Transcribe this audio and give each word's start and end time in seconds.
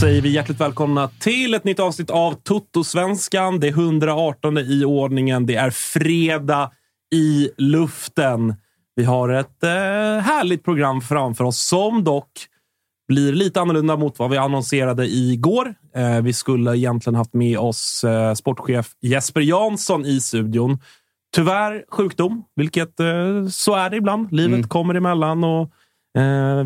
Säger 0.00 0.22
vi 0.22 0.28
hjärtligt 0.28 0.60
välkomna 0.60 1.08
till 1.08 1.54
ett 1.54 1.64
nytt 1.64 1.80
avsnitt 1.80 2.10
av 2.10 2.34
Toto-svenskan. 2.34 3.60
Det 3.60 3.68
är 3.68 3.72
118 3.72 4.58
i 4.58 4.84
ordningen. 4.84 5.46
Det 5.46 5.54
är 5.54 5.70
fredag 5.70 6.70
i 7.14 7.50
luften. 7.56 8.54
Vi 8.96 9.04
har 9.04 9.28
ett 9.28 9.62
eh, 9.62 9.70
härligt 10.20 10.64
program 10.64 11.00
framför 11.00 11.44
oss 11.44 11.68
som 11.68 12.04
dock 12.04 12.30
blir 13.08 13.32
lite 13.32 13.60
annorlunda 13.60 13.96
mot 13.96 14.18
vad 14.18 14.30
vi 14.30 14.36
annonserade 14.36 15.06
igår. 15.06 15.74
Eh, 15.94 16.22
vi 16.22 16.32
skulle 16.32 16.76
egentligen 16.76 17.14
haft 17.14 17.34
med 17.34 17.58
oss 17.58 18.04
eh, 18.04 18.34
sportchef 18.34 18.86
Jesper 19.00 19.40
Jansson 19.40 20.06
i 20.06 20.20
studion. 20.20 20.78
Tyvärr 21.34 21.84
sjukdom, 21.88 22.44
vilket 22.56 23.00
eh, 23.00 23.46
så 23.50 23.74
är 23.74 23.90
det 23.90 23.96
ibland. 23.96 24.32
Livet 24.32 24.68
kommer 24.68 24.94
emellan 24.94 25.44
och 25.44 25.70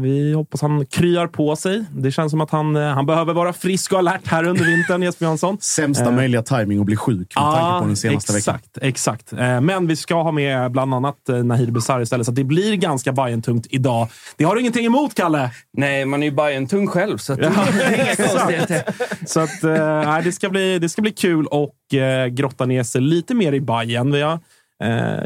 vi 0.01 0.33
hoppas 0.33 0.63
han 0.63 0.87
kryar 0.87 1.27
på 1.27 1.57
sig. 1.57 1.85
Det 1.93 2.11
känns 2.11 2.31
som 2.31 2.41
att 2.41 2.51
han, 2.51 2.77
eh, 2.77 2.83
han 2.83 3.07
behöver 3.07 3.35
vara 3.35 3.53
frisk 3.53 3.93
och 3.93 3.99
alert 3.99 4.27
här 4.27 4.45
under 4.47 4.65
vintern, 4.65 5.03
Jesper 5.03 5.27
Jansson. 5.27 5.59
Sämsta 5.61 6.05
Eh. 6.05 6.13
möjliga 6.15 6.43
timing 6.43 6.81
att 6.81 6.87
bli 6.87 6.97
sjuk 6.97 7.19
med 7.37 7.45
tanke 7.55 7.81
på 7.81 7.87
den 7.87 7.97
senaste 7.97 8.33
veckan. 8.33 8.55
exakt, 8.57 8.79
exakt. 8.83 9.33
Eh, 9.33 9.61
Men 9.61 9.87
vi 9.87 9.97
ska 9.97 10.23
ha 10.23 10.33
med 10.33 10.71
bland 10.73 10.95
annat 10.95 11.29
eh, 11.29 11.37
Nahir 11.45 11.71
Besar 11.71 12.01
istället, 12.01 12.27
så 12.27 12.33
det 12.33 12.45
blir 12.45 12.77
ganska 12.77 13.13
Bajen-tungt 13.13 13.67
idag. 13.71 14.09
Det 14.37 14.45
har 14.45 14.55
du 14.55 14.61
ingenting 14.61 14.87
emot, 14.87 15.15
Kalle? 15.15 15.51
Nej, 15.77 16.05
man 16.05 16.23
är 16.23 16.27
ju 16.27 16.33
Bayern 16.33 16.67
tung 16.67 16.87
själv, 16.87 17.19
så 17.19 17.35
det 17.37 17.45
är 17.47 17.95
inga 17.95 18.05
exakt. 18.05 18.31
konstigheter. 18.33 18.83
Så 19.27 19.41
att, 19.41 19.65
eh, 19.65 20.25
det, 20.25 20.33
ska 20.33 20.49
bli, 20.49 20.79
det 20.79 20.89
ska 20.89 21.03
bli 21.03 21.13
kul 21.13 21.47
och 21.47 21.95
eh, 21.95 22.27
grotta 22.27 22.67
ner 22.67 22.83
sig 22.83 23.01
lite 23.01 23.35
mer 23.35 23.53
i 23.53 23.61
Bajen. 23.61 24.13
Vi 24.13 24.21
har, 24.23 24.33
eh, 24.33 24.39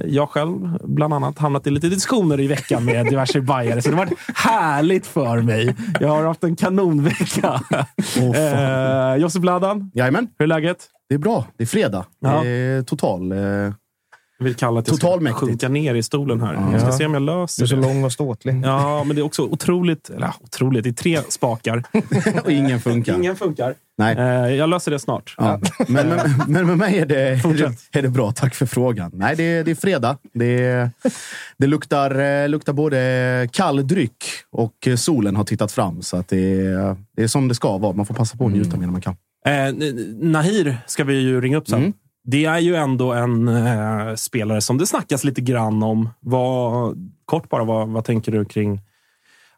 jag 0.07 0.29
själv 0.29 0.79
bland 0.85 1.15
annat 1.15 1.39
hamnat 1.39 1.67
i 1.67 1.71
lite 1.71 1.89
diskussioner 1.89 2.41
i 2.41 2.47
veckan 2.47 2.85
med 2.85 3.07
diverse 3.07 3.41
bajare, 3.41 3.83
så 3.83 3.91
det 3.91 3.97
har 3.97 4.05
varit 4.07 4.19
härligt 4.35 5.07
för 5.07 5.43
mig. 5.43 5.75
Jag 6.01 6.09
har 6.09 6.25
haft 6.25 6.45
en 6.45 6.57
kanonvecka. 6.57 7.61
Fan. 8.05 8.35
eh, 8.35 9.17
Josef 9.17 9.41
Bladan, 9.43 9.91
Jajamän, 9.95 10.29
hur 10.39 10.45
är 10.45 10.47
läget? 10.47 10.89
det 11.09 11.15
är 11.15 11.19
bra. 11.19 11.45
Det 11.57 11.65
är 11.65 11.69
fredag. 11.69 12.05
Ja. 12.21 12.43
Det 12.43 12.49
är 12.49 12.83
total... 12.83 13.33
Eh, 13.33 13.39
Jag 14.39 14.45
vill 14.45 14.55
kalla 14.55 14.81
att 14.81 14.89
jag 14.89 14.97
ska 14.97 15.33
sjunka 15.33 15.69
ner 15.69 15.95
i 15.95 16.03
stolen 16.03 16.41
här. 16.41 16.69
Jag 16.73 16.81
ska 16.81 16.93
se 16.93 17.07
om 17.07 17.13
jag 17.15 17.23
Du 17.23 17.27
löser 17.27 17.63
är 17.63 17.67
så 17.67 17.75
det. 17.77 17.81
lång 17.83 18.05
och 18.05 18.13
ståtlig. 18.13 18.61
Ja, 18.65 19.05
men 19.05 19.17
det 19.17 19.23
är 19.23 19.25
också 19.25 19.43
otroligt. 19.43 20.11
Eller 20.11 20.27
ja, 20.27 20.35
otroligt. 20.41 20.85
Det 20.85 20.91
är 20.91 20.93
tre 20.93 21.21
spakar. 21.29 21.83
och 22.45 22.51
ingen 22.53 22.81
funkar. 22.81 23.15
Ingen 23.15 23.37
funkar. 23.37 23.75
Nej. 23.99 24.17
Eh, 24.17 24.55
jag 24.57 24.69
löser 24.69 24.91
det 24.91 24.99
snart. 24.99 25.35
Ja. 25.39 25.61
Men, 25.89 26.09
men, 26.09 26.19
men 26.49 26.67
med 26.67 26.79
mig 26.79 26.99
är 26.99 27.07
det, 27.07 27.21
är 27.21 27.55
det, 27.93 27.99
är 27.99 28.03
det 28.03 28.09
bra. 28.09 28.33
Tack 28.33 28.55
för 28.55 28.67
frågan. 28.67 29.11
Nej, 29.15 29.37
det, 29.37 29.43
är- 29.43 29.65
det 29.65 29.71
är 29.71 29.75
fredag. 29.75 30.17
Det, 30.35 30.91
det 31.59 31.67
luktar, 31.67 32.43
eh, 32.43 32.49
luktar 32.49 32.73
både 32.73 33.49
kall 33.53 33.87
dryck 33.89 34.25
och 34.53 34.89
solen 34.97 35.37
har 35.37 35.45
tittat 35.45 35.73
fram. 35.73 36.03
Så 36.03 36.17
att 36.17 36.29
det, 36.29 36.61
är, 36.61 36.97
det 37.17 37.23
är 37.23 37.29
som 37.29 37.49
det 37.49 37.55
ska 37.55 37.79
vara. 37.79 37.93
Man 37.93 38.07
får 38.07 38.15
passa 38.15 38.37
på 38.37 38.47
att 38.47 38.53
njuta 38.53 38.77
medan 38.77 38.93
man 38.93 39.01
kan. 39.03 39.17
Eh, 39.47 39.75
Nahir 40.21 40.79
ska 40.87 41.05
vi 41.05 41.15
ju 41.21 41.41
ringa 41.41 41.57
upp 41.57 41.69
sen. 41.69 41.79
Mm. 41.79 41.93
Det 42.27 42.45
är 42.45 42.59
ju 42.59 42.77
ändå 42.77 43.13
en 43.13 43.49
eh, 43.49 44.15
spelare 44.15 44.61
som 44.61 44.79
det 44.79 44.87
snackas 44.87 45.25
lite 45.25 45.41
grann 45.41 45.83
om. 45.83 46.09
Vad, 46.21 46.97
kort 47.25 47.49
bara, 47.49 47.65
vad, 47.65 47.89
vad 47.89 48.05
tänker 48.05 48.33
du 48.33 48.45
kring 48.45 48.81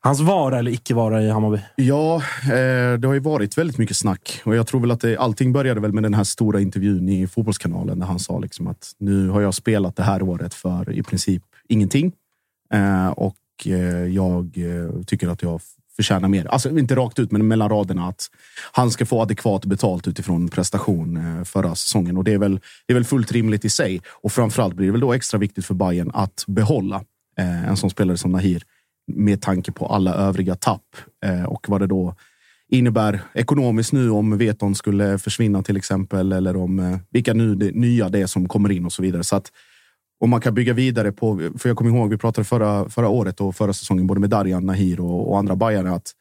hans 0.00 0.20
vara 0.20 0.58
eller 0.58 0.70
icke 0.70 0.94
vara 0.94 1.22
i 1.22 1.30
Hammarby? 1.30 1.60
Ja, 1.76 2.16
eh, 2.42 2.98
det 2.98 3.06
har 3.06 3.14
ju 3.14 3.20
varit 3.20 3.58
väldigt 3.58 3.78
mycket 3.78 3.96
snack 3.96 4.40
och 4.44 4.56
jag 4.56 4.66
tror 4.66 4.80
väl 4.80 4.90
att 4.90 5.00
det, 5.00 5.16
allting 5.16 5.52
började 5.52 5.80
väl 5.80 5.92
med 5.92 6.02
den 6.02 6.14
här 6.14 6.24
stora 6.24 6.60
intervjun 6.60 7.08
i 7.08 7.26
Fotbollskanalen 7.26 7.98
där 7.98 8.06
han 8.06 8.18
sa 8.18 8.38
liksom 8.38 8.66
att 8.66 8.92
nu 8.98 9.28
har 9.28 9.40
jag 9.40 9.54
spelat 9.54 9.96
det 9.96 10.02
här 10.02 10.22
året 10.22 10.54
för 10.54 10.92
i 10.92 11.02
princip 11.02 11.42
ingenting 11.68 12.12
eh, 12.72 13.08
och 13.08 13.36
eh, 13.66 14.06
jag 14.06 14.58
eh, 14.58 15.02
tycker 15.06 15.28
att 15.28 15.42
jag 15.42 15.60
förtjänar 15.98 16.28
mer. 16.28 16.46
Alltså 16.46 16.78
inte 16.78 16.96
rakt 16.96 17.18
ut, 17.18 17.32
men 17.32 17.48
mellan 17.48 17.68
raderna 17.68 18.08
att 18.08 18.26
han 18.72 18.90
ska 18.90 19.06
få 19.06 19.22
adekvat 19.22 19.64
betalt 19.64 20.08
utifrån 20.08 20.48
prestation 20.48 21.16
eh, 21.16 21.44
förra 21.44 21.74
säsongen 21.74 22.16
och 22.16 22.24
det 22.24 22.32
är 22.32 22.38
väl, 22.38 22.60
det 22.86 22.92
är 22.92 22.94
väl 22.94 23.04
fullt 23.04 23.32
rimligt 23.32 23.64
i 23.64 23.70
sig. 23.70 24.00
Och 24.22 24.32
framförallt 24.32 24.74
blir 24.74 24.86
det 24.86 24.92
väl 24.92 25.00
då 25.00 25.12
extra 25.12 25.38
viktigt 25.38 25.66
för 25.66 25.74
Bayern 25.74 26.10
att 26.14 26.44
behålla 26.46 26.96
eh, 27.38 27.68
en 27.68 27.76
sån 27.76 27.90
spelare 27.90 28.16
som 28.16 28.32
Nahir 28.32 28.62
med 29.14 29.42
tanke 29.42 29.72
på 29.72 29.86
alla 29.86 30.14
övriga 30.14 30.54
tapp 30.54 30.96
eh, 31.24 31.44
och 31.44 31.68
vad 31.68 31.80
det 31.80 31.86
då 31.86 32.14
innebär 32.68 33.20
ekonomiskt 33.34 33.92
nu 33.92 34.10
om 34.10 34.38
Veton 34.38 34.74
skulle 34.74 35.18
försvinna 35.18 35.62
till 35.62 35.76
exempel 35.76 36.32
eller 36.32 36.56
om 36.56 36.78
eh, 36.78 36.98
vilka 37.10 37.34
nu 37.34 37.54
nya 37.74 38.08
det 38.08 38.20
är 38.20 38.26
som 38.26 38.48
kommer 38.48 38.72
in 38.72 38.84
och 38.84 38.92
så 38.92 39.02
vidare. 39.02 39.24
Så 39.24 39.36
att 39.36 39.52
och 40.20 40.28
man 40.28 40.40
kan 40.40 40.54
bygga 40.54 40.72
vidare 40.72 41.12
på, 41.12 41.50
för 41.58 41.68
jag 41.68 41.76
kommer 41.76 41.90
ihåg, 41.90 42.10
vi 42.10 42.18
pratade 42.18 42.44
förra, 42.44 42.88
förra 42.88 43.08
året 43.08 43.40
och 43.40 43.56
förra 43.56 43.72
säsongen 43.72 44.06
både 44.06 44.20
med 44.20 44.30
Darjan, 44.30 44.66
Nahir 44.66 45.00
och, 45.00 45.30
och 45.30 45.38
andra 45.38 45.56
bajare 45.56 45.90
att 45.90 46.12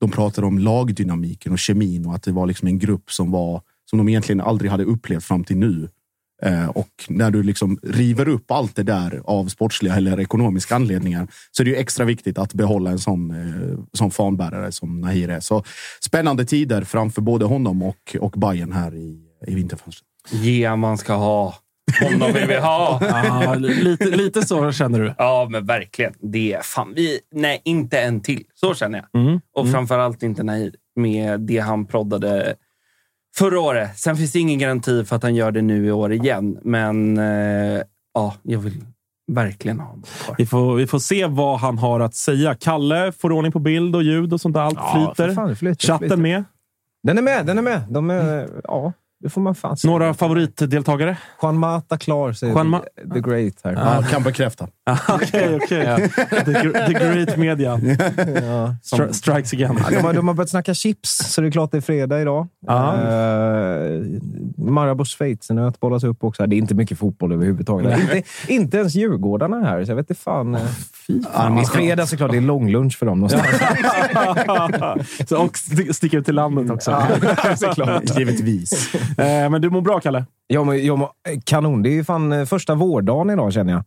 de 0.00 0.10
pratade 0.10 0.46
om 0.46 0.58
lagdynamiken 0.58 1.52
och 1.52 1.58
kemin 1.58 2.06
och 2.06 2.14
att 2.14 2.22
det 2.22 2.32
var 2.32 2.46
liksom 2.46 2.68
en 2.68 2.78
grupp 2.78 3.12
som 3.12 3.30
var 3.30 3.62
som 3.90 3.98
de 3.98 4.08
egentligen 4.08 4.40
aldrig 4.40 4.70
hade 4.70 4.84
upplevt 4.84 5.24
fram 5.24 5.44
till 5.44 5.56
nu. 5.56 5.88
Eh, 6.42 6.68
och 6.68 6.88
när 7.08 7.30
du 7.30 7.42
liksom 7.42 7.78
river 7.82 8.28
upp 8.28 8.50
allt 8.50 8.76
det 8.76 8.82
där 8.82 9.22
av 9.24 9.46
sportsliga 9.46 9.94
eller 9.94 10.20
ekonomiska 10.20 10.74
anledningar 10.74 11.28
så 11.50 11.62
är 11.62 11.64
det 11.64 11.70
ju 11.70 11.76
extra 11.76 12.04
viktigt 12.04 12.38
att 12.38 12.54
behålla 12.54 12.90
en 12.90 12.98
sån, 12.98 13.30
eh, 13.30 13.78
sån 13.92 14.10
fanbärare 14.10 14.72
som 14.72 15.00
Nahir 15.00 15.28
är. 15.28 15.40
Så 15.40 15.64
spännande 16.00 16.44
tider 16.44 16.84
framför 16.84 17.22
både 17.22 17.44
honom 17.44 17.82
och, 17.82 18.16
och 18.20 18.30
Bayern 18.30 18.72
här 18.72 18.94
i, 18.94 19.20
i 19.46 19.54
vinterfönstret. 19.54 20.08
Ja, 20.42 20.76
man 20.76 20.98
ska 20.98 21.14
ha. 21.14 21.54
Honom 22.02 22.32
vill 22.32 22.46
vi 22.46 22.56
ha. 22.58 22.98
Ja, 23.02 23.54
lite, 23.54 24.04
lite 24.04 24.42
så 24.42 24.72
känner 24.72 25.00
du. 25.00 25.14
Ja, 25.18 25.46
men 25.50 25.66
verkligen. 25.66 26.14
Det 26.20 26.52
är 26.52 26.62
fan... 26.62 26.92
Vi, 26.96 27.18
nej, 27.34 27.60
inte 27.64 28.00
en 28.00 28.20
till. 28.20 28.44
Så 28.54 28.74
känner 28.74 29.04
jag. 29.12 29.22
Mm. 29.22 29.40
Och 29.56 29.68
framförallt 29.70 30.22
inte 30.22 30.42
Nahir 30.42 30.72
med 30.96 31.40
det 31.40 31.58
han 31.58 31.86
proddade 31.86 32.54
förra 33.36 33.60
året. 33.60 33.98
Sen 33.98 34.16
finns 34.16 34.32
det 34.32 34.38
ingen 34.38 34.58
garanti 34.58 35.04
för 35.04 35.16
att 35.16 35.22
han 35.22 35.34
gör 35.34 35.50
det 35.50 35.62
nu 35.62 35.86
i 35.86 35.92
år 35.92 36.12
igen, 36.12 36.58
men 36.62 37.18
eh, 37.18 37.82
ja, 38.14 38.34
jag 38.42 38.58
vill 38.58 38.84
verkligen 39.32 39.80
ha 39.80 39.86
honom 39.86 40.02
kvar. 40.02 40.34
Vi 40.38 40.46
får, 40.46 40.74
vi 40.76 40.86
får 40.86 40.98
se 40.98 41.26
vad 41.26 41.58
han 41.60 41.78
har 41.78 42.00
att 42.00 42.14
säga. 42.14 42.54
Kalle 42.54 43.12
får 43.12 43.32
ordning 43.32 43.52
på 43.52 43.58
bild 43.58 43.96
och 43.96 44.02
ljud 44.02 44.32
och 44.32 44.40
sånt 44.40 44.54
där. 44.54 44.60
Allt 44.60 44.74
Ja, 44.78 45.14
flyter. 45.16 45.34
fan, 45.34 45.56
flyter, 45.56 45.74
flyter. 45.80 45.86
Chatten 45.86 46.22
med. 46.22 46.44
Den 47.02 47.18
är 47.18 47.22
med, 47.22 47.46
den 47.46 47.58
är 47.58 47.62
med. 47.62 47.80
De 47.90 48.10
är, 48.10 48.48
ja, 48.64 48.92
det 49.22 49.28
får 49.28 49.40
man 49.40 49.54
fan 49.54 49.76
säga. 49.76 49.90
Några 49.90 50.14
favoritdeltagare? 50.14 51.16
Juan 51.42 51.58
Mata 51.58 51.98
klar, 51.98 52.32
säger 52.32 52.52
Juan 52.54 52.74
Ma- 52.74 53.12
The 53.14 53.20
Great 53.20 53.54
här. 53.64 53.72
Ja, 53.72 54.02
kan 54.10 54.22
bekräfta. 54.22 54.68
Okej, 55.08 55.58
okej. 55.62 56.10
The, 56.44 56.52
gr- 56.52 56.86
the 56.86 56.92
great 56.92 57.36
media 57.36 57.80
Ja. 58.42 58.76
Stri- 58.82 59.12
strikes 59.12 59.52
again. 59.52 59.78
Ja, 59.84 59.90
de, 59.90 60.04
har, 60.04 60.12
de 60.12 60.28
har 60.28 60.34
börjat 60.34 60.50
snacka 60.50 60.74
chips, 60.74 61.10
så 61.18 61.40
det 61.40 61.46
är 61.46 61.50
klart 61.50 61.70
det 61.70 61.76
är 61.76 61.80
fredag 61.80 62.20
idag. 62.20 62.48
Ja. 62.66 62.94
Uh, 62.94 64.06
Marabou 64.56 65.04
schweizernöt 65.04 65.80
bollas 65.80 66.04
upp 66.04 66.24
också. 66.24 66.46
Det 66.46 66.56
är 66.56 66.58
inte 66.58 66.74
mycket 66.74 66.98
fotboll 66.98 67.32
överhuvudtaget. 67.32 68.00
inte, 68.00 68.22
inte 68.48 68.76
ens 68.76 68.94
Djurgårdarna 68.94 69.56
är 69.56 69.64
här, 69.64 69.84
så 69.84 69.90
jag 69.90 69.96
vet 69.96 70.10
inte 70.10 70.22
fan. 70.22 70.54
eh. 70.54 70.60
Ja, 71.06 71.48
det 71.48 71.60
är 71.60 71.64
fredag 71.64 72.06
såklart. 72.06 72.30
Det 72.30 72.36
är 72.36 72.40
långlunch 72.40 72.98
för 72.98 73.06
dem 73.06 73.20
någonstans. 73.20 73.46
så, 75.28 75.42
och 75.44 75.54
st- 75.56 75.94
sticka 75.94 76.16
ut 76.18 76.24
till 76.24 76.34
landet 76.34 76.70
också. 76.70 77.02
såklart. 77.56 78.18
Givetvis. 78.18 78.92
Eh, 79.18 79.50
men 79.50 79.60
du 79.60 79.70
mår 79.70 79.80
bra, 79.80 80.00
Kalle? 80.00 80.24
Jag 80.46 80.66
mår, 80.66 80.74
jag 80.76 80.98
mår, 80.98 81.10
kanon. 81.44 81.82
Det 81.82 81.88
är 81.88 81.94
ju 81.94 82.04
fan 82.04 82.32
eh, 82.32 82.44
första 82.44 82.74
vårdagen 82.74 83.30
idag, 83.30 83.52
känner 83.52 83.72
jag. 83.72 83.84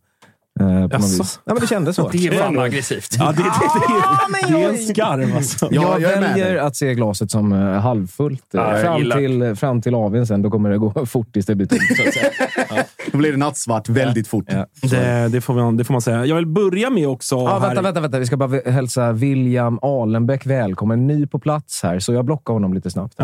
Eh, 0.60 0.66
på 0.66 0.72
något 0.98 1.04
vis. 1.10 1.40
Ja, 1.44 1.52
men 1.54 1.60
det 1.60 1.66
kändes 1.66 1.96
så. 1.96 2.08
Det 2.08 2.26
är 2.26 2.32
fan 2.32 2.58
aggressivt. 2.58 3.16
Ja, 3.18 3.24
det, 3.26 3.32
det, 3.32 3.42
det, 3.42 4.48
det 4.48 4.58
är 4.58 4.62
jag- 4.62 4.70
en 4.70 4.78
skarv 4.78 5.36
alltså. 5.36 5.68
Ja, 5.70 5.82
jag, 5.82 6.00
jag 6.00 6.12
är 6.12 6.20
väljer 6.20 6.56
att 6.56 6.76
se 6.76 6.94
glaset 6.94 7.30
som 7.30 7.52
eh, 7.52 7.58
halvfullt. 7.58 8.54
eh, 8.54 8.60
Ja, 8.60 8.72
jag 8.72 8.80
fram, 8.82 8.98
gillar. 8.98 9.16
till, 9.16 9.54
fram 9.56 9.82
till 9.82 9.94
AWn 9.94 10.26
sen. 10.26 10.42
Då 10.42 10.50
kommer 10.50 10.70
det 10.70 10.78
gå 10.78 11.06
fort 11.06 11.32
tills 11.32 11.46
det 11.46 11.54
blir 11.54 11.66
tomt. 11.66 11.80
Så 11.96 12.08
att 12.08 12.14
säga. 12.14 12.84
Då 13.12 13.18
blir 13.18 13.30
det 13.32 13.38
nattsvart 13.38 13.88
väldigt 13.88 14.28
fort. 14.28 14.44
Ja. 14.48 14.66
Det, 14.82 15.28
det, 15.28 15.40
får 15.40 15.54
man, 15.54 15.76
det 15.76 15.84
får 15.84 15.94
man 15.94 16.02
säga. 16.02 16.24
Jag 16.24 16.36
vill 16.36 16.46
börja 16.46 16.90
med 16.90 17.08
också... 17.08 17.34
Ja, 17.36 17.58
här- 17.58 17.60
vänta, 17.66 17.82
vänta, 17.82 18.00
vänta. 18.00 18.18
Vi 18.18 18.26
ska 18.26 18.36
bara 18.36 18.70
hälsa 18.70 19.12
William 19.12 19.78
Alenbeck 19.82 20.46
välkommen. 20.46 21.06
Ny 21.06 21.26
på 21.26 21.38
plats 21.38 21.82
här, 21.82 21.98
så 21.98 22.12
jag 22.12 22.24
blockar 22.24 22.52
honom 22.54 22.74
lite 22.74 22.90
snabbt. 22.90 23.14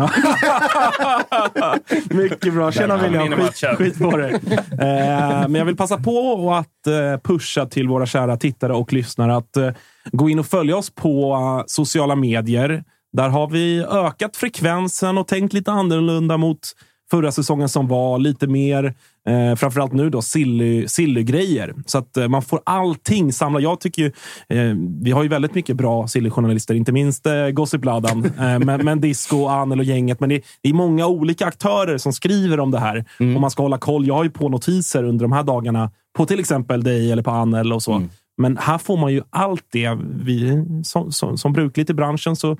Mycket 2.09 2.53
bra. 2.53 2.71
Tjena 2.71 2.97
William. 2.97 3.31
Skit, 3.33 3.77
skit 3.77 3.99
på 3.99 4.17
dig. 4.17 4.33
Eh, 4.71 5.47
men 5.47 5.55
jag 5.55 5.65
vill 5.65 5.77
passa 5.77 5.97
på 5.97 6.53
att 6.53 6.87
eh, 6.87 7.17
pusha 7.23 7.65
till 7.65 7.87
våra 7.87 8.05
kära 8.05 8.37
tittare 8.37 8.73
och 8.73 8.93
lyssnare 8.93 9.35
att 9.35 9.57
eh, 9.57 9.69
gå 10.11 10.29
in 10.29 10.39
och 10.39 10.45
följa 10.45 10.77
oss 10.77 10.89
på 10.89 11.33
eh, 11.33 11.63
sociala 11.67 12.15
medier. 12.15 12.83
Där 13.13 13.29
har 13.29 13.47
vi 13.47 13.83
ökat 13.83 14.37
frekvensen 14.37 15.17
och 15.17 15.27
tänkt 15.27 15.53
lite 15.53 15.71
annorlunda 15.71 16.37
mot 16.37 16.59
förra 17.11 17.31
säsongen 17.31 17.69
som 17.69 17.87
var. 17.87 18.19
Lite 18.19 18.47
mer, 18.47 18.93
eh, 19.27 19.55
framförallt 19.55 19.93
nu 19.93 20.09
då, 20.09 20.21
silly, 20.21 20.87
silly-grejer. 20.87 21.73
Så 21.85 21.97
att 21.97 22.17
eh, 22.17 22.27
man 22.27 22.41
får 22.41 22.61
allting 22.63 23.33
samlat. 23.33 23.63
Jag 23.63 23.79
tycker 23.79 24.01
ju, 24.01 24.11
eh, 24.49 24.75
vi 25.01 25.11
har 25.11 25.23
ju 25.23 25.29
väldigt 25.29 25.55
mycket 25.55 25.75
bra 25.75 26.07
silly-journalister, 26.07 26.73
inte 26.73 26.91
minst 26.91 27.25
eh, 27.25 27.47
Gossip-ladan, 27.47 28.25
eh, 28.39 28.59
men, 28.59 28.85
men 28.85 29.01
Disco, 29.01 29.47
Anel 29.47 29.79
och 29.79 29.85
gänget. 29.85 30.19
Men 30.19 30.29
det, 30.29 30.41
det 30.61 30.69
är 30.69 30.73
många 30.73 31.07
olika 31.07 31.45
aktörer 31.45 31.97
som 31.97 32.13
skriver 32.13 32.59
om 32.59 32.71
det 32.71 32.79
här. 32.79 33.05
Och 33.19 33.41
man 33.41 33.51
ska 33.51 33.63
hålla 33.63 33.77
koll. 33.77 34.07
Jag 34.07 34.15
har 34.15 34.23
ju 34.23 34.29
på 34.29 34.49
notiser 34.49 35.03
under 35.03 35.23
de 35.23 35.31
här 35.31 35.43
dagarna 35.43 35.91
på 36.17 36.25
till 36.25 36.39
exempel 36.39 36.83
dig 36.83 37.11
eller 37.11 37.23
på 37.23 37.31
Anel 37.31 37.73
och 37.73 37.83
så. 37.83 38.03
Men 38.37 38.57
här 38.57 38.77
får 38.77 38.97
man 38.97 39.13
ju 39.13 39.21
allt 39.29 39.65
det. 39.71 39.97
Vi, 40.23 40.65
som, 40.83 41.11
som, 41.11 41.37
som 41.37 41.53
brukligt 41.53 41.89
i 41.89 41.93
branschen 41.93 42.35
så 42.35 42.57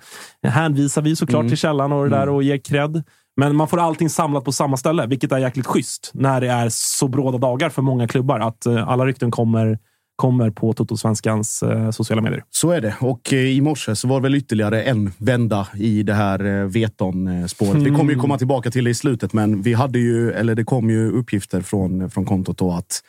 hänvisar 0.47 1.01
vi 1.01 1.15
såklart 1.15 1.47
till 1.47 1.57
källan 1.57 1.91
och 1.91 2.03
det 2.03 2.09
där 2.09 2.29
och 2.29 2.43
ger 2.43 2.57
cred. 2.57 3.03
Men 3.37 3.55
man 3.55 3.67
får 3.67 3.79
allting 3.79 4.09
samlat 4.09 4.45
på 4.45 4.51
samma 4.51 4.77
ställe, 4.77 5.07
vilket 5.07 5.31
är 5.31 5.37
jäkligt 5.37 5.65
schysst 5.65 6.11
när 6.13 6.41
det 6.41 6.47
är 6.47 6.67
så 6.69 7.07
bråda 7.07 7.37
dagar 7.37 7.69
för 7.69 7.81
många 7.81 8.07
klubbar. 8.07 8.39
Att 8.39 8.65
eh, 8.65 8.89
alla 8.89 9.05
rykten 9.05 9.31
kommer, 9.31 9.79
kommer 10.15 10.49
på 10.49 10.73
Toto-svenskans 10.73 11.63
eh, 11.63 11.91
sociala 11.91 12.21
medier. 12.21 12.43
Så 12.49 12.71
är 12.71 12.81
det. 12.81 12.95
Och 12.99 13.33
eh, 13.33 13.39
i 13.39 13.61
morse 13.61 13.95
så 13.95 14.07
var 14.07 14.15
det 14.15 14.23
väl 14.23 14.35
ytterligare 14.35 14.83
en 14.83 15.11
vända 15.17 15.67
i 15.75 16.03
det 16.03 16.13
här 16.13 16.45
eh, 16.45 16.65
Veton-spåret. 16.65 17.81
Vi 17.81 17.91
kommer 17.91 18.13
ju 18.13 18.19
komma 18.19 18.37
tillbaka 18.37 18.71
till 18.71 18.83
det 18.83 18.89
i 18.89 18.95
slutet, 18.95 19.33
men 19.33 19.61
vi 19.61 19.73
hade 19.73 19.99
ju, 19.99 20.31
eller 20.31 20.55
det 20.55 20.63
kom 20.63 20.89
ju 20.89 21.11
uppgifter 21.11 21.61
från, 21.61 22.09
från 22.09 22.25
kontot 22.25 22.57
då 22.57 22.71
att 22.71 23.01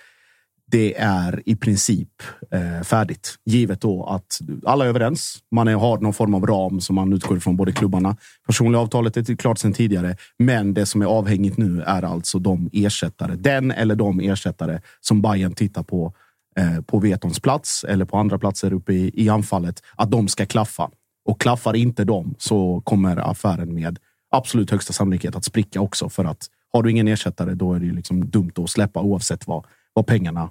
det 0.74 0.94
är 0.98 1.42
i 1.46 1.56
princip 1.56 2.08
eh, 2.50 2.82
färdigt. 2.82 3.34
Givet 3.44 3.80
då 3.80 4.04
att 4.04 4.40
alla 4.64 4.84
är 4.84 4.88
överens. 4.88 5.38
Man 5.50 5.68
är, 5.68 5.74
har 5.74 5.98
någon 5.98 6.12
form 6.12 6.34
av 6.34 6.46
ram 6.46 6.80
som 6.80 6.96
man 6.96 7.12
utgår 7.12 7.36
ifrån, 7.36 7.56
både 7.56 7.72
klubbarna. 7.72 8.16
Personliga 8.46 8.80
avtalet 8.80 9.16
är 9.16 9.36
klart 9.36 9.58
sedan 9.58 9.72
tidigare, 9.72 10.16
men 10.38 10.74
det 10.74 10.86
som 10.86 11.02
är 11.02 11.06
avhängigt 11.06 11.56
nu 11.56 11.82
är 11.82 12.02
alltså 12.02 12.38
de 12.38 12.70
ersättare. 12.72 13.36
Den 13.36 13.70
eller 13.70 13.94
de 13.94 14.20
ersättare 14.20 14.80
som 15.00 15.22
Bayern 15.22 15.54
tittar 15.54 15.82
på 15.82 16.12
eh, 16.56 16.80
på 16.80 16.98
Vetons 16.98 17.40
plats 17.40 17.84
eller 17.84 18.04
på 18.04 18.16
andra 18.16 18.38
platser 18.38 18.72
uppe 18.72 18.92
i, 18.92 19.10
i 19.14 19.28
anfallet. 19.28 19.82
Att 19.96 20.10
de 20.10 20.28
ska 20.28 20.46
klaffa. 20.46 20.90
Och 21.24 21.40
klaffar 21.40 21.76
inte 21.76 22.04
de 22.04 22.34
så 22.38 22.80
kommer 22.80 23.30
affären 23.30 23.74
med 23.74 23.98
absolut 24.30 24.70
högsta 24.70 24.92
sannolikhet 24.92 25.36
att 25.36 25.44
spricka 25.44 25.80
också. 25.80 26.08
För 26.08 26.24
att 26.24 26.46
har 26.72 26.82
du 26.82 26.90
ingen 26.90 27.08
ersättare, 27.08 27.54
då 27.54 27.74
är 27.74 27.80
det 27.80 27.86
ju 27.86 27.92
liksom 27.94 28.30
dumt 28.30 28.52
att 28.56 28.70
släppa 28.70 29.00
oavsett 29.00 29.46
vad, 29.46 29.64
vad 29.92 30.06
pengarna 30.06 30.50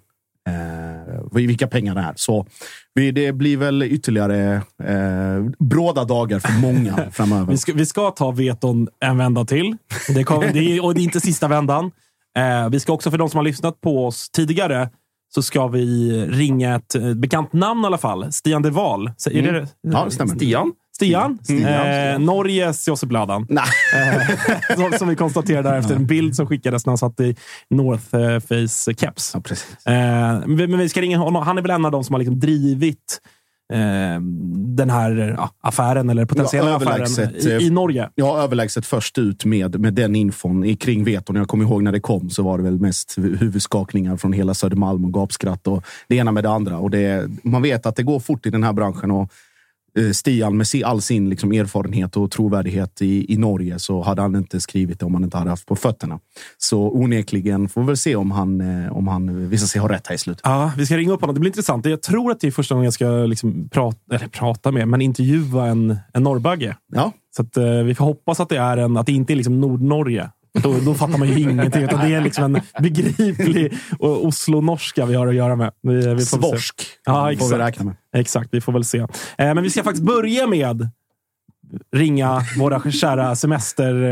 Eh, 0.49 1.23
vilka 1.31 1.67
pengarna 1.67 2.09
är. 2.09 2.13
Så 2.15 2.45
vi, 2.93 3.11
det 3.11 3.31
blir 3.31 3.57
väl 3.57 3.83
ytterligare 3.83 4.55
eh, 4.83 5.45
bråda 5.59 6.03
dagar 6.03 6.39
för 6.39 6.61
många 6.61 6.99
framöver. 7.11 7.51
Vi 7.51 7.57
ska, 7.57 7.73
vi 7.73 7.85
ska 7.85 8.11
ta 8.11 8.31
veton 8.31 8.87
en 8.99 9.17
vända 9.17 9.45
till. 9.45 9.77
Det, 10.07 10.23
kom, 10.23 10.43
det, 10.53 10.59
är, 10.59 10.85
och 10.85 10.93
det 10.93 11.01
är 11.01 11.03
inte 11.03 11.19
sista 11.19 11.47
vändan. 11.47 11.91
Eh, 12.37 12.69
vi 12.69 12.79
ska 12.79 12.93
också, 12.93 13.11
för 13.11 13.17
de 13.17 13.29
som 13.29 13.37
har 13.37 13.43
lyssnat 13.43 13.81
på 13.81 14.05
oss 14.05 14.29
tidigare, 14.29 14.89
så 15.35 15.41
ska 15.41 15.67
vi 15.67 16.11
ringa 16.25 16.75
ett 16.75 16.95
eh, 16.95 17.13
bekant 17.13 17.53
namn 17.53 17.83
i 17.83 17.87
alla 17.87 17.97
fall. 17.97 18.31
Stian 18.31 18.61
de 18.61 18.69
Waal. 18.69 19.11
Så 19.17 19.29
Är 19.29 19.51
det, 19.51 19.67
Ja, 19.81 20.05
det 20.05 20.11
stämmer. 20.11 20.35
Stian? 20.35 20.71
Stian? 20.95 21.39
Stian. 21.43 22.13
Eh, 22.13 22.19
Norges 22.19 22.87
Josip 22.87 23.09
Bladan. 23.09 23.45
Nej. 23.49 23.63
Eh, 23.95 24.75
som, 24.75 24.91
som 24.99 25.07
vi 25.07 25.15
konstaterade 25.15 25.69
där 25.69 25.77
efter 25.79 25.95
en 25.95 26.05
bild 26.05 26.35
som 26.35 26.47
skickades 26.47 26.85
när 26.85 26.91
han 26.91 26.97
satt 26.97 27.19
i 27.19 27.35
North 27.69 28.15
eh, 28.15 28.39
Face 28.39 28.93
keps. 28.93 29.35
Ja. 29.85 29.91
Eh, 29.93 30.47
men 30.47 30.77
vi 30.77 30.89
ska 30.89 31.01
ringa 31.01 31.17
honom. 31.17 31.43
Han 31.43 31.57
är 31.57 31.61
väl 31.61 31.71
en 31.71 31.85
av 31.85 31.91
de 31.91 32.03
som 32.03 32.13
har 32.13 32.19
liksom 32.19 32.39
drivit 32.39 33.21
eh, 33.73 34.21
den 34.75 34.89
här 34.89 35.35
ja, 35.37 35.49
affären, 35.61 36.09
eller 36.09 36.25
potentiella 36.25 36.69
Ja, 36.69 36.75
affären, 36.75 36.91
överlägset, 36.91 37.45
i, 37.45 37.51
eh, 37.51 37.57
i 37.57 37.69
Norge. 37.69 38.09
Har 38.21 38.39
överlägset 38.39 38.85
först 38.85 39.17
ut 39.17 39.45
med, 39.45 39.79
med 39.79 39.93
den 39.93 40.15
infon 40.15 40.63
i 40.63 40.75
kring 40.75 41.03
Veton. 41.03 41.35
Jag 41.35 41.47
kommer 41.47 41.65
ihåg 41.65 41.83
när 41.83 41.91
det 41.91 41.99
kom 41.99 42.29
så 42.29 42.43
var 42.43 42.57
det 42.57 42.63
väl 42.63 42.79
mest 42.79 43.17
huvudskakningar 43.17 44.17
från 44.17 44.33
hela 44.33 44.53
Södermalm 44.53 45.05
och 45.05 45.13
gapskratt 45.13 45.67
och 45.67 45.85
det 46.07 46.15
ena 46.15 46.31
med 46.31 46.43
det 46.43 46.49
andra. 46.49 46.77
Och 46.77 46.89
det, 46.89 47.29
man 47.43 47.61
vet 47.61 47.85
att 47.85 47.95
det 47.95 48.03
går 48.03 48.19
fort 48.19 48.45
i 48.45 48.49
den 48.49 48.63
här 48.63 48.73
branschen. 48.73 49.11
Och 49.11 49.31
Stian 50.13 50.57
med 50.57 50.67
all 50.85 51.01
sin 51.01 51.29
liksom 51.29 51.51
erfarenhet 51.51 52.17
och 52.17 52.31
trovärdighet 52.31 53.01
i, 53.01 53.33
i 53.33 53.37
Norge 53.37 53.79
så 53.79 54.01
hade 54.01 54.21
han 54.21 54.35
inte 54.35 54.61
skrivit 54.61 54.99
det 54.99 55.05
om 55.05 55.13
han 55.13 55.23
inte 55.23 55.37
hade 55.37 55.49
haft 55.49 55.65
på 55.65 55.75
fötterna. 55.75 56.19
Så 56.57 56.91
onekligen 56.91 57.69
får 57.69 57.81
vi 57.81 57.87
väl 57.87 57.97
se 57.97 58.15
om 58.15 58.31
han, 58.31 58.61
eh, 58.61 58.97
om 58.97 59.07
han 59.07 59.49
visar 59.49 59.67
sig 59.67 59.81
ha 59.81 59.89
rätt 59.89 60.07
här 60.07 60.15
i 60.15 60.17
slutet. 60.17 60.41
Ja, 60.43 60.71
vi 60.77 60.85
ska 60.85 60.97
ringa 60.97 61.11
upp 61.11 61.21
honom. 61.21 61.33
Det 61.33 61.39
blir 61.39 61.49
intressant. 61.49 61.85
Jag 61.85 62.01
tror 62.01 62.31
att 62.31 62.39
det 62.39 62.47
är 62.47 62.51
första 62.51 62.75
gången 62.75 62.85
jag 62.85 62.93
ska 62.93 63.05
liksom 63.07 63.69
prata, 63.69 64.15
eller 64.15 64.27
prata 64.27 64.71
med, 64.71 64.87
men 64.87 65.01
intervjua 65.01 65.67
en, 65.67 65.97
en 66.13 66.23
norrbagge. 66.23 66.77
Ja, 66.93 67.11
Så 67.35 67.41
att, 67.41 67.57
eh, 67.57 67.63
vi 67.65 67.95
får 67.95 68.05
hoppas 68.05 68.39
att 68.39 68.49
det, 68.49 68.57
är 68.57 68.77
en, 68.77 68.97
att 68.97 69.05
det 69.05 69.11
inte 69.11 69.33
är 69.33 69.35
liksom 69.35 69.61
Nordnorge. 69.61 70.29
Då, 70.61 70.79
då 70.85 70.93
fattar 70.93 71.17
man 71.17 71.27
ju 71.27 71.39
ingenting. 71.39 71.83
Utan 71.83 72.09
det 72.09 72.15
är 72.15 72.21
liksom 72.21 72.55
en 72.55 72.61
begriplig 72.79 73.73
Oslo-norska 73.99 75.05
vi 75.05 75.15
har 75.15 75.27
att 75.27 75.35
göra 75.35 75.55
med. 75.55 75.71
Vi, 75.81 76.13
vi. 76.13 76.25
Svorsk 76.25 76.75
Ja, 77.05 77.13
får 77.13 77.27
vi 77.29 77.33
exakt. 77.35 77.53
räkna 77.53 77.85
med. 77.85 77.95
Exakt, 78.15 78.49
vi 78.51 78.61
får 78.61 78.73
väl 78.73 78.83
se. 78.83 78.97
Eh, 78.97 79.07
men 79.37 79.63
vi 79.63 79.69
ska 79.69 79.83
faktiskt 79.83 80.05
börja 80.05 80.47
med 80.47 80.89
ringa 81.95 82.41
våra 82.57 82.91
kära 82.91 83.35
semester, 83.35 84.03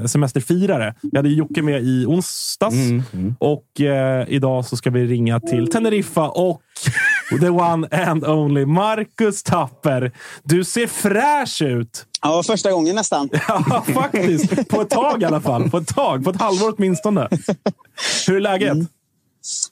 eh, 0.00 0.04
semesterfirare. 0.06 0.94
Vi 1.02 1.16
hade 1.18 1.28
Jocke 1.28 1.62
med 1.62 1.82
i 1.82 2.04
onsdags 2.06 2.76
och 3.38 3.80
eh, 3.80 4.24
idag 4.28 4.64
så 4.64 4.76
ska 4.76 4.90
vi 4.90 5.06
ringa 5.06 5.40
till 5.40 5.70
Teneriffa 5.70 6.28
och 6.28 6.62
the 7.40 7.48
one 7.48 7.86
and 7.86 8.24
only 8.24 8.66
Marcus 8.66 9.42
Tapper. 9.42 10.12
Du 10.42 10.64
ser 10.64 10.86
fräsch 10.86 11.62
ut! 11.62 12.06
Ja, 12.22 12.42
första 12.46 12.72
gången 12.72 12.96
nästan. 12.96 13.28
Ja, 13.48 13.84
faktiskt. 13.94 14.68
På 14.68 14.80
ett 14.80 14.90
tag 14.90 15.22
i 15.22 15.24
alla 15.24 15.40
fall. 15.40 15.70
På 15.70 15.78
ett 15.78 15.94
tag. 15.94 16.24
På 16.24 16.30
ett 16.30 16.40
halvår 16.40 16.74
åtminstone. 16.76 17.28
Hur 18.26 18.36
är 18.36 18.40
läget? 18.40 18.72
Mm. 18.72 18.86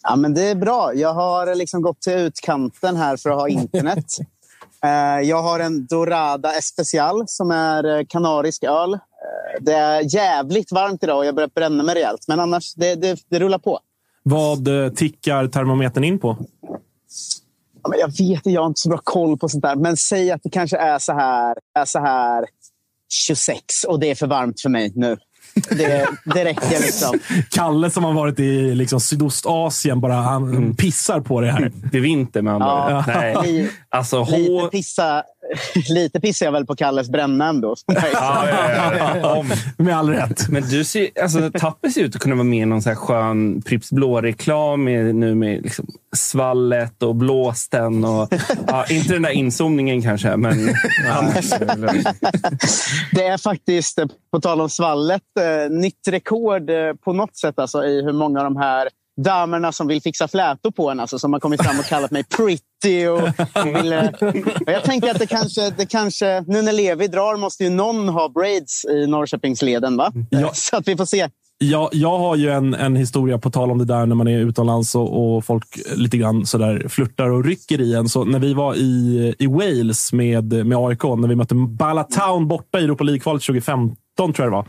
Ja, 0.03 0.17
men 0.17 0.35
det 0.35 0.43
är 0.43 0.55
bra. 0.55 0.95
Jag 0.95 1.15
har 1.15 1.55
liksom 1.55 1.83
gått 1.83 2.01
till 2.01 2.13
utkanten 2.13 2.97
här 2.97 3.17
för 3.17 3.31
att 3.31 3.37
ha 3.37 3.49
internet. 3.49 4.07
Eh, 4.85 5.29
jag 5.29 5.43
har 5.43 5.61
en 5.61 5.87
Dorada 5.87 6.53
Especial 6.53 7.25
som 7.27 7.51
är 7.51 7.99
eh, 7.99 8.05
kanarisk 8.09 8.65
öl. 8.65 8.93
Eh, 8.95 8.99
det 9.61 9.73
är 9.73 10.15
jävligt 10.15 10.73
varmt 10.73 11.03
idag 11.03 11.19
och 11.19 11.27
jag 11.27 11.35
börjar 11.35 11.51
bränna 11.55 11.83
mig 11.83 11.95
rejält. 11.95 12.25
Men 12.29 12.41
annars, 12.41 12.75
det, 12.75 12.95
det, 12.95 13.19
det 13.29 13.39
rullar 13.39 13.59
på. 13.59 13.79
Vad 14.23 14.69
tickar 14.97 15.47
termometern 15.47 16.05
in 16.05 16.19
på? 16.19 16.37
Men 17.89 17.99
jag 17.99 18.19
vet 18.19 18.47
jag 18.47 18.61
har 18.61 18.67
inte 18.67 18.81
så 18.81 18.89
bra 18.89 19.01
koll 19.05 19.39
på 19.39 19.49
sånt 19.49 19.63
där. 19.63 19.77
Men 19.77 19.97
säg 19.97 20.31
att 20.31 20.43
det 20.43 20.51
kanske 20.51 20.77
är 20.77 20.99
så 20.99 21.13
här, 21.13 21.55
är 21.75 21.85
så 21.85 21.99
här 21.99 22.45
26 23.13 23.85
och 23.85 24.01
det 24.01 24.11
är 24.11 24.15
för 24.15 24.27
varmt 24.27 24.61
för 24.61 24.69
mig 24.69 24.93
nu. 24.95 25.17
Det, 25.71 26.09
det 26.25 26.45
räcker 26.45 26.83
liksom. 26.83 27.19
Kalle 27.51 27.91
som 27.91 28.05
har 28.05 28.13
varit 28.13 28.41
i 28.41 28.75
liksom 28.75 29.01
Sydostasien, 29.01 30.01
bara, 30.01 30.15
han 30.15 30.49
mm. 30.49 30.77
pissar 30.77 31.21
på 31.21 31.41
det 31.41 31.51
här. 31.51 31.73
Det 31.93 31.99
är 31.99 32.03
vinter 32.03 32.43
med 32.43 32.55
andra 32.55 32.67
ja, 32.67 33.05
Nej. 33.07 33.71
Alltså, 33.89 34.25
lite, 34.25 34.69
pissa, 34.71 35.23
lite 35.89 36.21
pissar 36.21 36.47
jag 36.47 36.53
väl 36.53 36.67
på 36.67 36.77
Kalles 36.77 37.09
bränna 37.09 37.49
ändå. 37.49 37.77
ja, 37.87 38.49
ja, 38.49 39.17
ja, 39.23 39.45
med 39.77 39.97
all 39.97 40.11
rätt. 40.11 40.49
Men 40.49 40.63
du 40.63 40.85
ser, 40.85 41.09
alltså, 41.23 41.51
Tapper 41.51 41.89
ser 41.89 42.01
ut 42.01 42.17
att 42.17 42.23
kunna 42.23 42.35
vara 42.35 42.45
med 42.45 42.63
i 42.63 42.65
någon 42.65 42.83
så 42.83 42.89
här 42.89 42.97
skön 42.97 43.63
Pripps 43.63 43.93
Blå-reklam 43.93 44.85
nu 44.85 45.35
med 45.35 45.63
liksom 45.63 45.87
svallet 46.17 47.03
och 47.03 47.15
blåsten. 47.15 48.05
Och, 48.05 48.29
ja, 48.67 48.87
inte 48.91 49.13
den 49.13 49.23
där 49.23 49.31
inzoomningen 49.31 50.03
kanske, 50.03 50.37
men 50.37 50.75
annars. 51.09 51.51
Det 53.13 53.27
är 53.27 53.39
faktiskt, 53.39 53.99
på 54.33 54.41
tal 54.41 54.61
om 54.61 54.71
svallet, 54.71 55.23
eh, 55.41 55.71
nytt 55.71 56.09
rekord 56.09 56.71
eh, 56.71 56.95
på 57.05 57.13
något 57.13 57.37
sätt 57.37 57.59
alltså, 57.59 57.85
i 57.85 58.03
hur 58.03 58.13
många 58.13 58.39
av 58.39 58.45
de 58.45 58.57
här 58.57 58.89
damerna 59.23 59.73
som 59.73 59.87
vill 59.87 60.03
fixa 60.03 60.29
flätor 60.29 60.71
på 60.71 60.91
en, 60.91 61.01
alltså, 61.01 61.19
som 61.19 61.33
har 61.33 61.41
kommit 61.41 61.63
fram 61.63 61.79
och 61.79 61.85
kallat 61.85 62.11
mig 62.11 62.25
pretty. 62.25 63.07
Och, 63.07 63.23
och 63.55 63.67
vill, 63.67 63.93
och 64.67 64.73
jag 64.73 64.85
tänker 64.85 65.11
att 65.11 65.19
det 65.19 65.27
kanske, 65.27 65.71
det 65.71 65.87
kanske, 65.87 66.45
nu 66.47 66.63
när 66.63 66.73
Levi 66.73 67.07
drar 67.09 67.37
måste 67.37 67.65
ju 67.65 67.71
någon 67.71 68.09
ha 68.09 68.29
braids 68.29 68.85
i 68.85 69.07
Norrköpingsleden. 69.07 69.97
Va? 69.97 70.13
Ja. 70.31 70.51
Så 70.55 70.77
att 70.77 70.89
vi 70.89 70.97
får 70.97 71.05
se 71.05 71.29
jag, 71.59 71.89
jag 71.93 72.19
har 72.19 72.37
ju 72.37 72.51
en, 72.51 72.75
en 72.75 72.97
historia 72.97 73.39
på 73.39 73.51
tal 73.51 73.71
om 73.71 73.79
det 73.79 73.85
där 73.85 74.07
när 74.07 74.15
man 74.15 74.29
är 74.29 74.39
utomlands 74.39 74.95
och, 74.95 75.37
och 75.37 75.45
folk 75.45 75.79
lite 75.97 76.17
grann 76.19 76.47
sådär 76.47 76.87
flörtar 76.89 77.31
och 77.31 77.45
rycker 77.45 77.81
i 77.81 77.95
en. 77.95 78.09
Så 78.09 78.25
när 78.25 78.39
vi 78.39 78.55
var 78.55 78.75
i, 78.75 79.35
i 79.39 79.47
Wales 79.47 80.13
med, 80.13 80.67
med 80.67 80.79
AIK, 80.79 81.03
när 81.03 81.29
vi 81.29 81.37
mötte 81.37 81.55
Ballatown 81.55 82.49
borta 82.49 82.81
i 82.81 82.85
Europa 82.85 83.05
League-kvalet 83.05 83.43
2015 83.43 83.97
tror 84.17 84.35
jag 84.37 84.47
det 84.47 84.51
var. 84.51 84.67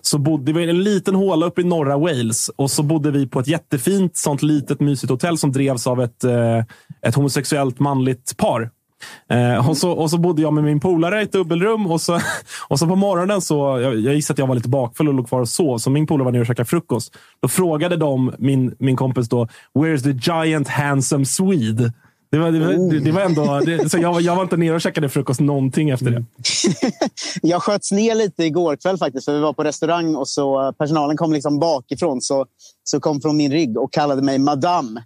Så 0.00 0.18
bodde 0.18 0.44
det 0.44 0.52
var 0.52 0.60
en 0.60 0.82
liten 0.82 1.14
håla 1.14 1.46
uppe 1.46 1.60
i 1.60 1.64
norra 1.64 1.98
Wales 1.98 2.48
och 2.48 2.70
så 2.70 2.82
bodde 2.82 3.10
vi 3.10 3.26
på 3.26 3.40
ett 3.40 3.48
jättefint 3.48 4.16
sånt 4.16 4.42
litet 4.42 4.80
mysigt 4.80 5.10
hotell 5.10 5.38
som 5.38 5.52
drevs 5.52 5.86
av 5.86 6.02
ett, 6.02 6.24
eh, 6.24 6.58
ett 7.02 7.14
homosexuellt 7.14 7.78
manligt 7.78 8.36
par. 8.36 8.70
Eh, 9.30 9.68
och, 9.68 9.76
så, 9.76 9.90
och 9.90 10.10
så 10.10 10.18
bodde 10.18 10.42
jag 10.42 10.52
med 10.52 10.64
min 10.64 10.80
polare 10.80 11.20
i 11.20 11.22
ett 11.22 11.32
dubbelrum 11.32 11.86
och 11.86 12.00
så, 12.00 12.20
och 12.68 12.78
så 12.78 12.86
på 12.86 12.96
morgonen 12.96 13.40
så, 13.40 13.54
jag, 13.80 13.96
jag 13.96 14.14
gissar 14.14 14.34
att 14.34 14.38
jag 14.38 14.46
var 14.46 14.54
lite 14.54 14.68
bakfull 14.68 15.08
och 15.08 15.14
låg 15.14 15.28
kvar 15.28 15.40
och 15.40 15.48
sov, 15.48 15.78
så 15.78 15.90
min 15.90 16.06
polare 16.06 16.24
var 16.24 16.32
nere 16.32 16.40
och 16.40 16.46
käkade 16.46 16.68
frukost. 16.68 17.14
Då 17.40 17.48
frågade 17.48 17.96
de 17.96 18.32
min, 18.38 18.74
min 18.78 18.96
kompis 18.96 19.28
då, 19.28 19.48
“Where's 19.74 20.02
the 20.02 20.30
giant 20.30 20.68
handsome 20.68 21.26
Swede?” 21.26 21.92
Det 22.30 22.38
var, 22.38 22.52
det 22.52 22.58
var, 22.58 23.00
det 23.00 23.12
var 23.12 23.20
ändå, 23.20 23.60
det, 23.60 23.90
så 23.90 23.98
jag, 23.98 24.20
jag 24.20 24.36
var 24.36 24.42
inte 24.42 24.56
nere 24.56 24.74
och 24.74 24.80
käkade 24.80 25.08
frukost 25.08 25.40
någonting 25.40 25.90
efter 25.90 26.10
det. 26.10 26.24
jag 27.42 27.62
sköts 27.62 27.92
ner 27.92 28.14
lite 28.14 28.44
igår 28.44 28.76
kväll 28.76 28.98
faktiskt. 28.98 29.24
För 29.24 29.32
vi 29.34 29.40
var 29.40 29.52
på 29.52 29.64
restaurang 29.64 30.16
och 30.16 30.28
så 30.28 30.66
eh, 30.66 30.72
personalen 30.72 31.16
kom 31.16 31.32
liksom 31.32 31.58
bakifrån. 31.58 32.20
Så, 32.20 32.46
så 32.88 33.00
kom 33.00 33.20
från 33.20 33.36
min 33.36 33.52
rygg 33.52 33.78
och 33.78 33.92
kallade 33.92 34.22
mig 34.22 34.38
madame. 34.38 35.02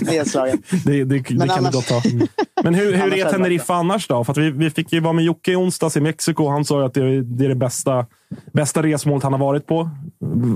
Nedslagen. 0.00 0.62
det, 0.84 1.04
det, 1.04 1.18
det, 1.18 1.30
Men 1.30 1.48
kan 1.48 1.58
annars... 1.58 1.72
du 1.72 1.76
gott 1.76 1.88
ha. 1.90 2.10
Mm. 2.10 2.26
Men 2.62 2.74
hur, 2.74 2.92
hur 2.94 3.14
är 3.18 3.30
Teneriffa 3.30 3.74
annars 3.74 4.08
då? 4.08 4.24
För 4.24 4.34
vi, 4.34 4.50
vi 4.50 4.70
fick 4.70 4.92
ju 4.92 5.00
vara 5.00 5.12
med 5.12 5.24
Jocke 5.24 5.52
i 5.52 5.56
onsdags 5.56 5.96
i 5.96 6.00
Mexiko. 6.00 6.48
Han 6.48 6.64
sa 6.64 6.86
att 6.86 6.94
det, 6.94 7.22
det 7.22 7.44
är 7.44 7.48
det 7.48 7.54
bästa, 7.54 8.06
bästa 8.52 8.82
resmålet 8.82 9.22
han 9.22 9.32
har 9.32 9.40
varit 9.40 9.66
på. 9.66 9.90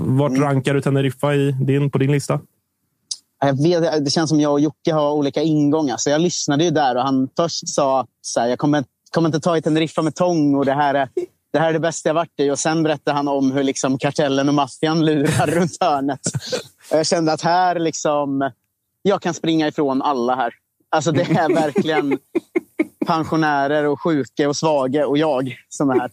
Vart 0.05 0.31
mm. 0.31 0.43
rankar 0.43 0.73
du 0.73 0.81
Teneriffa 0.81 1.35
i 1.35 1.51
din, 1.51 1.91
på 1.91 1.97
din 1.97 2.11
lista? 2.11 2.39
Jag 3.39 3.63
vet, 3.63 4.05
det 4.05 4.11
känns 4.11 4.29
som 4.29 4.39
jag 4.39 4.51
och 4.51 4.59
Jocke 4.59 4.93
har 4.93 5.11
olika 5.11 5.41
ingångar. 5.41 5.97
Så 5.97 6.09
jag 6.09 6.21
lyssnade 6.21 6.63
ju 6.63 6.71
där 6.71 6.95
och 6.95 7.01
han 7.01 7.29
först 7.37 7.69
sa 7.69 7.99
att 7.99 8.07
jag 8.35 8.59
kommer, 8.59 8.83
kommer 9.11 9.29
inte 9.29 9.39
ta 9.39 9.57
i 9.57 9.61
Teneriffa 9.61 10.01
med 10.01 10.15
tång 10.15 10.55
och 10.55 10.65
det 10.65 10.73
här, 10.73 10.93
är, 10.93 11.09
det 11.57 11.61
här 11.61 11.69
är 11.69 11.73
det 11.73 11.79
bästa 11.79 12.09
jag 12.09 12.13
varit 12.13 12.39
i. 12.39 12.49
Och 12.49 12.59
sen 12.59 12.83
berättade 12.83 13.17
han 13.17 13.27
om 13.27 13.51
hur 13.51 13.63
liksom 13.63 13.97
kartellen 13.97 14.47
och 14.47 14.55
maffian 14.55 15.05
lurar 15.05 15.47
runt 15.51 15.77
hörnet. 15.79 16.19
Och 16.91 16.97
jag 16.97 17.05
kände 17.05 17.33
att 17.33 17.41
här 17.41 17.79
liksom, 17.79 18.51
jag 19.01 19.21
kan 19.21 19.33
springa 19.33 19.67
ifrån 19.67 20.01
alla 20.01 20.35
här. 20.35 20.53
Alltså 20.89 21.11
det 21.11 21.21
är 21.21 21.53
verkligen 21.55 22.17
pensionärer 23.05 23.85
och 23.85 24.01
sjuka 24.01 24.49
och 24.49 24.55
svaga 24.55 25.07
och 25.07 25.17
jag 25.17 25.55
som 25.69 25.89
är 25.89 25.99
här. 25.99 26.11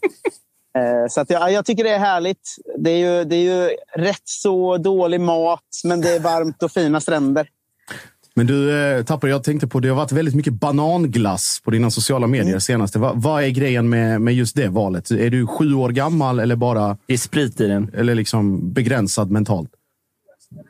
Eh, 0.78 1.08
så 1.08 1.20
att 1.20 1.30
jag, 1.30 1.52
jag 1.52 1.66
tycker 1.66 1.84
det 1.84 1.90
är 1.90 1.98
härligt. 1.98 2.56
Det 2.78 2.90
är, 2.90 2.98
ju, 2.98 3.24
det 3.24 3.36
är 3.36 3.42
ju 3.42 3.76
rätt 3.96 4.28
så 4.28 4.76
dålig 4.76 5.20
mat, 5.20 5.80
men 5.84 6.00
det 6.00 6.10
är 6.10 6.20
varmt 6.20 6.62
och 6.62 6.72
fina 6.72 7.00
stränder. 7.00 7.48
Men 8.36 8.46
du, 8.46 8.86
eh, 8.96 9.04
Tapper, 9.04 9.28
jag 9.28 9.44
tänkte 9.44 9.66
på 9.66 9.80
det 9.80 9.88
har 9.88 9.96
varit 9.96 10.12
väldigt 10.12 10.34
mycket 10.34 10.52
bananglass 10.52 11.60
på 11.64 11.70
dina 11.70 11.90
sociala 11.90 12.26
medier 12.26 12.48
mm. 12.48 12.60
senaste. 12.60 12.98
Va, 12.98 13.12
vad 13.14 13.44
är 13.44 13.48
grejen 13.48 13.88
med, 13.88 14.20
med 14.20 14.34
just 14.34 14.56
det 14.56 14.68
valet? 14.68 15.10
Är 15.10 15.30
du 15.30 15.46
sju 15.46 15.74
år 15.74 15.88
gammal 15.88 16.40
eller 16.40 16.56
bara... 16.56 16.96
Det 17.06 17.12
är 17.12 17.18
sprit 17.18 17.60
i 17.60 17.66
den. 17.66 17.90
Eller 17.94 18.14
liksom 18.14 18.72
begränsad 18.72 19.30
mentalt? 19.30 19.70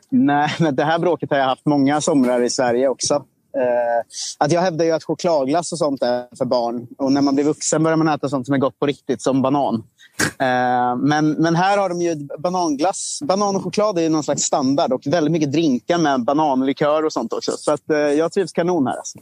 Nej, 0.09 0.49
men 0.59 0.75
det 0.75 0.83
här 0.83 0.99
bråket 0.99 1.29
har 1.29 1.37
jag 1.37 1.45
haft 1.45 1.65
många 1.65 2.01
somrar 2.01 2.41
i 2.41 2.49
Sverige 2.49 2.87
också. 2.87 3.23
Eh, 3.55 4.05
att 4.37 4.51
jag 4.51 4.61
hävdar 4.61 4.85
ju 4.85 4.91
att 4.91 5.03
chokladglass 5.03 5.71
och 5.71 5.77
sånt 5.77 6.01
är 6.03 6.37
för 6.37 6.45
barn. 6.45 6.87
Och 6.97 7.11
när 7.11 7.21
man 7.21 7.35
blir 7.35 7.45
vuxen 7.45 7.83
börjar 7.83 7.97
man 7.97 8.07
äta 8.07 8.29
sånt 8.29 8.45
som 8.45 8.55
är 8.55 8.59
gott 8.59 8.79
på 8.79 8.85
riktigt, 8.85 9.21
som 9.21 9.41
banan. 9.41 9.83
Eh, 10.21 10.95
men, 10.97 11.31
men 11.31 11.55
här 11.55 11.77
har 11.77 11.89
de 11.89 12.01
ju 12.01 12.15
bananglass. 12.39 13.19
Banan 13.23 13.55
och 13.55 13.63
choklad 13.63 13.99
är 13.99 14.09
någon 14.09 14.23
slags 14.23 14.43
standard 14.43 14.93
och 14.93 15.01
väldigt 15.05 15.31
mycket 15.31 15.51
drinkar 15.51 15.97
med 15.97 16.23
bananlikör 16.23 17.05
och 17.05 17.13
sånt 17.13 17.33
också. 17.33 17.51
Så 17.51 17.71
att, 17.71 17.89
eh, 17.89 17.97
jag 17.97 18.31
trivs 18.31 18.51
kanon 18.51 18.87
här. 18.87 18.97
Alltså. 18.97 19.19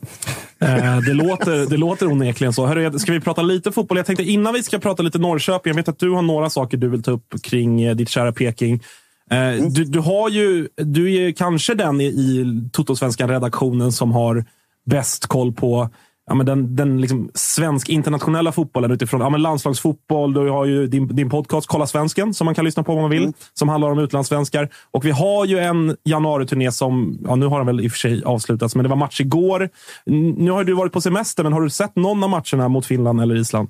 Eh, 0.60 0.98
det, 0.98 1.14
låter, 1.14 1.70
det 1.70 1.78
låter 1.78 2.08
onekligen 2.08 2.54
så. 2.54 2.66
Hörru, 2.66 3.00
ska 3.00 3.12
vi 3.12 3.20
prata 3.20 3.42
lite 3.42 3.72
fotboll? 3.72 3.98
Jag 3.98 4.06
tänkte 4.06 4.24
innan 4.24 4.54
vi 4.54 4.64
ska 4.64 4.80
prata 4.80 5.04
lite 5.04 5.18
Norrköping. 5.18 5.72
Jag 5.72 5.76
vet 5.76 5.88
att 5.88 6.00
du 6.00 6.12
har 6.12 6.22
några 6.22 6.50
saker 6.50 6.78
du 6.78 6.90
vill 6.90 7.04
ta 7.04 7.12
upp 7.12 7.42
kring 7.44 7.82
eh, 7.82 7.96
ditt 7.96 8.10
kära 8.10 8.32
Peking. 8.32 8.84
Mm. 9.32 9.74
Du, 9.74 9.84
du, 9.84 10.00
har 10.00 10.30
ju, 10.30 10.68
du 10.76 11.14
är 11.16 11.32
kanske 11.32 11.74
den 11.74 12.02
i, 12.02 12.06
i 12.06 12.62
Toto-svenskan-redaktionen 12.72 13.92
som 13.92 14.12
har 14.12 14.46
bäst 14.86 15.28
koll 15.28 15.54
på 15.54 15.90
ja, 16.26 16.34
men 16.34 16.46
den, 16.46 16.76
den 16.76 17.02
liksom 17.02 17.30
svensk 17.34 17.90
internationella 17.90 18.52
fotbollen 18.52 18.92
utifrån 18.92 19.22
ja, 19.22 19.30
men 19.30 19.42
landslagsfotboll. 19.42 20.34
Du 20.34 20.50
har 20.50 20.66
ju 20.66 20.88
din, 20.88 21.16
din 21.16 21.30
podcast 21.30 21.68
Kolla 21.68 21.88
svensken 21.88 22.34
som 22.34 22.46
man 22.46 22.56
kan 22.56 22.66
lyssna 22.66 22.84
på 22.84 22.94
om 22.94 23.02
man 23.02 23.10
vill. 23.10 23.24
Mm. 23.24 23.34
Som 23.54 23.70
handlar 23.70 23.92
om 23.92 24.00
utlandssvenskar. 24.00 24.70
Och 24.92 25.06
vi 25.06 25.12
har 25.12 25.46
ju 25.46 25.60
en 25.60 25.98
januariturné 26.04 26.72
som, 26.72 27.20
ja, 27.26 27.36
nu 27.36 27.46
har 27.46 27.58
den 27.58 27.68
väl 27.68 27.82
i 27.82 27.88
och 27.88 27.92
för 27.92 28.00
sig 28.00 28.24
avslutats, 28.24 28.76
men 28.76 28.84
det 28.84 28.90
var 28.90 28.96
match 28.96 29.22
igår. 29.22 29.70
Nu 30.38 30.52
har 30.52 30.64
du 30.64 30.74
varit 30.74 30.94
på 30.94 31.02
semester, 31.02 31.44
men 31.44 31.54
har 31.54 31.62
du 31.62 31.70
sett 31.70 31.96
någon 31.96 32.24
av 32.24 32.30
matcherna 32.30 32.68
mot 32.68 32.86
Finland 32.86 33.22
eller 33.22 33.36
Island? 33.36 33.70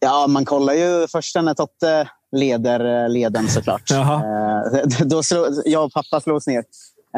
Ja, 0.00 0.26
man 0.26 0.44
kollar 0.44 0.74
ju 0.74 1.06
först 1.08 1.36
när 1.36 1.54
Totte 1.54 2.08
leder 2.36 3.04
eh, 3.04 3.08
leden 3.08 3.48
såklart. 3.48 3.82
Jaha. 3.90 4.22
Eh, 4.74 4.88
då 5.06 5.22
slå, 5.22 5.48
jag 5.64 5.84
och 5.84 5.92
pappa 5.92 6.20
slås 6.20 6.46
ner. 6.46 6.64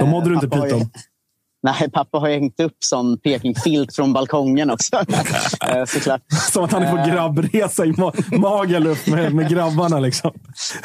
Då 0.00 0.06
mådde 0.06 0.28
du 0.28 0.34
inte 0.34 0.48
pyton? 0.48 0.90
Nej, 1.62 1.90
pappa 1.90 2.18
har 2.18 2.28
hängt 2.28 2.60
upp 2.60 2.76
sån 2.78 3.18
pekingfilt 3.18 3.94
från 3.94 4.12
balkongen 4.12 4.70
också. 4.70 4.96
Eh, 5.68 5.84
såklart. 5.84 6.22
Som 6.52 6.64
att 6.64 6.72
han 6.72 6.82
är 6.82 6.90
på 6.90 7.10
grabbresa 7.10 7.84
i 7.84 7.94
Magaluf 8.38 9.06
med, 9.06 9.34
med 9.34 9.50
grabbarna. 9.50 9.98
Liksom. 9.98 10.30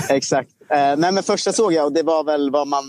Exakt. 0.09 0.49
Nej, 0.69 1.11
men 1.11 1.23
första 1.23 1.53
såg 1.53 1.73
jag 1.73 1.85
och 1.85 1.93
det 1.93 2.03
var 2.03 2.23
väl 2.23 2.51
vad 2.51 2.67
man 2.67 2.83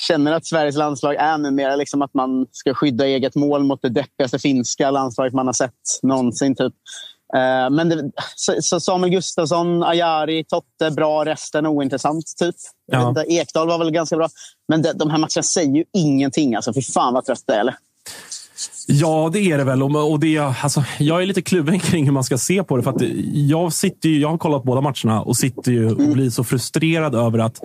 känner 0.00 0.32
att 0.32 0.46
Sveriges 0.46 0.76
landslag 0.76 1.14
är 1.14 1.38
numera. 1.38 1.76
Liksom 1.76 2.02
att 2.02 2.14
man 2.14 2.46
ska 2.52 2.74
skydda 2.74 3.06
eget 3.06 3.34
mål 3.34 3.64
mot 3.64 3.82
det 3.82 3.88
deppigaste 3.88 4.38
finska 4.38 4.90
landslaget 4.90 5.34
man 5.34 5.46
har 5.46 5.52
sett 5.52 5.72
någonsin. 6.02 6.54
Typ. 6.54 6.74
Eh, 7.34 7.70
men 7.70 7.88
det, 7.88 8.10
så 8.60 8.80
Samuel 8.80 9.10
Gustafsson, 9.10 9.82
Ajari, 9.82 10.44
Totte, 10.44 10.90
bra. 10.90 11.24
Resten 11.24 11.66
ointressant. 11.66 12.24
Typ. 12.38 12.54
Ja. 12.92 13.24
Ekdal 13.28 13.68
var 13.68 13.78
väl 13.78 13.90
ganska 13.90 14.16
bra. 14.16 14.28
Men 14.68 14.82
de, 14.82 14.92
de 14.92 15.10
här 15.10 15.18
matcherna 15.18 15.42
säger 15.42 15.76
ju 15.76 15.84
ingenting. 15.92 16.54
Alltså, 16.54 16.74
fy 16.74 16.82
fan 16.82 17.14
vad 17.14 17.24
trött 17.24 17.42
det 17.46 17.54
är. 17.54 17.60
Eller? 17.60 17.74
Ja, 18.86 19.30
det 19.32 19.40
är 19.40 19.58
det 19.58 19.64
väl. 19.64 19.82
Och 19.82 20.20
det, 20.20 20.38
alltså, 20.38 20.84
jag 20.98 21.22
är 21.22 21.26
lite 21.26 21.42
kluven 21.42 21.80
kring 21.80 22.04
hur 22.04 22.12
man 22.12 22.24
ska 22.24 22.38
se 22.38 22.64
på 22.64 22.76
det. 22.76 22.82
För 22.82 22.90
att 22.90 23.02
jag, 23.32 23.72
sitter 23.72 24.08
ju, 24.08 24.20
jag 24.20 24.28
har 24.28 24.38
kollat 24.38 24.64
båda 24.64 24.80
matcherna 24.80 25.22
och 25.22 25.36
sitter 25.36 25.72
ju 25.72 25.90
och 25.90 25.96
blir 25.96 26.30
så 26.30 26.44
frustrerad 26.44 27.14
över 27.14 27.38
att 27.38 27.60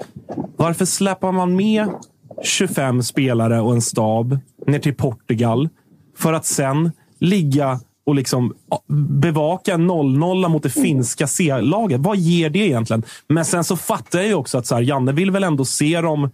varför 0.58 0.86
släpper 0.86 1.32
man 1.32 1.56
med 1.56 1.88
25 2.44 3.04
spelare 3.04 3.62
och 3.62 3.74
en 3.74 3.82
stab 3.82 4.40
ner 4.68 4.80
till 4.80 4.96
Portugal 4.96 5.70
för 6.18 6.34
att 6.34 6.46
sen 6.46 6.92
ligga 7.20 7.80
och 8.06 8.16
liksom 8.16 8.54
bevaka 9.22 9.78
0-0 9.78 10.50
mot 10.50 10.64
det 10.64 10.70
finska 10.70 11.28
C-laget. 11.28 12.02
Vad 12.02 12.18
ger 12.18 12.50
det 12.50 12.60
egentligen? 12.60 13.04
Men 13.28 13.46
sen 13.46 13.64
så 13.64 13.78
fattar 13.78 14.20
jag 14.20 14.28
ju 14.28 14.34
också 14.34 14.58
att 14.58 14.68
så 14.68 14.76
här, 14.76 14.82
Janne 14.82 15.12
vill 15.12 15.32
väl 15.32 15.44
ändå 15.44 15.66
se 15.66 16.02
dem 16.02 16.30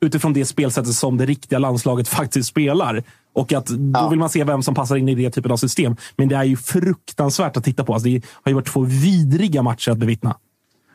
utifrån 0.00 0.32
det 0.32 0.44
spelsättet 0.44 0.94
som 0.94 1.16
det 1.16 1.26
riktiga 1.26 1.58
landslaget 1.58 2.08
faktiskt 2.18 2.48
spelar. 2.48 3.02
Och 3.34 3.52
att 3.52 3.66
då 3.66 4.08
vill 4.08 4.18
man 4.18 4.28
se 4.28 4.44
vem 4.44 4.62
som 4.62 4.74
passar 4.74 4.96
in 4.96 5.08
i 5.08 5.14
det 5.14 5.30
typen 5.30 5.52
av 5.52 5.56
system. 5.56 5.96
Men 6.16 6.28
det 6.28 6.36
är 6.36 6.44
ju 6.44 6.56
fruktansvärt 6.56 7.56
att 7.56 7.64
titta 7.64 7.84
på. 7.84 7.94
Alltså 7.94 8.08
det 8.08 8.22
har 8.42 8.50
ju 8.50 8.54
varit 8.54 8.66
två 8.66 8.80
vidriga 8.80 9.62
matcher 9.62 9.90
att 9.90 9.98
bevittna. 9.98 10.36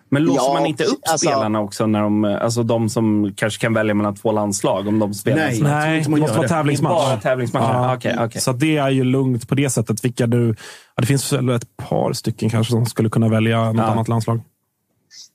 Men 0.10 0.24
låser 0.24 0.42
ja, 0.42 0.54
man 0.54 0.66
inte 0.66 0.84
upp 0.84 1.00
alltså, 1.10 1.28
spelarna 1.28 1.60
också? 1.60 1.86
När 1.86 2.02
de, 2.02 2.24
alltså 2.26 2.64
de 2.64 2.90
som 2.90 3.34
kanske 3.36 3.62
kan 3.62 3.74
välja 3.74 3.94
mellan 3.94 4.16
två 4.16 4.32
landslag? 4.32 4.88
Om 4.88 5.00
de 5.00 5.14
spelar 5.14 5.38
nej, 5.38 5.62
nej 5.62 6.02
det 6.02 6.10
måste 6.10 6.38
vara 6.38 6.48
tävlingsmatch. 6.48 6.92
Bara 6.92 7.18
tävlingsmatch. 7.18 7.64
Ja, 7.64 7.96
okay, 7.96 8.26
okay. 8.26 8.42
Så 8.42 8.52
det 8.52 8.78
är 8.78 8.90
ju 8.90 9.04
lugnt 9.04 9.50
på 9.50 9.56
det 9.56 9.70
sättet. 9.70 10.06
Vilka 10.06 10.28
du, 10.28 10.48
ja, 10.96 11.02
det 11.02 11.08
finns 11.08 11.34
väl 11.34 11.50
ett 11.50 11.78
par 11.78 12.14
stycken 12.14 12.50
kanske 12.50 12.72
som 12.72 12.86
skulle 12.86 13.10
kunna 13.10 13.30
välja 13.30 13.66
något 13.66 13.76
ja. 13.78 13.84
annat 13.84 14.08
landslag. 14.08 14.42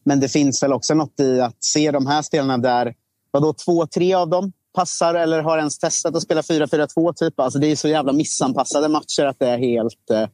Men 0.05 0.21
det 0.21 0.29
finns 0.29 0.63
väl 0.63 0.73
också 0.73 0.95
något 0.95 1.21
i 1.21 1.41
att 1.41 1.65
se 1.65 1.91
de 1.91 2.07
här 2.07 2.23
spelarna 2.23 2.59
där 2.59 2.95
vadå, 3.31 3.53
två, 3.53 3.87
tre 3.87 4.15
av 4.15 4.29
dem 4.29 4.53
passar 4.75 5.15
eller 5.15 5.43
har 5.43 5.59
ens 5.59 5.79
testat 5.79 6.17
att 6.17 6.23
spela 6.23 6.41
4-4-2. 6.41 7.13
Typ. 7.13 7.41
Alltså, 7.41 7.59
det 7.59 7.67
är 7.67 7.77
så 7.77 7.89
jävla 7.89 8.13
missanpassade 8.13 8.89
matcher 8.89 9.25
att 9.25 9.39
det 9.39 9.49
är 9.49 9.59
helt, 9.59 10.11
eh, 10.11 10.29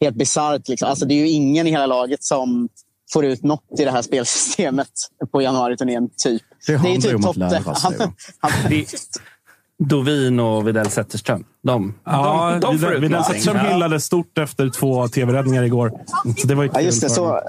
helt 0.00 0.16
bisarrt. 0.16 0.68
Liksom. 0.68 0.88
Alltså, 0.88 1.04
det 1.04 1.14
är 1.14 1.18
ju 1.18 1.28
ingen 1.28 1.66
i 1.66 1.70
hela 1.70 1.86
laget 1.86 2.24
som 2.24 2.68
får 3.12 3.24
ut 3.24 3.42
något 3.42 3.64
i 3.78 3.84
det 3.84 3.90
här 3.90 4.02
spelsystemet 4.02 4.90
på 5.32 5.42
januari-turnén. 5.42 6.10
Typ. 6.16 6.42
Det, 6.66 6.76
det 6.76 6.88
är 6.88 6.94
ju 6.94 7.00
typ 7.00 7.22
Totte. 7.22 7.62
Dovin 9.84 10.40
och 10.40 10.68
Widell 10.68 10.90
Zetterström. 10.90 11.44
De, 11.62 11.94
ja, 12.04 12.50
de, 12.50 12.60
de 12.60 12.78
får 12.78 13.00
Widell 13.00 13.24
Zetterström 13.24 13.56
ja. 13.56 13.62
hyllade 13.62 14.00
stort 14.00 14.38
efter 14.38 14.70
två 14.70 15.08
tv-räddningar 15.08 15.62
igår. 15.62 15.92
Så 16.38 16.46
det 16.46 16.54
var 16.54 16.64
ju 16.64 16.70
ja, 16.74 16.80
just 16.80 17.02
det. 17.02 17.10
Så 17.10 17.40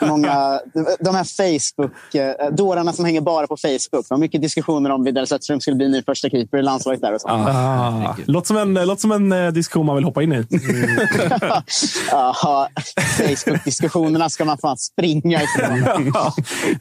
många, 0.00 0.60
de 1.00 1.14
här 1.14 1.24
Facebook... 1.24 2.14
Eh, 2.14 2.54
dårarna 2.54 2.92
som 2.92 3.04
hänger 3.04 3.20
bara 3.20 3.46
på 3.46 3.56
Facebook. 3.56 4.08
Det 4.08 4.10
var 4.10 4.18
mycket 4.18 4.42
diskussioner 4.42 4.90
om 4.90 5.04
Widell 5.04 5.26
Zetterström 5.26 5.60
skulle 5.60 5.76
bli 5.76 5.88
ny 5.88 6.02
första 6.02 6.30
keeper 6.30 6.58
i 6.58 6.62
landslaget. 6.62 7.00
Där 7.00 7.14
och 7.14 7.20
så. 7.20 7.28
Ah, 7.28 8.16
låter 8.26 8.46
som 8.46 8.56
en, 8.56 8.74
låter 8.74 9.00
som 9.00 9.12
en 9.12 9.32
eh, 9.32 9.52
diskussion 9.52 9.86
man 9.86 9.96
vill 9.96 10.04
hoppa 10.04 10.22
in 10.22 10.32
i. 10.32 10.46
ja, 12.10 12.68
Facebook-diskussionerna 13.18 14.28
ska 14.28 14.44
man 14.44 14.58
fan 14.58 14.76
springa 14.76 15.42
ifrån. 15.42 16.12
ja. 16.14 16.34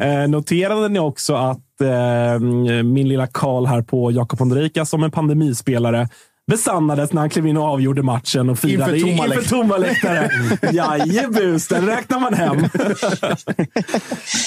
eh, 0.05 0.27
noterade 0.27 0.89
ni 0.89 0.99
också 0.99 1.35
att 1.35 1.70
Eh, 1.81 2.39
min 2.83 3.09
lilla 3.09 3.27
Karl 3.27 3.65
här 3.65 3.81
på 3.81 4.11
Jakob 4.11 4.41
Ondrejka 4.41 4.85
som 4.85 5.03
en 5.03 5.11
pandemispelare 5.11 6.09
besannades 6.51 7.13
när 7.13 7.21
han 7.21 7.29
klev 7.29 7.47
in 7.47 7.57
och 7.57 7.63
avgjorde 7.63 8.03
matchen 8.03 8.49
och 8.49 8.59
firade 8.59 8.99
inför 8.99 9.11
tomma, 9.11 9.35
inför 9.35 9.49
tomma 9.49 9.77
läktare. 9.77 10.29
Jajebus, 10.71 11.67
den 11.67 11.85
räknar 11.85 12.19
man 12.19 12.33
hem. 12.33 12.57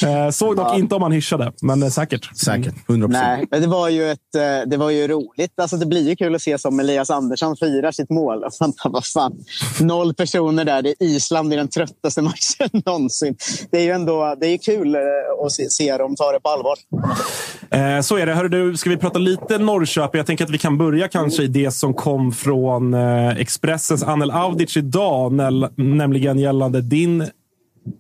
Eh, 0.05 0.31
såg 0.31 0.57
dock 0.57 0.69
ja. 0.69 0.79
inte 0.79 0.95
om 0.95 1.03
han 1.03 1.13
hyschade, 1.13 1.53
men 1.63 1.91
säkert. 1.91 2.37
Säkert, 2.37 2.75
100%. 2.87 3.09
Nej, 3.09 3.47
men 3.51 3.61
det 3.61 3.67
var 3.67 3.89
ju, 3.89 4.11
ett, 4.11 4.35
eh, 4.37 4.69
det 4.71 4.77
var 4.77 4.91
ju 4.91 5.09
roligt. 5.09 5.61
Alltså, 5.61 5.77
det 5.77 5.87
blir 5.87 6.09
ju 6.09 6.17
kul 6.17 6.35
att 6.35 6.43
se 6.43 6.59
som 6.59 6.81
Elias 6.81 7.11
Andersson 7.11 7.57
firar 7.57 7.93
sitt 7.93 8.11
mål. 8.11 8.45
Vad 8.85 9.07
fan. 9.07 9.45
Noll 9.81 10.15
personer 10.15 10.65
där. 10.65 10.83
Det 10.83 10.89
är 10.89 11.03
Island 11.03 11.53
i 11.53 11.57
den 11.57 11.69
tröttaste 11.69 12.23
matchen 12.31 12.83
någonsin. 12.87 13.37
Det 13.71 13.79
är 13.79 13.83
ju 13.83 13.91
ändå 13.91 14.37
det 14.41 14.47
är 14.47 14.59
kul 14.59 14.95
eh, 14.95 15.01
att 15.47 15.53
se, 15.53 15.71
se 15.71 15.97
dem 15.97 16.17
ta 16.17 16.33
det 16.33 16.41
på 16.41 16.49
allvar. 16.49 16.77
så 18.03 18.17
är 18.17 18.27
det. 18.27 18.35
Hör 18.35 18.49
du, 18.49 18.77
ska 18.77 18.91
vi 18.91 18.97
prata 18.97 19.19
lite 19.19 19.59
Norrköping? 19.59 20.19
Jag 20.19 20.27
tänker 20.27 20.45
att 20.45 20.51
vi 20.51 20.59
kan 20.59 20.79
börja 20.79 21.09
kanske 21.09 21.43
i 21.43 21.47
det 21.47 21.71
som 21.71 21.94
kom 21.95 22.33
från 22.33 22.95
eh, 22.95 23.29
Expressens 23.29 24.03
Anel 24.03 24.31
Audic 24.31 24.77
idag, 24.77 25.33
nämligen 25.77 26.39
gällande 26.39 26.81
din 26.81 27.27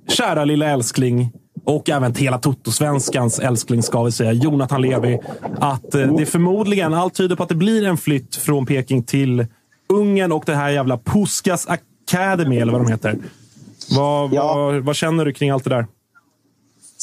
kära 0.08 0.44
lilla 0.44 0.66
älskling 0.66 1.32
och 1.64 1.90
även 1.90 2.14
hela 2.14 2.38
Toto-svenskans 2.38 3.38
älskling, 3.38 3.82
ska 3.82 4.02
vi 4.02 4.12
säga, 4.12 4.32
Jonathan 4.32 4.82
Levi. 4.82 5.18
Att 5.58 5.94
eh, 5.94 6.16
det 6.16 6.26
förmodligen, 6.26 6.94
allt 6.94 7.14
tyder 7.14 7.36
på 7.36 7.42
att 7.42 7.48
det 7.48 7.54
blir 7.54 7.86
en 7.86 7.96
flytt 7.96 8.36
från 8.36 8.66
Peking 8.66 9.02
till 9.02 9.46
Ungern 9.88 10.33
och 10.33 10.42
det 10.46 10.54
här 10.54 10.70
jävla 10.70 10.98
Puskas 10.98 11.66
Academy, 11.66 12.59
eller 12.59 12.72
vad 12.72 12.80
de 12.80 12.90
heter. 12.90 13.18
Vad, 13.90 14.33
ja. 14.33 14.54
vad, 14.54 14.74
vad 14.74 14.96
känner 14.96 15.24
du 15.24 15.33
kring 15.33 15.50
allt 15.50 15.64
det 15.64 15.70
där? 15.70 15.87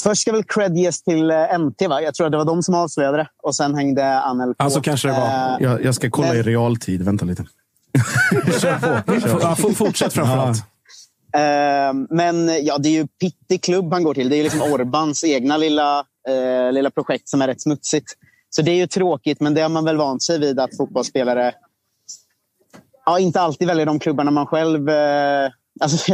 Först 0.04 0.21
ska 0.21 0.32
väl 0.32 0.43
cred 0.43 0.77
ges 0.77 1.04
till 1.04 1.32
eh, 1.32 1.60
MT, 1.60 1.88
va? 1.88 2.01
Jag 2.01 2.13
tror 2.13 2.25
att 2.25 2.32
det 2.32 2.38
var 2.38 2.45
de 2.45 2.63
som 2.63 2.75
avslöjade 2.75 3.17
det. 3.17 3.27
Och 3.43 3.56
sen 3.56 3.75
hängde 3.75 4.19
Anel 4.19 4.56
på. 4.56 4.63
Alltså 4.63 4.82
kanske 4.82 5.08
det 5.08 5.13
var. 5.13 5.27
Uh, 5.27 5.63
jag, 5.63 5.84
jag, 5.84 5.95
ska 5.95 6.10
kolla 6.10 6.27
men... 6.27 6.38
i 6.38 6.41
realtid. 6.41 7.01
Vänta 7.01 7.25
lite. 7.25 7.45
Kör 8.62 9.04
på. 9.04 9.19
Kör. 9.19 9.39
Ja, 9.41 9.56
fortsätt 9.56 10.13
framförallt. 10.13 10.58
Uh, 10.58 12.06
men 12.10 12.65
ja, 12.65 12.77
det 12.77 12.89
är 12.89 12.93
ju 12.93 13.08
Pitti 13.08 13.58
klubb 13.58 13.93
han 13.93 14.04
går 14.04 14.13
till. 14.13 14.30
Det 14.30 14.36
är 14.36 14.43
liksom 14.43 14.62
Orbans 14.62 15.23
egna 15.23 15.58
lilla, 15.58 16.04
lilla 16.71 16.89
projekt 16.89 17.30
som 17.30 17.41
är 17.41 17.47
rätt 17.47 17.62
smutsigt. 17.62 18.12
Så 18.49 18.62
det 18.62 18.71
är 18.71 18.75
ju 18.75 18.88
tråkigt, 18.88 19.39
men 19.39 19.54
det 19.54 19.62
har 19.62 19.69
man 19.69 19.86
väl 19.86 19.97
vant 19.97 20.23
sig 20.23 20.39
vid 20.39 20.60
att 20.60 20.77
fotbollsspelare 20.77 21.54
ja, 23.06 23.19
inte 23.19 23.41
alltid 23.41 23.67
väljer 23.67 23.86
de 23.86 23.99
klubbarna 23.99 24.32
man 24.32 24.45
själv 24.45 24.89
alltså, 25.80 26.13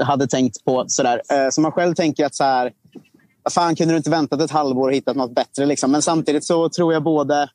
hade 0.04 0.26
tänkt 0.26 0.64
på. 0.64 0.84
Sådär. 0.88 1.50
Så 1.50 1.60
man 1.60 1.72
själv 1.72 1.94
tänker 1.94 2.26
att 2.26 2.34
så 2.34 2.44
här, 2.44 2.72
fan 3.52 3.76
kunde 3.76 3.94
du 3.94 3.96
inte 3.98 4.10
väntat 4.10 4.40
ett 4.40 4.50
halvår 4.50 4.88
och 4.88 4.94
hittat 4.94 5.16
något 5.16 5.34
bättre? 5.34 5.66
Liksom? 5.66 5.92
Men 5.92 6.02
samtidigt 6.02 6.44
så 6.44 6.68
tror 6.68 6.92
jag 6.92 7.02
både, 7.02 7.50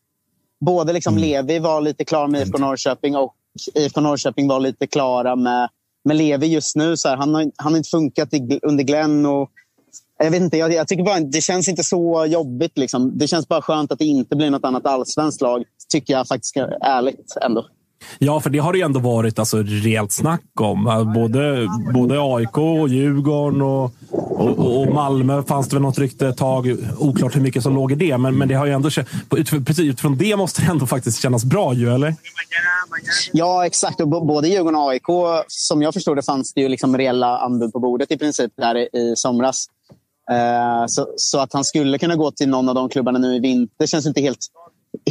både 0.59 0.93
liksom 0.93 1.13
mm. 1.13 1.29
Levi 1.29 1.59
var 1.59 1.81
lite 1.81 2.05
klar 2.05 2.27
med 2.27 2.41
IFK 2.41 2.57
Norrköping 2.57 3.15
och 3.15 3.35
IFK 3.73 4.01
Norrköping 4.01 4.47
var 4.47 4.59
lite 4.59 4.87
klara 4.87 5.35
med, 5.35 5.69
med 6.03 6.17
Levi 6.17 6.47
just 6.47 6.75
nu. 6.75 6.97
Så 6.97 7.09
här, 7.09 7.17
han, 7.17 7.33
har, 7.33 7.51
han 7.55 7.73
har 7.73 7.77
inte 7.77 7.89
funkat 7.89 8.33
i, 8.33 8.59
under 8.63 8.83
Glenn. 8.83 9.25
Och, 9.25 9.51
jag 10.17 10.31
vet 10.31 10.41
inte, 10.41 10.57
jag, 10.57 10.73
jag, 10.73 10.87
tycker 10.87 11.03
bara 11.03 11.19
det 11.19 11.41
känns 11.41 11.67
inte 11.67 11.83
så 11.83 12.25
jobbigt. 12.25 12.77
Liksom. 12.77 13.17
Det 13.17 13.27
känns 13.27 13.47
bara 13.47 13.61
skönt 13.61 13.91
att 13.91 13.99
det 13.99 14.05
inte 14.05 14.35
blir 14.35 14.49
något 14.49 14.65
annat 14.65 14.85
allsvenskt 14.85 15.41
lag. 15.41 15.63
Tycker 15.89 16.13
jag 16.13 16.27
faktiskt 16.27 16.57
är 16.57 16.77
ärligt 16.81 17.37
ändå. 17.41 17.65
Ja, 18.19 18.39
för 18.39 18.49
det 18.49 18.59
har 18.59 18.73
det 18.73 18.79
ju 18.79 18.85
ändå 18.85 18.99
varit 18.99 19.39
alltså, 19.39 19.57
rejält 19.57 20.11
snack 20.11 20.41
om. 20.59 21.11
Både, 21.15 21.67
både 21.93 22.15
AIK 22.21 22.57
och 22.57 22.89
Djurgården 22.89 23.61
och, 23.61 23.93
och, 24.11 24.81
och, 24.81 24.93
Malmö 24.93 25.43
fanns 25.43 25.69
det 25.69 25.75
väl 25.75 25.81
något 25.81 25.97
rykte 25.97 26.27
ett 26.27 26.37
tag. 26.37 26.77
Oklart 26.97 27.35
hur 27.35 27.41
mycket 27.41 27.63
som 27.63 27.75
låg 27.75 27.91
i 27.91 27.95
det, 27.95 28.17
men, 28.17 28.37
men 28.37 28.47
det 28.47 28.55
har 28.55 28.65
ju 28.65 28.71
ändå 28.71 28.89
precis 29.65 29.79
utifrån 29.79 30.17
det 30.17 30.35
måste 30.35 30.61
det 30.61 30.67
ändå 30.67 30.87
faktiskt 30.87 31.21
kännas 31.21 31.45
bra 31.45 31.73
ju, 31.73 31.93
eller? 31.93 32.15
Ja, 33.33 33.65
exakt. 33.65 34.01
Och 34.01 34.07
både 34.07 34.47
Djurgården 34.47 34.75
och 34.75 34.89
AIK, 34.89 35.43
som 35.47 35.81
jag 35.81 35.93
förstod 35.93 36.17
det, 36.17 36.23
fanns 36.23 36.53
det 36.53 36.61
ju 36.61 36.69
liksom 36.69 36.97
reella 36.97 37.39
anbud 37.39 37.73
på 37.73 37.79
bordet 37.79 38.11
i 38.11 38.17
princip 38.17 38.51
där 38.57 38.95
i 38.95 39.15
somras. 39.15 39.67
Eh, 40.31 40.85
så, 40.87 41.07
så, 41.15 41.39
att 41.39 41.53
han 41.53 41.63
skulle 41.63 41.97
kunna 41.97 42.15
gå 42.15 42.31
till 42.31 42.49
någon 42.49 42.69
av 42.69 42.75
de 42.75 42.89
klubbarna 42.89 43.19
nu 43.19 43.35
i 43.35 43.39
vinter 43.39 43.87
känns 43.87 44.05
inte 44.05 44.21
helt 44.21 44.47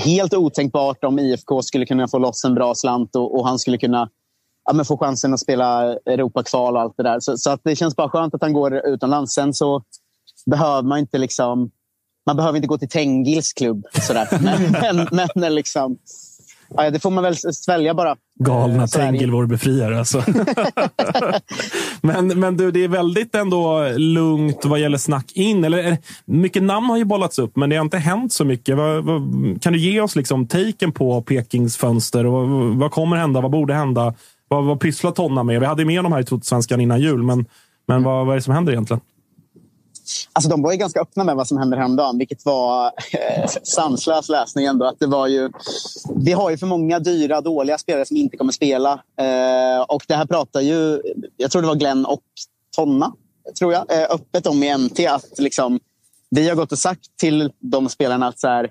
helt 0.00 0.34
otänkbart 0.34 1.04
om 1.04 1.18
IFK 1.18 1.62
skulle 1.62 1.86
kunna 1.86 2.08
få 2.08 2.18
loss 2.18 2.44
en 2.44 2.54
bra 2.54 2.74
slant 2.74 3.16
och, 3.16 3.38
och 3.38 3.46
han 3.46 3.58
skulle 3.58 3.78
kunna 3.78 4.08
ja, 4.64 4.72
men 4.72 4.84
få 4.84 4.98
chansen 4.98 5.34
att 5.34 5.40
spela 5.40 5.92
Europakval 5.92 6.76
och 6.76 6.82
allt 6.82 6.96
det 6.96 7.02
där. 7.02 7.20
Så, 7.20 7.36
så, 7.36 7.50
att 7.50 7.60
det 7.64 7.76
känns 7.76 7.96
bara 7.96 8.08
skönt 8.08 8.34
att 8.34 8.42
han 8.42 8.52
går 8.52 8.74
utomlands. 8.86 9.34
Sen 9.34 9.54
så 9.54 9.82
behöver 10.46 10.88
man 10.88 10.98
inte 10.98 11.18
liksom... 11.18 11.70
Man 12.26 12.36
behöver 12.36 12.56
inte 12.56 12.68
gå 12.68 12.78
till 12.78 12.88
Tengils 12.88 13.52
klubb. 13.52 13.86
Sådär. 13.92 14.28
Men, 14.82 15.08
men, 15.12 15.28
men 15.34 15.54
liksom, 15.54 15.98
Ja, 16.76 16.90
det 16.90 17.00
får 17.00 17.10
man 17.10 17.24
väl 17.24 17.36
svälja 17.36 17.94
bara. 17.94 18.16
Galna 18.40 18.86
Tengil, 18.86 19.30
vår 19.30 19.46
befriare. 19.46 19.98
Alltså. 19.98 20.24
men, 22.00 22.40
men 22.40 22.56
du, 22.56 22.70
det 22.70 22.84
är 22.84 22.88
väldigt 22.88 23.34
ändå 23.34 23.88
lugnt 23.96 24.64
vad 24.64 24.80
gäller 24.80 24.98
snack 24.98 25.32
in. 25.34 25.64
Eller, 25.64 25.98
mycket 26.24 26.62
namn 26.62 26.86
har 26.86 26.96
ju 26.96 27.04
bollats 27.04 27.38
upp, 27.38 27.56
men 27.56 27.70
det 27.70 27.76
har 27.76 27.84
inte 27.84 27.98
hänt 27.98 28.32
så 28.32 28.44
mycket. 28.44 28.76
Vad, 28.76 29.04
vad, 29.04 29.22
kan 29.62 29.72
du 29.72 29.78
ge 29.78 30.00
oss 30.00 30.16
liksom 30.16 30.46
taken 30.46 30.92
på 30.92 31.22
Pekings 31.22 31.76
fönster? 31.76 32.26
Och 32.26 32.32
vad, 32.32 32.76
vad 32.76 32.90
kommer 32.90 33.16
hända? 33.16 33.40
Vad 33.40 33.50
borde 33.50 33.74
hända? 33.74 34.14
Vad, 34.48 34.64
vad 34.64 34.80
pysslar 34.80 35.10
Tonna 35.10 35.42
med? 35.42 35.60
Vi 35.60 35.66
hade 35.66 35.84
med 35.84 36.04
de 36.04 36.12
här 36.12 36.34
i 36.34 36.40
Svenskan 36.42 36.80
innan 36.80 37.00
jul, 37.00 37.22
men, 37.22 37.46
men 37.86 37.96
mm. 37.96 38.02
vad, 38.02 38.26
vad 38.26 38.34
är 38.34 38.36
det 38.36 38.42
som 38.42 38.54
händer 38.54 38.72
egentligen? 38.72 39.00
Alltså, 40.32 40.50
de 40.50 40.62
var 40.62 40.72
ju 40.72 40.78
ganska 40.78 41.00
öppna 41.00 41.24
med 41.24 41.36
vad 41.36 41.48
som 41.48 41.58
hände 41.58 41.76
häromdagen, 41.76 42.18
vilket 42.18 42.44
var 42.44 42.86
eh, 42.86 43.46
sanslös 43.62 44.28
läsning. 44.28 44.64
Ändå. 44.64 44.84
Att 44.86 44.98
det 44.98 45.06
var 45.06 45.26
ju, 45.26 45.50
vi 46.16 46.32
har 46.32 46.50
ju 46.50 46.58
för 46.58 46.66
många 46.66 46.98
dyra, 46.98 47.40
dåliga 47.40 47.78
spelare 47.78 48.06
som 48.06 48.16
inte 48.16 48.36
kommer 48.36 48.52
spela. 48.52 48.92
Eh, 48.92 49.80
och 49.88 50.04
det 50.08 50.14
här 50.14 50.26
pratar 50.26 50.60
ju, 50.60 51.02
jag 51.36 51.50
tror 51.50 51.62
det 51.62 51.68
var 51.68 51.74
Glenn 51.74 52.06
och 52.06 52.22
Tonna, 52.76 53.12
tror 53.58 53.72
jag, 53.72 53.92
eh, 53.92 54.06
öppet 54.10 54.46
om 54.46 54.62
i 54.62 54.78
MT. 54.78 55.06
Att 55.06 55.38
liksom, 55.38 55.80
vi 56.30 56.48
har 56.48 56.56
gått 56.56 56.72
och 56.72 56.78
sagt 56.78 57.00
till 57.20 57.52
de 57.58 57.88
spelarna 57.88 58.28
att 58.28 58.40
så 58.40 58.48
här, 58.48 58.70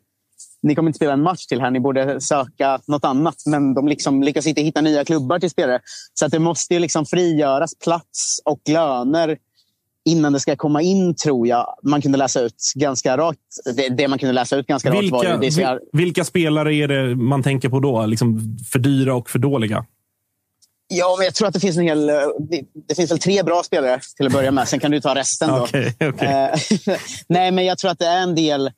ni 0.61 0.75
kommer 0.75 0.89
inte 0.89 0.97
spela 0.97 1.13
en 1.13 1.21
match 1.21 1.45
till 1.45 1.61
här, 1.61 1.71
ni 1.71 1.79
borde 1.79 2.21
söka 2.21 2.79
något 2.85 3.05
annat. 3.05 3.35
Men 3.45 3.73
de 3.73 3.87
liksom 3.87 4.23
lyckas 4.23 4.47
inte 4.47 4.61
hitta 4.61 4.81
nya 4.81 5.05
klubbar 5.05 5.39
till 5.39 5.49
spelare. 5.49 5.79
Så 6.13 6.25
att 6.25 6.31
det 6.31 6.39
måste 6.39 6.73
ju 6.73 6.79
liksom 6.79 7.05
frigöras 7.05 7.75
plats 7.75 8.41
och 8.45 8.61
löner 8.67 9.37
innan 10.05 10.33
det 10.33 10.39
ska 10.39 10.55
komma 10.55 10.81
in, 10.81 11.15
tror 11.15 11.47
jag, 11.47 11.75
man 11.83 12.01
kunde 12.01 12.17
läsa 12.17 12.41
ut 12.41 12.71
ganska 12.75 13.17
rakt. 13.17 13.39
Det, 13.75 13.89
det 13.89 14.07
man 14.07 14.19
kunde 14.19 14.33
läsa 14.33 14.55
ut 14.55 14.67
ganska 14.67 14.91
vilka, 14.91 15.15
rakt 15.15 15.29
var. 15.29 15.37
Det 15.37 15.51
ska... 15.51 15.79
Vilka 15.93 16.23
spelare 16.23 16.75
är 16.75 16.87
det 16.87 17.15
man 17.15 17.43
tänker 17.43 17.69
på 17.69 17.79
då? 17.79 18.05
Liksom 18.05 18.57
för 18.71 18.79
dyra 18.79 19.15
och 19.15 19.29
för 19.29 19.39
dåliga? 19.39 19.85
Ja, 20.87 21.15
men 21.17 21.25
jag 21.25 21.35
tror 21.35 21.47
att 21.47 21.53
det 21.53 21.59
finns 21.59 21.77
en 21.77 21.83
hel... 21.83 22.05
Det 22.87 22.95
finns 22.95 23.11
väl 23.11 23.19
tre 23.19 23.43
bra 23.43 23.63
spelare 23.63 23.99
till 24.17 24.25
att 24.25 24.33
börja 24.33 24.51
med. 24.51 24.67
Sen 24.67 24.79
kan 24.79 24.91
du 24.91 25.01
ta 25.01 25.15
resten. 25.15 25.49
Då. 25.49 25.55
Okej, 25.63 25.95
okej. 26.01 26.27
Eh, 26.27 26.97
Nej, 27.27 27.51
men 27.51 27.65
jag 27.65 27.77
tror 27.77 27.91
att 27.91 27.99
det 27.99 28.05
är 28.05 28.21
en 28.21 28.35
del... 28.35 28.71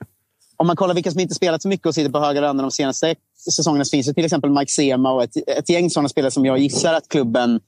Om 0.62 0.68
man 0.68 0.76
kollar 0.76 0.94
vilka 0.94 1.12
som 1.12 1.20
inte 1.20 1.36
spelat 1.36 1.62
så 1.62 1.68
mycket 1.68 1.88
och 1.88 1.96
sitter 1.96 2.12
på 2.12 2.20
höga 2.20 2.42
löner 2.42 2.64
de 2.64 2.72
senaste 2.72 3.16
säsongerna 3.56 3.86
så 3.86 3.90
finns 3.90 4.08
det 4.08 4.14
till 4.14 4.26
exempel 4.26 4.50
Mike 4.50 4.72
Sema 4.72 5.12
och 5.12 5.24
ett, 5.24 5.38
ett 5.48 5.70
gäng 5.70 5.90
sådana 5.90 6.10
spelare 6.10 6.32
som 6.32 6.46
jag 6.46 6.58
gissar 6.58 6.94
att 6.94 7.08
klubben 7.08 7.60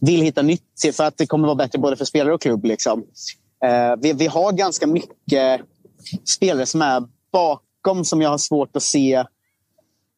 vill 0.00 0.20
hitta 0.20 0.42
nytt 0.42 0.62
till 0.80 0.94
för 0.94 1.04
att 1.04 1.16
det 1.16 1.26
kommer 1.26 1.46
vara 1.46 1.56
bättre 1.56 1.78
både 1.78 1.96
för 1.96 2.04
spelare 2.04 2.34
och 2.34 2.42
klubb. 2.42 2.64
Liksom. 2.64 3.04
Eh, 3.64 3.96
vi, 4.02 4.12
vi 4.12 4.26
har 4.26 4.52
ganska 4.52 4.86
mycket 4.86 5.60
spelare 6.24 6.66
som 6.66 6.82
är 6.82 7.02
bakom 7.32 8.04
som 8.04 8.22
jag 8.22 8.30
har 8.30 8.38
svårt 8.38 8.76
att 8.76 8.82
se 8.82 9.24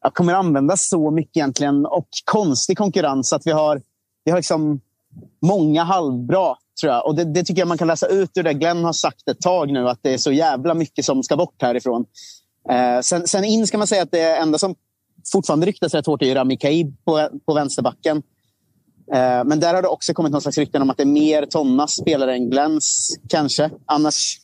jag 0.02 0.14
kommer 0.14 0.34
användas 0.34 0.88
så 0.88 1.10
mycket 1.10 1.36
egentligen 1.36 1.86
och 1.86 2.08
konstig 2.24 2.78
konkurrens. 2.78 3.32
Att 3.32 3.46
vi 3.46 3.50
har, 3.50 3.82
vi 4.24 4.30
har 4.30 4.38
liksom 4.38 4.80
många 5.42 5.84
halvbra, 5.84 6.56
tror 6.80 6.92
jag. 6.92 7.06
Och 7.06 7.14
det, 7.14 7.24
det, 7.24 7.44
tycker 7.44 7.60
jag 7.60 7.68
man 7.68 7.78
kan 7.78 7.88
läsa 7.88 8.06
ut 8.06 8.30
ur 8.34 8.42
det 8.42 8.54
Glenn 8.54 8.84
har 8.84 8.92
sagt 8.92 9.28
ett 9.28 9.40
tag 9.40 9.72
nu, 9.72 9.88
att 9.88 9.98
det 10.02 10.14
är 10.14 10.18
så 10.18 10.32
jävla 10.32 10.74
mycket 10.74 11.04
som 11.04 11.22
ska 11.22 11.36
bort 11.36 11.62
härifrån. 11.62 12.04
Eh, 12.70 13.00
sen, 13.00 13.26
sen 13.26 13.44
in 13.44 13.66
ska 13.66 13.78
man 13.78 13.86
säga 13.86 14.02
att 14.02 14.10
det 14.10 14.36
enda 14.36 14.58
som 14.58 14.74
fortfarande 15.32 15.66
ryktas 15.66 15.94
rätt 15.94 16.06
hårt 16.06 16.22
är 16.22 16.34
Rami 16.34 16.56
Kaib 16.56 17.04
på, 17.04 17.28
på 17.46 17.54
vänsterbacken. 17.54 18.22
Eh, 19.12 19.44
men 19.44 19.60
där 19.60 19.74
har 19.74 19.82
det 19.82 19.88
också 19.88 20.14
kommit 20.14 20.32
någon 20.32 20.42
slags 20.42 20.58
rykten 20.58 20.82
om 20.82 20.90
att 20.90 20.96
det 20.96 21.02
är 21.02 21.06
mer 21.06 21.46
Tonnas 21.46 21.96
spelare 21.96 22.34
än 22.34 22.50
Glenns, 22.50 23.18
kanske. 23.28 23.70
Annars 23.86 24.38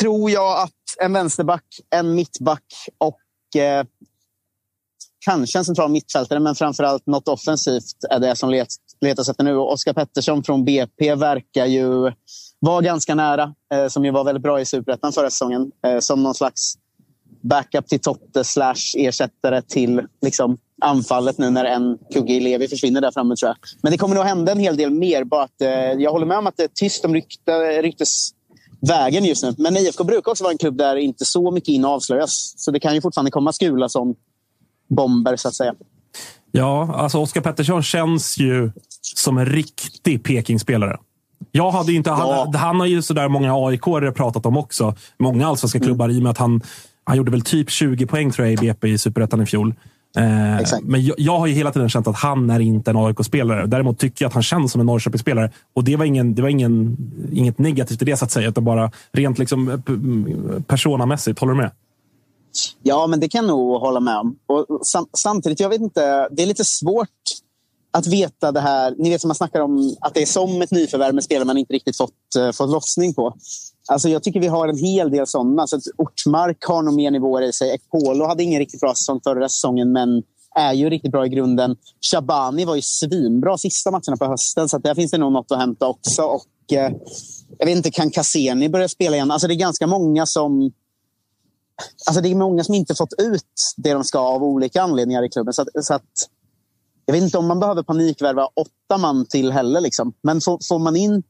tror 0.00 0.30
jag 0.30 0.62
att 0.62 0.72
en 1.00 1.12
vänsterback, 1.12 1.64
en 1.90 2.14
mittback 2.14 2.64
och 2.98 3.60
eh, 3.60 3.84
kanske 5.24 5.58
en 5.58 5.64
central 5.64 5.90
mittfältare, 5.90 6.40
men 6.40 6.54
framförallt 6.54 7.06
något 7.06 7.28
offensivt 7.28 8.04
är 8.10 8.18
det 8.18 8.36
som 8.36 8.50
letas 9.00 9.28
efter 9.28 9.44
nu. 9.44 9.56
Oskar 9.56 9.92
Pettersson 9.92 10.44
från 10.44 10.64
BP 10.64 11.14
verkar 11.14 11.66
ju 11.66 12.12
vara 12.58 12.80
ganska 12.80 13.14
nära, 13.14 13.54
eh, 13.74 13.88
som 13.88 14.04
ju 14.04 14.10
var 14.10 14.24
väldigt 14.24 14.42
bra 14.42 14.60
i 14.60 14.64
Superettan 14.64 15.12
förra 15.12 15.30
säsongen. 15.30 15.70
Eh, 15.86 15.98
som 15.98 16.22
någon 16.22 16.34
slags 16.34 16.74
backup 17.40 17.88
till 17.88 18.00
Totte 18.00 18.44
slash 18.44 18.94
ersättare 18.96 19.62
till 19.62 20.02
liksom, 20.22 20.58
anfallet 20.80 21.38
nu 21.38 21.50
när 21.50 21.64
en 21.64 21.98
kugge 22.12 22.32
i 22.32 22.40
Levi 22.40 22.68
försvinner 22.68 23.00
där 23.00 23.10
framme, 23.10 23.36
tror 23.36 23.48
jag. 23.48 23.56
Men 23.82 23.92
det 23.92 23.98
kommer 23.98 24.14
nog 24.14 24.24
hända 24.24 24.52
en 24.52 24.58
hel 24.58 24.76
del 24.76 24.90
mer. 24.90 25.24
Bara 25.24 25.42
att, 25.42 25.60
eh, 25.60 25.68
jag 25.70 26.10
håller 26.12 26.26
med 26.26 26.38
om 26.38 26.46
att 26.46 26.56
det 26.56 26.62
är 26.62 26.70
tyst 26.74 27.04
om 27.04 27.14
rykte, 27.14 27.82
ryktesvägen 27.82 29.24
just 29.24 29.44
nu. 29.44 29.54
Men 29.58 29.76
IFK 29.76 30.04
brukar 30.04 30.30
också 30.30 30.44
vara 30.44 30.52
en 30.52 30.58
klubb 30.58 30.76
där 30.76 30.96
inte 30.96 31.24
så 31.24 31.50
mycket 31.50 31.68
in 31.68 31.84
avslöjas. 31.84 32.54
Så 32.56 32.70
det 32.70 32.80
kan 32.80 32.94
ju 32.94 33.00
fortfarande 33.00 33.30
komma 33.30 33.52
skula 33.52 33.88
som 33.88 34.14
bomber, 34.88 35.36
så 35.36 35.48
att 35.48 35.54
säga. 35.54 35.74
Ja, 36.52 36.94
alltså 36.94 37.18
Oskar 37.18 37.40
Pettersson 37.40 37.82
känns 37.82 38.38
ju 38.38 38.72
som 39.16 39.38
en 39.38 39.46
riktig 39.46 40.24
Peking-spelare. 40.24 40.98
Jag 41.52 41.70
hade 41.70 41.92
inte, 41.92 42.10
Ja. 42.10 42.44
han, 42.44 42.54
han 42.54 42.80
har 42.80 42.86
ju 42.86 43.02
sådär 43.02 43.28
många 43.28 43.54
aik 43.54 43.82
pratat 44.14 44.46
om 44.46 44.56
också. 44.56 44.94
Många 45.18 45.46
allsvenska 45.48 45.80
klubbar 45.80 46.08
i 46.08 46.18
och 46.18 46.22
med 46.22 46.30
att 46.30 46.38
han, 46.38 46.60
han 47.04 47.16
gjorde 47.16 47.30
väl 47.30 47.42
typ 47.42 47.70
20 47.70 48.06
poäng 48.06 48.30
tror 48.30 48.46
jag 48.48 48.52
i 48.52 48.56
BP 48.56 48.88
i 48.88 48.98
Superettan 48.98 49.42
i 49.42 49.46
fjol. 49.46 49.74
Eh, 50.16 50.78
men 50.82 51.04
jag, 51.04 51.14
jag 51.18 51.38
har 51.38 51.46
ju 51.46 51.54
hela 51.54 51.72
tiden 51.72 51.88
känt 51.88 52.06
att 52.06 52.16
han 52.16 52.50
är 52.50 52.60
inte 52.60 52.90
en 52.90 52.96
AIK-spelare. 52.96 53.66
Däremot 53.66 53.98
tycker 53.98 54.24
jag 54.24 54.28
att 54.28 54.34
han 54.34 54.42
känns 54.42 54.72
som 54.72 54.80
en 54.80 54.86
Norrköpingsspelare. 54.86 55.50
Och 55.74 55.84
det 55.84 55.96
var, 55.96 56.04
ingen, 56.04 56.34
det 56.34 56.42
var 56.42 56.48
ingen, 56.48 56.96
inget 57.32 57.58
negativt 57.58 58.02
i 58.02 58.04
det 58.04 58.16
så 58.16 58.24
att 58.24 58.30
säga, 58.30 58.48
utan 58.48 58.64
bara 58.64 58.90
rent 59.12 59.38
liksom, 59.38 59.68
eh, 59.68 59.78
mm, 59.88 60.62
personamässigt. 60.62 61.38
Håller 61.38 61.52
du 61.52 61.56
med? 61.60 61.70
Ja, 62.82 63.06
men 63.06 63.20
det 63.20 63.28
kan 63.28 63.38
jag 63.44 63.48
nog 63.48 63.80
hålla 63.80 64.00
med 64.00 64.16
om. 64.18 64.36
Och 64.46 64.86
sam 64.86 65.06
samtidigt, 65.12 65.60
jag 65.60 65.68
vet 65.68 65.80
inte, 65.80 66.28
det 66.30 66.42
är 66.42 66.46
lite 66.46 66.64
svårt 66.64 67.08
att 67.90 68.06
veta 68.06 68.52
det 68.52 68.60
här. 68.60 68.94
Ni 68.98 69.10
vet 69.10 69.20
som 69.20 69.28
man 69.28 69.34
snackar 69.34 69.60
om 69.60 69.96
att 70.00 70.14
det 70.14 70.22
är 70.22 70.26
som 70.26 70.62
ett 70.62 70.70
nyförvärv 70.70 71.14
med 71.14 71.24
spelare 71.24 71.44
man 71.44 71.58
inte 71.58 71.72
riktigt 71.72 71.96
fått, 71.96 72.12
uh, 72.38 72.52
fått 72.52 72.70
lossning 72.70 73.14
på. 73.14 73.34
Alltså, 73.88 74.08
jag 74.08 74.22
tycker 74.22 74.40
vi 74.40 74.46
har 74.46 74.68
en 74.68 74.78
hel 74.78 75.10
del 75.10 75.26
sådana. 75.26 75.66
Så 75.66 75.76
att 75.76 75.82
Ortmark 75.96 76.64
har 76.64 76.82
nog 76.82 76.94
mer 76.94 77.10
nivåer 77.10 77.42
i 77.42 77.52
sig. 77.52 77.70
Ekpolo 77.70 78.26
hade 78.26 78.42
ingen 78.42 78.58
riktigt 78.58 78.80
bra 78.80 78.94
säsong 78.94 79.20
förra 79.24 79.48
säsongen, 79.48 79.92
men 79.92 80.22
är 80.54 80.72
ju 80.72 80.90
riktigt 80.90 81.12
bra 81.12 81.26
i 81.26 81.28
grunden. 81.28 81.76
Shabani 82.12 82.64
var 82.64 82.74
ju 82.74 82.82
svinbra 82.82 83.58
sista 83.58 83.90
matcherna 83.90 84.16
på 84.18 84.24
hösten, 84.24 84.68
så 84.68 84.76
att 84.76 84.82
där 84.82 84.94
finns 84.94 85.10
det 85.10 85.18
nog 85.18 85.32
något 85.32 85.52
att 85.52 85.58
hämta 85.58 85.86
också. 85.86 86.22
Och, 86.22 86.72
eh, 86.72 86.92
jag 87.58 87.66
vet 87.66 87.76
inte, 87.76 87.90
kan 87.90 88.10
Cassini 88.10 88.68
börja 88.68 88.88
spela 88.88 89.16
igen? 89.16 89.30
Alltså, 89.30 89.48
det 89.48 89.54
är 89.54 89.56
ganska 89.56 89.86
många 89.86 90.26
som 90.26 90.72
Alltså 92.06 92.22
det 92.22 92.28
är 92.28 92.34
många 92.34 92.64
som 92.64 92.74
inte 92.74 92.94
fått 92.94 93.12
ut 93.18 93.74
det 93.76 93.92
de 93.92 94.04
ska 94.04 94.18
av 94.18 94.44
olika 94.44 94.82
anledningar 94.82 95.22
i 95.22 95.28
klubben. 95.28 95.54
Så 95.54 95.62
att, 95.62 95.68
så 95.84 95.94
att, 95.94 96.02
jag 97.10 97.14
vet 97.14 97.22
inte 97.22 97.38
om 97.38 97.46
man 97.46 97.60
behöver 97.60 97.82
panikvärva 97.82 98.46
åtta 98.46 98.98
man 98.98 99.26
till 99.26 99.52
heller. 99.52 99.80
Liksom. 99.80 100.12
Men 100.22 100.40
får, 100.40 100.58
får 100.68 100.78
man 100.78 100.96
in 100.96 101.22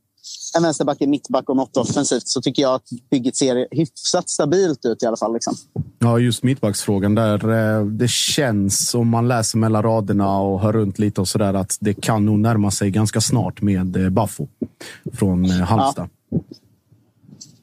en 0.56 0.62
vänsterback, 0.62 1.00
en 1.00 1.10
mittback 1.10 1.48
och 1.48 1.56
något 1.56 1.76
offensivt 1.76 2.28
så 2.28 2.40
tycker 2.42 2.62
jag 2.62 2.74
att 2.74 2.88
bygget 3.10 3.36
ser 3.36 3.68
hyfsat 3.70 4.28
stabilt 4.28 4.84
ut 4.84 5.02
i 5.02 5.06
alla 5.06 5.16
fall. 5.16 5.32
Liksom. 5.32 5.54
Ja, 5.98 6.18
just 6.18 6.42
mittbacksfrågan 6.42 7.14
där. 7.14 7.50
eh, 7.78 7.86
Det 7.86 8.10
känns, 8.10 8.94
om 8.94 9.08
man 9.08 9.28
läser 9.28 9.58
mellan 9.58 9.82
raderna 9.82 10.38
och 10.38 10.60
hör 10.60 10.72
runt 10.72 10.98
lite 10.98 11.20
och 11.20 11.28
sådär, 11.28 11.54
att 11.54 11.76
det 11.80 11.94
kan 11.94 12.26
nog 12.26 12.38
närma 12.38 12.70
sig 12.70 12.90
ganska 12.90 13.20
snart 13.20 13.62
med 13.62 13.96
eh, 13.96 14.10
Baffo 14.10 14.48
från 15.12 15.44
eh, 15.44 15.50
Halmstad. 15.50 16.08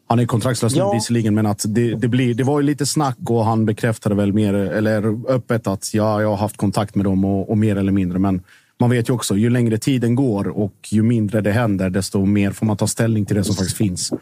Han 0.08 0.20
är 0.20 0.26
kontraktslös 0.26 0.76
Ja. 0.76 0.94
visserligen, 0.94 1.36
men 1.36 1.46
att 1.46 1.66
det, 1.68 1.96
det, 1.96 2.08
blir, 2.08 2.34
det 2.34 2.44
var 2.44 2.60
ju 2.60 2.66
lite 2.66 2.86
snack 2.86 3.18
och 3.26 3.46
han 3.46 3.66
bekräftade 3.66 4.16
väl 4.16 4.34
mer 4.34 4.54
eller 4.54 5.32
öppet 5.32 5.68
att 5.68 5.94
ja, 5.94 6.22
jag 6.22 6.30
har 6.30 6.38
haft 6.38 6.58
kontakt 6.58 6.96
med 6.96 7.06
dem 7.06 7.26
och, 7.26 7.50
och 7.50 7.58
mer 7.58 7.76
eller 7.76 7.92
mindre. 7.92 8.20
Men 8.20 8.42
man 8.80 8.90
vet 8.90 9.10
ju 9.10 9.14
också, 9.14 9.38
ju 9.38 9.50
längre 9.50 9.78
tiden 9.78 10.16
går 10.16 10.48
och 10.48 10.74
ju 10.90 11.04
mindre 11.04 11.42
det 11.42 11.52
händer, 11.52 11.90
desto 11.90 12.26
mer 12.26 12.52
får 12.52 12.66
man 12.66 12.78
ta 12.78 12.88
ställning 12.88 13.26
till 13.26 13.36
det 13.36 13.44
som 13.44 13.56
faktiskt 13.56 13.78
finns. 13.78 14.14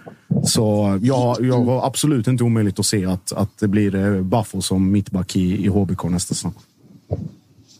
Så 0.43 0.99
jag, 1.01 1.45
jag 1.45 1.65
har 1.65 1.87
absolut 1.87 2.27
inte 2.27 2.43
omöjligt 2.43 2.79
att 2.79 2.85
se 2.85 3.05
att, 3.05 3.31
att 3.31 3.57
det 3.59 3.67
blir 3.67 3.95
eh, 3.95 4.21
Baffo 4.21 4.61
som 4.61 4.91
mittback 4.91 5.35
i, 5.35 5.65
i 5.65 5.67
HBK 5.67 6.03
nästa 6.03 6.33
säsong. 6.33 6.53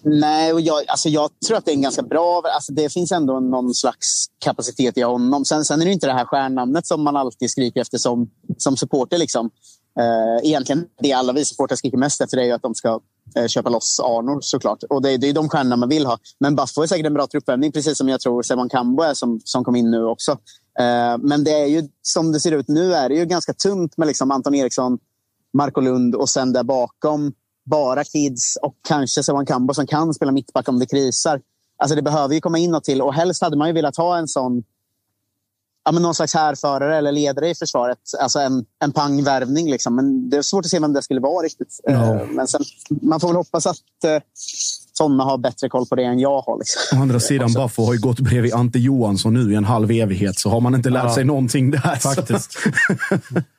Nej, 0.07 0.53
och 0.53 0.61
jag, 0.61 0.83
alltså 0.87 1.09
jag 1.09 1.29
tror 1.47 1.57
att 1.57 1.65
det 1.65 1.71
är 1.71 1.75
en 1.75 1.81
ganska 1.81 2.01
bra... 2.01 2.41
Alltså 2.55 2.73
det 2.73 2.93
finns 2.93 3.11
ändå 3.11 3.39
någon 3.39 3.73
slags 3.73 4.25
kapacitet 4.39 4.97
i 4.97 5.01
honom. 5.01 5.45
Sen, 5.45 5.65
sen 5.65 5.81
är 5.81 5.85
det 5.85 5.91
inte 5.91 6.07
det 6.07 6.13
här 6.13 6.25
stjärnnamnet 6.25 6.87
som 6.87 7.03
man 7.03 7.15
alltid 7.15 7.51
skriker 7.51 7.81
efter 7.81 7.97
som, 7.97 8.29
som 8.57 8.77
supporter. 8.77 9.17
Liksom. 9.17 9.49
Eh, 9.99 10.47
egentligen 10.47 10.85
det 11.01 11.13
alla 11.13 11.33
vi 11.33 11.45
supportrar 11.45 11.75
skriker 11.75 11.97
mest 11.97 12.21
efter 12.21 12.37
är 12.37 12.43
ju 12.43 12.51
att 12.51 12.61
de 12.61 12.75
ska 12.75 12.99
eh, 13.35 13.47
köpa 13.47 13.69
loss 13.69 13.99
Arnor 13.99 14.41
såklart. 14.41 14.83
Och 14.89 15.01
det, 15.01 15.17
det 15.17 15.29
är 15.29 15.33
de 15.33 15.49
stjärnorna 15.49 15.75
man 15.75 15.89
vill 15.89 16.05
ha. 16.05 16.17
Men 16.39 16.55
Buffo 16.55 16.81
är 16.81 16.87
säkert 16.87 17.05
en 17.05 17.13
bra 17.13 17.27
truppvärvning, 17.27 17.71
precis 17.71 17.97
som 17.97 18.09
jag 18.09 18.21
tror 18.21 18.43
Simon 18.43 18.69
Kambo 18.69 19.03
är 19.03 19.13
som, 19.13 19.41
som 19.43 19.63
kom 19.63 19.75
in 19.75 19.91
nu 19.91 20.05
också. 20.05 20.31
Eh, 20.79 21.17
men 21.19 21.43
det 21.43 21.51
är 21.51 21.65
ju 21.65 21.89
som 22.01 22.31
det 22.31 22.39
ser 22.39 22.51
ut 22.51 22.67
nu 22.67 22.93
är 22.93 23.09
det 23.09 23.15
ju 23.15 23.25
ganska 23.25 23.53
tunt 23.53 23.97
med 23.97 24.07
liksom 24.07 24.31
Anton 24.31 24.55
Eriksson, 24.55 24.97
Marco 25.53 25.81
Lund 25.81 26.15
och 26.15 26.29
sen 26.29 26.53
där 26.53 26.63
bakom 26.63 27.33
bara 27.65 28.03
kids 28.03 28.57
och 28.61 28.75
kanske 28.87 29.23
Sevan 29.23 29.45
Kambo 29.45 29.73
som 29.73 29.87
kan 29.87 30.13
spela 30.13 30.31
mittback 30.31 30.69
om 30.69 30.79
det 30.79 30.85
krisar. 30.85 31.41
Alltså 31.77 31.95
det 31.95 32.01
behöver 32.01 32.35
ju 32.35 32.41
komma 32.41 32.57
in 32.57 32.71
något 32.71 32.83
till 32.83 33.01
och 33.01 33.13
helst 33.13 33.41
hade 33.41 33.57
man 33.57 33.67
ju 33.67 33.73
velat 33.73 33.97
ha 33.97 34.17
en 34.17 34.27
sån 34.27 34.63
ja, 35.85 35.91
men 35.91 36.03
någon 36.03 36.15
slags 36.15 36.33
härförare 36.33 36.97
eller 36.97 37.11
ledare 37.11 37.49
i 37.49 37.55
försvaret. 37.55 37.97
Alltså 38.19 38.39
en, 38.39 38.65
en 38.83 38.91
pangvärvning. 38.91 39.69
Liksom. 39.71 39.95
Men 39.95 40.29
det 40.29 40.37
är 40.37 40.41
svårt 40.41 40.65
att 40.65 40.71
se 40.71 40.79
vem 40.79 40.93
det 40.93 41.01
skulle 41.03 41.19
vara 41.19 41.45
riktigt. 41.45 41.79
Ja. 41.83 41.91
Eh, 42.15 42.27
Men 42.27 42.47
sen, 42.47 42.61
man 43.01 43.19
får 43.19 43.27
väl 43.27 43.35
hoppas 43.37 43.65
att 43.67 43.77
eh, 44.05 44.21
sådana 44.93 45.23
har 45.23 45.37
bättre 45.37 45.69
koll 45.69 45.85
på 45.85 45.95
det 45.95 46.03
än 46.03 46.19
jag 46.19 46.41
har. 46.41 46.57
Liksom. 46.59 46.99
Å 46.99 47.01
andra 47.01 47.19
sidan, 47.19 47.53
Baffo 47.53 47.85
har 47.85 47.93
ju 47.93 47.99
gått 47.99 48.19
bredvid 48.19 48.53
Ante 48.53 48.79
Johansson 48.79 49.33
nu 49.33 49.51
i 49.53 49.55
en 49.55 49.65
halv 49.65 49.91
evighet, 49.91 50.39
så 50.39 50.49
har 50.49 50.59
man 50.61 50.75
inte 50.75 50.89
lärt 50.89 51.03
Ja. 51.03 51.15
sig 51.15 51.23
någonting 51.23 51.71
där. 51.71 51.95
Faktiskt. 51.95 52.57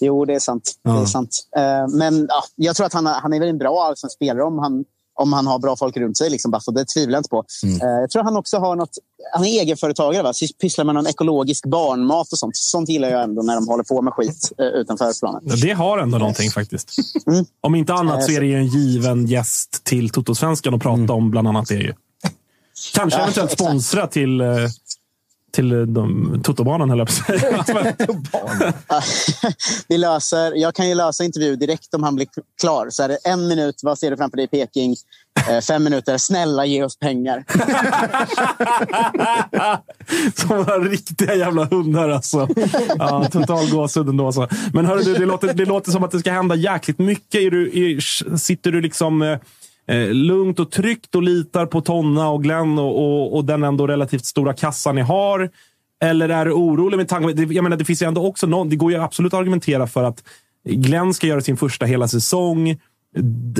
Jo, 0.00 0.24
det 0.24 0.34
är 0.34 0.38
sant. 0.38 0.72
Det 0.84 0.90
är 0.90 0.94
Ja. 0.94 1.06
sant. 1.06 1.30
Eh, 1.56 1.88
Men 1.96 2.26
ja, 2.28 2.42
jag 2.56 2.76
tror 2.76 2.86
att 2.86 2.92
han, 2.92 3.06
han 3.06 3.32
är 3.32 3.40
väl 3.40 3.48
en 3.48 3.58
bra 3.58 3.84
allsvensk 3.84 4.14
spelare 4.16 4.44
om 4.44 4.58
han, 4.58 4.84
om 5.20 5.32
han 5.32 5.46
har 5.46 5.58
bra 5.58 5.76
folk 5.76 5.96
runt 5.96 6.16
sig. 6.16 6.30
Liksom, 6.30 6.50
Buffo. 6.50 6.70
Det 6.72 6.84
tvivlar 6.84 7.16
jag 7.16 7.20
inte 7.20 7.28
på. 7.30 7.44
Eh, 7.82 7.88
Jag 8.00 8.10
tror 8.10 8.22
han 8.22 8.36
också 8.36 8.58
har 8.58 8.76
något... 8.76 8.90
Han 9.34 9.44
är 9.44 9.60
egenföretagare, 9.60 10.22
va? 10.22 10.32
Så 10.32 10.46
pysslar 10.60 10.84
med 10.84 10.94
någon 10.94 11.06
ekologisk 11.06 11.66
barnmat 11.66 12.32
och 12.32 12.38
sånt. 12.38 12.56
Sånt 12.56 12.88
gillar 12.88 13.08
jag 13.08 13.22
ändå 13.22 13.42
när 13.42 13.54
de 13.54 13.68
håller 13.68 13.84
på 13.84 14.02
med 14.02 14.12
skit 14.12 14.52
eh, 14.58 14.66
utanför 14.66 15.18
planen. 15.20 15.40
Ja, 15.44 15.54
Det 15.62 15.72
har 15.72 15.98
ändå 15.98 16.18
någonting 16.18 16.50
faktiskt. 16.50 16.90
Mm. 17.26 17.44
Om 17.60 17.74
inte 17.74 17.94
annat 17.94 18.24
så 18.24 18.32
är 18.32 18.40
det 18.40 18.46
ju 18.46 18.56
en 18.56 18.66
given 18.66 19.26
gäst 19.26 19.84
till 19.84 20.10
Toto-svenskan 20.10 20.74
att 20.74 20.82
prata 20.82 21.12
om 21.12 21.30
bland 21.30 21.48
annat 21.48 21.68
det. 21.68 21.74
Ju. 21.74 21.92
Kanske 22.94 23.18
Ja, 23.18 23.22
eventuellt 23.22 23.50
sponsra 23.52 24.06
till, 24.06 24.40
till 25.54 25.72
eh, 25.72 25.78
de, 25.80 26.40
Totobanan, 26.44 26.90
höll 26.90 26.98
jag 26.98 27.08
på 27.08 27.12
att 27.60 27.66
säga. 27.66 27.94
Vi 29.88 29.98
löser, 29.98 30.52
jag 30.56 30.74
kan 30.74 30.88
ju 30.88 30.94
lösa 30.94 31.24
intervju 31.24 31.56
direkt 31.56 31.94
om 31.94 32.02
han 32.02 32.14
blir 32.14 32.26
klar. 32.60 32.90
Så 32.90 33.02
är 33.02 33.08
det 33.08 33.18
en 33.24 33.48
minut, 33.48 33.80
vad 33.82 33.98
ser 33.98 34.10
du 34.10 34.16
framför 34.16 34.36
dig 34.36 34.44
i 34.44 34.48
Peking? 34.48 34.96
Eh, 35.50 35.60
Fem 35.60 35.84
minuter, 35.84 36.18
snälla 36.18 36.66
ge 36.66 36.82
oss 36.84 36.98
pengar. 36.98 37.44
Som 40.40 40.48
några 40.48 40.78
riktiga 40.78 41.34
jävla 41.34 41.64
hundar 41.64 42.08
alltså. 42.08 42.48
Ja, 42.98 43.28
total 43.32 43.70
gåshud 43.70 44.08
ändå. 44.08 44.26
Alltså. 44.26 44.48
Men 44.72 44.86
hörru, 44.86 45.02
du, 45.02 45.14
det, 45.14 45.26
låter, 45.26 45.54
det 45.54 45.64
låter 45.64 45.90
som 45.90 46.04
att 46.04 46.10
det 46.10 46.18
ska 46.18 46.32
hända 46.32 46.54
jäkligt 46.54 46.98
mycket. 46.98 47.40
Är 47.40 47.50
du, 47.50 47.66
är, 47.66 48.36
sitter 48.36 48.72
du 48.72 48.80
liksom 48.80 49.38
eh, 49.86 50.08
lugnt 50.08 50.60
och 50.60 50.70
tryggt 50.70 51.14
och 51.14 51.22
litar 51.22 51.66
på 51.66 51.80
Tonna 51.80 52.28
och 52.28 52.42
Glenn 52.42 52.78
och, 52.78 52.98
och, 52.98 53.36
och 53.36 53.44
den 53.44 53.62
ändå 53.62 53.86
relativt 53.86 54.24
stora 54.24 54.54
kassan 54.54 54.94
ni 54.94 55.02
har? 55.02 55.50
Eller 56.02 56.28
är 56.28 56.44
du 56.44 56.52
orolig 56.52 56.96
med 56.96 57.08
tanke 57.08 57.42
Jag 57.42 57.62
menar, 57.62 57.76
det 57.76 57.84
finns 57.84 58.02
ju 58.02 58.06
ändå 58.06 58.26
också 58.26 58.46
någon, 58.46 58.68
Det 58.68 58.76
går 58.76 58.92
ju 58.92 58.98
absolut 58.98 59.34
att 59.34 59.40
argumentera 59.40 59.86
för 59.86 60.04
att 60.04 60.22
Glenn 60.64 61.14
ska 61.14 61.26
göra 61.26 61.40
sin 61.40 61.56
första 61.56 61.86
hela 61.86 62.08
säsong. 62.08 62.80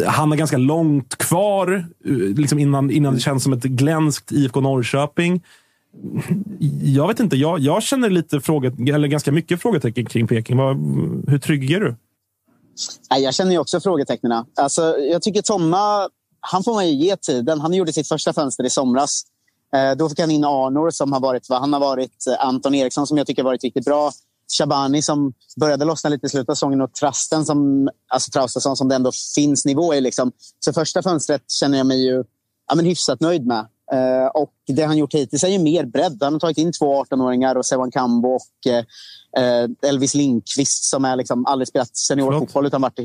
Han 0.06 0.30
har 0.30 0.36
ganska 0.36 0.56
långt 0.56 1.16
kvar 1.18 1.86
eh, 2.04 2.12
liksom 2.12 2.58
innan, 2.58 2.90
innan 2.90 3.14
det 3.14 3.20
känns 3.20 3.42
som 3.42 3.52
ett 3.52 3.62
glänst 3.62 4.32
IFK 4.32 4.60
Norrköping. 4.60 5.42
Jag 6.82 7.08
vet 7.08 7.20
inte. 7.20 7.36
Jag, 7.36 7.58
jag 7.58 7.82
känner 7.82 8.10
lite 8.10 8.40
fråget, 8.40 8.74
eller 8.88 9.08
ganska 9.08 9.32
mycket 9.32 9.62
frågetecken 9.62 10.04
kring 10.04 10.26
Peking. 10.26 10.56
Vad, 10.56 10.76
hur 11.28 11.38
trygg 11.38 11.70
är 11.70 11.80
du? 11.80 11.96
Jag 13.20 13.34
känner 13.34 13.52
ju 13.52 13.58
också 13.58 13.80
frågetecknen. 13.80 14.44
Alltså, 14.56 14.82
jag 14.98 15.22
tycker 15.22 15.42
Tomma, 15.42 16.08
han 16.46 16.64
får 16.64 16.74
man 16.74 16.88
ju 16.88 16.94
ge 16.94 17.16
tiden. 17.16 17.60
Han 17.60 17.74
gjorde 17.74 17.92
sitt 17.92 18.08
första 18.08 18.32
fönster 18.32 18.64
i 18.64 18.70
somras. 18.70 19.22
Eh, 19.74 19.96
då 19.96 20.08
fick 20.08 20.20
han 20.20 20.30
in 20.30 20.44
Arnor 20.44 20.90
som 20.90 21.12
har 21.12 21.20
varit, 21.20 21.48
vad 21.48 21.60
han 21.60 21.72
har 21.72 21.80
varit, 21.80 22.26
eh, 22.26 22.46
Anton 22.46 22.74
Eriksson 22.74 23.06
som 23.06 23.18
jag 23.18 23.26
tycker 23.26 23.42
varit 23.42 23.64
riktigt 23.64 23.84
bra. 23.84 24.12
Shabani 24.58 25.02
som 25.02 25.32
började 25.56 25.84
lossna 25.84 26.10
lite 26.10 26.26
i 26.26 26.30
slutet 26.30 26.48
av 26.48 26.54
säsongen 26.54 26.80
och 26.80 26.92
Trasten 26.92 27.44
som, 27.44 27.88
alltså 28.08 28.30
Traustason 28.30 28.76
som 28.76 28.88
det 28.88 28.94
ändå 28.94 29.10
finns 29.34 29.64
nivå 29.64 29.94
i. 29.94 30.00
Liksom. 30.00 30.32
Så 30.60 30.72
första 30.72 31.02
fönstret 31.02 31.50
känner 31.50 31.78
jag 31.78 31.86
mig 31.86 32.06
ju 32.06 32.24
ja, 32.68 32.74
men 32.74 32.84
hyfsat 32.84 33.20
nöjd 33.20 33.46
med. 33.46 33.66
Uh, 33.92 34.26
och 34.26 34.52
det 34.66 34.82
han 34.82 34.96
gjort 34.96 35.14
hittills 35.14 35.44
är 35.44 35.48
ju 35.48 35.58
mer 35.58 35.84
bredd. 35.84 36.18
Han 36.20 36.32
har 36.32 36.40
tagit 36.40 36.58
in 36.58 36.72
två 36.72 37.04
18-åringar 37.04 37.54
och 37.54 37.66
Sewan 37.66 37.90
Kambo 37.90 38.28
och 38.28 38.42
uh, 38.68 39.88
Elvis 39.88 40.14
Lindqvist 40.14 40.84
som 40.84 41.04
är 41.04 41.16
liksom 41.16 41.46
aldrig 41.46 41.68
spelat 41.68 41.96
seniorfotboll 41.96 42.66
utan 42.66 42.82
varit 42.82 42.98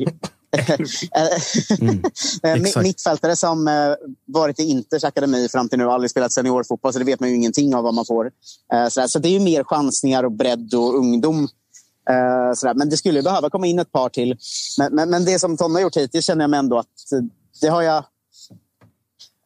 mm, 2.44 2.64
Mittfältare 2.84 3.36
som 3.36 3.68
uh, 3.68 3.96
varit 4.26 4.60
i 4.60 4.64
Inters 4.64 5.04
akademi 5.04 5.50
fram 5.50 5.70
till 5.70 5.78
nu 5.80 5.86
och 5.86 5.94
aldrig 5.94 6.12
spelat 6.12 6.32
seniorfotboll 6.32 6.94
så 6.94 7.00
det 7.00 7.06
vet 7.06 7.20
man 7.20 7.30
ju 7.30 7.36
ingenting 7.36 7.76
av 7.76 7.84
vad 7.84 7.94
man 7.94 8.06
får. 8.06 8.32
Sådär. 8.90 9.08
Så 9.08 9.20
det 9.20 9.28
är 9.28 9.34
ju 9.34 9.40
mer 9.40 9.64
chansningar 9.64 10.24
och 10.24 10.32
bredd 10.32 10.74
och 10.74 10.96
ungdom. 10.96 11.48
Men 12.76 12.90
det 12.90 12.98
skulle 12.98 13.22
behöva 13.22 13.50
komma 13.50 13.68
in 13.68 13.80
ett 13.80 13.92
par 13.92 14.10
till. 14.10 14.38
Men 14.92 15.26
det 15.26 15.40
som 15.40 15.58
Tom 15.58 15.76
har 15.76 15.82
gjort 15.82 15.98
hittills 15.98 16.26
känner 16.26 16.44
jag 16.44 16.50
mig 16.50 16.60
ändå 16.60 16.78
att 16.78 16.88
det 17.62 17.68
har 17.68 17.82
jag 17.82 18.04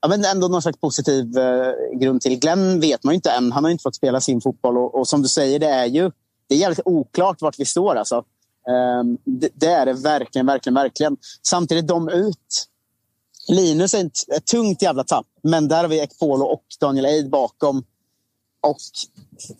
ja, 0.03 0.09
men 0.09 0.25
ändå 0.25 0.47
någon 0.47 0.61
slags 0.61 0.77
positiv 0.77 1.37
eh, 1.37 1.99
grund 1.99 2.21
till. 2.21 2.39
Glenn 2.39 2.79
vet 2.79 3.03
man 3.03 3.13
ju 3.13 3.15
inte 3.15 3.31
än. 3.31 3.51
Han 3.51 3.63
har 3.63 3.71
inte 3.71 3.81
fått 3.81 3.95
spela 3.95 4.21
sin 4.21 4.41
fotboll. 4.41 4.77
Och, 4.77 4.95
och, 4.95 5.07
som 5.07 5.21
du 5.21 5.27
säger, 5.27 5.59
det 5.59 5.69
är 5.69 5.85
ju 5.85 6.11
det 6.47 6.55
är 6.55 6.59
jävligt 6.59 6.79
oklart 6.85 7.41
vart 7.41 7.59
vi 7.59 7.65
står. 7.65 7.95
Alltså. 7.95 8.23
Ehm, 8.69 9.17
det, 9.23 9.49
det, 9.53 9.67
är 9.67 9.85
det 9.85 9.93
verkligen, 9.93 10.45
verkligen, 10.45 10.75
verkligen. 10.75 11.17
Samtidigt, 11.47 11.87
de 11.87 12.09
ut. 12.09 12.67
Linus 13.47 13.93
är 13.93 14.05
ett, 14.05 14.29
ett 14.37 14.45
tungt 14.45 14.81
jävla 14.81 15.03
tapp, 15.03 15.25
men 15.43 15.67
där 15.67 15.81
har 15.81 15.87
vi 15.87 15.99
Ekpolo 15.99 16.45
och 16.45 16.63
Daniel 16.79 17.05
Eid 17.05 17.29
bakom. 17.29 17.83
Och 18.67 18.77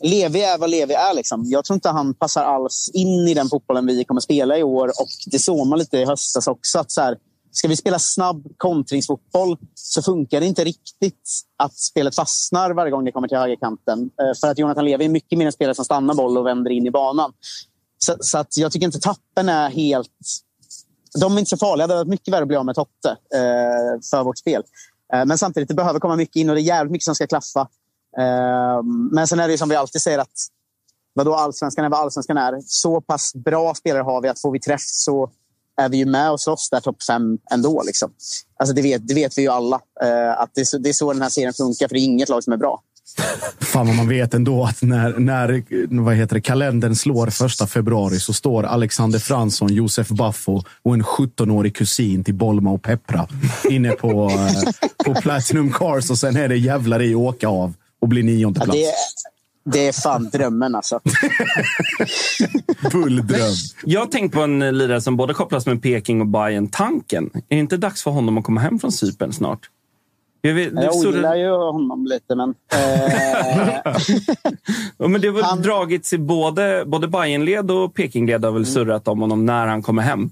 Levi 0.02 0.44
är 0.44 0.58
vad 0.58 0.70
Levi 0.70 0.94
är. 0.94 1.14
Liksom. 1.14 1.44
Jag 1.46 1.66
tror 1.66 1.76
inte 1.76 1.90
han 1.90 2.14
passar 2.14 2.44
alls 2.44 2.92
in 2.94 3.28
i 3.28 3.34
den 3.34 3.50
fotbollen 3.50 3.86
vi 3.86 4.04
kommer 4.04 4.22
spela 4.22 4.58
i 4.58 4.64
år. 4.64 4.88
Och 4.88 5.10
Det 5.32 5.40
såg 5.40 5.68
man 5.68 5.80
lite 5.80 5.98
i 5.98 6.06
höstas 6.06 6.48
också. 6.48 6.80
Att 6.80 6.92
så 6.92 7.02
här, 7.02 7.18
Ska 7.54 7.68
vi 7.68 7.76
spela 7.76 8.00
snabb 8.00 8.48
kontringsfotboll 8.58 9.58
så 9.74 10.02
funkar 10.02 10.40
det 10.40 10.46
inte 10.46 10.64
riktigt 10.64 11.30
att 11.58 11.78
spelet 11.78 12.16
fastnar 12.16 12.72
varje 12.72 12.92
gång 12.92 13.06
det 13.06 13.12
kommer 13.12 13.28
till 13.28 13.38
högerkanten. 13.38 14.00
Eh, 14.00 14.40
för 14.42 14.48
att 14.48 14.60
Jonathan 14.60 14.86
Levi 14.86 15.06
är 15.06 15.10
mycket 15.10 15.38
mer 15.40 15.46
en 15.46 15.52
spelare 15.52 15.76
som 15.76 15.86
stannar 15.86 16.14
boll 16.16 16.38
och 16.38 16.46
vänder 16.46 16.72
in 16.72 16.88
i 16.88 16.92
banan. 16.92 17.34
Så, 18.04 18.16
så 18.20 18.38
att 18.38 18.58
jag 18.58 18.72
tycker 18.72 18.86
inte 18.86 19.00
tappen 19.00 19.50
är 19.50 19.70
helt... 19.70 20.10
De 21.20 21.34
är 21.36 21.40
inte 21.40 21.50
så 21.50 21.58
farliga. 21.58 21.88
Det 21.88 21.94
hade 21.94 22.04
varit 22.04 22.10
mycket 22.10 22.34
värre 22.34 22.42
att 22.42 22.48
bli 22.48 22.58
av 22.58 22.66
med 22.66 22.76
Totte 22.76 23.10
eh, 23.10 24.02
för 24.12 24.24
vårt 24.24 24.38
spel. 24.38 24.64
Eh, 25.14 25.26
men 25.26 25.38
samtidigt, 25.38 25.70
det 25.70 25.76
behöver 25.76 26.00
komma 26.00 26.16
mycket 26.16 26.36
in 26.36 26.50
och 26.50 26.56
det 26.56 26.62
är 26.62 26.64
jävligt 26.64 26.92
mycket 26.92 27.06
som 27.06 27.16
ska 27.16 27.28
klaffa. 27.28 27.62
Eh, 28.18 28.84
men 29.12 29.28
sen 29.28 29.40
är 29.40 29.48
det 29.48 29.58
som 29.58 29.70
vi 29.70 29.76
alltid 29.76 30.02
säger 30.02 30.20
att 30.20 30.38
vadå 31.14 31.36
allsvenskan 31.36 31.86
är 31.86 31.90
vad 31.90 32.00
allsvenskan 32.00 32.38
är. 32.38 32.62
Så 32.66 33.02
pass 33.02 33.32
bra 33.36 33.76
spelare 33.76 34.04
har 34.04 34.22
vi 34.22 34.30
att 34.30 34.42
får 34.42 34.52
vi 34.52 34.60
träff 34.60 34.82
så 34.82 35.30
är 35.82 35.90
vi 35.90 35.98
ju 35.98 36.06
med 36.06 36.32
och 36.32 36.42
slåss 36.42 36.70
där 36.70 36.80
topp 36.80 37.04
fem 37.04 37.38
ändå. 37.52 37.84
Liksom. 37.86 38.12
Alltså 38.60 38.76
det, 38.76 38.82
vet, 38.82 39.08
det 39.08 39.14
vet 39.14 39.38
vi 39.38 39.42
ju 39.42 39.50
alla. 39.50 39.82
eh, 40.02 40.42
att 40.42 40.52
det 40.54 40.62
är, 40.62 40.66
så, 40.66 40.78
det 40.78 40.90
är 40.90 40.94
så 40.94 41.14
den 41.14 41.22
här 41.22 41.30
serien 41.30 41.54
funkar, 41.54 41.88
för 41.88 41.96
det 41.96 42.02
är 42.02 42.06
inget 42.06 42.30
lag 42.30 42.44
som 42.44 42.54
är 42.54 42.58
bra. 42.58 42.82
Fan 43.62 43.88
vad 43.88 43.96
man 43.96 44.10
vet 44.10 44.34
ändå 44.34 44.64
att 44.64 44.82
när, 44.82 45.20
när 45.20 45.64
vad 46.04 46.16
heter 46.16 46.36
det, 46.36 46.42
kalendern 46.42 46.96
slår 46.96 47.28
första 47.28 47.68
februari 47.68 48.20
så 48.20 48.34
står 48.34 48.64
Alexander 48.64 49.20
Fransson, 49.20 49.74
Josef 49.74 50.08
Baffo 50.08 50.64
och 50.84 50.94
en 50.94 51.04
17-årig 51.04 51.76
kusin 51.76 52.24
till 52.24 52.34
Bolma 52.34 52.72
och 52.72 52.82
Peppra 52.82 53.28
inne 53.70 53.92
på, 53.92 54.30
uh, 54.30 54.50
på 55.06 55.22
Platinum 55.22 55.72
Cars 55.72 56.10
och 56.10 56.18
sen 56.18 56.36
är 56.36 56.48
det 56.48 56.58
jävlar 56.58 57.02
i 57.02 57.16
åka 57.16 57.48
av 57.48 57.74
och 58.02 58.08
bli 58.08 58.24
nionde 58.24 58.60
plats. 58.60 58.80
Ja, 58.80 58.92
det 59.66 59.88
är 59.88 59.94
fan 59.94 60.30
drömmen 60.30 60.76
alltså. 60.76 61.00
Bulldröm. 62.92 63.54
Jag 63.84 64.00
har 64.00 64.08
tänkt 64.08 64.34
på 64.34 64.42
en 64.42 64.78
lirare 64.78 65.02
som 65.02 65.18
både 65.18 65.34
kopplas 65.34 65.66
med 65.66 65.82
Peking 65.82 66.22
och 66.22 66.28
Bayern 66.28 66.68
tanken 66.68 67.30
Är 67.34 67.42
det 67.56 67.56
inte 67.56 67.78
dags 67.78 68.04
för 68.04 68.12
honom 68.12 68.38
att 68.38 68.44
komma 68.44 68.62
hem 68.62 68.80
från 68.80 68.92
Cypern 68.92 69.34
snart? 69.34 69.70
Jag, 70.46 70.54
vet, 70.54 70.74
jag 70.74 70.96
ogillar 70.96 71.36
ju 71.36 71.50
honom 71.50 72.06
lite, 72.06 72.36
men... 72.36 72.50
Eh... 72.50 73.78
ja, 74.98 75.08
men 75.08 75.22
det 75.22 75.28
har 75.28 75.42
han... 75.42 75.62
dragits 75.62 76.14
i 76.14 76.18
både, 76.18 76.84
både 76.86 77.08
Bayernled 77.08 77.72
och 77.72 77.94
Pekingled 77.94 78.46
har 78.46 78.52
väl 78.52 78.62
mm. 78.62 78.74
surrat 78.74 79.08
om 79.08 79.22
honom 79.22 79.46
när 79.46 79.68
han 79.68 79.82
kommer 79.82 80.02
hem. 80.02 80.30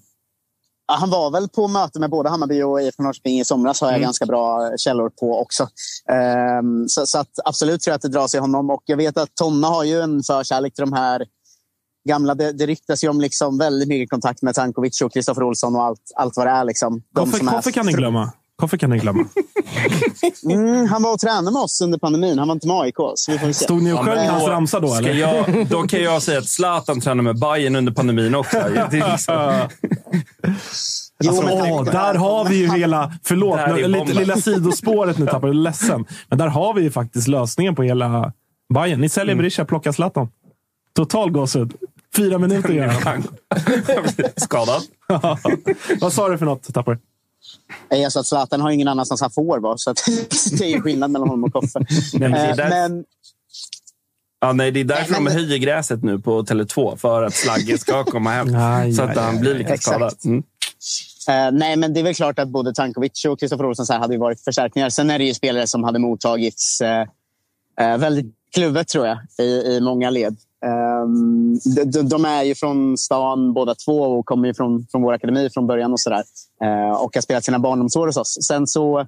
han 0.88 1.10
var 1.10 1.32
väl 1.32 1.50
på 1.50 1.68
möte 1.68 2.00
med 2.00 2.10
både 2.10 2.30
Hammarby 2.30 2.62
och 2.62 2.82
IFK 2.82 3.04
Norrköping 3.04 3.40
i 3.40 3.46
somras 3.46 3.82
har 3.82 3.88
jag 3.88 3.96
mm. 3.96 4.06
ganska 4.06 4.26
bra 4.26 4.72
källor 4.78 5.10
på 5.10 5.42
också. 5.42 5.68
Um, 6.60 6.90
så, 6.90 7.06
så 7.06 7.20
att 7.20 7.40
absolut 7.46 7.82
tror 7.82 7.92
jag 7.92 7.96
att 7.96 8.02
det 8.02 8.10
dras 8.10 8.36
i 8.36 8.38
honom. 8.38 8.70
Och 8.70 8.84
jag 8.86 8.98
vet 8.98 9.18
att 9.18 9.36
Tonna 9.36 9.68
har 9.68 9.84
ju 9.84 10.02
en 10.02 10.24
förkärlek 10.24 10.74
till 10.74 10.86
de 10.86 10.94
här 10.94 11.26
gamla. 12.10 12.36
Det, 12.36 12.52
det 12.52 12.66
ryktas 12.66 13.04
ju 13.04 13.10
om 13.10 13.22
liksom 13.22 13.58
väldigt 13.58 13.90
mycket 13.90 14.10
kontakt 14.10 14.42
med 14.42 14.56
Tankovic 14.56 15.02
och 15.02 15.14
Kristoffer 15.14 15.44
Olsson 15.44 15.76
och 15.76 15.84
allt, 15.84 16.12
allt 16.16 16.38
vad 16.38 16.48
det 16.48 16.52
är. 16.52 16.66
Liksom. 16.66 17.04
De 17.16 17.32
Koffe, 17.32 17.46
Koffe 17.46 17.72
kan 17.72 17.86
ni 17.86 17.94
glömma. 17.94 18.32
Koffe 18.62 18.78
kan 18.78 18.90
ni 18.90 18.98
glömma. 18.98 19.26
Mm, 20.46 20.88
han 20.88 21.04
var 21.04 21.14
och 21.14 21.20
tränade 21.20 21.52
med 21.52 21.62
oss 21.62 21.82
under 21.82 21.98
pandemin. 21.98 22.40
Han 22.40 22.48
var 22.48 22.56
inte 22.56 22.68
med 22.68 22.82
AIK. 22.82 22.96
Så 23.16 23.32
vi 23.32 23.40
får 23.40 23.48
se. 23.48 23.54
Stod 23.54 23.84
ni 23.84 23.94
och 23.94 24.00
sjöng 24.00 24.26
ja, 24.26 24.32
hans 24.32 24.48
ramsa 24.48 24.80
då? 24.80 24.94
Eller? 24.94 25.14
Jag, 25.14 25.68
då 25.70 25.84
kan 25.84 26.04
jag 26.04 26.22
säga 26.22 26.40
att 26.40 26.48
Zlatan 26.48 27.02
tränade 27.02 27.22
med 27.22 27.40
Bayern 27.40 27.76
under 27.76 27.92
pandemin 27.92 28.36
också. 28.36 28.58
Det 28.92 28.98
är 28.98 29.12
liksom... 29.12 29.70
Jo, 31.24 31.32
alltså, 31.32 31.48
åh, 31.54 31.84
där 31.84 32.16
har 32.16 32.46
vi 32.46 32.56
ju 32.56 32.72
hela... 32.72 33.14
Förlåt, 33.24 33.60
lite, 33.90 34.14
lilla 34.14 34.36
sidospåret 34.36 35.18
nu 35.18 35.26
tappar 35.26 35.48
jag 35.48 35.56
ledsen. 35.56 36.06
Men 36.30 36.38
där 36.38 36.48
har 36.48 36.74
vi 36.74 36.82
ju 36.82 36.92
faktiskt 36.92 37.28
lösningen 37.28 37.76
på 37.76 37.84
hela 37.84 38.34
Bayern. 38.74 39.02
Ni 39.02 39.10
säljer 39.10 39.34
mm. 39.34 39.42
Berisha, 39.42 39.66
plocka 39.66 39.94
Zlatan. 39.94 40.28
Total 40.96 41.32
gåshud. 41.32 41.74
Fyra 42.16 42.38
minuter 42.38 42.74
gör 42.74 42.88
han. 42.88 43.24
Skadad. 44.36 44.82
Vad 46.02 46.14
sa 46.14 46.30
du 46.30 46.38
för 46.38 46.46
något, 46.46 46.74
Tapper? 46.74 46.98
Jag 47.90 48.12
sa 48.12 48.20
att 48.20 48.28
Zlatan 48.28 48.62
har 48.62 48.72
ingen 48.72 48.88
annanstans 48.88 49.22
han 49.22 49.32
får 49.32 49.60
vara. 49.60 49.78
Så 49.78 49.94
det 50.58 50.74
är 50.74 50.82
skillnad 50.82 51.12
mellan 51.12 51.30
honom 51.30 51.44
och 51.44 51.54
Koffe. 51.54 51.80
Men, 52.14 52.34
eh, 52.34 52.56
men, 52.56 53.06
Ja, 54.44 54.54
nej, 54.54 54.72
det 54.72 54.80
är 54.80 54.84
därför 54.84 55.14
men, 55.14 55.26
de 55.26 55.32
höjer 55.32 55.58
gräset 55.58 56.04
nu 56.04 56.20
på 56.20 56.44
Tele2. 56.44 56.96
För 56.96 57.24
att 57.24 57.34
Slagge 57.34 57.78
ska 57.78 58.04
komma 58.06 58.32
hem. 58.32 58.56
aj, 58.56 58.94
så 58.94 59.04
att 59.04 59.18
aj, 59.18 59.24
han 59.24 59.40
blir 59.40 59.56
lika 59.56 59.78
skadad. 59.78 60.14
Mm. 60.26 60.38
Uh, 60.38 61.58
nej, 61.60 61.76
men 61.76 61.94
det 61.94 62.00
är 62.00 62.04
väl 62.04 62.16
klart 62.16 62.40
att 62.40 62.48
både 62.48 62.74
Tankovic 62.74 63.26
och 63.26 63.40
Kristoffer 63.40 63.66
Olsson 63.66 64.02
hade 64.02 64.18
varit 64.18 64.42
förstärkningar. 64.42 64.90
Sen 64.90 65.10
är 65.10 65.20
det 65.20 65.26
ju 65.26 65.34
spelare 65.34 65.68
som 65.68 65.84
hade 65.84 66.00
mottagits 66.00 66.82
uh, 66.82 66.88
uh, 67.88 67.98
väldigt 67.98 68.36
kluvet, 68.54 68.88
tror 68.88 69.08
jag, 69.08 69.18
i, 69.40 69.44
i 69.44 69.82
många 69.82 70.10
led. 70.10 70.38
Um, 71.04 71.60
de, 71.86 72.10
de, 72.10 72.26
är 72.26 72.44
ju 72.44 72.56
från 72.56 72.98
stan 72.98 73.54
båda 73.54 73.76
två 73.76 74.02
och 74.02 74.26
kommer 74.26 74.48
ju 74.48 74.54
från, 74.54 74.88
från 74.92 75.02
vår 75.02 75.14
akademi 75.14 75.50
från 75.50 75.68
början 75.68 75.94
och 75.94 76.00
sådär. 76.00 76.24
Uh, 76.64 76.92
och 76.92 77.16
har 77.16 77.22
spelat 77.22 77.44
sina 77.44 77.60
barndomsår 77.60 78.08
hos 78.08 78.18
oss. 78.18 78.38
Sen 78.48 78.68
så 78.68 79.08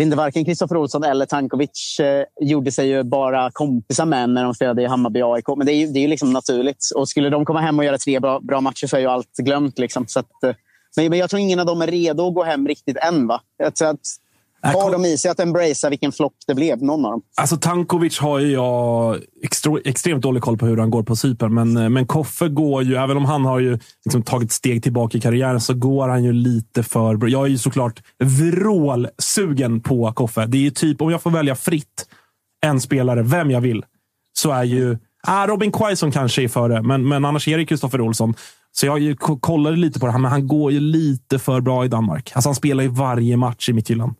inte 0.00 0.16
varken 0.16 0.44
Kristoffer 0.44 0.76
Olsson 0.76 1.04
eller 1.04 1.26
Tankovic 1.26 2.00
uh, 2.00 2.46
gjorde 2.48 2.72
sig 2.72 2.88
ju 2.88 3.02
bara 3.02 3.50
kompisar 3.50 4.06
med 4.06 4.30
när 4.30 4.44
de 4.44 4.54
spelade 4.54 4.82
i 4.82 4.86
Hammarby 4.86 5.22
AIK. 5.22 5.48
Men 5.56 5.66
det 5.66 5.72
är 5.72 5.76
ju, 5.76 5.86
det 5.86 5.98
är 5.98 6.02
ju 6.02 6.08
liksom 6.08 6.32
naturligt. 6.32 6.84
Och 6.94 7.08
skulle 7.08 7.30
de 7.30 7.44
komma 7.44 7.60
hem 7.60 7.78
och 7.78 7.84
göra 7.84 7.98
tre 7.98 8.20
bra, 8.20 8.40
bra 8.40 8.60
matcher 8.60 8.86
så 8.86 8.96
är 8.96 9.00
ju 9.00 9.06
allt 9.06 9.36
glömt. 9.36 9.78
Liksom. 9.78 10.06
Så 10.06 10.20
att, 10.20 10.30
uh, 10.46 10.52
men, 10.96 11.10
men 11.10 11.18
jag 11.18 11.30
tror 11.30 11.40
ingen 11.40 11.60
av 11.60 11.66
dem 11.66 11.82
är 11.82 11.86
redo 11.86 12.28
att 12.28 12.34
gå 12.34 12.44
hem 12.44 12.68
riktigt 12.68 12.96
än. 12.96 13.26
Va? 13.26 13.40
Jag 13.56 13.74
tror 13.74 13.88
att 13.88 14.06
har 14.62 14.92
de 14.92 15.04
i 15.04 15.18
sig 15.18 15.30
att 15.30 15.40
embracea 15.40 15.90
vilken 15.90 16.12
flopp 16.12 16.34
det 16.46 16.54
blev? 16.54 16.82
Någon 16.82 17.04
av 17.04 17.10
dem. 17.10 17.22
Alltså 17.36 17.56
Tankovic 17.56 18.18
har 18.18 18.38
ju 18.38 18.52
jag 18.52 19.18
extre 19.42 19.80
extremt 19.84 20.22
dålig 20.22 20.42
koll 20.42 20.58
på 20.58 20.66
hur 20.66 20.76
han 20.76 20.90
går 20.90 21.02
på 21.02 21.16
Cypern. 21.16 21.54
Men, 21.54 21.76
eh, 21.76 21.88
men 21.88 22.06
Koffe 22.06 22.48
går 22.48 22.82
ju, 22.82 22.96
även 22.96 23.16
om 23.16 23.24
han 23.24 23.44
har 23.44 23.58
ju 23.58 23.78
liksom 24.04 24.22
tagit 24.22 24.52
steg 24.52 24.82
tillbaka 24.82 25.18
i 25.18 25.20
karriären, 25.20 25.60
så 25.60 25.74
går 25.74 26.08
han 26.08 26.24
ju 26.24 26.32
lite 26.32 26.82
för 26.82 27.16
bra. 27.16 27.28
Jag 27.28 27.44
är 27.44 27.50
ju 27.50 27.58
såklart 27.58 28.02
vrålsugen 28.24 29.80
på 29.80 30.12
Koffe. 30.12 30.46
Det 30.46 30.56
är 30.56 30.62
ju 30.62 30.70
typ, 30.70 31.02
om 31.02 31.10
jag 31.10 31.22
får 31.22 31.30
välja 31.30 31.54
fritt 31.54 32.06
en 32.66 32.80
spelare, 32.80 33.22
vem 33.22 33.50
jag 33.50 33.60
vill, 33.60 33.84
så 34.38 34.50
är 34.50 34.64
ju... 34.64 34.98
Ah, 35.22 35.46
Robin 35.46 35.72
Quaison 35.72 36.12
kanske 36.12 36.42
är 36.42 36.48
före, 36.48 36.82
men, 36.82 37.08
men 37.08 37.24
annars 37.24 37.48
är 37.48 37.58
det 37.58 37.66
Kristoffer 37.66 38.00
Olsson. 38.00 38.34
Så 38.72 38.86
jag 38.86 39.18
kollade 39.40 39.76
lite 39.76 40.00
på 40.00 40.06
det 40.06 40.12
här, 40.12 40.18
men 40.18 40.30
han 40.30 40.46
går 40.46 40.72
ju 40.72 40.80
lite 40.80 41.38
för 41.38 41.60
bra 41.60 41.84
i 41.84 41.88
Danmark. 41.88 42.32
Alltså 42.34 42.48
han 42.48 42.54
spelar 42.54 42.82
ju 42.82 42.88
varje 42.88 43.36
match 43.36 43.68
i 43.68 43.72
Midtjylland. 43.72 44.14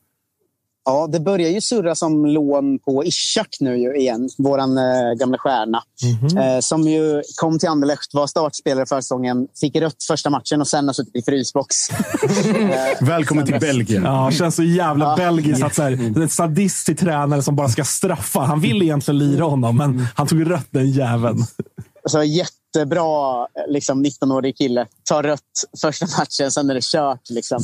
Ja, 0.88 1.07
det 1.12 1.20
börjar 1.20 1.51
ju 1.51 1.61
surra 1.61 1.94
som 1.94 2.27
lån 2.27 2.79
på 2.79 3.05
Ishak 3.05 3.57
nu 3.61 3.77
ju 3.77 3.96
igen, 3.96 4.29
vår 4.38 4.59
eh, 4.59 4.64
gamla 5.18 5.38
stjärna. 5.38 5.83
Mm-hmm. 6.03 6.55
Eh, 6.55 6.61
som 6.61 6.83
ju 6.83 7.22
kom 7.37 7.59
till 7.59 7.68
Anderlecht, 7.68 8.14
var 8.14 8.27
startspelare 8.27 8.87
för 8.87 9.01
säsongen, 9.01 9.46
fick 9.61 9.77
rött 9.77 10.05
första 10.09 10.31
matchen 10.31 10.61
och 10.61 10.68
sen 10.68 10.87
har 10.87 10.92
suttit 10.92 11.16
i 11.16 11.22
frysbox. 11.22 11.90
eh, 11.90 13.07
Välkommen 13.07 13.46
till 13.46 13.61
Belgien. 13.61 14.03
Ja, 14.03 14.31
känns 14.31 14.55
så 14.55 14.62
jävla 14.62 15.05
ja. 15.05 15.16
belgiskt. 15.16 15.62
Att 15.62 15.74
så 15.74 15.83
här, 15.83 16.20
en 16.22 16.29
sadistisk 16.29 17.01
tränare 17.01 17.42
som 17.42 17.57
bara 17.57 17.68
ska 17.68 17.85
straffa. 17.85 18.40
Han 18.40 18.61
vill 18.61 18.83
egentligen 18.83 19.18
lira 19.18 19.44
honom, 19.44 19.77
men 19.77 20.07
han 20.14 20.27
tog 20.27 20.51
rött 20.51 20.68
den 20.70 20.90
jäveln. 20.90 21.44
Alltså, 22.08 22.24
jättebra 22.24 23.46
liksom, 23.66 24.04
19-årig 24.04 24.56
kille. 24.56 24.86
Tar 25.04 25.22
rött 25.22 25.42
första 25.80 26.06
matchen, 26.18 26.50
sen 26.50 26.70
är 26.70 26.74
det 26.74 26.84
kört. 26.84 27.30
Liksom. 27.30 27.62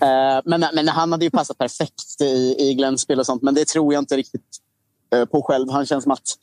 Eh, 0.00 0.40
men, 0.44 0.64
men 0.74 0.88
han 0.88 1.12
hade 1.12 1.24
ju 1.24 1.30
passat 1.30 1.58
perfekt 1.58 2.20
i, 2.20 2.56
i 2.58 2.74
Glens 2.74 3.00
spel 3.00 3.20
och 3.20 3.26
sånt, 3.26 3.42
men 3.42 3.54
det 3.54 3.68
tror 3.68 3.94
jag 3.94 4.02
inte 4.02 4.16
riktigt 4.16 4.56
eh, 5.14 5.24
på 5.24 5.42
själv. 5.42 5.70
Han 5.70 5.86
känns 5.86 6.02
som 6.02 6.12
att 6.12 6.34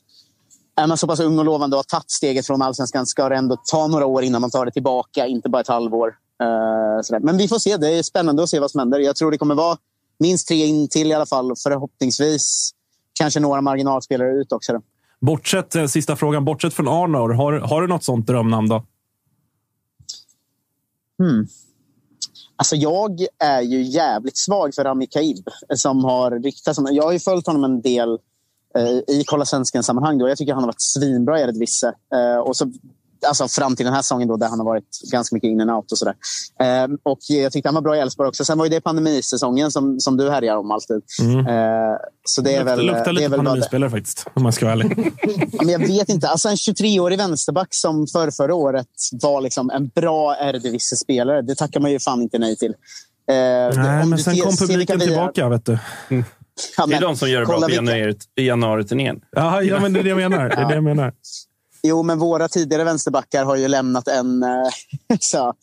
är 0.76 0.86
man 0.86 0.98
så 0.98 1.06
pass 1.06 1.20
ung 1.20 1.38
och 1.38 1.44
lovande 1.44 1.76
och 1.76 1.78
har 1.78 1.98
tagit 1.98 2.10
steget 2.10 2.46
från 2.46 2.62
allsvenskan 2.62 3.06
ska 3.06 3.28
det 3.28 3.36
ändå 3.36 3.56
ta 3.70 3.86
några 3.86 4.06
år 4.06 4.22
innan 4.22 4.40
man 4.40 4.50
tar 4.50 4.64
det 4.64 4.72
tillbaka, 4.72 5.26
inte 5.26 5.48
bara 5.48 5.60
ett 5.60 5.68
halvår. 5.68 6.14
Eh, 6.42 7.20
men 7.20 7.36
vi 7.36 7.48
får 7.48 7.58
se. 7.58 7.76
Det 7.76 7.88
är 7.88 8.02
spännande 8.02 8.42
att 8.42 8.48
se 8.48 8.60
vad 8.60 8.70
som 8.70 8.78
händer. 8.78 8.98
Jag 8.98 9.16
tror 9.16 9.30
det 9.30 9.38
kommer 9.38 9.54
vara 9.54 9.78
minst 10.18 10.48
tre 10.48 10.66
in 10.66 10.88
till 10.88 11.10
i 11.10 11.14
alla 11.14 11.26
fall. 11.26 11.52
Förhoppningsvis 11.62 12.70
kanske 13.12 13.40
några 13.40 13.60
marginalspelare 13.60 14.32
ut 14.32 14.52
också. 14.52 14.80
Bortsett, 15.22 15.74
eh, 15.74 15.86
sista 15.86 16.16
frågan, 16.16 16.44
bortsett 16.44 16.74
från 16.74 16.88
Arnor, 16.88 17.30
har, 17.30 17.52
har 17.52 17.82
du 17.82 17.88
något 17.88 18.04
sånt 18.04 18.26
drömnamn 18.26 18.68
då? 18.68 18.84
Hmm. 21.18 21.46
Alltså 22.56 22.76
jag 22.76 23.26
är 23.38 23.60
ju 23.60 23.82
jävligt 23.82 24.36
svag 24.36 24.74
för 24.74 24.84
Rami 24.84 25.06
Kaib 25.06 25.48
som 25.74 26.04
har 26.04 26.30
riktat 26.30 26.76
Jag 26.90 27.04
har 27.04 27.12
ju 27.12 27.18
följt 27.18 27.46
honom 27.46 27.64
en 27.64 27.80
del 27.80 28.18
eh, 28.74 29.16
i 29.16 29.24
Kolla 29.26 29.44
svensken-sammanhang. 29.44 30.20
Jag 30.20 30.38
tycker 30.38 30.52
han 30.52 30.62
har 30.62 30.68
varit 30.68 30.80
svinbra 30.80 31.38
i 31.38 31.42
Eredivisie. 31.42 31.92
Eh, 32.14 32.38
och 32.38 32.56
så 32.56 32.72
Alltså 33.26 33.48
fram 33.48 33.76
till 33.76 33.84
den 33.84 33.94
här 33.94 34.02
säsongen 34.02 34.28
då, 34.28 34.36
där 34.36 34.48
han 34.48 34.58
har 34.58 34.66
varit 34.66 35.00
ganska 35.12 35.36
mycket 35.36 35.48
in 35.48 35.60
and 35.60 35.70
out 35.70 35.92
och 35.92 35.98
sådär. 35.98 36.14
Eh, 36.60 36.88
och 37.02 37.18
jag 37.28 37.52
tyckte 37.52 37.68
han 37.68 37.74
var 37.74 37.82
bra 37.82 37.96
i 37.96 37.98
Elfsborg 37.98 38.28
också. 38.28 38.44
Sen 38.44 38.58
var 38.58 38.68
det 38.68 38.80
pandemisäsongen 38.80 39.70
som, 39.70 40.00
som 40.00 40.16
du 40.16 40.30
härjar 40.30 40.56
om 40.56 40.70
alltid. 40.70 41.02
Mm. 41.20 41.46
Eh, 41.46 41.96
så 42.24 42.40
det 42.40 42.54
är 42.54 42.64
väl... 42.64 42.78
Det 42.78 42.84
luktar 42.84 43.12
lite 43.12 43.30
pandemispelare 43.30 43.90
faktiskt, 43.90 44.26
om 44.34 44.42
man 44.42 44.52
ska 44.52 44.66
vara 44.66 44.72
ärlig. 44.72 45.12
men 45.52 45.68
jag 45.68 45.78
vet 45.78 46.08
inte. 46.08 46.28
Alltså 46.28 46.48
en 46.48 46.56
23-årig 46.56 47.18
vänsterback 47.18 47.74
som 47.74 48.06
för 48.06 48.30
förra 48.30 48.54
året 48.54 48.88
var 49.12 49.40
liksom 49.40 49.70
en 49.70 49.88
bra 49.88 50.36
Eredivisie-spelare. 50.36 51.42
Det 51.42 51.54
tackar 51.54 51.80
man 51.80 51.90
ju 51.90 52.00
fan 52.00 52.22
inte 52.22 52.38
nej 52.38 52.56
till. 52.56 52.74
Eh, 53.28 53.34
nej, 53.82 54.06
men 54.06 54.18
sen 54.18 54.36
kom 54.36 54.56
publiken 54.56 55.00
tillbaka, 55.00 55.48
vet 55.48 55.66
du. 55.66 55.78
Mm. 56.08 56.24
Ja, 56.76 56.86
det 56.86 56.94
är 56.94 57.00
de 57.00 57.16
som 57.16 57.30
gör 57.30 57.40
det 57.40 57.46
bra 57.46 57.60
på 57.60 58.40
januari-turnén. 58.40 59.20
Ja, 59.30 59.62
ja, 59.62 59.80
men 59.80 59.92
det 59.92 60.00
är 60.00 60.04
det 60.04 60.10
jag 60.10 60.30
menar. 60.30 60.48
Det 60.48 60.54
är 60.54 60.68
det 60.68 60.74
jag 60.74 60.84
menar. 60.84 61.12
Jo, 61.82 62.02
men 62.02 62.18
våra 62.18 62.48
tidigare 62.48 62.84
vänsterbackar 62.84 63.44
har 63.44 63.56
ju 63.56 63.68
lämnat 63.68 64.08
en... 64.08 64.42
Eh, 64.42 64.48
så, 65.20 65.54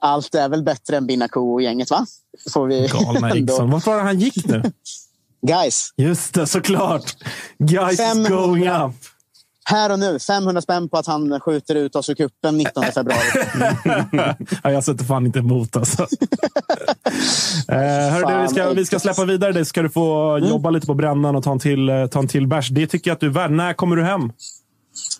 allt 0.00 0.34
är 0.34 0.48
väl 0.48 0.62
bättre 0.62 0.96
än 0.96 1.06
Binaku 1.06 1.40
och 1.40 1.62
gänget, 1.62 1.90
va? 1.90 2.06
Får 2.52 2.66
vi 2.66 2.88
Galna 2.92 3.30
Eriksson. 3.30 3.70
Vart 3.70 3.86
var 3.86 3.96
det 3.96 4.02
han 4.02 4.20
gick 4.20 4.46
nu? 4.46 4.62
Guys. 5.46 5.90
Just 5.96 6.34
det, 6.34 6.46
såklart. 6.46 7.16
Guys 7.58 7.96
500, 7.96 8.30
going 8.30 8.68
up. 8.68 8.94
Här 9.68 9.92
och 9.92 9.98
nu, 9.98 10.18
500 10.18 10.62
spänn 10.62 10.88
på 10.88 10.98
att 10.98 11.06
han 11.06 11.40
skjuter 11.40 11.74
ut 11.74 11.96
oss 11.96 12.10
ur 12.10 12.14
cupen 12.14 12.56
19 12.56 12.84
februari. 12.84 13.22
ja, 14.62 14.70
jag 14.70 14.84
sätter 14.84 15.04
fan 15.04 15.26
inte 15.26 15.38
emot 15.38 15.76
alltså. 15.76 16.02
eh, 17.68 17.78
hörru, 18.12 18.42
vi, 18.42 18.48
ska, 18.48 18.70
vi 18.70 18.86
ska 18.86 18.98
släppa 18.98 19.24
vidare 19.24 19.52
det. 19.52 19.64
Ska 19.64 19.82
du 19.82 19.90
få 19.90 20.36
mm. 20.36 20.48
jobba 20.48 20.70
lite 20.70 20.86
på 20.86 20.94
brännan 20.94 21.36
och 21.36 21.44
ta 21.44 21.52
en 21.52 21.58
till, 21.58 21.88
eh, 21.88 22.06
ta 22.06 22.18
en 22.18 22.28
till 22.28 22.46
bärs. 22.46 22.68
Det 22.68 22.86
tycker 22.86 23.10
jag 23.10 23.14
att 23.14 23.20
du 23.20 23.26
är 23.26 23.30
värd. 23.30 23.50
När 23.50 23.74
kommer 23.74 23.96
du 23.96 24.02
hem? 24.02 24.32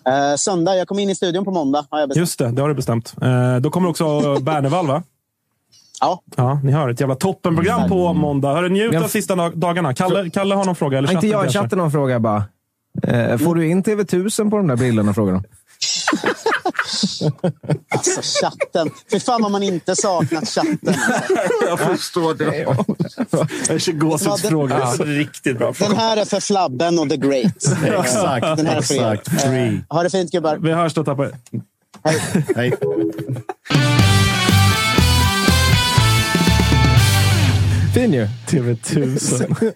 Eh, 0.09 0.37
söndag. 0.37 0.77
Jag 0.77 0.89
kommer 0.89 1.03
in 1.03 1.11
i 1.11 1.15
studion 1.15 1.45
på 1.45 1.51
måndag. 1.51 1.87
Har 1.91 2.01
jag 2.01 2.09
bestämt. 2.09 2.21
Just 2.21 2.39
det, 2.39 2.51
det 2.51 2.63
har 2.63 2.69
du 2.69 2.75
bestämt. 2.75 3.15
Eh, 3.23 3.57
då 3.57 3.71
kommer 3.71 3.89
också 3.89 4.37
Bernevall, 4.41 4.87
va? 4.87 5.03
Ja. 6.01 6.23
ja. 6.37 6.61
Ni 6.65 6.73
hör 6.73 6.89
ett 6.89 7.01
jävla 7.01 7.15
toppenprogram 7.15 7.89
på 7.89 8.13
måndag. 8.13 8.55
Hörru, 8.55 8.69
njut 8.69 8.95
av 8.97 9.09
sista 9.09 9.51
dagarna. 9.51 9.95
Kalle, 9.95 10.31
Kalle 10.31 10.55
har 10.55 10.65
någon 10.65 10.77
fråga. 10.77 10.99
Eller 10.99 11.13
inte 11.13 11.27
jag. 11.27 11.51
Chatten 11.53 11.79
har 11.79 11.87
en 11.87 11.93
fråga 11.93 12.21
bara. 12.21 12.45
Eh, 13.03 13.39
får 13.39 13.55
du 13.55 13.69
in 13.69 13.83
TV1000 13.83 14.51
på 14.51 14.57
de 14.57 14.67
där 14.67 14.77
brillorna? 14.77 15.15
Frågar 15.15 15.33
de. 15.33 15.45
Alltså 17.89 18.21
chatten. 18.41 18.91
Fy 19.13 19.21
fan 19.21 19.43
vad 19.43 19.51
man 19.51 19.63
inte 19.63 19.97
saknat 19.97 20.49
chatten. 20.49 20.79
Alltså. 20.87 21.67
Jag 21.69 21.81
förstår 21.81 22.35
det. 22.35 22.59
Jag 23.69 23.89
är 23.89 23.93
gåshudsfråga. 23.93 24.79
Ja, 24.79 25.05
riktigt 25.05 25.59
bra 25.59 25.73
Den 25.79 25.97
här 25.97 26.17
är 26.17 26.25
för 26.25 26.41
Flabben 26.41 26.99
och 26.99 27.11
The 27.11 27.17
Great. 27.17 27.57
exakt. 28.05 28.57
Den 28.57 28.67
här 28.67 28.77
är 28.77 28.83
för 28.83 28.95
exakt. 28.95 29.43
Free. 29.43 29.85
Ha 29.89 30.03
det 30.03 30.11
fint 30.11 30.31
gubbar. 30.33 30.57
Vi 30.57 30.73
hörs 30.73 30.95
då 30.95 31.05
Tapper. 31.05 31.35
Hej. 32.05 32.45
Hej. 32.57 32.73
Fin 37.97 38.13
ju. 38.13 38.29
TV1000. 38.49 39.73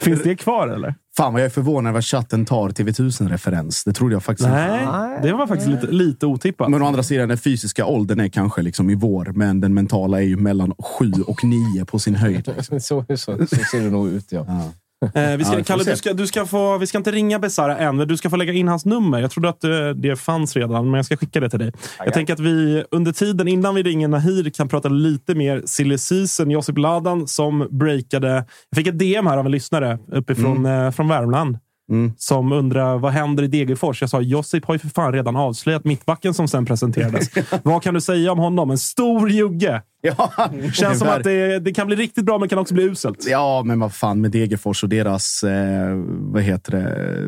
Finns 0.00 0.22
det 0.22 0.36
kvar 0.36 0.68
eller? 0.68 0.94
Fan 1.16 1.32
vad 1.32 1.42
jag 1.42 1.46
är 1.46 1.50
förvånad 1.50 1.90
över 1.90 1.98
att 1.98 2.04
chatten 2.04 2.44
tar 2.44 2.68
TV1000-referens. 2.68 3.84
Det 3.84 3.92
trodde 3.92 4.14
jag 4.14 4.22
faktiskt 4.22 4.48
Nej, 4.48 4.82
inte. 4.82 5.28
det 5.28 5.32
var 5.32 5.46
faktiskt 5.46 5.70
lite, 5.70 5.86
lite 5.86 6.26
otippat. 6.26 6.70
Men 6.70 6.82
å 6.82 6.86
andra 6.86 7.02
sidan, 7.02 7.28
den 7.28 7.38
fysiska 7.38 7.86
åldern 7.86 8.20
är 8.20 8.28
kanske 8.28 8.62
liksom 8.62 8.90
i 8.90 8.94
vår, 8.94 9.32
men 9.34 9.60
den 9.60 9.74
mentala 9.74 10.18
är 10.18 10.26
ju 10.26 10.36
mellan 10.36 10.74
sju 10.78 11.12
och 11.26 11.44
nio 11.44 11.84
på 11.84 11.98
sin 11.98 12.14
höjd. 12.14 12.54
Så, 12.64 12.80
så, 12.80 13.04
så, 13.16 13.46
ser 13.46 13.84
det 13.84 13.90
nog 13.90 14.08
ut, 14.08 14.32
ja. 14.32 14.44
ja. 14.48 14.72
Eh, 15.14 15.36
vi 15.36 15.44
ska, 15.44 15.58
ja, 15.58 15.64
Kalle, 15.64 15.84
du 15.84 15.96
ska, 15.96 16.12
du 16.12 16.26
ska 16.26 16.46
få, 16.46 16.78
vi 16.78 16.86
ska 16.86 16.98
inte 16.98 17.10
ringa 17.10 17.38
Besara 17.38 17.78
än, 17.78 17.96
men 17.96 18.08
du 18.08 18.16
ska 18.16 18.30
få 18.30 18.36
lägga 18.36 18.52
in 18.52 18.68
hans 18.68 18.84
nummer. 18.84 19.20
Jag 19.20 19.30
trodde 19.30 19.48
att 19.48 19.60
det, 19.60 19.88
eh, 19.88 19.94
det 19.94 20.16
fanns 20.16 20.56
redan, 20.56 20.84
men 20.84 20.94
jag 20.94 21.04
ska 21.04 21.16
skicka 21.16 21.40
det 21.40 21.50
till 21.50 21.58
dig. 21.58 21.68
Okay. 21.68 21.84
Jag 22.04 22.14
tänker 22.14 22.32
att 22.32 22.40
vi 22.40 22.84
under 22.90 23.12
tiden 23.12 23.48
innan 23.48 23.74
vi 23.74 23.82
ringer 23.82 24.08
Nahir 24.08 24.50
kan 24.50 24.68
prata 24.68 24.88
lite 24.88 25.34
mer 25.34 25.62
silly 25.66 25.98
season. 25.98 26.50
Josip 26.50 26.78
Ladan 26.78 27.26
som 27.26 27.68
breakade. 27.70 28.28
Jag 28.70 28.76
fick 28.76 28.86
ett 28.86 28.98
DM 28.98 29.26
här 29.26 29.36
av 29.36 29.46
en 29.46 29.52
lyssnare 29.52 29.98
uppifrån 30.12 30.56
mm. 30.56 30.86
eh, 30.86 30.90
från 30.90 31.08
Värmland. 31.08 31.58
Mm. 31.90 32.12
Som 32.16 32.52
undrar 32.52 32.98
vad 32.98 33.12
händer 33.12 33.42
i 33.42 33.46
Degerfors? 33.46 34.00
Jag 34.00 34.10
sa 34.10 34.20
Josip 34.20 34.64
har 34.64 34.74
ju 34.74 34.78
för 34.78 34.88
fan 34.88 35.12
redan 35.12 35.36
avslöjat 35.36 35.84
mittbacken 35.84 36.34
som 36.34 36.48
sen 36.48 36.64
presenterades. 36.64 37.30
vad 37.62 37.82
kan 37.82 37.94
du 37.94 38.00
säga 38.00 38.32
om 38.32 38.38
honom? 38.38 38.70
En 38.70 38.78
stor 38.78 39.30
jugge! 39.30 39.82
Ja, 40.00 40.32
Känns 40.72 40.98
som 40.98 41.08
att 41.08 41.24
det, 41.24 41.58
det, 41.58 41.72
kan 41.72 41.86
bli 41.86 41.96
riktigt 41.96 42.24
bra, 42.24 42.38
men 42.38 42.48
kan 42.48 42.58
också 42.58 42.74
bli 42.74 42.84
uselt. 42.84 43.26
Ja, 43.28 43.62
men 43.64 43.80
vad 43.80 43.94
fan 43.94 44.20
med 44.20 44.30
Degerfors 44.30 44.82
och 44.82 44.88
deras, 44.88 45.42
eh, 45.42 45.96
vad 46.06 46.42
heter 46.42 46.72
det, 46.72 47.18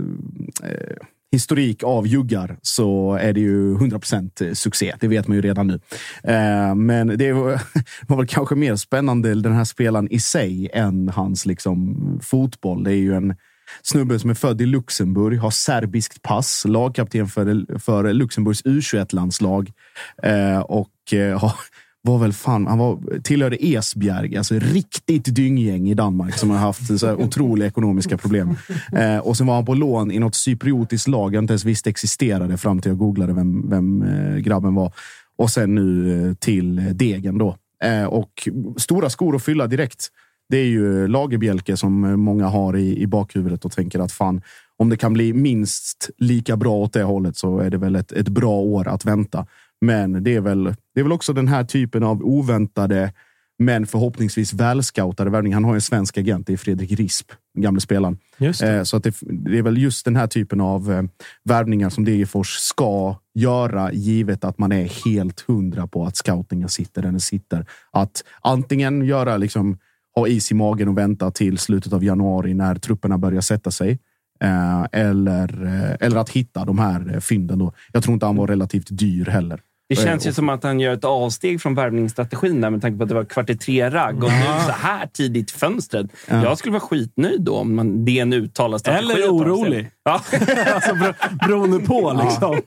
eh, 0.69 0.97
historik 1.33 1.83
av 1.83 2.07
juggar 2.07 2.57
så 2.63 3.15
är 3.15 3.33
det 3.33 3.41
ju 3.41 3.75
100% 3.75 4.55
succé. 4.55 4.95
Det 5.01 5.09
vet 5.09 5.29
man 5.29 5.35
ju 5.35 5.43
redan 5.43 5.67
nu. 5.67 5.81
Eh, 6.25 6.75
men 6.75 7.19
det 7.19 7.33
var, 7.33 7.61
var 8.09 8.17
väl 8.17 8.27
kanske 8.27 8.55
mer 8.55 8.77
spännande 8.77 9.35
den 9.35 9.53
här 9.53 9.65
spelaren 9.65 10.09
i 10.11 10.21
sig 10.21 10.71
än 10.73 11.09
hans 11.09 11.47
liksom, 11.47 12.21
fotboll. 12.23 12.85
Det 12.85 12.91
är 12.91 12.97
ju 12.97 13.15
en 13.15 13.35
Snubben 13.83 14.21
som 14.21 14.31
är 14.31 14.35
född 14.35 14.61
i 14.61 14.67
Luxemburg, 14.67 15.39
har 15.39 15.51
serbiskt 15.51 16.23
pass, 16.23 16.65
lagkapten 16.69 17.27
för, 17.29 17.79
för 17.79 18.13
Luxemburgs 18.13 18.65
U21-landslag 18.65 19.73
eh, 20.23 20.61
och 20.61 21.13
eh, 21.13 21.55
var 22.07 22.19
väl 22.19 22.33
fan, 22.33 22.67
han 22.67 22.79
var, 22.79 23.21
tillhörde 23.23 23.67
Esbjerg, 23.67 24.37
alltså 24.37 24.55
riktigt 24.55 25.35
dynggäng 25.35 25.89
i 25.89 25.95
Danmark 25.95 26.39
som 26.39 26.51
har 26.51 26.59
haft 26.59 26.99
så 27.01 27.15
otroliga 27.15 27.69
ekonomiska 27.69 28.19
problem. 28.19 28.57
Eh, 28.93 29.19
och 29.19 29.37
sen 29.37 29.47
var 29.47 29.55
han 29.55 29.65
på 29.65 29.75
lån 29.75 30.11
i 30.11 30.19
något 30.19 30.35
cypriotiskt 30.35 31.09
lag 31.09 31.35
jag 31.35 31.45
inte 31.45 31.53
ens 31.53 31.65
visste 31.65 31.91
existerade 31.91 32.57
fram 32.57 32.81
till 32.81 32.91
jag 32.91 32.99
googlade 32.99 33.33
vem, 33.33 33.71
vem 33.71 34.03
eh, 34.03 34.37
grabben 34.37 34.75
var. 34.75 34.93
Och 35.39 35.51
sen 35.51 35.75
nu 35.75 36.29
eh, 36.29 36.35
till 36.35 36.97
Degen 36.97 37.39
då. 37.39 37.57
Eh, 37.85 38.05
och 38.05 38.49
stora 38.77 39.11
skor 39.11 39.37
att 39.37 39.43
fylla 39.43 39.67
direkt. 39.67 40.09
Det 40.49 40.57
är 40.57 40.67
ju 40.67 41.09
Lagerbjälke 41.09 41.77
som 41.77 42.21
många 42.21 42.47
har 42.47 42.77
i, 42.77 43.03
i 43.03 43.07
bakhuvudet 43.07 43.65
och 43.65 43.73
tänker 43.73 43.99
att 43.99 44.13
fan, 44.13 44.43
om 44.77 44.89
det 44.89 44.97
kan 44.97 45.13
bli 45.13 45.33
minst 45.33 46.11
lika 46.19 46.57
bra 46.57 46.75
åt 46.75 46.93
det 46.93 47.03
hållet 47.03 47.37
så 47.37 47.59
är 47.59 47.71
det 47.71 47.79
väl 47.79 47.97
ett, 47.97 48.13
ett 48.13 48.29
bra 48.29 48.61
år 48.61 48.89
att 48.89 49.05
vänta. 49.05 49.47
Men 49.81 50.25
det 50.25 50.35
är, 50.35 50.41
väl, 50.41 50.65
det 50.65 51.01
är 51.01 51.03
väl 51.03 51.13
också 51.13 51.33
den 51.33 51.49
här 51.49 51.65
typen 51.65 52.03
av 52.03 52.23
oväntade 52.23 53.13
men 53.59 53.87
förhoppningsvis 53.87 54.53
välscoutade 54.53 55.31
värvning. 55.31 55.55
Han 55.55 55.65
har 55.65 55.75
en 55.75 55.81
svensk 55.81 56.19
agent, 56.19 56.47
det 56.47 56.53
är 56.53 56.57
Fredrik 56.57 56.93
Risp, 56.93 57.33
gamle 57.59 57.81
spelaren. 57.81 58.19
Eh, 58.63 58.83
så 58.83 58.97
att 58.97 59.05
det, 59.05 59.15
det, 59.21 59.59
är 59.59 59.63
väl 59.63 59.79
just 59.79 60.05
den 60.05 60.17
här 60.17 60.27
typen 60.27 60.61
av 60.61 60.93
eh, 60.93 61.03
värvningar 61.45 61.91
som 61.91 62.05
Degerfors 62.05 62.57
ska 62.57 63.17
göra, 63.35 63.93
givet 63.93 64.45
att 64.45 64.59
man 64.59 64.73
är 64.73 65.05
helt 65.05 65.41
hundra 65.41 65.87
på 65.87 66.05
att 66.05 66.17
scoutingen 66.17 66.69
sitter 66.69 67.03
där 67.03 67.11
den 67.11 67.21
sitter. 67.21 67.67
Att 67.91 68.25
antingen 68.41 69.05
göra, 69.05 69.37
liksom, 69.37 69.79
ha 70.17 70.29
is 70.29 70.51
i 70.51 70.55
magen 70.55 70.89
och 70.89 70.99
vänta 70.99 71.31
till 71.31 71.59
slutet 71.59 71.93
av 71.93 72.05
januari 72.05 72.55
när 72.55 72.75
trupperna 72.75 73.19
börjar 73.19 73.41
sätta 73.41 73.71
sig. 73.71 73.99
Eh, 74.41 74.87
eller, 74.93 75.65
eh, 75.65 76.07
eller 76.07 76.17
att 76.17 76.31
hitta 76.31 76.65
de 76.65 76.79
här 76.79 77.21
fynden. 77.21 77.59
Då. 77.59 77.73
Jag 77.93 78.03
tror 78.03 78.15
inte 78.15 78.27
han 78.27 78.37
var 78.37 78.47
relativt 78.47 78.87
dyr 78.91 79.25
heller. 79.25 79.61
Det 79.89 79.97
känns 79.97 80.27
ju 80.27 80.33
som 80.33 80.49
att 80.49 80.63
han 80.63 80.81
gör 80.81 80.93
ett 80.93 81.05
avsteg 81.05 81.63
från 81.63 81.75
värvningsstrategin 81.75 82.61
där 82.61 82.71
med 82.71 82.83
tanke 82.83 82.99
på 82.99 83.03
att 83.03 83.09
det 83.09 83.15
var 83.15 83.25
kvart 83.25 83.51
i 83.51 83.57
tre-ragg. 83.57 84.25
Och 84.25 84.31
nu 84.31 84.45
så 84.67 84.73
här 84.73 85.07
tidigt 85.07 85.51
i 85.51 85.55
fönstret. 85.55 86.07
Ja. 86.29 86.43
Jag 86.43 86.59
skulle 86.59 86.73
vara 86.73 86.81
skitnöjd 86.81 87.43
då 87.43 87.57
om 87.57 87.77
man, 87.77 88.05
det 88.05 88.19
är 88.19 88.23
en 88.23 88.33
uttalad 88.33 88.81
strategi. 88.81 89.13
Eller 89.13 89.29
orolig. 89.29 89.91
Ja. 90.07 90.13
alltså, 90.75 90.93
bero- 90.95 91.15
beroende 91.47 91.79
på 91.79 92.21
liksom. 92.25 92.61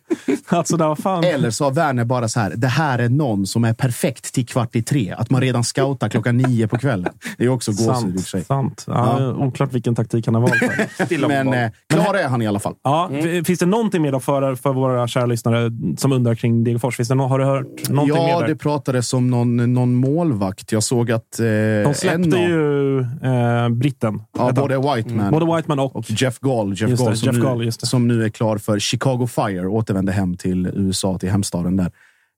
Alltså, 0.48 0.78
där, 0.78 0.96
fan. 0.96 1.24
Eller 1.24 1.50
så 1.52 1.64
har 1.64 1.72
Werner 1.72 2.06
bara 2.06 2.28
så 2.28 2.40
här, 2.40 2.54
det 2.56 2.68
här 2.68 3.00
är 3.00 3.10
någon 3.10 3.46
som 3.48 3.64
är 3.64 3.74
perfekt 3.74 4.34
till 4.34 4.46
kvart 4.48 4.76
i 4.76 4.82
tre. 4.84 5.16
Att 5.18 5.30
man 5.30 5.42
redan 5.42 5.64
scoutar 5.64 6.10
klockan 6.10 6.38
nio 6.38 6.68
på 6.68 6.78
kvällen. 6.78 7.14
Det 7.38 7.46
är 7.46 7.50
också 7.50 7.72
gåshud 7.72 8.16
i 8.16 8.18
och 8.18 8.22
för 8.22 8.30
sig. 8.30 8.44
Sant. 8.44 8.84
Ja, 8.88 9.16
Ja. 9.22 9.34
Oklart 9.34 9.74
vilken 9.74 9.96
taktik 9.96 10.26
han 10.26 10.36
har 10.36 10.42
valt. 10.42 11.28
Men 11.28 11.54
eh, 11.54 11.70
klar 11.94 12.14
är 12.14 12.28
han 12.28 12.42
i 12.42 12.48
alla 12.48 12.60
fall. 12.60 12.76
Ja, 12.84 13.10
f- 13.14 13.46
Finns 13.48 13.60
det 13.60 13.66
någonting 13.66 14.02
mer 14.02 14.12
då 14.12 14.20
för, 14.20 14.56
för 14.56 14.74
våra 14.74 15.08
kära 15.08 15.26
lyssnare 15.26 15.72
som 15.98 16.12
undrar 16.12 16.36
kring 16.36 16.64
Degerfors? 16.64 16.96
Finns 16.98 17.10
det 17.10 17.16
no 17.16 17.22
har 17.24 17.40
du 17.40 17.46
hört 17.46 17.90
någonting 17.90 18.16
ja, 18.18 18.24
mer 18.26 18.40
där? 18.42 18.48
det 18.48 18.56
pratades 18.56 19.14
om 19.14 19.30
någon, 19.30 19.74
någon 19.74 19.96
målvakt. 19.96 20.72
Jag 20.72 20.84
såg 20.84 21.12
att... 21.12 21.40
Eh, 21.40 21.46
De 21.86 21.94
släppte 21.96 22.38
en 22.38 22.50
ju 22.50 23.00
eh, 23.00 23.70
britten. 23.70 24.22
Ja, 24.38 24.52
både. 24.52 24.78
Whiteman 24.96 25.32
både 25.32 25.56
Whiteman 25.56 25.80
och... 25.80 25.96
och 25.96 26.06
Jeff 26.12 26.40
Gall. 26.40 26.74
Jeff, 26.78 27.00
Gall, 27.00 27.16
Jeff 27.36 27.58
nu, 27.58 27.66
det. 27.66 27.72
som 27.72 28.08
nu 28.08 28.24
är 28.24 28.30
klar 28.30 28.58
för 28.58 28.80
Chicago 28.80 29.28
Fire. 29.28 29.68
Återvände 29.68 30.12
hem 30.12 30.38
till 30.38 30.68
USA, 30.74 31.18
till 31.18 31.30
hemstaden 31.30 31.78
där. 31.78 31.92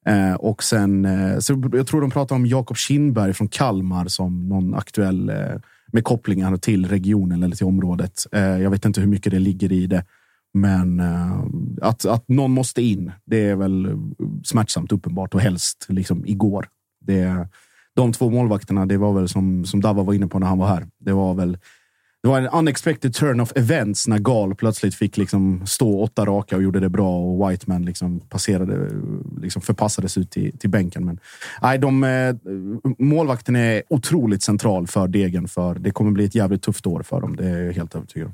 Eh, 0.06 0.34
och 0.34 0.64
sen, 0.64 1.06
eh, 1.06 1.40
så 1.40 1.70
jag 1.74 1.88
tror 1.88 2.02
de 2.02 2.12
pratar 2.12 2.36
om 2.36 2.46
Jakob 2.46 2.78
Kindberg 2.78 3.34
från 3.34 3.48
Kalmar 3.48 4.08
som 4.08 4.50
någon 4.50 4.76
aktuell 4.76 5.30
eh, 5.30 5.36
med 5.92 6.04
kopplingar 6.04 6.58
till 6.58 6.88
regionen 6.88 7.44
eller 7.44 7.56
till 7.56 7.66
området. 7.66 8.26
Eh, 8.32 8.42
jag 8.42 8.70
vet 8.70 8.86
inte 8.86 9.02
hur 9.02 9.08
mycket 9.08 9.32
det 9.32 9.40
ligger 9.40 9.72
i 9.72 9.88
det. 9.88 10.06
Men 10.54 11.00
eh, 11.00 11.40
att, 11.82 12.06
att 12.06 12.28
någon 12.28 12.52
måste 12.52 12.82
in, 12.82 13.12
det 13.26 13.50
är 13.50 13.56
väl 13.56 13.98
smärtsamt 14.44 14.92
uppenbart 14.92 15.34
och 15.34 15.42
helst 15.42 15.86
liksom 15.90 16.26
igår. 16.26 16.68
Det, 17.02 17.48
de 17.96 18.14
två 18.14 18.30
målvakterna, 18.30 18.86
det 18.86 18.98
var 18.98 19.14
väl 19.14 19.30
som, 19.30 19.66
som 19.66 19.82
Dava 19.82 20.04
var 20.04 20.14
inne 20.14 20.28
på 20.28 20.40
när 20.40 20.48
han 20.48 20.58
var 20.58 20.68
här. 20.68 20.88
Det 21.00 21.14
var 21.14 21.34
väl 21.34 21.58
det 22.24 22.30
var 22.30 22.38
en 22.42 22.48
unexpected 22.48 23.14
turn 23.14 23.40
of 23.40 23.52
events 23.56 24.08
när 24.08 24.18
Gal 24.20 24.56
plötsligt 24.56 24.96
fick 24.96 25.18
liksom 25.18 25.66
stå 25.66 26.02
åtta 26.04 26.26
raka 26.26 26.56
och 26.56 26.64
gjorde 26.64 26.80
det 26.80 26.90
bra 26.90 27.18
och 27.18 27.50
Whiteman 27.52 27.86
liksom 27.86 28.20
passerade, 28.20 28.90
liksom 29.42 29.62
förpassades 29.62 30.18
ut 30.18 30.32
till, 30.32 30.58
till 30.58 30.70
bänken. 30.70 31.06
Men 31.06 31.20
nej, 31.62 31.78
de, 31.78 32.04
eh, 32.04 32.36
målvakten 33.00 33.56
är 33.56 33.84
otroligt 33.90 34.44
central 34.44 34.88
för 34.88 35.08
Degen. 35.08 35.48
För 35.48 35.76
det 35.76 35.92
kommer 35.92 36.12
bli 36.12 36.26
ett 36.26 36.36
jävligt 36.36 36.62
tufft 36.64 36.88
år 36.88 37.02
för 37.04 37.22
dem. 37.22 37.36
Det 37.36 37.50
är 37.50 37.62
jag 37.66 37.74
helt 37.74 37.96
övertygad 37.96 38.28
om. 38.28 38.34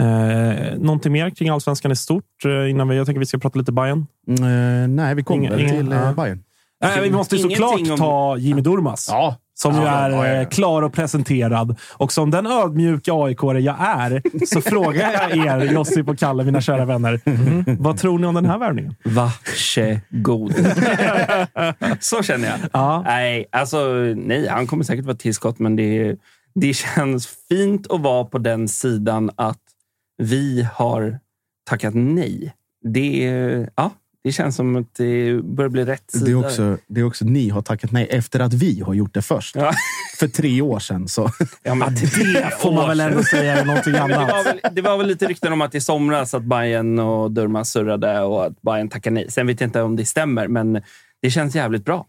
Eh, 0.00 0.78
någonting 0.78 1.12
mer 1.12 1.30
kring 1.30 1.48
allsvenskan 1.48 1.92
i 1.92 1.96
stort? 1.96 2.24
Eh, 2.44 2.70
innan 2.70 2.88
vi, 2.88 2.96
jag 2.96 3.06
tänker 3.06 3.20
vi 3.20 3.26
ska 3.26 3.38
prata 3.38 3.58
lite 3.58 3.72
Bayern. 3.72 4.06
Mm, 4.28 4.42
eh, 4.82 4.88
nej, 4.88 5.14
vi 5.14 5.22
kommer 5.22 5.58
inga- 5.58 5.70
till 5.70 5.92
eh. 5.92 6.14
Bayern. 6.14 6.42
Eh, 6.84 7.00
vi 7.02 7.10
måste 7.10 7.36
ju 7.36 7.42
Ingenting 7.42 7.68
såklart 7.68 7.90
om- 7.90 7.96
ta 7.98 8.36
Jimmy 8.38 8.60
Durmaz. 8.60 9.08
Ja, 9.10 9.36
Som 9.58 9.74
ju 9.74 9.86
är 9.86 10.40
eh, 10.40 10.48
klar 10.48 10.82
och 10.82 10.92
presenterad. 10.92 11.78
Och 11.92 12.12
som 12.12 12.30
den 12.30 12.46
ödmjuka 12.46 13.12
aik 13.12 13.38
jag 13.42 13.76
är, 13.78 14.46
så 14.46 14.60
frågar 14.70 15.12
jag 15.12 15.46
er, 15.46 15.72
Josip 15.72 16.08
och 16.08 16.18
Kalle, 16.18 16.44
mina 16.44 16.60
kära 16.60 16.84
vänner. 16.84 17.20
Vad 17.82 17.98
tror 17.98 18.18
ni 18.18 18.26
om 18.26 18.34
den 18.34 18.46
här 18.46 18.58
värvningen? 18.58 18.94
Varsågod. 19.04 20.54
så 22.00 22.22
känner 22.22 22.48
jag. 22.48 22.58
Ja. 22.72 23.02
Nej, 23.06 23.46
alltså, 23.52 23.94
nej, 24.16 24.48
han 24.48 24.66
kommer 24.66 24.84
säkert 24.84 25.04
vara 25.04 25.16
tillskott, 25.16 25.58
men 25.58 25.76
det, 25.76 26.16
det 26.54 26.74
känns 26.74 27.28
fint 27.48 27.90
att 27.90 28.00
vara 28.00 28.24
på 28.24 28.38
den 28.38 28.68
sidan 28.68 29.30
att 29.36 29.62
vi 30.18 30.68
har 30.74 31.18
tackat 31.68 31.94
nej. 31.94 32.54
Det, 32.94 33.68
ja, 33.76 33.90
det 34.26 34.32
känns 34.32 34.56
som 34.56 34.76
att 34.76 34.94
det 34.94 35.42
börjar 35.44 35.68
bli 35.68 35.84
rätt 35.84 36.10
sida. 36.10 36.24
Det 36.24 36.30
är, 36.30 36.34
också, 36.34 36.78
det 36.86 37.00
är 37.00 37.04
också 37.04 37.24
ni 37.24 37.48
har 37.48 37.62
tackat 37.62 37.92
nej 37.92 38.06
efter 38.10 38.40
att 38.40 38.52
vi 38.52 38.80
har 38.80 38.94
gjort 38.94 39.14
det 39.14 39.22
först. 39.22 39.56
Ja. 39.56 39.72
För 40.18 40.28
tre 40.28 40.60
år 40.60 40.78
sedan. 40.78 41.08
Så. 41.08 41.30
Ja, 41.62 41.74
men 41.74 41.94
Det 41.94 42.60
får 42.60 42.72
man 42.72 42.88
väl 42.88 43.00
ändå 43.00 43.22
säga 43.22 43.58
är 43.58 43.64
någonting 43.64 43.92
Men 43.92 44.08
det, 44.08 44.16
annat. 44.16 44.32
var 44.32 44.44
väl, 44.44 44.60
det 44.72 44.82
var 44.82 44.98
väl 44.98 45.06
lite 45.06 45.26
rykten 45.26 45.52
om 45.52 45.60
att 45.60 45.74
i 45.74 45.80
somras 45.80 46.34
att 46.34 46.42
Bayern 46.42 46.98
och 46.98 47.30
Durmaz 47.30 47.70
surrade 47.70 48.20
och 48.20 48.46
att 48.46 48.62
Bayern 48.62 48.88
tackade 48.88 49.14
nej. 49.14 49.30
Sen 49.30 49.46
vet 49.46 49.60
jag 49.60 49.68
inte 49.68 49.82
om 49.82 49.96
det 49.96 50.04
stämmer, 50.04 50.48
men 50.48 50.82
det 51.22 51.30
känns 51.30 51.54
jävligt 51.54 51.84
bra. 51.84 52.06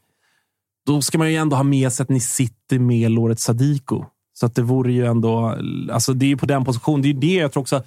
Då 0.85 1.01
ska 1.01 1.17
man 1.17 1.31
ju 1.31 1.37
ändå 1.37 1.55
ha 1.55 1.63
med 1.63 1.93
sig 1.93 2.03
att 2.03 2.09
ni 2.09 2.19
sitter 2.19 2.79
med 2.79 3.11
Loret 3.11 3.39
Sadiko. 3.39 4.05
Så 4.33 4.45
att 4.45 4.55
det 4.55 4.61
vore 4.61 4.91
ju 4.91 5.05
ändå... 5.05 5.57
Alltså 5.91 6.13
det 6.13 6.25
är 6.25 6.29
ju 6.29 6.37
på 6.37 6.45
den 6.45 6.65
positionen. 6.65 7.01
Det 7.01 7.07
är 7.07 7.13
ju 7.13 7.19
det 7.19 7.33
jag 7.33 7.51
tror 7.51 7.61
också... 7.61 7.83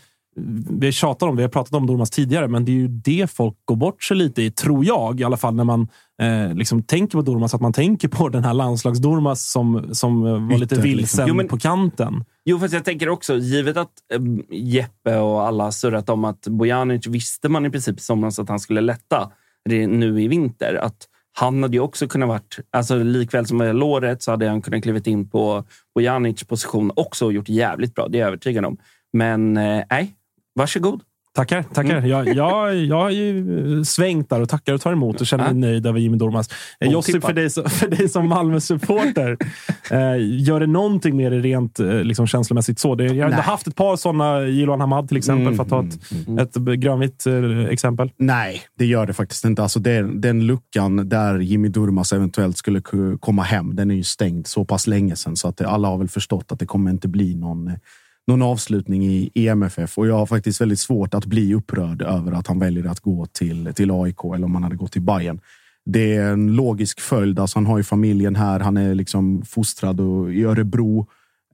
Vi 0.70 0.92
tjatar 0.92 1.26
om 1.26 1.36
det, 1.36 1.40
vi 1.40 1.42
har 1.42 1.50
pratat 1.50 1.74
om 1.74 1.86
Dormas 1.86 2.10
tidigare, 2.10 2.48
men 2.48 2.64
det 2.64 2.72
är 2.72 2.74
ju 2.74 2.88
det 2.88 3.30
folk 3.30 3.56
går 3.64 3.76
bort 3.76 4.02
sig 4.02 4.16
lite 4.16 4.42
i, 4.42 4.50
tror 4.50 4.84
jag. 4.84 5.20
I 5.20 5.24
alla 5.24 5.36
fall 5.36 5.54
när 5.54 5.64
man 5.64 5.88
eh, 6.22 6.54
liksom 6.54 6.82
tänker 6.82 7.18
på 7.18 7.22
Dormas, 7.22 7.54
att 7.54 7.60
man 7.60 7.72
tänker 7.72 8.08
på 8.08 8.28
den 8.28 8.44
här 8.44 8.54
landslags-Dormas 8.54 9.34
som, 9.34 9.94
som 9.94 10.26
eh, 10.26 10.32
var 10.32 10.58
lite 10.58 10.74
Ytter, 10.74 10.82
vilsen 10.82 10.96
liksom. 10.96 11.24
Jo, 11.28 11.34
men- 11.34 11.48
på 11.48 11.58
kanten. 11.58 12.24
Jo, 12.44 12.58
fast 12.58 12.74
jag 12.74 12.84
tänker 12.84 13.08
också, 13.08 13.36
givet 13.36 13.76
att 13.76 13.92
eh, 14.14 14.20
Jeppe 14.50 15.16
och 15.16 15.46
alla 15.46 15.72
surrat 15.72 16.08
om 16.08 16.24
att 16.24 16.46
Bojanic 16.46 17.06
visste 17.06 17.48
man 17.48 17.66
i 17.66 17.70
princip 17.70 17.98
i 17.98 18.02
somras 18.02 18.38
att 18.38 18.48
han 18.48 18.60
skulle 18.60 18.80
lätta 18.80 19.30
det 19.68 19.86
nu 19.86 20.22
i 20.22 20.28
vinter. 20.28 20.74
Att 20.74 21.06
han 21.32 21.62
hade 21.62 21.76
ju 21.76 21.80
också 21.80 22.08
kunnat 22.08 22.28
varit, 22.28 22.58
alltså 22.70 22.96
likväl 22.96 23.46
som 23.46 23.58
med 23.58 23.76
låret 23.76 24.22
så 24.22 24.30
hade 24.30 24.48
han 24.48 24.62
kunnat 24.62 24.82
klivit 24.82 25.06
in 25.06 25.30
på 25.30 25.64
Bojanics 25.94 26.44
position 26.44 26.92
också 26.96 27.26
och 27.26 27.32
gjort 27.32 27.48
jävligt 27.48 27.94
bra. 27.94 28.08
Det 28.08 28.18
är 28.18 28.20
jag 28.20 28.28
övertygad 28.28 28.64
om. 28.64 28.76
Men 29.12 29.56
eh, 29.56 29.84
nej, 29.90 30.14
varsågod. 30.54 31.00
Tackar, 31.34 31.62
tackar. 31.62 31.96
Mm. 31.96 32.10
Jag, 32.10 32.28
jag, 32.28 32.76
jag 32.76 32.96
har 33.00 33.10
ju 33.10 33.76
eh, 33.78 33.82
svängt 33.82 34.30
där 34.30 34.40
och 34.40 34.48
tackar 34.48 34.74
och 34.74 34.80
tar 34.80 34.92
emot 34.92 35.20
och 35.20 35.26
känner 35.26 35.44
mig 35.44 35.52
Ja. 35.52 35.68
nöjd 35.70 35.86
över 35.86 35.98
Jimmy 36.00 36.16
Dormas. 36.16 36.48
Eh, 36.80 36.92
Josip, 36.92 37.24
för 37.24 37.32
dig, 37.32 37.50
för 37.50 37.88
dig 37.88 38.08
som 38.08 38.28
Malmö-supporter, 38.28 39.36
eh, 39.90 40.16
gör 40.18 40.60
det 40.60 40.66
någonting 40.66 41.16
med 41.16 41.32
det 41.32 41.38
rent 41.38 41.80
eh, 41.80 41.86
liksom, 42.04 42.26
känslomässigt 42.26 42.78
så? 42.78 42.94
Det, 42.94 43.04
jag 43.04 43.24
har 43.24 43.30
Nej. 43.30 43.40
haft 43.40 43.66
ett 43.66 43.76
par 43.76 43.96
sådana, 43.96 44.40
Jiloan 44.46 44.80
Hamad 44.80 45.08
till 45.08 45.16
exempel, 45.16 45.46
Mm, 45.46 45.56
för 45.56 45.62
att 45.64 45.68
ta 45.70 45.84
ett, 46.42 46.56
ett 46.56 46.62
grönvitt 46.80 47.26
eh, 47.26 47.64
exempel. 47.64 48.10
Nej, 48.16 48.62
det 48.78 48.86
gör 48.86 49.06
det 49.06 49.12
faktiskt 49.12 49.44
inte. 49.44 49.62
Alltså 49.62 49.78
den, 49.80 50.20
den 50.20 50.46
luckan 50.46 51.08
där 51.08 51.38
Jimmy 51.38 51.68
Durmaz 51.68 52.12
eventuellt 52.12 52.56
skulle 52.56 52.80
ku- 52.80 53.18
komma 53.18 53.42
hem, 53.42 53.76
den 53.76 53.90
är 53.90 53.94
ju 53.94 54.04
stängd 54.04 54.46
så 54.46 54.64
pass 54.64 54.86
länge 54.86 55.16
sedan 55.16 55.36
så 55.36 55.48
att 55.48 55.56
det, 55.56 55.68
alla 55.68 55.88
har 55.88 55.98
väl 55.98 56.08
förstått 56.08 56.52
att 56.52 56.58
det 56.58 56.66
kommer 56.66 56.90
inte 56.90 57.08
bli 57.08 57.34
någon, 57.34 57.70
någon 58.26 58.42
avslutning 58.42 59.06
i, 59.06 59.30
i 59.34 59.48
MFF. 59.48 59.98
Och 59.98 60.06
jag 60.06 60.14
har 60.14 60.26
faktiskt 60.26 60.60
väldigt 60.60 60.80
svårt 60.80 61.14
att 61.14 61.26
bli 61.26 61.54
upprörd 61.54 62.02
över 62.02 62.32
att 62.32 62.46
han 62.46 62.58
väljer 62.58 62.86
att 62.86 63.00
gå 63.00 63.26
till, 63.26 63.72
till 63.74 63.90
AIK 63.90 64.24
eller 64.34 64.44
om 64.44 64.54
han 64.54 64.62
hade 64.62 64.76
gått 64.76 64.92
till 64.92 65.02
Bayern. 65.02 65.40
Det 65.84 66.16
är 66.16 66.32
en 66.32 66.56
logisk 66.56 67.00
följd. 67.00 67.38
Alltså 67.38 67.58
han 67.58 67.66
har 67.66 67.78
ju 67.78 67.84
familjen 67.84 68.36
här. 68.36 68.60
Han 68.60 68.76
är 68.76 68.94
liksom 68.94 69.42
fostrad 69.42 70.00
och, 70.00 70.32
i 70.32 70.44
Örebro. 70.44 71.06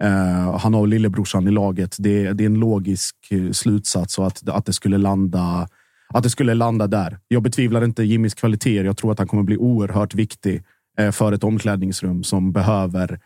Uh, 0.04 0.58
han 0.58 0.74
har 0.74 0.86
lillebrorsan 0.86 1.48
i 1.48 1.50
laget. 1.50 1.96
Det, 1.98 2.32
det 2.32 2.44
är 2.44 2.46
en 2.46 2.60
logisk 2.60 3.16
eh, 3.30 3.50
slutsats 3.50 4.18
och 4.18 4.26
att, 4.26 4.48
att 4.48 4.66
det 4.66 4.72
skulle 4.72 4.98
landa 4.98 5.68
att 6.08 6.22
det 6.22 6.30
skulle 6.30 6.54
landa 6.54 6.86
där. 6.86 7.18
Jag 7.28 7.42
betvivlar 7.42 7.84
inte 7.84 8.02
Jimmys 8.02 8.34
kvaliteter. 8.34 8.84
Jag 8.84 8.96
tror 8.96 9.12
att 9.12 9.18
han 9.18 9.28
kommer 9.28 9.42
bli 9.42 9.56
oerhört 9.56 10.14
viktig 10.14 10.62
uh, 11.00 11.10
för 11.10 11.32
ett 11.32 11.44
omklädningsrum 11.44 12.24
som 12.24 12.52
behöver 12.52 13.20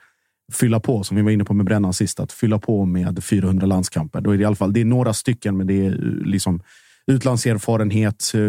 fylla 0.52 0.80
på, 0.80 1.04
som 1.04 1.16
vi 1.16 1.22
var 1.22 1.30
inne 1.30 1.44
på 1.44 1.54
med 1.54 1.66
Brännan 1.66 1.92
sist, 1.92 2.20
att 2.20 2.32
fylla 2.32 2.58
på 2.58 2.84
med 2.84 3.24
400 3.24 3.66
landskamper. 3.66 4.20
Då 4.20 4.30
är 4.30 4.36
det 4.36 4.42
i 4.42 4.44
alla 4.44 4.56
fall 4.56 4.72
det 4.72 4.80
är 4.80 4.84
några 4.84 5.12
stycken, 5.12 5.56
men 5.56 5.66
det 5.66 5.86
är 5.86 5.92
eh, 5.92 6.26
liksom 6.26 6.62
utlandserfarenhet, 7.06 8.32
eh, 8.34 8.40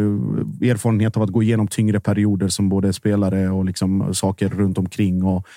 erfarenhet 0.70 1.18
av 1.18 1.24
att 1.24 1.30
gå 1.30 1.44
igenom 1.44 1.68
tyngre 1.68 2.00
perioder 2.00 2.48
som 2.48 2.70
både 2.70 2.94
spelare 2.94 3.50
och 3.50 3.66
liksom 3.66 4.14
saker 4.14 4.50
runt 4.50 4.78
omkring. 4.78 5.24
Och 5.24 5.48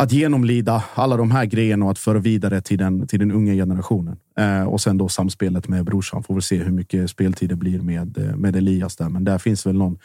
att 0.00 0.12
genomlida 0.12 0.84
alla 0.94 1.16
de 1.16 1.30
här 1.30 1.44
grejerna 1.44 1.84
och 1.84 1.90
att 1.90 1.98
föra 1.98 2.18
vidare 2.18 2.60
till 2.60 2.78
den, 2.78 3.06
till 3.06 3.18
den 3.18 3.32
unga 3.32 3.52
generationen. 3.52 4.16
Eh, 4.38 4.62
och 4.62 4.80
sen 4.80 4.98
då 4.98 5.08
samspelet 5.08 5.68
med 5.68 5.84
brorsan. 5.84 6.22
Får 6.22 6.34
vi 6.34 6.42
se 6.42 6.56
hur 6.56 6.72
mycket 6.72 7.10
speltid 7.10 7.48
det 7.48 7.56
blir 7.56 7.80
med, 7.80 8.18
eh, 8.18 8.36
med 8.36 8.56
Elias 8.56 8.96
där. 8.96 9.08
Men 9.08 9.24
där 9.24 9.38
finns 9.38 9.66
väl 9.66 9.76
någon, 9.76 9.98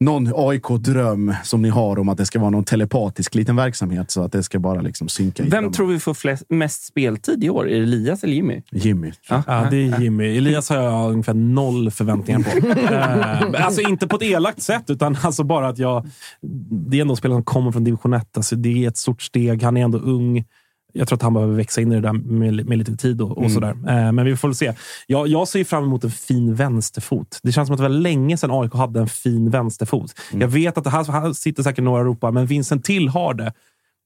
någon 0.00 0.32
AIK-dröm 0.34 1.34
som 1.44 1.62
ni 1.62 1.68
har 1.68 1.98
om 1.98 2.08
att 2.08 2.18
det 2.18 2.26
ska 2.26 2.38
vara 2.38 2.50
någon 2.50 2.64
telepatisk 2.64 3.34
liten 3.34 3.56
verksamhet 3.56 4.10
så 4.10 4.22
att 4.22 4.32
det 4.32 4.42
ska 4.42 4.58
bara 4.58 4.80
liksom 4.80 5.08
synka 5.08 5.42
i 5.42 5.48
Vem 5.48 5.64
dem. 5.64 5.72
tror 5.72 5.86
vi 5.86 5.98
får 5.98 6.14
flest, 6.14 6.44
mest 6.48 6.84
speltid 6.84 7.44
i 7.44 7.50
år? 7.50 7.68
Är 7.68 7.76
det 7.76 7.82
Elias 7.82 8.24
eller 8.24 8.34
Jimmy? 8.34 8.62
Jimmy. 8.70 9.12
Ja. 9.28 9.42
Ja, 9.46 9.66
det 9.70 9.76
är 9.76 10.00
Jimmy. 10.00 10.36
Elias 10.36 10.68
har 10.68 10.76
jag 10.76 11.10
ungefär 11.10 11.34
noll 11.34 11.90
förväntningar 11.90 12.40
på. 12.40 12.68
eh, 13.56 13.66
alltså 13.66 13.80
inte 13.80 14.06
på 14.06 14.16
ett 14.16 14.22
elakt 14.22 14.62
sätt, 14.62 14.84
utan 14.90 15.16
alltså 15.22 15.44
bara 15.44 15.68
att 15.68 15.78
jag... 15.78 16.06
Det 16.70 16.96
är 16.96 17.00
ändå 17.00 17.16
spelare 17.16 17.36
som 17.36 17.44
kommer 17.44 17.72
från 17.72 17.84
division 17.84 18.12
1. 18.12 18.36
Alltså 18.36 18.56
det 18.56 18.84
är 18.84 18.88
ett 18.88 18.96
stort 18.96 19.22
steg. 19.22 19.62
Han 19.62 19.76
är 19.76 19.84
ändå 19.84 19.98
ung. 19.98 20.44
Jag 20.98 21.08
tror 21.08 21.16
att 21.16 21.22
han 21.22 21.34
behöver 21.34 21.54
växa 21.54 21.80
in 21.80 21.92
i 21.92 21.94
det 21.94 22.00
där 22.00 22.12
med, 22.12 22.66
med 22.66 22.78
lite 22.78 22.96
tid 22.96 23.20
och, 23.20 23.38
och 23.38 23.50
sådär. 23.50 23.70
Eh, 23.70 24.12
men 24.12 24.24
vi 24.24 24.36
får 24.36 24.48
väl 24.48 24.54
se. 24.54 24.72
Jag, 25.06 25.28
jag 25.28 25.48
ser 25.48 25.64
fram 25.64 25.84
emot 25.84 26.04
en 26.04 26.10
fin 26.10 26.54
vänsterfot. 26.54 27.38
Det 27.42 27.52
känns 27.52 27.66
som 27.66 27.74
att 27.74 27.78
det 27.78 27.82
var 27.82 27.88
länge 27.88 28.36
sedan 28.36 28.50
AIK 28.50 28.74
hade 28.74 29.00
en 29.00 29.08
fin 29.08 29.50
vänsterfot. 29.50 30.14
Jag 30.32 30.48
vet 30.48 30.78
att 30.78 30.84
det 30.84 30.90
här, 30.90 31.12
här 31.12 31.32
sitter 31.32 31.62
säkert 31.62 31.84
några 31.84 32.00
och 32.00 32.06
ropar, 32.06 32.32
men 32.32 32.46
Vincent 32.46 32.84
till 32.84 33.08
har 33.08 33.34
det. 33.34 33.52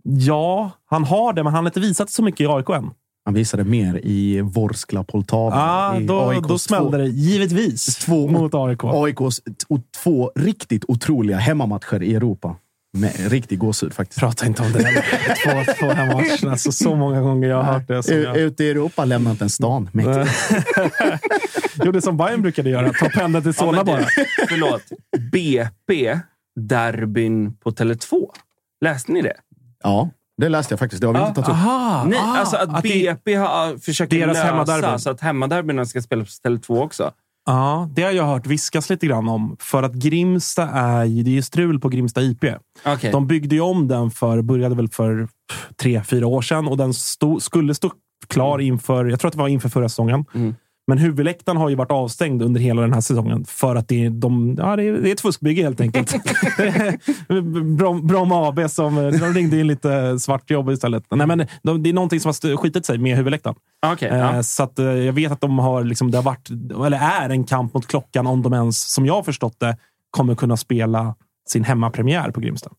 Ja, 0.04 0.70
han 0.86 1.04
har 1.04 1.32
det, 1.32 1.42
men 1.42 1.52
han 1.52 1.64
har 1.64 1.70
inte 1.70 1.80
visat 1.80 2.10
så 2.10 2.22
mycket 2.22 2.40
i 2.40 2.46
AIK 2.46 2.68
än. 2.68 2.90
Han 3.24 3.34
visade 3.34 3.64
mer 3.64 4.00
i 4.06 4.40
Vorskla 4.40 5.04
Poltava. 5.04 5.56
Ah, 5.56 6.00
då, 6.00 6.20
AIKs 6.20 6.48
då 6.48 6.58
smällde 6.58 6.98
det 6.98 7.08
givetvis 7.08 7.96
två, 7.96 8.28
mot 8.28 8.54
AIK. 8.54 8.84
AIKs 8.84 9.40
två 10.02 10.32
riktigt 10.34 10.84
otroliga 10.88 11.36
hemmamatcher 11.36 12.02
i 12.02 12.14
Europa. 12.14 12.56
Med 12.98 13.30
riktig 13.30 13.58
gåshud 13.58 13.94
faktiskt. 13.94 14.20
Prata 14.20 14.46
inte 14.46 14.62
om 14.62 14.72
det. 14.72 14.82
två, 15.44 15.72
två 15.80 15.90
hemmamatcher. 15.92 16.46
Alltså, 16.50 16.72
så 16.72 16.94
många 16.96 17.20
gånger 17.20 17.48
jag 17.48 17.62
har 17.62 17.72
hört 17.72 17.88
det. 17.88 18.02
Som 18.02 18.14
U- 18.14 18.22
jag... 18.22 18.36
Ute 18.36 18.64
i 18.64 18.70
Europa 18.70 19.04
lämnar 19.04 19.30
inte 19.30 19.44
en 19.44 19.50
stan. 19.50 19.90
Gjorde 21.84 22.02
som 22.02 22.16
Bayern 22.16 22.42
brukade 22.42 22.70
göra. 22.70 22.92
Ta 22.92 23.08
pendeln 23.08 23.42
till 23.44 23.54
Solna 23.54 23.78
Ja, 23.78 23.84
bara. 23.84 24.04
Förlåt. 24.48 24.82
BP, 25.32 26.18
derbyn 26.60 27.54
på 27.56 27.70
Tele2. 27.70 28.26
Läste 28.80 29.12
ni 29.12 29.22
det? 29.22 29.34
Ja, 29.82 30.10
det 30.36 30.48
läste 30.48 30.72
jag 30.72 30.78
faktiskt. 30.78 31.00
Det 31.00 31.06
har 31.06 31.14
vi 31.14 31.20
inte 31.20 31.34
tagit 31.34 31.48
upp. 31.48 31.54
Aha, 31.54 32.04
Nej, 32.04 32.18
ah, 32.18 32.36
alltså 32.38 32.56
att, 32.56 32.82
det- 32.82 32.88
BP 33.16 33.34
har, 33.34 33.78
försöker 33.78 34.18
Deras 34.18 34.34
lösa 34.36 34.46
hemmaderby. 34.46 34.98
så 34.98 35.10
att 35.10 35.20
hemmaderbyna 35.20 35.84
ska 35.86 36.02
spelas 36.02 36.40
på 36.40 36.48
Tele2 36.48 36.82
också. 36.82 37.12
Ja, 37.46 37.88
det 37.94 38.02
har 38.02 38.12
jag 38.12 38.24
hört 38.24 38.46
viskas 38.46 38.90
lite 38.90 39.06
grann 39.06 39.28
om. 39.28 39.56
För 39.60 39.82
att 39.82 39.92
Grimsta 39.92 40.68
är 40.68 41.04
ju, 41.04 41.22
det 41.22 41.30
är 41.30 41.34
ju 41.34 41.42
strul 41.42 41.80
på 41.80 41.88
Grimsta 41.88 42.22
IP. 42.22 42.44
Okej. 42.86 43.12
De 43.12 43.26
byggde 43.26 43.54
ju 43.54 43.60
om 43.60 43.88
den 43.88 44.10
för, 44.10 44.42
började 44.42 44.74
väl 44.74 44.88
för 44.88 45.28
tre, 45.76 46.02
fyra 46.04 46.26
år 46.26 46.42
sedan 46.42 46.68
och 46.68 46.76
den 46.76 46.94
stod, 46.94 47.42
skulle 47.42 47.74
stå 47.74 47.90
klar 48.26 48.58
inför, 48.58 49.04
jag 49.04 49.20
tror 49.20 49.28
att 49.28 49.32
det 49.32 49.38
var 49.38 49.48
inför 49.48 49.68
förra 49.68 49.88
säsongen. 49.88 50.24
Mm. 50.34 50.54
Men 50.92 50.98
huvudläktaren 50.98 51.56
har 51.58 51.68
ju 51.68 51.74
varit 51.74 51.90
avstängd 51.90 52.42
under 52.42 52.60
hela 52.60 52.82
den 52.82 52.92
här 52.92 53.00
säsongen 53.00 53.44
för 53.44 53.76
att 53.76 53.88
det 53.88 54.04
är, 54.04 54.10
de, 54.10 54.54
ja, 54.58 54.76
det 54.76 54.82
är, 54.82 54.92
det 54.92 55.10
är 55.10 55.12
ett 55.12 55.20
fuskbygge 55.20 55.62
helt 55.62 55.80
enkelt. 55.80 56.14
Brom- 57.78 58.06
Bromma 58.06 58.48
AB 58.48 58.70
som 58.70 58.94
de 58.94 59.34
ringde 59.34 59.60
in 59.60 59.66
lite 59.66 60.18
svartjobb 60.18 60.70
istället. 60.70 61.04
Nej, 61.10 61.26
men 61.26 61.46
de, 61.62 61.82
det 61.82 61.88
är 61.90 61.94
någonting 61.94 62.20
som 62.20 62.28
har 62.28 62.56
skitit 62.56 62.86
sig 62.86 62.98
med 62.98 63.16
huvudläktaren. 63.16 63.56
Okej, 63.86 64.08
Eh, 64.08 64.18
ja. 64.18 64.42
Så 64.42 64.62
att, 64.62 64.78
eh, 64.78 64.84
jag 64.86 65.12
vet 65.12 65.32
att 65.32 65.40
de 65.40 65.58
har, 65.58 65.84
liksom, 65.84 66.10
det 66.10 66.18
har 66.18 66.22
varit, 66.22 66.50
eller 66.86 66.98
är 67.22 67.30
en 67.30 67.44
kamp 67.44 67.74
mot 67.74 67.86
klockan 67.86 68.26
om 68.26 68.42
de 68.42 68.52
ens, 68.52 68.92
som 68.92 69.06
jag 69.06 69.14
har 69.14 69.22
förstått 69.22 69.60
det, 69.60 69.76
kommer 70.10 70.34
kunna 70.34 70.56
spela 70.56 71.14
sin 71.48 71.64
hemmapremiär 71.64 72.30
på 72.30 72.40
Grimsta. 72.40 72.70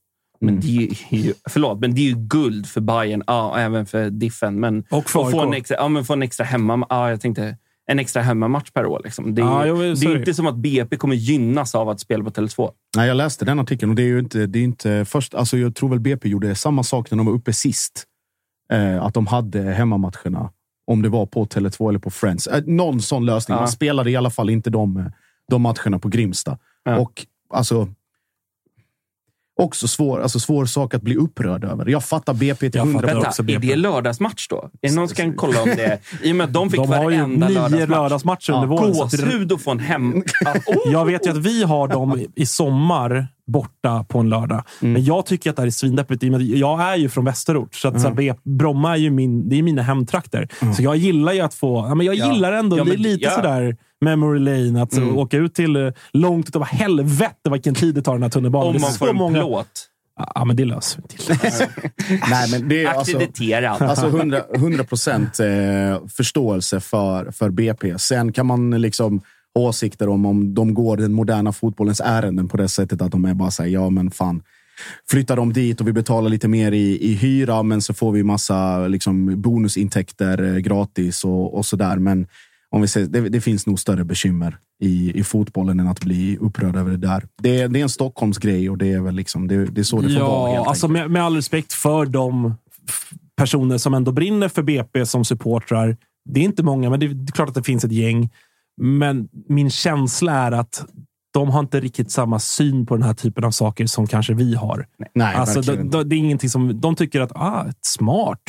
Men 0.41 0.59
det 0.59 0.67
är 0.67 1.15
ju, 1.17 1.33
förlåt, 1.49 1.79
men 1.79 1.95
det 1.95 2.01
är 2.01 2.05
ju 2.05 2.15
guld 2.15 2.67
för 2.67 2.81
Bayern, 2.81 3.23
ja, 3.27 3.57
även 3.59 3.85
för 3.85 4.09
Diffen. 4.09 4.59
Men 4.59 4.83
Och 4.91 5.09
för 5.09 5.31
få 5.31 5.41
en 5.41 5.53
extra, 5.53 5.77
ja, 5.77 5.87
men 5.87 6.05
få 6.05 6.13
en 6.13 6.21
extra 6.23 6.43
hemma, 6.45 6.85
ja, 6.89 7.09
jag 7.09 7.21
tänkte 7.21 7.57
en 7.87 7.99
extra 7.99 8.21
hemmamatch 8.21 8.71
per 8.71 8.85
år. 8.85 9.01
Liksom. 9.03 9.35
Det 9.35 9.41
är, 9.41 9.45
Ja, 9.45 9.65
jo, 9.65 9.77
det 9.77 10.05
är 10.05 10.17
inte 10.17 10.33
som 10.33 10.47
att 10.47 10.55
BP 10.55 10.97
kommer 10.97 11.15
gynnas 11.15 11.75
av 11.75 11.89
att 11.89 11.99
spela 11.99 12.23
på 12.23 12.29
Tele2. 12.29 12.71
Nej, 12.97 13.07
jag 13.07 13.17
läste 13.17 13.45
den 13.45 13.59
artikeln 13.59 13.89
och 13.89 13.95
det 13.95 14.03
är 14.03 14.07
ju 14.07 14.19
inte, 14.19 14.45
det 14.45 14.59
är 14.59 14.63
inte 14.63 15.05
först. 15.05 15.33
Alltså 15.33 15.57
jag 15.57 15.75
tror 15.75 15.89
väl 15.89 15.99
BP 15.99 16.29
gjorde 16.29 16.55
samma 16.55 16.83
sak 16.83 17.11
när 17.11 17.17
de 17.17 17.25
var 17.25 17.33
uppe 17.33 17.53
sist. 17.53 18.03
Eh, 18.73 19.03
att 19.03 19.13
de 19.13 19.27
hade 19.27 19.61
hemmamatcherna. 19.61 20.49
Om 20.87 21.01
det 21.01 21.09
var 21.09 21.25
på 21.25 21.45
Tele2 21.45 21.89
eller 21.89 21.99
på 21.99 22.09
Friends. 22.09 22.47
Eh, 22.47 22.63
någon 22.65 23.01
sån 23.01 23.25
lösning. 23.25 23.55
Ja. 23.55 23.61
Man 23.61 23.67
spelade 23.67 24.11
i 24.11 24.15
alla 24.15 24.29
fall 24.29 24.49
inte 24.49 24.69
de, 24.69 25.11
de 25.49 25.61
matcherna 25.61 25.99
på 25.99 26.07
Grimsta. 26.07 26.57
Ja. 26.83 26.99
Och 26.99 27.25
alltså. 27.49 27.87
Också 29.55 29.87
svår, 29.87 30.21
alltså 30.21 30.39
svår 30.39 30.65
sak 30.65 30.93
att 30.93 31.01
bli 31.01 31.15
upprörd 31.15 31.63
över. 31.63 31.85
Jag 31.89 32.03
fattar 32.05 32.33
BP 32.33 32.71
till 32.71 32.77
Jag 32.79 32.93
fattar 32.93 33.07
100 33.07 33.27
också. 33.27 33.43
Vänta, 33.43 33.65
är 33.65 33.69
det 33.69 33.75
lördagsmatch 33.75 34.47
då? 34.47 34.69
Är 34.81 34.89
det 34.89 34.95
någon 34.95 35.07
som 35.07 35.15
kan 35.15 35.33
kolla 35.33 35.61
om 35.63 35.69
det? 35.69 35.99
I 36.23 36.31
och 36.31 36.35
med 36.35 36.43
att 36.45 36.53
de 36.53 36.69
fick 36.69 36.79
De 36.79 36.89
har 36.89 37.11
ju 37.11 37.17
varenda 37.17 37.47
nio 37.47 37.53
lördagsmatch. 37.55 37.89
lördagsmatcher 37.89 38.53
under 38.53 38.67
våren. 38.67 38.95
så 38.95 39.03
att 39.03 39.11
det- 39.11 39.17
Gåshud 39.17 39.51
att 39.51 39.61
få 39.61 39.71
en 39.71 39.79
hem... 39.79 40.23
Ah, 40.45 40.53
oh! 40.67 40.91
Jag 40.91 41.05
vet 41.05 41.25
ju 41.27 41.31
att 41.31 41.37
vi 41.37 41.63
har 41.63 41.87
dem 41.87 42.25
i 42.35 42.45
sommar 42.45 43.27
borta 43.47 44.03
på 44.09 44.19
en 44.19 44.29
lördag. 44.29 44.63
Mm. 44.81 44.93
Men 44.93 45.03
jag 45.05 45.25
tycker 45.25 45.49
att 45.49 45.55
det 45.55 45.61
här 45.61 45.67
är 45.67 45.71
svindeppigt. 45.71 46.23
Jag 46.39 46.81
är 46.81 46.95
ju 46.95 47.09
från 47.09 47.25
västerort, 47.25 47.75
så, 47.75 47.87
att, 47.87 48.01
så 48.01 48.07
här, 48.07 48.19
Mm. 48.21 48.35
Bromma 48.43 48.93
är 48.93 48.97
ju 48.97 49.09
min, 49.09 49.49
det 49.49 49.55
är 49.59 49.63
mina 49.63 49.81
hemtrakter. 49.81 50.47
Så 50.77 50.83
jag 50.83 50.95
gillar 50.97 51.33
ju 51.33 51.39
att 51.39 51.53
få... 51.53 51.85
Ja, 51.89 51.95
men 51.95 52.05
jag 52.05 52.15
Ja. 52.15 52.33
gillar 52.33 52.53
ändå, 52.53 52.77
Ja, 52.77 52.83
men- 52.83 53.01
lite 53.01 53.23
ja. 53.23 53.31
sådär 53.31 53.77
memory 54.01 54.39
lane. 54.39 54.83
Att 54.83 54.93
så, 54.93 55.01
Mm. 55.01 55.17
åka 55.17 55.37
ut 55.37 55.53
till 55.55 55.75
eh, 55.75 55.91
långt 56.13 56.47
utav 56.49 56.63
helvete 56.63 57.49
vilken 57.51 57.75
tid 57.75 57.95
det 57.95 58.01
tar 58.01 58.13
den 58.13 58.23
här 58.23 58.29
tunnelbanan. 58.29 58.67
Om 58.67 58.73
Det 58.73 58.79
är 58.79 58.81
man 58.81 58.91
så 58.91 58.97
får 58.97 59.09
en 59.09 59.15
många- 59.15 59.39
plåt. 59.39 59.89
Ja, 60.35 60.45
men 60.45 60.55
det 60.55 60.65
löser 60.65 61.01
vi. 61.09 61.35
Nej, 62.29 62.51
men 62.51 62.69
det 62.69 62.83
är 62.83 62.87
alltså. 62.93 63.17
Alltså 63.85 64.07
100, 64.07 64.41
100 64.55 64.83
procent 64.83 65.39
eh, 65.39 66.07
förståelse 66.17 66.79
för, 66.79 67.31
för 67.31 67.49
BP. 67.49 67.99
Sen 67.99 68.33
kan 68.33 68.45
man 68.45 68.69
liksom 68.81 69.21
åsikter 69.59 70.09
om 70.09 70.25
om 70.25 70.53
de 70.53 70.73
går 70.73 70.97
den 70.97 71.13
moderna 71.13 71.51
fotbollens 71.51 72.01
ärenden 72.05 72.47
på 72.47 72.57
det 72.57 72.67
sättet 72.69 73.01
att 73.01 73.11
de 73.11 73.25
är 73.25 73.33
bara 73.33 73.51
säger 73.51 73.73
ja, 73.73 73.89
men 73.89 74.11
fan. 74.11 74.43
Flyttar 75.09 75.35
de 75.35 75.53
dit 75.53 75.81
och 75.81 75.87
vi 75.87 75.93
betalar 75.93 76.29
lite 76.29 76.47
mer 76.47 76.71
i, 76.71 76.97
i 77.11 77.13
hyra, 77.13 77.63
men 77.63 77.81
så 77.81 77.93
får 77.93 78.11
vi 78.11 78.23
massa 78.23 78.87
liksom, 78.87 79.41
bonusintäkter 79.41 80.43
eh, 80.43 80.57
gratis 80.57 81.23
och, 81.25 81.53
och 81.57 81.65
så 81.65 81.75
där. 81.75 81.97
Men 81.97 82.27
om 82.69 82.81
vi 82.81 82.87
säger, 82.87 83.07
det, 83.07 83.29
det 83.29 83.41
finns 83.41 83.67
nog 83.67 83.79
större 83.79 84.03
bekymmer 84.03 84.57
i, 84.81 85.19
i 85.19 85.23
fotbollen 85.23 85.79
än 85.79 85.87
att 85.87 85.99
bli 85.99 86.37
upprörd 86.41 86.75
över 86.75 86.91
det 86.91 86.97
där. 86.97 87.27
Det, 87.41 87.61
är- 87.61 87.67
det 87.67 87.79
är 87.79 87.83
en 87.83 87.89
Stockholmsgrej 87.89 88.69
och 88.69 88.77
det 88.77 88.91
är 88.91 89.01
väl 89.01 89.15
liksom, 89.15 89.47
det, 89.47 89.65
det 89.65 89.81
är 89.81 89.83
så 89.83 90.01
det 90.01 90.09
får 90.13 90.19
vara. 90.19 90.53
Ja, 90.53 90.65
alltså 90.69 90.87
med, 90.87 91.11
med 91.11 91.23
all 91.23 91.35
respekt 91.35 91.73
för 91.73 92.05
de 92.05 92.53
personer 93.35 93.77
som 93.77 93.93
ändå 93.93 94.11
brinner 94.11 94.47
för 94.49 94.63
BP 94.63 95.05
som 95.05 95.25
supportrar. 95.25 95.97
Det 96.29 96.39
är 96.39 96.43
inte 96.43 96.63
många, 96.63 96.89
men 96.89 96.99
det 96.99 97.05
är 97.05 97.31
klart 97.31 97.49
att 97.49 97.55
det 97.55 97.63
finns 97.63 97.83
ett 97.83 97.91
gäng. 97.91 98.29
Men 98.81 99.29
min 99.49 99.69
känsla 99.69 100.31
är 100.33 100.51
att 100.51 100.85
de 101.33 101.49
har 101.49 101.59
inte 101.59 101.79
riktigt 101.79 102.11
samma 102.11 102.39
syn 102.39 102.85
på 102.85 102.95
den 102.95 103.03
här 103.03 103.13
typen 103.13 103.43
av 103.43 103.51
saker 103.51 103.85
som 103.85 104.07
kanske 104.07 104.33
vi 104.33 104.55
har. 104.55 104.85
Nej, 105.15 105.35
alltså, 105.35 105.61
det, 105.61 105.81
inte. 105.81 106.03
det, 106.03 106.15
är 106.15 106.17
ingenting 106.17 106.49
som 106.49 106.81
de 106.81 106.95
tycker 106.95 107.21
att 107.21 107.31
ah, 107.35 107.65
smart. 107.81 108.39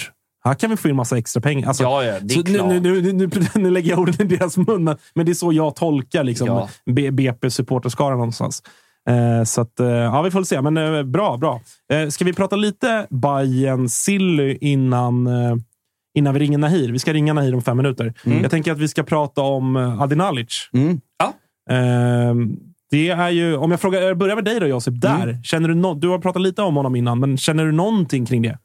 Här 0.45 0.55
kan 0.55 0.71
vi 0.71 0.77
få 0.77 0.89
in 0.89 0.97
massa 0.97 1.19
extra 1.19 1.41
pengar. 1.41 1.69
Alltså, 1.69 1.83
Ja, 1.83 2.05
ja, 2.05 2.21
det 2.21 2.35
är 2.35 2.39
nu, 2.39 2.55
klart. 2.59 2.69
nu, 2.69 2.81
nu, 2.81 3.13
nu, 3.13 3.31
nu 3.55 3.71
lägger 3.71 3.91
jag 3.91 3.99
orden 3.99 4.15
i 4.33 4.37
deras 4.37 4.57
mun, 4.57 4.97
men 5.15 5.27
det 5.27 5.33
är 5.33 5.35
så 5.35 5.53
jag 5.53 5.77
tolkar 5.77 6.25
liksom, 6.25 6.47
Ja. 6.47 6.69
B- 6.87 7.11
BP-supporterskaran 7.11 8.17
någonstans. 8.17 8.63
Eh, 9.09 9.45
så 9.45 9.61
att, 9.61 9.81
eh, 9.81 9.87
ja, 9.87 10.23
vi 10.23 10.31
får 10.31 10.43
se. 10.45 10.61
Men 10.63 10.77
eh, 10.77 11.03
bra, 11.03 11.37
bra. 11.37 11.61
Eh, 11.93 12.09
ska 12.09 12.25
vi 12.25 12.33
prata 12.33 12.57
lite 12.57 13.07
Bayern 13.11 13.89
Silly 13.89 14.59
innan, 14.61 15.27
eh, 15.27 15.57
innan 16.15 16.35
vi 16.35 16.41
ringer 16.41 16.59
Nahir? 16.59 16.93
Vi 16.93 16.99
ska 16.99 17.13
ringa 17.13 17.33
Nahir 17.33 17.55
om 17.55 17.63
fem 17.63 17.77
minuter. 17.77 18.15
Jag 18.43 18.51
tänker 18.51 18.73
att 18.73 18.79
vi 18.79 18.89
ska 18.89 19.03
prata 19.03 19.43
om 19.43 19.77
eh, 19.77 20.03
Adi 20.03 20.17
Nalic. 20.17 20.69
Mm. 20.73 21.01
Eh, 21.71 22.35
det 22.91 23.09
är 23.09 23.31
ju, 23.31 23.57
om 23.57 23.71
jag 23.71 23.81
frågar, 23.81 24.01
jag 24.01 24.19
börjar 24.19 24.35
med 24.35 24.45
dig 24.45 24.61
då 24.61 24.67
Josip. 24.67 25.01
Där, 25.01 25.41
känner 25.45 25.69
du, 25.69 25.75
no, 25.75 25.95
du 25.95 26.09
har 26.09 26.19
pratat 26.19 26.43
lite 26.43 26.63
om 26.63 26.77
honom 26.77 26.97
innan, 26.97 27.21
men 27.21 27.37
känner 27.37 27.65
du 27.65 27.73
någonting 27.73 28.27
kring 28.27 28.43
det? 28.43 28.59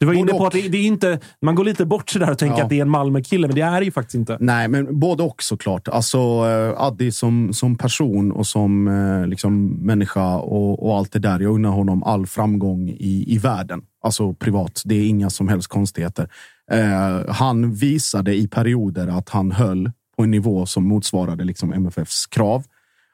Du 0.00 0.06
var 0.06 0.12
Både 0.14 0.20
inne 0.20 0.32
på 0.38 0.46
att 0.46 0.52
det, 0.52 0.68
det 0.68 0.78
är 0.78 0.86
inte, 0.86 1.20
man 1.42 1.54
går 1.54 1.64
lite 1.64 1.84
bort 1.86 2.10
sådär 2.10 2.30
och 2.30 2.38
tänker 2.38 2.58
Ja. 2.58 2.64
att 2.64 2.70
det 2.70 2.78
är 2.78 2.82
en 2.82 2.90
Malmö-kille, 2.90 3.46
men 3.46 3.56
det 3.56 3.62
är 3.62 3.80
det 3.80 3.84
ju 3.84 3.90
faktiskt 3.92 4.14
inte. 4.14 4.36
Nej, 4.40 4.68
men 4.68 4.98
både 5.00 5.22
och 5.22 5.42
såklart. 5.42 5.88
Alltså, 5.88 6.18
eh, 6.18 6.82
Addi 6.82 7.12
som, 7.12 7.52
som 7.52 7.76
person 7.76 8.32
och 8.32 8.46
som 8.46 8.88
eh, 8.88 9.26
liksom, 9.26 9.66
människa 9.66 10.36
och, 10.36 10.86
och 10.86 10.96
allt 10.98 11.12
det 11.12 11.18
där. 11.18 11.40
Jag 11.40 11.54
unnar 11.54 11.70
honom 11.70 12.02
all 12.02 12.26
framgång 12.26 12.88
i, 12.88 13.24
i 13.28 13.38
världen. 13.38 13.82
Alltså 14.02 14.34
privat. 14.34 14.82
Det 14.84 14.94
är 14.94 15.08
inga 15.08 15.30
som 15.30 15.48
helst 15.48 15.68
konstigheter. 15.68 16.28
Eh, 16.70 17.32
han 17.34 17.74
visade 17.74 18.34
i 18.34 18.48
perioder 18.48 19.06
att 19.18 19.28
han 19.28 19.52
höll 19.52 19.90
på 20.16 20.22
en 20.22 20.30
nivå 20.30 20.66
som 20.66 20.88
motsvarade 20.88 21.44
liksom, 21.44 21.72
MFFs 21.72 22.26
krav. 22.26 22.64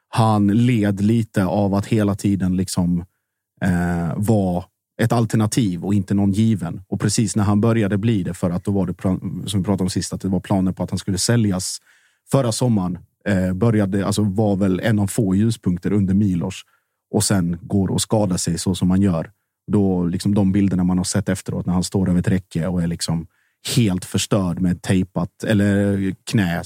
Han 0.09 0.47
led 0.47 1.01
lite 1.01 1.45
av 1.45 1.73
att 1.73 1.85
hela 1.85 2.15
tiden 2.15 2.55
liksom 2.57 3.05
eh, 3.61 4.13
vara 4.17 4.63
ett 5.01 5.11
alternativ 5.11 5.85
och 5.85 5.93
inte 5.93 6.13
någon 6.13 6.31
given. 6.31 6.81
Och 6.87 6.99
precis 6.99 7.35
när 7.35 7.43
han 7.43 7.61
började 7.61 7.97
bli 7.97 8.23
det, 8.23 8.33
för 8.33 8.49
att 8.49 8.63
då 8.63 8.71
var 8.71 8.85
det, 8.85 8.93
som 9.49 9.59
vi 9.59 9.63
pratade 9.65 9.83
om 9.83 9.89
sist, 9.89 10.13
att 10.13 10.21
det 10.21 10.27
var 10.27 10.39
planer 10.39 10.71
på 10.71 10.83
att 10.83 10.89
han 10.89 10.99
skulle 10.99 11.17
säljas 11.17 11.77
förra 12.31 12.51
sommaren. 12.51 12.97
Eh, 13.25 13.53
började, 13.53 14.05
alltså 14.05 14.23
var 14.23 14.55
väl 14.55 14.79
en 14.79 14.99
av 14.99 15.07
få 15.07 15.35
ljuspunkter 15.35 15.93
under 15.93 16.13
Milos 16.13 16.61
och 17.13 17.23
sen 17.23 17.57
går 17.61 17.87
och 17.87 18.01
skadar 18.01 18.37
sig 18.37 18.57
så 18.57 18.75
som 18.75 18.87
man 18.87 19.01
gör. 19.01 19.31
Då 19.71 20.05
liksom 20.05 20.35
de 20.35 20.51
bilderna 20.51 20.83
man 20.83 20.97
har 20.97 21.05
sett 21.05 21.29
efteråt 21.29 21.65
när 21.65 21.73
han 21.73 21.83
står 21.83 22.09
över 22.09 22.19
ett 22.19 22.27
räcke 22.27 22.67
och 22.67 22.83
är 22.83 22.87
liksom 22.87 23.27
helt 23.75 24.05
förstörd 24.05 24.59
med 24.59 24.81
tejpat 24.81 25.43
eller 25.43 26.01
eh, 26.07 26.13
knä 26.23 26.63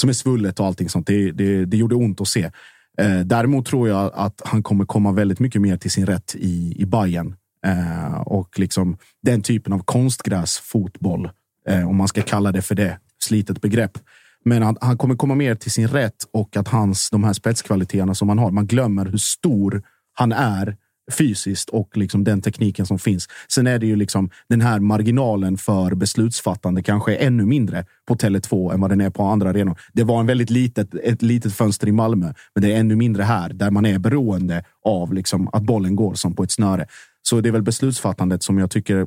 som 0.00 0.08
är 0.08 0.14
svullet 0.14 0.60
och 0.60 0.66
allting 0.66 0.88
sånt. 0.88 1.06
Det, 1.06 1.30
det, 1.30 1.64
det 1.64 1.76
gjorde 1.76 1.94
ont 1.94 2.20
att 2.20 2.28
se. 2.28 2.50
Eh, 2.98 3.20
däremot 3.20 3.66
tror 3.66 3.88
jag 3.88 4.10
att 4.14 4.42
han 4.44 4.62
kommer 4.62 4.84
komma 4.84 5.12
väldigt 5.12 5.40
mycket 5.40 5.62
mer 5.62 5.76
till 5.76 5.90
sin 5.90 6.06
rätt 6.06 6.34
i, 6.38 6.74
i 6.76 6.86
Bayern 6.86 7.34
Eh, 7.66 8.20
och 8.20 8.58
liksom 8.58 8.96
den 9.22 9.42
typen 9.42 9.72
av 9.72 9.78
konstgräsfotboll, 9.78 11.30
eh, 11.68 11.88
om 11.88 11.96
man 11.96 12.08
ska 12.08 12.22
kalla 12.22 12.52
det 12.52 12.62
för 12.62 12.74
det, 12.74 12.98
slitet 13.18 13.60
begrepp. 13.60 13.98
Men 14.44 14.62
han, 14.62 14.76
han 14.80 14.98
kommer 14.98 15.16
komma 15.16 15.34
mer 15.34 15.54
till 15.54 15.70
sin 15.70 15.88
rätt 15.88 16.26
och 16.32 16.56
att 16.56 16.68
hans, 16.68 17.10
de 17.10 17.24
här 17.24 17.32
spetskvaliteterna 17.32 18.14
som 18.14 18.28
han 18.28 18.38
har, 18.38 18.50
man 18.50 18.66
glömmer 18.66 19.06
hur 19.06 19.18
stor 19.18 19.82
han 20.14 20.32
är 20.32 20.76
fysiskt 21.10 21.68
och 21.68 21.96
liksom 21.96 22.24
den 22.24 22.42
tekniken 22.42 22.86
som 22.86 22.98
finns. 22.98 23.28
Sen 23.48 23.66
är 23.66 23.78
det 23.78 23.86
ju 23.86 23.96
liksom 23.96 24.30
den 24.48 24.60
här 24.60 24.80
marginalen 24.80 25.58
för 25.58 25.94
beslutsfattande 25.94 26.82
kanske 26.82 27.16
är 27.16 27.26
ännu 27.26 27.44
mindre 27.44 27.84
på 28.08 28.14
Tele2 28.14 28.72
än 28.74 28.80
vad 28.80 28.90
den 28.90 29.00
är 29.00 29.10
på 29.10 29.22
andra 29.22 29.50
arenor. 29.50 29.78
Det 29.92 30.04
var 30.04 30.20
en 30.20 30.26
väldigt 30.26 30.50
litet, 30.50 30.94
ett 30.94 31.22
litet 31.22 31.54
fönster 31.54 31.88
i 31.88 31.92
Malmö, 31.92 32.32
men 32.54 32.62
det 32.62 32.72
är 32.72 32.80
ännu 32.80 32.96
mindre 32.96 33.22
här 33.22 33.48
där 33.52 33.70
man 33.70 33.86
är 33.86 33.98
beroende 33.98 34.64
av 34.84 35.14
liksom 35.14 35.48
att 35.52 35.62
bollen 35.62 35.96
går 35.96 36.14
som 36.14 36.34
på 36.34 36.42
ett 36.42 36.52
snöre. 36.52 36.86
Så 37.22 37.40
det 37.40 37.48
är 37.48 37.52
väl 37.52 37.62
beslutsfattandet 37.62 38.42
som 38.42 38.58
jag 38.58 38.70
tycker 38.70 39.06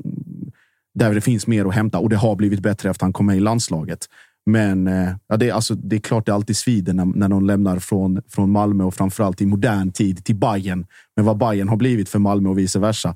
där 0.95 1.13
det 1.13 1.21
finns 1.21 1.47
mer 1.47 1.65
att 1.65 1.75
hämta 1.75 1.99
och 1.99 2.09
det 2.09 2.15
har 2.15 2.35
blivit 2.35 2.59
bättre 2.59 2.89
efter 2.89 3.05
han 3.05 3.13
kom 3.13 3.25
med 3.25 3.37
i 3.37 3.39
landslaget. 3.39 3.99
Men 4.45 4.87
eh, 4.87 5.09
ja, 5.27 5.37
det, 5.37 5.49
är, 5.49 5.53
alltså, 5.53 5.75
det 5.75 5.95
är 5.95 5.99
klart 5.99 6.25
det 6.25 6.33
alltid 6.33 6.57
svider 6.57 6.93
när, 6.93 7.05
när 7.05 7.29
de 7.29 7.45
lämnar 7.45 7.79
från, 7.79 8.21
från 8.29 8.51
Malmö 8.51 8.83
och 8.83 8.93
framförallt 8.93 9.41
i 9.41 9.45
modern 9.45 9.91
tid 9.91 10.25
till 10.25 10.35
Bayern. 10.35 10.85
Men 11.15 11.25
vad 11.25 11.37
Bayern 11.37 11.69
har 11.69 11.77
blivit 11.77 12.09
för 12.09 12.19
Malmö 12.19 12.49
och 12.49 12.57
vice 12.57 12.79
versa. 12.79 13.15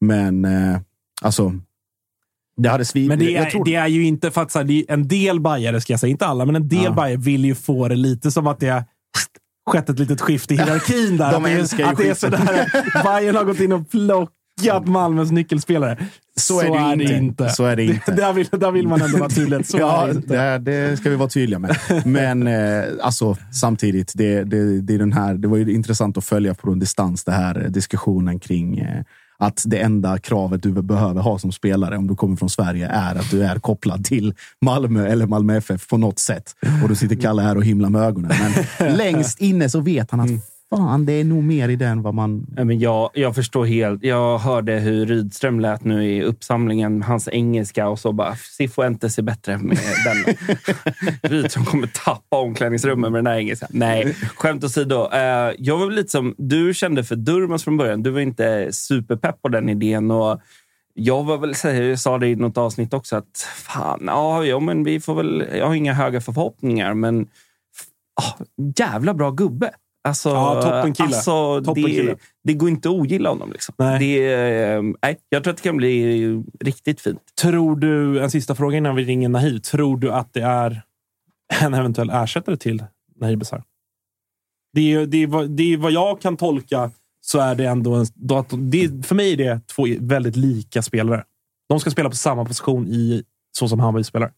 Men 0.00 0.44
eh, 0.44 0.78
alltså, 1.22 1.52
det 2.56 2.68
hade 2.68 2.84
svidit. 2.84 3.08
Men 3.08 3.18
det 3.18 3.36
är, 3.36 3.50
tror... 3.50 3.64
det 3.64 3.74
är 3.74 3.86
ju 3.86 4.04
inte 4.04 4.30
för 4.30 4.42
att 4.42 4.52
så 4.52 4.58
här, 4.58 4.84
en 4.88 5.08
del 5.08 5.40
bajare, 5.40 5.80
ska 5.80 5.92
jag 5.92 6.00
säga, 6.00 6.10
inte 6.10 6.26
alla, 6.26 6.44
men 6.44 6.56
en 6.56 6.68
del 6.68 6.84
ja. 6.84 6.92
bajare 6.92 7.20
vill 7.20 7.44
ju 7.44 7.54
få 7.54 7.88
det 7.88 7.96
lite 7.96 8.30
som 8.30 8.46
att 8.46 8.60
det 8.60 8.68
är 8.68 8.84
skett 9.70 9.88
ett 9.88 9.98
litet 9.98 10.20
skift 10.20 10.50
i 10.50 10.56
hierarkin 10.56 11.16
där. 11.16 11.32
De 11.32 11.44
att 11.44 11.78
ju 11.78 11.82
att 11.82 11.96
det 11.96 12.08
är 12.08 12.14
sådär, 12.14 13.02
Bayern 13.04 13.36
har 13.36 13.44
gått 13.44 13.60
in 13.60 13.72
och 13.72 13.90
plockat 13.90 14.37
Malmös 14.86 15.30
nyckelspelare. 15.30 15.96
Så, 16.36 16.60
så 16.60 16.60
är, 16.60 16.70
det, 16.70 16.78
är 16.78 16.92
inte. 16.92 17.04
det, 17.04 17.18
inte. 17.18 17.48
Så 17.48 17.64
är 17.64 17.76
det 17.76 17.84
inte. 17.84 18.12
där, 18.12 18.32
vill, 18.32 18.46
där 18.50 18.70
vill 18.70 18.88
man 18.88 19.02
ändå 19.02 19.18
vara 19.18 19.28
tydlig. 19.28 19.66
Så 19.66 19.78
ja, 19.78 20.08
det, 20.26 20.58
det, 20.58 20.96
ska 20.96 21.10
vi 21.10 21.16
vara 21.16 21.28
tydliga 21.28 21.58
med. 21.58 21.76
Men 22.04 22.46
eh, 22.46 22.84
alltså, 23.02 23.36
samtidigt, 23.52 24.12
det, 24.14 24.44
det, 24.44 24.80
det, 24.80 24.94
är 24.94 24.98
den 24.98 25.12
här, 25.12 25.34
det 25.34 25.48
var 25.48 25.56
ju 25.56 25.74
intressant 25.74 26.18
att 26.18 26.24
följa 26.24 26.54
på 26.54 26.70
en 26.70 26.78
distans, 26.78 27.24
det 27.24 27.32
här 27.32 27.66
diskussionen 27.68 28.40
kring 28.40 28.78
eh, 28.78 29.02
att 29.38 29.62
det 29.66 29.78
enda 29.78 30.18
kravet 30.18 30.62
du 30.62 30.82
behöver 30.82 31.20
ha 31.20 31.38
som 31.38 31.52
spelare 31.52 31.96
om 31.96 32.06
du 32.06 32.16
kommer 32.16 32.36
från 32.36 32.50
Sverige 32.50 32.86
är 32.86 33.14
att 33.14 33.30
du 33.30 33.44
är 33.44 33.58
kopplad 33.58 34.04
till 34.04 34.34
Malmö 34.60 35.06
eller 35.06 35.26
Malmö 35.26 35.56
FF 35.56 35.88
på 35.88 35.96
något 35.96 36.18
sätt. 36.18 36.54
Och 36.82 36.88
då 36.88 36.94
sitter 36.94 37.16
Kalle 37.16 37.42
här 37.42 37.56
och 37.56 37.64
himlar 37.64 37.90
med 37.90 38.02
ögonen. 38.02 38.32
Men 38.78 38.96
längst 38.96 39.40
inne 39.40 39.70
så 39.70 39.80
vet 39.80 40.10
han 40.10 40.20
att 40.20 40.30
fan, 40.70 41.06
det 41.06 41.12
är 41.12 41.24
nog 41.24 41.44
mer 41.44 41.68
i 41.68 41.76
den 41.76 42.02
vad 42.02 42.14
man... 42.14 42.46
men 42.48 42.78
jag, 42.78 43.10
jag 43.14 43.34
förstår 43.34 43.64
helt. 43.64 44.04
Jag 44.04 44.38
hörde 44.38 44.72
hur 44.72 45.06
Rydström 45.06 45.60
lät 45.60 45.84
nu 45.84 46.04
i 46.04 46.22
uppsamlingen, 46.22 47.02
hans 47.02 47.28
engelska 47.28 47.88
och 47.88 47.98
så 47.98 48.12
bara, 48.12 48.36
inte 48.58 49.06
är 49.06 49.22
bättre 49.22 49.58
med 49.58 49.78
den. 50.04 50.34
Rydström 51.30 51.64
kommer 51.64 51.86
tappa 51.86 52.36
omklädningsrummet 52.36 53.12
med 53.12 53.18
den 53.18 53.26
här 53.26 53.38
engelskan. 53.38 53.68
Nej, 53.72 54.14
skämt 54.36 54.64
åsido. 54.64 55.10
Uh, 55.14 55.54
jag 55.58 55.78
var 55.78 55.90
lite 55.90 56.10
som 56.10 56.34
du 56.38 56.74
kände 56.74 57.04
för 57.04 57.16
Durmaz 57.16 57.64
från 57.64 57.76
början. 57.76 58.02
Du 58.02 58.10
var 58.10 58.20
inte 58.20 58.68
superpepp 58.72 59.42
på 59.42 59.48
den 59.48 59.68
idén. 59.68 60.10
Och 60.10 60.40
jag 60.94 61.24
var 61.24 61.38
väl, 61.38 61.54
jag 61.88 61.98
sa 61.98 62.18
det 62.18 62.28
i 62.28 62.36
något 62.36 62.58
avsnitt 62.58 62.94
också, 62.94 63.16
att 63.16 63.46
fan, 63.54 64.02
ja, 64.06 64.44
ja 64.44 64.60
men 64.60 64.84
vi 64.84 65.00
får 65.00 65.14
väl... 65.14 65.46
Jag 65.54 65.66
har 65.66 65.74
inga 65.74 65.92
höga 65.92 66.20
förhoppningar, 66.20 66.94
men 66.94 67.22
oh, 68.16 68.46
jävla 68.76 69.14
bra 69.14 69.30
gubbe. 69.30 69.70
Alltså, 70.08 70.28
ja, 70.28 70.62
toppenkille. 70.62 71.06
Alltså, 71.06 71.62
toppen 71.64 71.84
det, 71.84 72.16
det, 72.44 72.54
går 72.54 72.68
inte 72.68 72.88
att 72.88 72.94
ogilla 72.94 73.28
honom. 73.28 73.52
Liksom. 73.52 73.74
Nej. 73.78 73.98
Det, 73.98 74.34
eh, 74.34 74.82
nej, 75.02 75.18
jag 75.28 75.44
tror 75.44 75.52
att 75.52 75.56
det 75.56 75.62
kan 75.62 75.76
bli 75.76 76.42
riktigt 76.60 77.00
fint. 77.00 77.20
Tror 77.40 77.76
du, 77.76 78.22
en 78.22 78.30
sista 78.30 78.54
fråga 78.54 78.76
innan 78.76 78.96
vi 78.96 79.04
ringer 79.04 79.28
Nahir. 79.28 79.58
Tror 79.58 79.96
du 79.96 80.12
att 80.12 80.32
det 80.32 80.42
är 80.42 80.82
en 81.60 81.74
eventuell 81.74 82.10
ersättare 82.10 82.56
till 82.56 82.84
Nahir 83.20 83.36
Besar? 83.36 83.62
Det 84.72 84.92
är, 84.92 85.06
det, 85.06 85.22
är, 85.22 85.48
det 85.48 85.72
är 85.72 85.76
vad 85.76 85.92
jag 85.92 86.20
kan 86.20 86.36
tolka 86.36 86.90
så 87.20 87.38
är 87.38 87.54
det 87.54 87.64
ändå... 87.64 87.94
En, 87.94 88.06
det, 88.70 89.06
för 89.06 89.14
mig 89.14 89.32
är 89.32 89.36
det 89.36 89.60
två 89.66 89.86
väldigt 90.00 90.36
lika 90.36 90.82
spelare. 90.82 91.24
De 91.68 91.80
ska 91.80 91.90
spela 91.90 92.10
på 92.10 92.16
samma 92.16 92.44
position 92.44 92.88
i 92.88 93.22
så 93.58 93.68
som 93.68 93.80
Hammarby 93.80 94.04
spelar. 94.04 94.32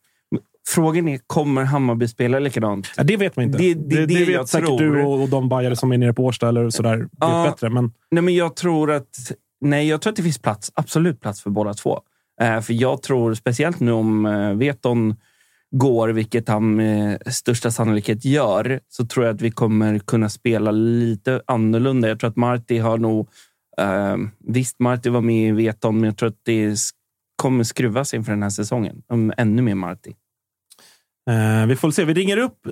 Frågan 0.75 1.09
är, 1.09 1.21
kommer 1.27 1.65
Hammarby 1.65 2.09
spela 2.09 2.39
likadant? 2.39 2.91
Ja, 2.97 3.03
det 3.03 3.17
vet 3.17 3.37
man 3.37 3.45
inte. 3.45 3.59
Det, 3.59 3.75
det, 3.75 4.07
det, 4.07 4.07
det 4.07 4.25
vet 4.25 4.49
säkert 4.49 4.67
tror. 4.67 4.79
du 4.79 5.03
och, 5.03 5.23
och 5.23 5.29
de 5.29 5.49
bajare 5.49 5.77
som 5.77 5.93
är 5.93 5.99
nere 5.99 6.13
på 6.13 6.25
Årsta 6.25 6.49
eller 6.49 6.71
sådär 6.71 6.97
vet 6.97 7.11
ja, 7.21 7.51
bättre. 7.51 7.71
Men... 7.71 7.93
Nej, 8.11 8.23
men 8.23 8.35
jag 8.35 8.57
tror 8.57 8.91
att... 8.91 9.33
Nej, 9.61 9.89
jag 9.89 10.01
tror 10.01 10.11
att 10.11 10.17
det 10.17 10.23
finns 10.23 10.39
plats. 10.39 10.73
Absolut 10.75 11.21
plats 11.21 11.43
för 11.43 11.51
båda 11.51 11.75
två. 11.75 12.01
Eh, 12.41 12.61
för 12.61 12.73
jag 12.73 13.03
tror, 13.03 13.35
speciellt 13.35 13.81
nu 13.81 13.93
om 13.93 14.27
eh, 14.27 14.53
Veton 14.53 15.17
går, 15.71 16.09
vilket 16.09 16.49
han 16.49 16.75
med 16.75 17.23
största 17.35 17.71
sannolikhet 17.71 18.25
gör, 18.25 18.81
så 18.89 19.07
tror 19.07 19.27
jag 19.27 19.35
att 19.35 19.43
vi 19.43 19.51
kommer 19.51 19.99
kunna 19.99 20.29
spela 20.29 20.71
lite 20.71 21.43
annorlunda. 21.47 22.09
Jag 22.09 22.21
tror 22.21 22.31
att 22.31 22.37
Marti 22.37 22.79
har 22.79 22.99
nog... 22.99 23.29
Eh, 23.79 24.17
visst, 24.47 24.79
Marti 24.79 25.09
var 25.09 25.21
med 25.21 25.49
i 25.49 25.53
Veton, 25.53 25.97
men 25.97 26.05
jag 26.05 26.17
tror 26.17 26.29
att 26.29 26.41
det 26.43 26.77
kommer 27.37 27.65
skruvas 27.65 28.15
inför 28.15 28.33
den 28.33 28.43
här 28.43 28.51
säsongen. 28.51 29.03
Ännu 29.37 29.63
mer 29.63 29.75
Marti. 29.75 30.15
Eh, 31.31 31.67
vi 31.67 31.77
får 31.77 31.91
se. 31.91 32.05
Vi 32.05 32.15
ringer 32.15 32.37
upp, 32.37 32.67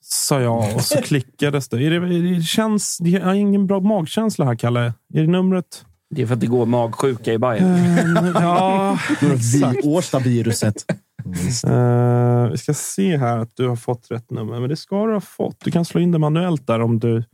sa 0.00 0.40
jag 0.40 0.74
och 0.74 0.82
så 0.82 1.00
klickades 1.02 1.68
det. 1.68 1.84
Är 1.84 1.90
det, 1.90 2.34
det 2.36 2.42
känns, 2.42 2.98
jag 3.00 3.24
har 3.24 3.34
ingen 3.34 3.66
bra 3.66 3.80
magkänsla 3.80 4.44
här, 4.44 4.54
Kalle. 4.54 4.80
Är 5.14 5.20
det 5.20 5.26
numret? 5.26 5.84
Det 6.10 6.22
är 6.22 6.26
för 6.26 6.34
att 6.34 6.40
det 6.40 6.46
går 6.46 6.66
magsjuka 6.66 7.32
i 7.32 7.38
Bayern. 7.38 7.64
Uh, 7.64 8.30
ja, 8.34 8.98
Årsta-viruset. 9.84 10.84
Uh, 11.66 12.50
vi 12.50 12.58
ska 12.58 12.74
se 12.74 13.16
här 13.16 13.38
att 13.38 13.56
du 13.56 13.68
har 13.68 13.76
fått 13.76 14.10
rätt 14.10 14.30
nummer, 14.30 14.60
men 14.60 14.68
det 14.68 14.76
ska 14.76 15.06
du 15.06 15.12
ha 15.12 15.20
fått. 15.20 15.60
Du 15.64 15.70
kan 15.70 15.84
slå 15.84 16.00
in 16.00 16.12
det 16.12 16.18
manuellt 16.18 16.66
där 16.66 16.80
om 16.80 16.98
du... 16.98 17.24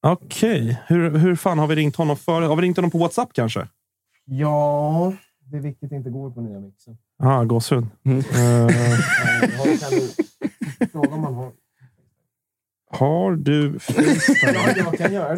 Okej, 0.00 0.62
okay. 0.62 0.76
hur, 0.86 1.18
hur 1.18 1.36
fan 1.36 1.58
har 1.58 1.66
vi 1.66 1.74
ringt 1.74 1.96
honom 1.96 2.16
för? 2.16 2.42
Har 2.42 2.56
vi 2.56 2.62
ringt 2.62 2.76
honom 2.76 2.90
på 2.90 2.98
WhatsApp 2.98 3.32
kanske? 3.32 3.68
Ja, 4.24 5.12
det 5.50 5.56
är 5.56 5.60
viktigt 5.60 5.92
inte 5.92 6.10
går 6.10 6.30
på 6.30 6.40
nya 6.40 6.60
mixen. 6.60 6.98
Ja, 7.18 7.44
gåshud. 7.44 7.86
Mm. 8.04 8.18
Uh, 8.18 8.24
man 11.20 11.34
har... 12.90 13.36
Du 13.36 13.78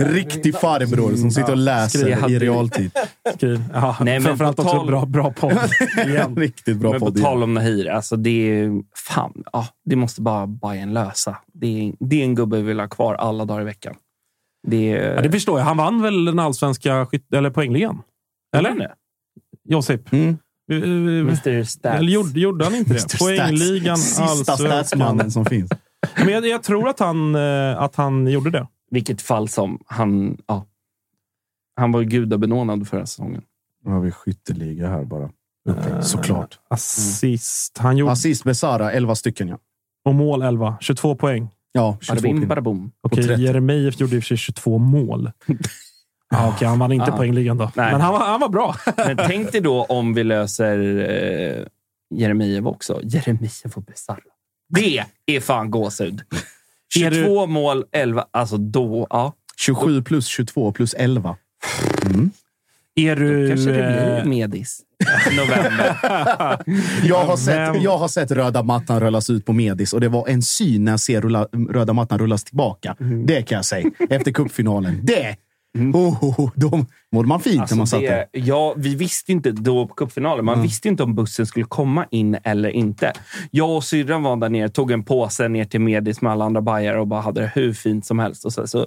Riktig 0.05 0.57
farbror 0.57 1.17
som 1.17 1.31
sitter 1.31 1.53
och 1.53 1.59
läser 1.59 2.31
i 2.31 2.39
realtid. 2.39 2.91
Skriv. 3.35 3.65
Ja, 3.73 3.97
Nej, 4.01 4.21
framförallt 4.21 4.59
också 4.59 4.77
tal... 4.77 4.87
bra, 4.87 5.07
bra 5.07 5.33
podd. 5.33 5.59
Riktigt 6.37 6.77
bra 6.77 6.91
men 6.91 7.01
podd. 7.01 7.15
På 7.15 7.21
tal 7.21 7.43
om 7.43 7.55
Nahir, 7.55 7.91
alltså 7.91 8.17
det, 8.17 8.31
är, 8.31 8.83
fan, 8.97 9.45
ja, 9.53 9.67
det 9.85 9.97
måste 9.97 10.23
bara 10.23 10.47
Bayern 10.47 10.93
lösa. 10.93 11.37
Det 11.53 11.67
är, 11.67 11.95
det 12.01 12.21
är 12.21 12.25
en 12.25 12.35
gubbe 12.35 12.57
vi 12.57 12.63
vill 12.63 12.81
ha 12.81 12.89
kvar 12.89 13.15
alla 13.15 13.45
dagar 13.45 13.61
i 13.61 13.65
veckan. 13.65 13.95
Det, 14.69 14.93
är... 14.93 15.15
ja, 15.15 15.23
det 15.23 15.31
förstår 15.31 15.59
jag. 15.59 15.67
Han 15.67 15.77
vann 15.77 16.03
väl 16.03 16.25
den 16.25 16.39
allsvenska 16.39 17.07
eller 17.35 17.51
poängligan? 17.51 18.03
Eller? 18.57 18.71
Mm. 18.71 18.91
Josip? 19.69 20.13
Mm. 20.13 20.39
Mr 20.71 21.65
Stats. 21.65 21.99
Eller 21.99 22.13
gjorde, 22.13 22.41
gjorde 22.41 22.65
han 22.65 22.75
inte 22.75 22.95
det? 22.95 23.19
Poängligan, 23.19 23.99
Sista 23.99 24.57
statsmannen 24.57 25.31
som 25.31 25.45
finns. 25.45 25.71
Men 26.17 26.29
jag, 26.29 26.47
jag, 26.47 26.63
tror 26.63 26.89
att 26.89 27.01
han, 27.01 27.35
eh, 27.35 27.83
att 27.83 27.97
han 27.97 28.27
gjorde 28.27 28.51
det. 28.51 28.67
Vilket 28.91 29.23
fall 29.23 29.49
som. 29.49 29.79
Han, 29.87 30.39
ja. 30.47 30.67
han 31.77 31.93
var 31.93 32.03
gudabenådad 32.03 32.89
förra 32.89 33.07
säsongen. 33.07 33.43
Nu 33.85 33.91
har 33.91 34.01
vi 34.01 34.11
skytteliga 34.11 34.89
här 34.89 35.05
bara. 35.05 35.31
Okay, 35.71 35.93
uh, 35.93 36.01
såklart. 36.01 36.59
Assist. 36.69 37.79
Han 37.79 37.97
gjorde... 37.97 38.13
Assist 38.13 38.45
med 38.45 38.57
Sara, 38.57 38.93
11 38.93 39.15
stycken. 39.15 39.49
Ja. 39.49 39.59
Och 40.05 40.15
mål 40.15 40.43
11. 40.43 40.77
22 40.81 41.17
poäng. 41.17 41.49
Ja, 41.73 41.99
22 42.01 42.23
bim, 42.23 42.49
bada 42.49 42.91
Okej, 43.01 43.43
Jeremejeff 43.43 44.01
gjorde 44.01 44.17
i 44.17 44.19
och 44.19 44.23
för 44.23 44.29
sig 44.29 44.37
22 44.37 44.79
mål. 44.79 45.31
Ah, 46.35 46.47
Okej, 46.47 46.57
okay, 46.57 46.69
han 46.69 46.79
vann 46.79 46.93
inte 46.93 47.13
ah. 47.13 47.17
poängligan 47.17 47.59
då. 47.59 47.71
Nej. 47.75 47.93
Men 47.93 48.01
han 48.01 48.13
var, 48.13 48.21
han 48.21 48.41
var 48.41 48.49
bra. 48.49 48.77
Men 48.97 49.17
tänk 49.17 49.53
dig 49.53 49.61
då 49.61 49.85
om 49.85 50.15
vi 50.15 50.25
löser 50.25 50.79
eh, 50.79 51.67
Jeremejeff 52.19 52.67
också. 52.67 53.01
Jeremejeff 53.03 53.77
och 53.77 53.83
Besara. 53.83 54.19
Det 54.69 55.05
är 55.27 55.41
fan 55.41 55.71
gåshud. 55.71 56.23
22 56.95 57.47
du... 57.47 57.53
mål, 57.53 57.85
11. 57.93 58.27
Alltså 58.31 58.57
då, 58.57 59.07
ja. 59.11 59.33
27 59.57 60.03
plus 60.03 60.27
22 60.27 60.73
plus 60.73 60.95
11. 60.95 61.37
Mm. 62.07 62.31
Är 62.95 63.17
du... 63.17 63.43
Då 63.43 63.55
kanske 63.55 63.71
det 63.71 64.23
blir 64.23 64.31
Medis. 64.31 64.81
November. 65.37 65.97
jag, 67.05 67.25
har 67.25 67.37
sett, 67.37 67.83
jag 67.83 67.99
har 67.99 68.09
sett 68.09 68.31
röda 68.31 68.63
mattan 68.63 69.01
rullas 69.01 69.31
ut 69.31 69.47
på 69.47 69.53
Medis 69.53 69.93
och 69.93 70.01
det 70.01 70.09
var 70.09 70.29
en 70.29 70.43
syn 70.43 70.85
när 70.85 70.93
jag 70.93 71.01
ser 71.01 71.21
rulla, 71.21 71.49
röda 71.71 71.93
mattan 71.93 72.19
rullas 72.19 72.45
tillbaka. 72.45 72.97
Mm. 73.01 73.27
Det 73.27 73.43
kan 73.43 73.57
jag 73.57 73.65
säga. 73.65 73.91
Efter 74.11 74.33
cupfinalen. 74.33 75.01
Det 75.03 75.37
Mm. 75.79 75.95
Oh, 75.95 76.25
oh, 76.25 76.41
oh, 76.41 76.51
då 76.55 76.87
mådde 77.13 77.29
man 77.29 77.41
fint 77.41 77.61
alltså 77.61 77.75
när 77.75 77.79
man 77.81 77.87
satt 77.87 78.01
där. 78.01 78.27
Ja, 78.33 78.75
vi 78.77 78.95
visste 78.95 79.33
inte 79.33 79.51
då 79.53 79.87
på 79.87 79.95
cupfinalen. 79.95 80.45
Man 80.45 80.55
mm. 80.55 80.63
visste 80.63 80.89
inte 80.89 81.03
om 81.03 81.15
bussen 81.15 81.47
skulle 81.47 81.65
komma 81.65 82.07
in 82.11 82.37
eller 82.45 82.69
inte. 82.69 83.13
Jag 83.51 83.77
och 83.77 83.85
syrran 83.85 84.23
var 84.23 84.37
där 84.37 84.49
nere, 84.49 84.69
tog 84.69 84.91
en 84.91 85.03
påse 85.03 85.49
ner 85.49 85.65
till 85.65 85.81
Medis 85.81 86.21
med 86.21 86.33
alla 86.33 86.45
andra 86.45 86.61
bajar 86.61 86.95
och 86.95 87.07
bara 87.07 87.21
hade 87.21 87.41
det 87.41 87.53
hur 87.55 87.73
fint 87.73 88.07
som 88.07 88.19
helst. 88.19 88.45
Och 88.45 88.53
så, 88.53 88.67
så 88.67 88.87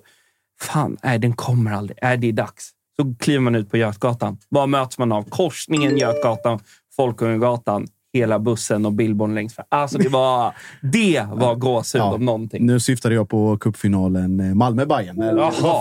fan, 0.61 0.97
nej, 1.03 1.19
den 1.19 1.33
kommer 1.33 1.71
aldrig. 1.71 1.97
Nej, 2.01 2.17
det 2.17 2.27
är 2.27 2.33
dags. 2.33 2.71
Så 2.95 3.15
kliver 3.19 3.39
man 3.39 3.55
ut 3.55 3.71
på 3.71 3.77
Götgatan. 3.77 4.37
Vad 4.49 4.69
möts 4.69 4.97
man 4.97 5.11
av? 5.11 5.23
Korsningen 5.23 5.97
Götgatan, 5.97 6.59
Folkungagatan 6.95 7.87
hela 8.13 8.39
bussen 8.39 8.85
och 8.85 8.93
billboarden 8.93 9.35
längst 9.35 9.55
fram. 9.55 9.65
Alltså 9.69 9.97
det 9.97 10.09
var, 10.09 10.53
det 10.81 11.27
var 11.31 11.55
gåshud 11.55 12.01
ja, 12.01 12.13
om 12.13 12.25
någonting. 12.25 12.65
Nu 12.65 12.79
syftade 12.79 13.15
jag 13.15 13.29
på 13.29 13.57
cupfinalen 13.57 14.39
eh, 14.39 14.55
Malmö-Bajen. 14.55 15.15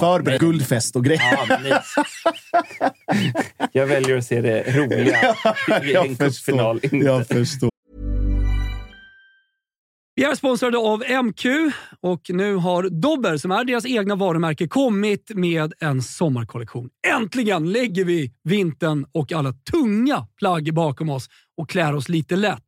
Förberedd 0.01 0.41
guldfest 0.41 0.97
och 0.97 1.05
grejer. 1.05 1.39
Ja, 1.49 1.83
jag 3.73 3.87
väljer 3.87 4.19
att 4.19 4.25
se 4.25 4.41
det 4.41 4.77
roliga 4.77 5.35
i 5.83 5.95
en 5.95 6.17
cupfinal. 6.17 6.81
Jag 6.91 7.27
förstår. 7.27 7.72
Vi 10.23 10.27
är 10.27 10.35
sponsrade 10.35 10.79
av 10.79 11.03
MQ 11.25 11.47
och 12.01 12.21
nu 12.29 12.55
har 12.55 12.83
Dobber, 12.83 13.37
som 13.37 13.51
är 13.51 13.65
deras 13.65 13.87
egna 13.87 14.15
varumärke, 14.15 14.69
kommit 14.69 15.31
med 15.35 15.73
en 15.81 16.03
sommarkollektion. 16.03 16.91
Äntligen 17.07 17.73
lägger 17.73 18.05
vi 18.05 18.33
vintern 18.45 19.07
och 19.13 19.33
alla 19.33 19.53
tunga 19.53 20.27
plagg 20.39 20.75
bakom 20.75 21.11
oss 21.11 21.29
och 21.57 21.71
klär 21.71 21.95
oss 21.95 22.09
lite 22.09 22.37
lätt. 22.37 22.65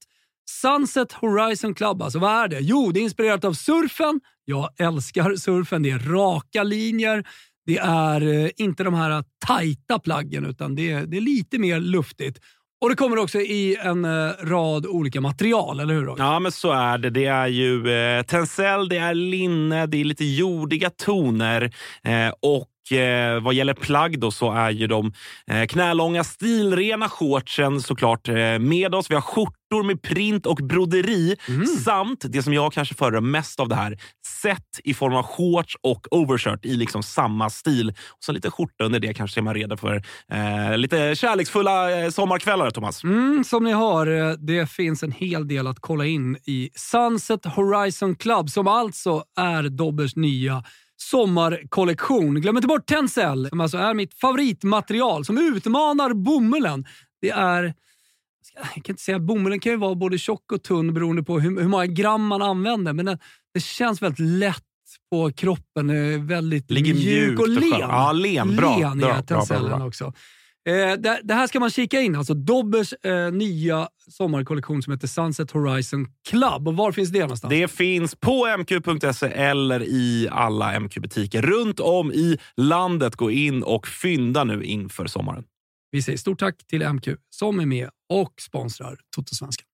Sunset 0.50 1.12
Horizon 1.12 1.74
Club, 1.74 2.02
alltså 2.02 2.18
vad 2.18 2.44
är 2.44 2.48
det? 2.48 2.60
Jo, 2.60 2.90
det 2.92 3.00
är 3.00 3.02
inspirerat 3.02 3.44
av 3.44 3.52
surfen. 3.52 4.20
Jag 4.44 4.68
älskar 4.78 5.36
surfen. 5.36 5.82
Det 5.82 5.90
är 5.90 5.98
raka 5.98 6.62
linjer. 6.62 7.24
Det 7.66 7.78
är 7.78 8.44
eh, 8.44 8.50
inte 8.56 8.84
de 8.84 8.94
här 8.94 9.24
tajta 9.46 9.98
plaggen, 9.98 10.46
utan 10.46 10.74
det 10.74 10.90
är, 10.90 11.06
det 11.06 11.16
är 11.16 11.20
lite 11.20 11.58
mer 11.58 11.80
luftigt. 11.80 12.38
Och 12.84 12.90
det 12.90 12.96
kommer 12.96 13.18
också 13.18 13.40
i 13.40 13.76
en 13.80 14.04
eh, 14.04 14.30
rad 14.42 14.86
olika 14.86 15.20
material, 15.20 15.80
eller 15.80 15.94
hur? 15.94 16.14
Ja, 16.18 16.38
men 16.38 16.52
så 16.52 16.72
är 16.72 16.98
det. 16.98 17.10
Det 17.10 17.26
är 17.26 17.46
ju 17.46 17.90
eh, 17.90 18.22
tencel, 18.22 18.88
det 18.88 18.96
är 18.96 19.14
linne, 19.14 19.86
det 19.86 20.00
är 20.00 20.04
lite 20.04 20.24
jordiga 20.24 20.90
toner 20.90 21.62
eh, 22.04 22.32
och 22.42 22.70
Eh, 22.90 23.40
vad 23.40 23.54
gäller 23.54 23.74
plagg 23.74 24.18
då 24.18 24.30
så 24.30 24.52
är 24.52 24.70
ju 24.70 24.86
de 24.86 25.12
eh, 25.50 25.66
knälånga 25.66 26.24
stilrena 26.24 27.08
shortsen 27.08 27.80
såklart 27.80 28.28
med 28.60 28.94
oss. 28.94 29.10
Vi 29.10 29.14
har 29.14 29.22
skjortor 29.22 29.82
med 29.82 30.02
print 30.02 30.46
och 30.46 30.56
broderi 30.56 31.36
mm. 31.48 31.66
samt 31.66 32.24
det 32.28 32.42
som 32.42 32.54
jag 32.54 32.72
kanske 32.72 32.94
föredrar 32.94 33.20
mest 33.20 33.60
av 33.60 33.68
det 33.68 33.74
här, 33.74 33.98
set 34.44 34.80
i 34.84 34.94
form 34.94 35.14
av 35.14 35.22
shorts 35.22 35.76
och 35.80 36.06
overshirt 36.10 36.64
i 36.64 36.76
liksom 36.76 37.02
samma 37.02 37.50
stil. 37.50 37.88
Och 37.88 38.24
så 38.24 38.32
lite 38.32 38.50
skjorta 38.50 38.84
under 38.84 39.00
det 39.00 39.14
kanske 39.14 39.40
är 39.40 39.42
man 39.42 39.54
redo 39.54 39.76
för 39.76 40.02
eh, 40.32 40.78
lite 40.78 41.16
kärleksfulla 41.16 42.00
eh, 42.00 42.10
sommarkvällar, 42.10 42.70
Thomas. 42.70 43.04
Mm, 43.04 43.44
som 43.44 43.64
ni 43.64 43.72
hör, 43.72 44.06
eh, 44.06 44.32
det 44.32 44.70
finns 44.70 45.02
en 45.02 45.12
hel 45.12 45.48
del 45.48 45.66
att 45.66 45.80
kolla 45.80 46.06
in 46.06 46.36
i 46.36 46.70
Sunset 46.74 47.44
Horizon 47.44 48.16
Club 48.16 48.50
som 48.50 48.68
alltså 48.68 49.24
är 49.36 49.62
Dobbers 49.62 50.16
nya 50.16 50.64
sommarkollektion. 50.96 52.40
Glöm 52.40 52.56
inte 52.56 52.68
bort 52.68 52.86
Tencel, 52.86 53.48
som 53.48 53.60
alltså 53.60 53.78
är 53.78 53.94
mitt 53.94 54.14
favoritmaterial 54.14 55.24
som 55.24 55.38
utmanar 55.38 56.14
bomullen. 56.14 56.84
Det 57.20 57.30
är... 57.30 57.74
Jag 58.56 58.84
kan 58.84 58.92
inte 58.92 59.02
säga 59.02 59.18
bomullen 59.18 59.60
kan 59.60 59.72
ju 59.72 59.78
vara 59.78 59.94
både 59.94 60.18
tjock 60.18 60.52
och 60.52 60.62
tunn 60.62 60.94
beroende 60.94 61.22
på 61.22 61.40
hur, 61.40 61.60
hur 61.60 61.68
många 61.68 61.86
gram 61.86 62.26
man 62.26 62.42
använder, 62.42 62.92
men 62.92 63.06
det, 63.06 63.18
det 63.54 63.60
känns 63.60 64.02
väldigt 64.02 64.18
lätt 64.18 64.62
på 65.10 65.32
kroppen. 65.32 66.26
Väldigt 66.26 66.70
Ligger 66.70 66.94
mjuk 66.94 67.40
och 67.40 67.48
len. 67.48 67.80
Ja, 67.80 68.12
len. 68.12 68.56
Bra. 68.56 68.78
len 68.78 68.98
bra, 68.98 69.14
är 69.14 69.22
Tencellen 69.22 69.82
också. 69.82 70.12
Eh, 70.68 70.92
det, 70.98 71.20
det, 71.22 71.34
här 71.34 71.46
ska 71.46 71.60
man 71.60 71.70
kika 71.70 72.00
in. 72.00 72.16
Alltså 72.16 72.34
Dobbers 72.34 72.92
eh, 72.92 73.32
nya 73.32 73.88
sommarkollektion 74.10 74.82
som 74.82 74.92
heter 74.92 75.06
Sunset 75.06 75.50
Horizon 75.50 76.06
Club. 76.28 76.68
Och 76.68 76.76
var 76.76 76.92
finns 76.92 77.10
det 77.10 77.20
någonstans? 77.20 77.50
Det 77.50 77.68
finns 77.68 78.14
på 78.14 78.46
mq.se 78.58 79.26
eller 79.26 79.82
i 79.82 80.28
alla 80.30 80.80
MQ-butiker 80.80 81.42
runt 81.42 81.80
om 81.80 82.12
i 82.12 82.38
landet. 82.56 83.16
Gå 83.16 83.30
in 83.30 83.62
och 83.62 83.86
fynda 83.86 84.44
nu 84.44 84.64
inför 84.64 85.06
sommaren. 85.06 85.44
Vi 85.94 86.02
säger 86.02 86.18
stort 86.18 86.38
tack 86.38 86.66
till 86.66 86.88
MQ 86.88 87.08
som 87.30 87.60
är 87.60 87.66
med 87.66 87.90
och 88.10 88.40
sponsrar 88.40 88.98
Toto-svenskan. 89.16 89.64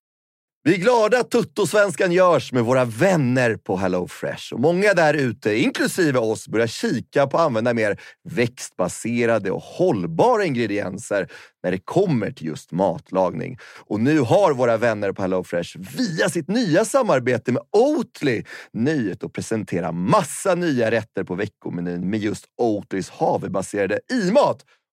Vi 0.63 0.73
är 0.73 0.77
glada 0.77 1.19
att 1.19 1.31
Tuttosvenskan 1.31 2.11
görs 2.11 2.51
med 2.51 2.63
våra 2.63 2.85
vänner 2.85 3.55
på 3.55 3.77
HelloFresh. 3.77 4.53
Och 4.53 4.59
många 4.59 4.93
där 4.93 5.13
ute, 5.13 5.55
inklusive 5.55 6.19
oss, 6.19 6.47
börjar 6.47 6.67
kika 6.67 7.27
på 7.27 7.37
att 7.37 7.45
använda 7.45 7.73
mer 7.73 7.99
växtbaserade 8.29 9.51
och 9.51 9.61
hållbara 9.61 10.45
ingredienser 10.45 11.27
när 11.63 11.71
det 11.71 11.77
kommer 11.77 12.31
till 12.31 12.47
just 12.47 12.71
matlagning. 12.71 13.57
Och 13.79 13.99
nu 13.99 14.19
har 14.19 14.53
våra 14.53 14.77
vänner 14.77 15.11
på 15.11 15.21
HelloFresh 15.21 15.77
via 15.97 16.29
sitt 16.29 16.47
nya 16.47 16.85
samarbete 16.85 17.51
med 17.51 17.63
Oatly 17.71 18.43
nöjet 18.73 19.23
att 19.23 19.33
presentera 19.33 19.91
massa 19.91 20.55
nya 20.55 20.91
rätter 20.91 21.23
på 21.23 21.35
veckomenyn 21.35 22.09
med 22.09 22.19
just 22.19 22.45
Oatlys 22.57 23.09
havrebaserade 23.09 23.99
i-mat 24.11 24.65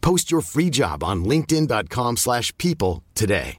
Post 0.00 0.32
your 0.32 0.42
free 0.42 0.70
job 0.72 1.04
on 1.04 1.24
linkedin.com/people 1.24 3.02
today. 3.14 3.56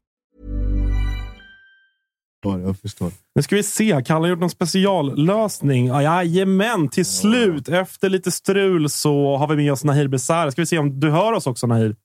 Jag 2.43 2.79
förstår. 2.79 3.11
Nu 3.35 3.41
ska 3.41 3.55
vi 3.55 3.63
se. 3.63 4.01
Kalle 4.05 4.19
har 4.19 4.29
gjort 4.29 4.39
någon 4.39 4.49
speciallösning. 4.49 5.87
Jajamän, 5.87 6.89
till 6.89 7.05
slut. 7.05 7.69
Efter 7.69 8.09
lite 8.09 8.31
strul 8.31 8.89
så 8.89 9.37
har 9.37 9.47
vi 9.47 9.55
med 9.55 9.71
oss 9.71 9.83
Nahir 9.83 10.07
Besara. 10.07 10.51
Ska 10.51 10.61
vi 10.61 10.65
se 10.65 10.77
om 10.77 10.99
du 10.99 11.09
hör 11.09 11.33
oss 11.33 11.47
också 11.47 11.67
Nahir? 11.67 11.95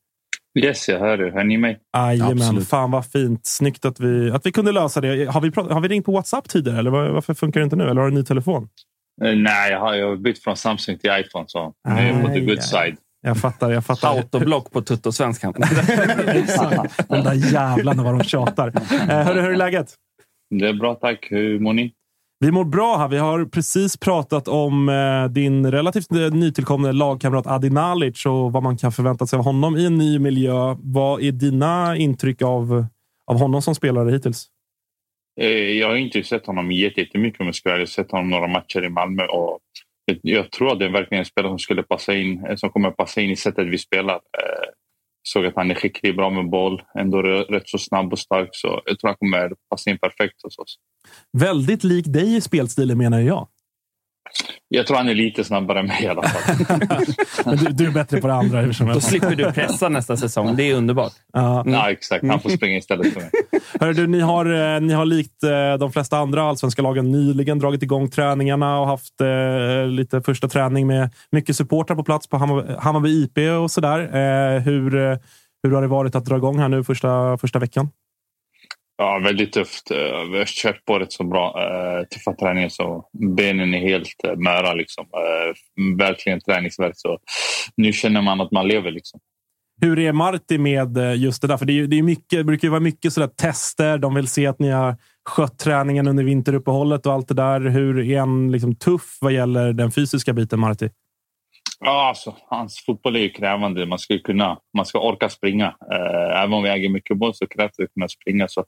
Yes, 0.58 0.88
jag 0.88 0.98
hör 0.98 1.22
er. 1.22 1.30
Hör 1.30 1.44
ni 1.44 1.58
mig? 1.58 1.78
Jajamän, 1.96 2.60
fan 2.60 2.90
vad 2.90 3.06
fint. 3.06 3.46
Snyggt 3.46 3.84
att 3.84 4.00
vi, 4.00 4.30
att 4.30 4.46
vi 4.46 4.52
kunde 4.52 4.72
lösa 4.72 5.00
det. 5.00 5.30
Har 5.30 5.40
vi, 5.40 5.50
har 5.72 5.80
vi 5.80 5.88
ringt 5.88 6.06
på 6.06 6.12
WhatsApp 6.12 6.48
tidigare 6.48 6.78
eller 6.78 6.90
varför 6.90 7.34
funkar 7.34 7.60
det 7.60 7.64
inte 7.64 7.76
nu? 7.76 7.84
Eller 7.84 8.00
har 8.00 8.02
du 8.02 8.08
en 8.08 8.14
ny 8.14 8.24
telefon? 8.24 8.68
Uh, 9.24 9.36
nej, 9.36 9.72
jag 9.72 9.80
har, 9.80 9.94
jag 9.94 10.08
har 10.08 10.16
bytt 10.16 10.42
från 10.42 10.56
Samsung 10.56 10.98
till 10.98 11.10
iPhone 11.10 11.44
så 11.48 11.72
nu 11.88 11.94
är 11.94 12.12
jag 12.12 12.22
på 12.22 12.28
the 12.28 12.40
good 12.40 12.62
side. 12.62 12.96
Jag 13.26 13.36
fattar. 13.40 13.70
Jag 13.70 13.84
fattar. 13.84 14.16
Autoblock 14.16 14.70
på 14.72 14.82
tuttosvenskan. 14.82 15.52
de 17.08 17.20
där 17.20 17.52
jävlarna 17.52 18.02
vad 18.02 18.18
de 18.18 18.24
tjatar. 18.24 18.68
Uh, 18.68 19.08
hörru, 19.08 19.40
hur 19.40 19.50
är 19.50 19.56
läget? 19.56 19.94
Det 20.50 20.68
är 20.68 20.72
bra, 20.74 20.94
tack. 20.94 21.26
Hur 21.30 21.58
mår 21.60 21.72
ni? 21.72 21.92
Vi 22.38 22.50
mår 22.52 22.64
bra 22.64 22.96
här. 22.96 23.08
Vi 23.08 23.18
har 23.18 23.44
precis 23.44 23.96
pratat 23.96 24.48
om 24.48 24.88
eh, 24.88 25.24
din 25.32 25.70
relativt 25.70 26.10
nytillkomna 26.10 26.92
lagkamrat 26.92 27.46
Adi 27.46 27.70
Nalic 27.70 28.26
och 28.26 28.52
vad 28.52 28.62
man 28.62 28.76
kan 28.76 28.92
förvänta 28.92 29.26
sig 29.26 29.36
av 29.38 29.44
honom 29.44 29.76
i 29.76 29.86
en 29.86 29.98
ny 29.98 30.18
miljö. 30.18 30.76
Vad 30.78 31.22
är 31.22 31.32
dina 31.32 31.96
intryck 31.96 32.42
av, 32.42 32.86
av 33.30 33.38
honom 33.38 33.62
som 33.62 33.74
spelare 33.74 34.10
hittills? 34.10 34.46
Eh, 35.40 35.48
Jag 35.48 35.88
har 35.88 35.96
inte 35.96 36.22
sett 36.22 36.46
honom 36.46 36.72
jätte- 36.72 37.00
jättemycket 37.00 37.40
om 37.40 37.46
jag 37.46 37.54
ska. 37.54 37.70
Jag 37.70 37.78
har 37.78 37.86
sett 37.86 38.10
honom 38.10 38.30
några 38.30 38.46
matcher 38.46 38.84
i 38.84 38.88
Malmö. 38.88 39.22
Och 39.26 39.58
jag- 40.22 40.50
tror 40.50 40.72
att 40.72 40.78
det 40.78 40.84
är 40.84 40.90
verkligen 40.92 41.18
en 41.20 41.24
spelare 41.24 41.50
som 41.50 41.58
skulle 41.58 41.82
passa 41.82 42.14
in, 42.14 42.46
eh, 42.46 42.56
som 42.56 42.70
kommer 42.70 42.90
passa 42.90 43.20
in 43.20 43.30
i 43.30 43.36
sättet 43.36 43.66
vi 43.66 43.78
spelar. 43.78 44.14
Eh, 44.14 44.68
såg 45.28 45.46
att 45.46 45.56
han 45.56 45.70
är 45.70 45.74
skicklig, 45.74 46.16
bra 46.16 46.30
med 46.30 46.50
boll, 46.50 46.82
ändå 46.98 47.22
rätt 47.22 47.68
så 47.68 47.78
snabb 47.78 48.12
och 48.12 48.18
stark. 48.18 48.48
Så 48.52 48.82
jag 48.84 48.98
tror 48.98 49.08
han 49.08 49.16
kommer 49.16 49.52
passa 49.70 49.90
in 49.90 49.98
perfekt 49.98 50.42
hos 50.42 50.58
oss. 50.58 50.76
Väldigt 51.38 51.84
lik 51.84 52.04
dig 52.08 52.36
i 52.36 52.40
spelstilen 52.40 52.98
menar 52.98 53.20
jag. 53.20 53.48
Jag 54.68 54.86
tror 54.86 54.96
han 54.96 55.08
är 55.08 55.14
lite 55.14 55.44
snabbare 55.44 55.78
än 55.80 55.86
mig 55.86 56.02
i 56.04 56.06
alla 56.08 56.22
fall. 56.22 56.54
Du, 57.58 57.66
du 57.72 57.86
är 57.86 57.90
bättre 57.90 58.20
på 58.20 58.26
det 58.26 58.34
andra. 58.34 58.60
Hur 58.60 58.72
som 58.72 58.86
Då 58.86 58.92
helst. 58.92 59.08
slipper 59.08 59.34
du 59.36 59.52
pressa 59.52 59.88
nästa 59.88 60.16
säsong. 60.16 60.56
Det 60.56 60.70
är 60.70 60.74
underbart. 60.74 61.12
Ja. 61.32 61.64
Ja, 61.66 61.90
exakt. 61.90 62.26
Han 62.28 62.40
får 62.40 62.50
springa 62.50 62.78
istället 62.78 63.12
för 63.12 63.20
mig. 63.20 63.30
Hörru, 63.80 63.92
du, 63.92 64.06
ni, 64.06 64.20
har, 64.20 64.74
eh, 64.74 64.80
ni 64.80 64.92
har 64.94 65.04
likt 65.04 65.42
eh, 65.42 65.74
de 65.78 65.92
flesta 65.92 66.18
andra 66.18 66.42
allsvenska 66.42 66.82
lagen 66.82 67.10
nyligen 67.12 67.58
dragit 67.58 67.82
igång 67.82 68.10
träningarna 68.10 68.80
och 68.80 68.86
haft 68.86 69.20
eh, 69.20 69.86
lite 69.88 70.22
första 70.22 70.48
träning 70.48 70.86
med 70.86 71.10
mycket 71.32 71.56
supportrar 71.56 71.96
på 71.96 72.04
plats 72.04 72.26
på 72.26 72.36
Hammar- 72.36 72.76
Hammarby 72.78 73.24
IP 73.24 73.38
och 73.62 73.70
sådär. 73.70 74.00
Eh, 74.00 74.60
hur, 74.62 74.94
eh, 75.10 75.16
hur 75.62 75.70
har 75.70 75.82
det 75.82 75.88
varit 75.88 76.14
att 76.14 76.24
dra 76.24 76.36
igång 76.36 76.58
här 76.58 76.68
nu 76.68 76.84
första, 76.84 77.38
första 77.38 77.58
veckan? 77.58 77.88
Ja, 78.96 79.20
väldigt 79.24 79.52
tufft. 79.52 79.90
Eh, 79.90 80.30
Vi 80.32 80.38
har 80.38 80.44
kört 80.44 80.84
på 80.84 80.98
rätt 80.98 81.12
så 81.12 81.24
bra. 81.24 81.62
Eh, 81.62 82.06
tuffa 82.06 82.34
träningar 82.34 82.68
så 82.68 83.04
benen 83.36 83.74
är 83.74 83.78
helt 83.78 84.24
eh, 84.24 84.36
möra. 84.36 84.74
Liksom. 84.74 85.04
Eh, 85.04 85.96
verkligen 85.98 86.40
träningsvärk. 86.40 86.92
Så 86.96 87.18
nu 87.76 87.92
känner 87.92 88.22
man 88.22 88.40
att 88.40 88.52
man 88.52 88.68
lever. 88.68 88.90
Liksom. 88.90 89.20
Hur 89.80 89.98
är 89.98 90.12
Marti 90.12 90.58
med 90.58 91.16
just 91.16 91.42
det 91.42 91.48
där? 91.48 91.56
För 91.56 91.66
det, 91.66 91.80
är, 91.80 91.86
det, 91.86 91.98
är 91.98 92.02
mycket, 92.02 92.38
det 92.38 92.44
brukar 92.44 92.68
ju 92.68 92.70
vara 92.70 92.80
mycket 92.80 93.12
sådär 93.12 93.28
tester. 93.28 93.98
De 93.98 94.14
vill 94.14 94.28
se 94.28 94.46
att 94.46 94.58
ni 94.58 94.70
har 94.70 94.96
skött 95.28 95.58
träningen 95.58 96.08
under 96.08 96.24
vinteruppehållet 96.24 97.06
och 97.06 97.12
allt 97.12 97.28
det 97.28 97.34
där. 97.34 97.60
Hur 97.60 98.00
är 98.00 98.20
han 98.20 98.52
liksom 98.52 98.74
tuff 98.74 99.18
vad 99.20 99.32
gäller 99.32 99.72
den 99.72 99.90
fysiska 99.92 100.32
biten, 100.32 100.60
Marti? 100.60 100.90
Ja, 101.80 102.08
alltså, 102.08 102.36
hans 102.46 102.84
fotboll 102.86 103.16
är 103.16 103.20
ju 103.20 103.30
krävande. 103.30 103.86
Man 103.86 103.98
ska, 103.98 104.14
ju 104.14 104.20
kunna, 104.20 104.58
man 104.76 104.86
ska 104.86 105.00
orka 105.00 105.28
springa. 105.28 105.66
Eh, 105.92 106.42
även 106.42 106.52
om 106.52 106.62
vi 106.62 106.68
äger 106.68 106.88
mycket 106.88 107.16
boll 107.16 107.34
så 107.34 107.46
krävs 107.46 107.76
det 107.76 107.84
att 107.84 107.94
kunna 107.94 108.08
springa. 108.08 108.48
Så. 108.48 108.64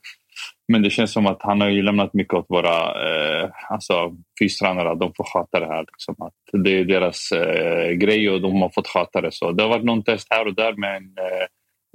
Men 0.73 0.83
det 0.83 0.91
känns 0.91 1.13
som 1.13 1.27
att 1.27 1.43
han 1.43 1.61
har 1.61 1.69
ju 1.69 1.83
lämnat 1.83 2.15
mycket 2.15 2.35
åt 2.35 2.47
våra 2.49 2.77
eh, 3.09 3.51
alltså, 3.69 4.13
fystränare. 4.41 4.95
De 4.95 5.13
får 5.17 5.25
sköta 5.25 5.61
det 5.61 5.67
här. 5.67 5.85
Liksom. 5.93 6.15
Att 6.27 6.63
det 6.65 6.71
är 6.71 6.85
deras 6.85 7.33
eh, 7.33 7.91
grej 7.91 8.31
och 8.31 8.41
de 8.41 8.63
har 8.63 8.71
fått 8.71 8.89
sköta 8.89 9.21
det. 9.21 9.33
Så 9.33 9.53
det 9.53 9.63
har 9.63 9.71
varit 9.71 9.85
någon 9.85 10.05
test 10.05 10.27
här 10.31 10.47
och 10.47 10.55
där. 10.55 10.73
Men, 10.73 11.03
eh, 11.03 11.47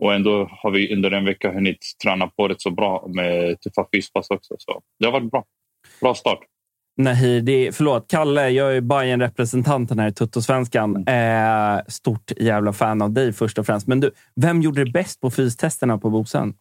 och 0.02 0.14
ändå 0.14 0.50
har 0.52 0.72
vi 0.72 0.94
under 0.96 1.12
en 1.12 1.26
vecka 1.26 1.52
hunnit 1.52 1.86
träna 2.04 2.28
på 2.28 2.48
det 2.48 2.56
så 2.58 2.72
bra 2.72 3.06
med 3.16 3.62
tuffa 3.62 3.88
fyspass 3.94 4.30
också. 4.30 4.56
Så 4.58 4.82
det 5.00 5.06
har 5.06 5.12
varit 5.12 5.32
bra. 5.32 5.44
Bra 6.02 6.16
start. 6.16 6.40
Nahir, 6.98 7.42
det 7.42 7.68
är, 7.68 7.72
förlåt, 7.72 8.12
Kalle, 8.12 8.50
jag 8.50 8.78
är 8.78 8.82
bayern 8.82 9.22
representanten 9.22 10.00
här 10.00 10.08
i 10.08 10.14
Tuttosvenskan. 10.14 11.08
Eh, 11.08 11.80
stort 11.88 12.32
jävla 12.38 12.74
fan 12.74 13.02
av 13.02 13.12
dig 13.12 13.34
först 13.34 13.60
och 13.60 13.66
främst. 13.66 13.88
Men 13.88 14.00
du, 14.00 14.12
vem 14.36 14.62
gjorde 14.62 14.84
det 14.84 14.92
bäst 14.92 15.22
på 15.22 15.32
fystesterna 15.32 15.98
på 15.98 16.10
Bosön? 16.10 16.54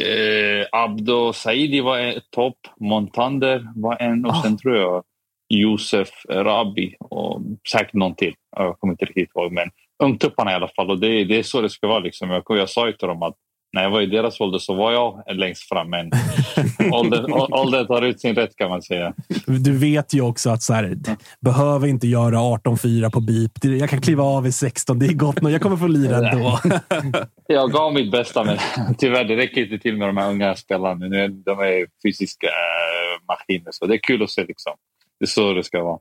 Eh, 0.00 0.66
Abdo 0.72 1.32
Saidi 1.32 1.80
var 1.80 1.98
en 1.98 2.20
topp. 2.30 2.58
Montander 2.80 3.68
var 3.74 3.96
en. 3.96 4.26
Och 4.26 4.36
sen 4.36 4.58
tror 4.58 4.76
jag 4.76 5.04
Josef 5.48 6.08
Rabi 6.28 6.96
och 7.00 7.40
säkert 7.72 7.94
någon 7.94 8.14
till. 8.14 8.34
Jag 8.56 8.78
kommer 8.78 8.92
inte 8.92 9.04
riktigt 9.04 9.36
ihåg. 9.36 9.52
Men 9.52 9.70
ungtupparna 10.02 10.52
i 10.52 10.54
alla 10.54 10.68
fall. 10.68 10.90
Och 10.90 11.00
det, 11.00 11.24
det 11.24 11.38
är 11.38 11.42
så 11.42 11.60
det 11.60 11.70
ska 11.70 11.86
vara. 11.86 11.98
Liksom. 11.98 12.30
Jag, 12.30 12.44
jag 12.48 12.68
sa 12.68 12.86
ju 12.86 12.92
till 12.92 13.08
dem 13.08 13.22
att 13.22 13.36
när 13.72 13.82
jag 13.82 13.90
var 13.90 14.00
i 14.00 14.06
deras 14.06 14.40
ålder 14.40 14.58
så 14.58 14.74
var 14.74 14.92
jag 14.92 15.22
längst 15.36 15.68
fram. 15.68 15.90
Men 15.90 16.10
åldern, 16.92 17.32
åldern 17.32 17.86
tar 17.86 18.02
ut 18.02 18.20
sin 18.20 18.34
rätt 18.34 18.56
kan 18.56 18.70
man 18.70 18.82
säga. 18.82 19.12
Du 19.46 19.78
vet 19.78 20.14
ju 20.14 20.20
också 20.20 20.50
att 20.50 20.62
så 20.62 20.72
här, 20.74 20.96
behöver 21.40 21.86
inte 21.88 22.06
göra 22.06 22.36
18-4 22.38 23.10
på. 23.10 23.20
Det- 23.20 23.76
Jag 23.76 23.90
kan 23.90 24.00
kliva 24.00 24.22
av 24.24 24.46
i 24.46 24.52
16. 24.52 24.98
Det 24.98 25.06
är 25.06 25.12
gott 25.12 25.40
nog. 25.42 25.52
Jag 25.52 25.60
kommer 25.62 25.76
få 25.76 25.86
lira 25.86 26.16
ändå. 26.30 26.58
Jag 27.46 27.72
gav 27.72 27.94
mitt 27.94 28.12
bästa 28.12 28.44
men 28.44 28.58
tyvärr 28.98 29.24
det 29.24 29.36
räcker 29.36 29.62
inte 29.64 29.78
till 29.78 29.96
med 29.96 30.08
de 30.08 30.16
här 30.16 30.30
unga 30.30 30.54
spelarna. 30.56 31.06
Nu 31.06 31.16
är- 31.24 31.28
De 31.28 31.58
är 31.60 31.86
fysiska 32.06 32.46
eh, 32.46 33.26
maskiner. 33.28 33.68
Så 33.70 33.86
det 33.86 33.94
är 33.94 33.98
kul 33.98 34.22
att 34.22 34.30
se. 34.30 34.44
Liksom. 34.44 34.72
Det 35.20 35.24
är 35.24 35.28
så 35.28 35.52
det 35.54 35.64
ska 35.64 35.82
vara. 35.84 35.98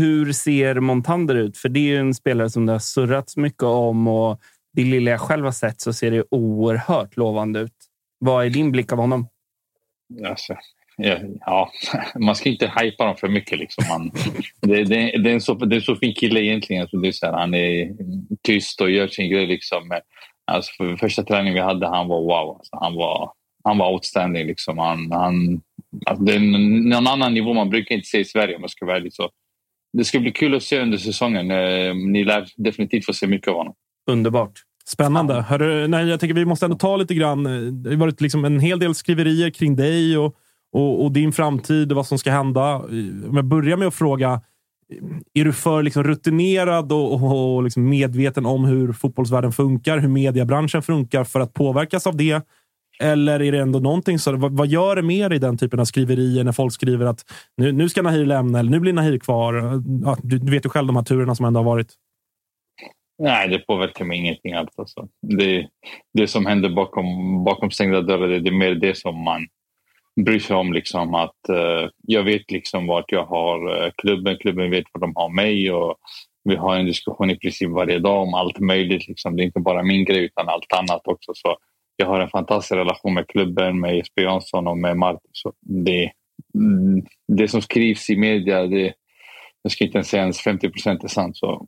Hur 0.00 0.32
ser 0.32 0.80
Montander 0.80 1.34
ut? 1.34 1.58
För 1.58 1.68
det 1.68 1.80
är 1.80 1.84
ju 1.84 1.96
en 1.98 2.14
spelare 2.14 2.50
som 2.50 2.66
det 2.66 2.72
har 2.72 2.78
surrats 2.78 3.36
mycket 3.36 3.62
om 3.62 4.08
och 4.08 4.40
det 4.72 4.84
lilla 4.84 5.10
jag 5.10 5.20
själv 5.20 5.44
har 5.44 5.52
sett 5.52 5.80
så 5.80 5.92
ser 5.92 6.10
det 6.10 6.24
oerhört 6.30 7.16
lovande 7.16 7.60
ut. 7.60 7.74
Vad 8.18 8.46
är 8.46 8.50
din 8.50 8.72
blick 8.72 8.92
av 8.92 8.98
honom? 8.98 9.28
Alltså, 10.26 10.56
ja, 11.40 11.70
man 12.18 12.36
ska 12.36 12.48
inte 12.48 12.72
hypa 12.80 13.04
dem 13.04 13.16
för 13.16 13.28
mycket. 13.28 13.58
Liksom. 13.58 13.84
Han, 13.88 14.10
det, 14.60 14.84
det, 14.84 15.18
det, 15.18 15.30
är 15.30 15.34
en 15.34 15.40
så, 15.40 15.54
det 15.54 15.74
är 15.74 15.78
en 15.78 15.82
så 15.82 15.96
fin 15.96 16.14
kille 16.14 16.40
egentligen. 16.40 16.82
Alltså, 16.82 16.96
det 16.96 17.08
är 17.08 17.12
så 17.12 17.26
här, 17.26 17.32
han 17.32 17.54
är 17.54 17.92
tyst 18.42 18.80
och 18.80 18.90
gör 18.90 19.08
sin 19.08 19.30
grej. 19.30 19.46
Liksom. 19.46 20.00
Alltså, 20.44 20.72
för 20.76 20.96
första 20.96 21.22
träningen 21.22 21.54
vi 21.54 21.60
hade, 21.60 21.86
han 21.86 22.08
var 22.08 22.20
wow. 22.20 22.56
Alltså, 22.56 22.76
han, 22.76 22.94
var, 22.94 23.32
han 23.64 23.78
var 23.78 23.92
outstanding. 23.92 24.46
Liksom. 24.46 24.78
Han, 24.78 25.12
han, 25.12 25.60
alltså, 26.06 26.24
det 26.24 26.32
är 26.32 26.36
en- 26.36 26.88
någon 26.88 27.06
annan 27.06 27.34
nivå 27.34 27.54
man 27.54 27.70
brukar 27.70 27.94
inte 27.94 28.08
se 28.08 28.18
i 28.18 28.24
Sverige 28.24 28.56
om 28.56 28.62
jag 28.62 28.70
ska 28.70 28.86
vara 28.86 28.96
ärlig. 28.96 29.12
Så 29.12 29.30
det 29.92 30.04
ska 30.04 30.20
bli 30.20 30.32
kul 30.32 30.54
att 30.54 30.62
se 30.62 30.80
under 30.80 30.98
säsongen. 30.98 31.50
Eh, 31.50 31.94
ni 31.94 32.24
lär 32.24 32.46
definitivt 32.56 33.06
få 33.06 33.12
se 33.12 33.26
mycket 33.26 33.48
av 33.48 33.54
honom. 33.54 33.74
Underbart. 34.08 34.62
Spännande. 34.84 35.34
Hörru, 35.34 35.88
nej, 35.88 36.08
jag 36.08 36.20
tycker 36.20 36.34
vi 36.34 36.44
måste 36.44 36.66
ändå 36.66 36.76
ta 36.76 36.96
lite 36.96 37.14
grann. 37.14 37.44
Det 37.82 37.90
har 37.90 37.96
varit 37.96 38.20
liksom 38.20 38.44
en 38.44 38.60
hel 38.60 38.78
del 38.78 38.94
skriverier 38.94 39.50
kring 39.50 39.76
dig 39.76 40.18
och, 40.18 40.34
och, 40.72 41.04
och 41.04 41.12
din 41.12 41.32
framtid 41.32 41.92
och 41.92 41.96
vad 41.96 42.06
som 42.06 42.18
ska 42.18 42.30
hända. 42.30 42.76
Om 43.28 43.32
jag 43.34 43.44
börjar 43.44 43.76
med 43.76 43.88
att 43.88 43.94
fråga. 43.94 44.40
Är 45.34 45.44
du 45.44 45.52
för 45.52 45.82
liksom 45.82 46.04
rutinerad 46.04 46.92
och, 46.92 47.12
och, 47.12 47.56
och 47.56 47.62
liksom 47.62 47.88
medveten 47.88 48.46
om 48.46 48.64
hur 48.64 48.92
fotbollsvärlden 48.92 49.52
funkar, 49.52 49.98
hur 49.98 50.08
mediebranschen 50.08 50.82
funkar 50.82 51.24
för 51.24 51.40
att 51.40 51.54
påverkas 51.54 52.06
av 52.06 52.16
det? 52.16 52.42
Eller 53.00 53.42
är 53.42 53.52
det 53.52 53.58
ändå 53.58 53.78
någonting 53.78 54.18
så, 54.18 54.36
vad, 54.36 54.52
vad 54.52 54.66
gör 54.66 54.96
det 54.96 55.02
mer 55.02 55.32
i 55.32 55.38
den 55.38 55.58
typen 55.58 55.80
av 55.80 55.84
skriverier 55.84 56.44
när 56.44 56.52
folk 56.52 56.72
skriver 56.72 57.06
att 57.06 57.24
nu, 57.56 57.72
nu 57.72 57.88
ska 57.88 58.02
Nahir 58.02 58.26
lämna 58.26 58.58
eller 58.58 58.70
nu 58.70 58.80
blir 58.80 58.92
Nahir 58.92 59.18
kvar? 59.18 59.82
Ja, 60.04 60.16
du, 60.22 60.38
du 60.38 60.52
vet 60.52 60.64
ju 60.64 60.68
själv 60.68 60.86
de 60.86 60.96
här 60.96 61.02
turerna 61.02 61.34
som 61.34 61.46
ändå 61.46 61.60
har 61.60 61.64
varit. 61.64 61.94
Nej, 63.18 63.48
det 63.48 63.58
påverkar 63.58 64.04
mig 64.04 64.18
ingenting 64.18 64.52
alls. 64.52 64.78
Alltså. 64.78 65.08
Det, 65.22 65.68
det 66.12 66.28
som 66.28 66.46
händer 66.46 66.70
bakom, 66.70 67.44
bakom 67.44 67.70
stängda 67.70 68.00
dörrar, 68.00 68.28
det, 68.28 68.40
det 68.40 68.50
är 68.50 68.58
mer 68.58 68.74
det 68.74 68.96
som 68.96 69.24
man 69.24 69.46
bryr 70.24 70.38
sig 70.38 70.56
om. 70.56 70.72
Liksom, 70.72 71.14
att, 71.14 71.36
uh, 71.50 71.90
jag 72.02 72.22
vet 72.22 72.50
liksom 72.50 72.86
vart 72.86 73.12
jag 73.12 73.24
har 73.24 73.84
uh, 73.84 73.90
klubben, 73.96 74.38
klubben 74.38 74.70
vet 74.70 74.84
var 74.92 75.00
de 75.00 75.12
har 75.16 75.28
mig. 75.28 75.72
Och 75.72 75.96
vi 76.44 76.56
har 76.56 76.76
en 76.76 76.86
diskussion 76.86 77.30
i 77.30 77.38
princip 77.38 77.70
varje 77.70 77.98
dag 77.98 78.22
om 78.22 78.34
allt 78.34 78.58
möjligt. 78.58 79.08
Liksom. 79.08 79.36
Det 79.36 79.42
är 79.42 79.44
inte 79.44 79.60
bara 79.60 79.82
min 79.82 80.04
grej 80.04 80.24
utan 80.24 80.48
allt 80.48 80.72
annat 80.72 81.02
också. 81.04 81.32
Så 81.34 81.56
jag 81.96 82.06
har 82.06 82.20
en 82.20 82.30
fantastisk 82.30 82.72
relation 82.72 83.14
med 83.14 83.28
klubben, 83.28 83.80
med 83.80 83.96
Jesper 83.96 84.22
Jansson 84.22 84.66
och 84.66 84.78
med 84.78 84.96
Martin. 84.96 85.30
Så 85.32 85.52
det, 85.60 86.12
mm, 86.54 87.06
det 87.28 87.48
som 87.48 87.62
skrivs 87.62 88.10
i 88.10 88.16
media, 88.16 88.66
det, 88.66 88.94
jag 89.62 89.72
ska 89.72 89.84
inte 89.84 89.98
ens 89.98 90.08
säga 90.08 90.22
ens 90.22 90.40
50 90.40 90.70
procent 90.70 91.04
är 91.04 91.08
sant. 91.08 91.36
Så 91.36 91.66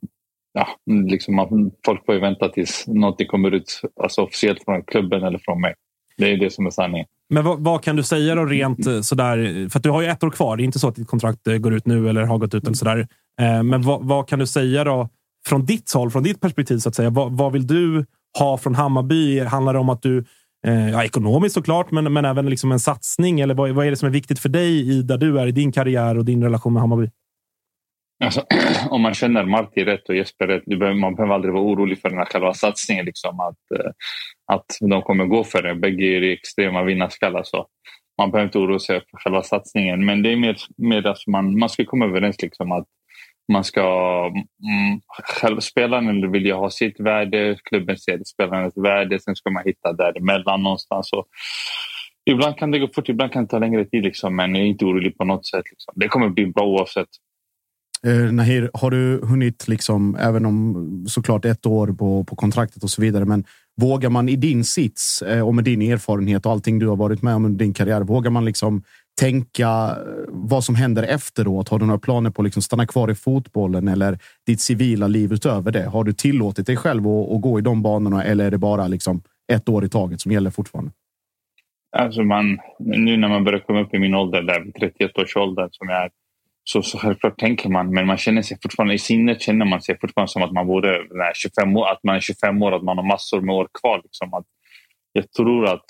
ja, 0.53 0.67
mm, 0.89 1.07
liksom 1.07 1.35
man, 1.35 1.71
folk 1.85 2.05
får 2.05 2.15
ju 2.15 2.21
vänta 2.21 2.49
tills 2.49 2.87
någonting 2.87 3.27
kommer 3.27 3.51
ut 3.51 3.81
alltså 4.03 4.21
officiellt 4.21 4.63
från 4.65 4.83
klubben 4.83 5.23
eller 5.23 5.37
från 5.37 5.61
mig. 5.61 5.73
Det 6.17 6.31
är 6.31 6.37
det 6.37 6.53
som 6.53 6.65
är 6.65 6.69
sanningen. 6.69 7.07
Men 7.29 7.43
vad, 7.43 7.59
vad 7.59 7.83
kan 7.83 7.95
du 7.95 8.03
säga 8.03 8.35
då 8.35 8.45
rent 8.45 8.87
eh, 8.87 9.01
sådär? 9.01 9.69
För 9.69 9.79
att 9.79 9.83
du 9.83 9.89
har 9.89 10.01
ju 10.01 10.07
ett 10.07 10.23
år 10.23 10.29
kvar. 10.29 10.57
Det 10.57 10.63
är 10.63 10.65
inte 10.65 10.79
så 10.79 10.87
att 10.87 10.95
ditt 10.95 11.07
kontrakt 11.07 11.47
eh, 11.47 11.57
går 11.57 11.73
ut 11.73 11.85
nu 11.85 12.09
eller 12.09 12.23
har 12.23 12.37
gått 12.37 12.53
ut 12.53 12.63
eller 12.63 12.75
sådär. 12.75 13.07
Eh, 13.41 13.63
men 13.63 13.81
vad, 13.81 14.03
vad 14.03 14.27
kan 14.27 14.39
du 14.39 14.47
säga 14.47 14.83
då 14.83 15.09
från 15.47 15.65
ditt 15.65 15.93
håll, 15.93 16.11
från 16.11 16.23
ditt 16.23 16.41
perspektiv 16.41 16.77
så 16.77 16.89
att 16.89 16.95
säga? 16.95 17.09
Vad, 17.09 17.37
vad 17.37 17.51
vill 17.51 17.67
du 17.67 18.05
ha 18.39 18.57
från 18.57 18.75
Hammarby? 18.75 19.39
Handlar 19.39 19.73
det 19.73 19.79
om 19.79 19.89
att 19.89 20.01
du 20.01 20.25
Ja, 20.63 21.03
ekonomiskt 21.03 21.55
såklart, 21.55 21.91
men, 21.91 22.13
men 22.13 22.25
även 22.25 22.49
liksom 22.49 22.71
en 22.71 22.79
satsning? 22.79 23.39
Eller 23.39 23.53
vad, 23.53 23.69
vad 23.69 23.85
är 23.85 23.89
det 23.89 23.97
som 23.97 24.07
är 24.07 24.11
viktigt 24.11 24.39
för 24.39 24.49
dig 24.49 24.89
i 24.89 25.01
där 25.01 25.17
du 25.17 25.39
är 25.39 25.47
i 25.47 25.51
din 25.51 25.71
karriär 25.71 26.17
och 26.17 26.25
din 26.25 26.43
relation 26.43 26.73
med 26.73 26.81
Hammarby? 26.81 27.09
Alltså, 28.23 28.45
om 28.89 29.01
man 29.01 29.13
känner 29.13 29.45
Marti 29.45 29.85
rätt 29.85 30.09
och 30.09 30.15
Jesper 30.15 30.47
rätt, 30.47 30.65
behöver, 30.65 30.93
man 30.93 31.15
behöver 31.15 31.33
aldrig 31.33 31.53
vara 31.53 31.63
orolig 31.63 32.01
för 32.01 32.09
den 32.09 32.17
här 32.17 32.25
själva 32.25 32.53
satsningen. 32.53 33.05
Liksom, 33.05 33.39
att, 33.39 33.79
eh, 33.79 33.91
att 34.53 34.65
de 34.79 35.01
kommer 35.01 35.25
gå 35.25 35.43
för 35.43 35.61
det. 35.61 35.75
Bägge 35.75 36.05
är 36.05 36.21
extrema 36.21 36.83
vinnarskallar. 36.83 37.43
Så 37.43 37.67
man 38.17 38.31
behöver 38.31 38.47
inte 38.47 38.59
oroa 38.59 38.79
sig 38.79 39.01
för 39.11 39.17
själva 39.17 39.43
satsningen. 39.43 40.05
Men 40.05 40.23
det 40.23 40.31
är 40.31 40.35
mer, 40.35 40.57
mer 40.77 41.07
att 41.07 41.27
man, 41.27 41.59
man 41.59 41.69
ska 41.69 41.85
komma 41.85 42.05
överens 42.05 42.41
liksom, 42.41 42.71
att 42.71 42.87
man 43.51 43.63
ska... 43.63 43.81
Mm, 44.27 45.01
själv, 45.41 45.59
spelaren 45.59 46.31
vill 46.31 46.45
ju 46.45 46.53
ha 46.53 46.69
sitt 46.69 46.99
värde, 46.99 47.57
klubben 47.63 47.97
ser 47.97 48.19
spelarens 48.25 48.77
värde. 48.77 49.19
Sen 49.19 49.35
ska 49.35 49.49
man 49.49 49.63
hitta 49.65 49.93
däremellan 49.93 50.63
någonstans. 50.63 51.13
Och 51.13 51.27
ibland 52.25 52.57
kan 52.57 52.71
det 52.71 52.79
gå 52.79 52.87
fort, 52.87 53.09
ibland 53.09 53.31
kan 53.31 53.43
det 53.43 53.49
ta 53.49 53.59
längre 53.59 53.85
tid. 53.85 54.03
Liksom, 54.03 54.35
men 54.35 54.55
jag 54.55 54.63
är 54.63 54.67
inte 54.67 54.85
orolig 54.85 55.17
på 55.17 55.23
något 55.25 55.47
sätt. 55.47 55.63
Liksom. 55.71 55.93
Det 55.95 56.07
kommer 56.07 56.29
bli 56.29 56.45
bra 56.45 56.65
oavsett. 56.65 57.09
Eh, 58.07 58.31
Nahir, 58.33 58.69
har 58.73 58.91
du 58.91 59.21
hunnit, 59.23 59.67
liksom, 59.67 60.15
även 60.15 60.45
om 60.45 61.05
såklart 61.07 61.45
ett 61.45 61.65
år 61.65 61.87
på, 61.87 62.23
på 62.23 62.35
kontraktet 62.35 62.83
och 62.83 62.89
så 62.89 63.01
vidare, 63.01 63.25
men 63.25 63.45
Vågar 63.81 64.09
man 64.09 64.29
i 64.29 64.35
din 64.35 64.63
sits 64.63 65.21
eh, 65.21 65.47
och 65.47 65.55
med 65.55 65.63
din 65.63 65.81
erfarenhet 65.81 66.45
och 66.45 66.51
allting 66.51 66.79
du 66.79 66.87
har 66.87 66.95
varit 66.95 67.21
med 67.21 67.35
om 67.35 67.45
under 67.45 67.59
din 67.65 67.73
karriär, 67.73 68.01
vågar 68.01 68.31
man 68.31 68.45
liksom 68.45 68.83
tänka 69.19 69.67
eh, 69.67 70.25
vad 70.27 70.63
som 70.63 70.75
händer 70.75 71.03
efteråt? 71.03 71.69
Har 71.69 71.79
du 71.79 71.85
några 71.85 71.99
planer 71.99 72.29
på 72.29 72.41
att 72.41 72.45
liksom 72.45 72.61
stanna 72.61 72.87
kvar 72.87 73.11
i 73.11 73.15
fotbollen 73.15 73.87
eller 73.87 74.19
ditt 74.47 74.61
civila 74.61 75.07
liv 75.07 75.33
utöver 75.33 75.71
det? 75.71 75.83
Har 75.83 76.03
du 76.03 76.13
tillåtit 76.13 76.65
dig 76.65 76.77
själv 76.77 77.07
att, 77.07 77.31
att 77.31 77.41
gå 77.41 77.59
i 77.59 77.61
de 77.61 77.81
banorna 77.81 78.23
eller 78.23 78.45
är 78.45 78.51
det 78.51 78.57
bara 78.57 78.87
liksom 78.87 79.21
ett 79.53 79.69
år 79.69 79.85
i 79.85 79.89
taget 79.89 80.21
som 80.21 80.31
gäller 80.31 80.49
fortfarande? 80.49 80.91
Alltså 81.97 82.23
man, 82.23 82.59
nu 82.79 83.17
när 83.17 83.27
man 83.27 83.43
börjar 83.43 83.59
komma 83.59 83.81
upp 83.81 83.93
i 83.93 83.99
min 83.99 84.15
ålder, 84.15 84.41
där 84.41 84.71
31 84.79 85.17
års 85.17 85.37
ålder 85.37 85.69
som 85.71 85.89
jag 85.89 86.03
är, 86.03 86.09
så, 86.63 86.81
så 86.81 86.97
självklart 86.97 87.39
tänker 87.39 87.69
man, 87.69 87.93
men 87.93 88.07
man 88.07 88.17
känner 88.17 88.41
sig 88.41 88.57
fortfarande, 88.63 88.93
i 88.93 88.99
sinnet 88.99 89.41
känner 89.41 89.65
man 89.65 89.81
sig 89.81 89.99
fortfarande 90.01 90.31
som 90.31 90.41
att 90.41 90.51
man 90.51 90.67
vore 90.67 90.99
25 91.33 91.77
år, 91.77 91.87
att 91.87 92.03
man 92.03 92.15
är 92.15 92.19
25 92.19 92.61
år, 92.63 92.71
att 92.71 92.83
man 92.83 92.97
har 92.97 93.05
massor 93.05 93.41
med 93.41 93.55
år 93.55 93.67
kvar. 93.81 94.01
Liksom, 94.03 94.33
att 94.33 94.45
jag 95.13 95.31
tror 95.31 95.65
att 95.65 95.85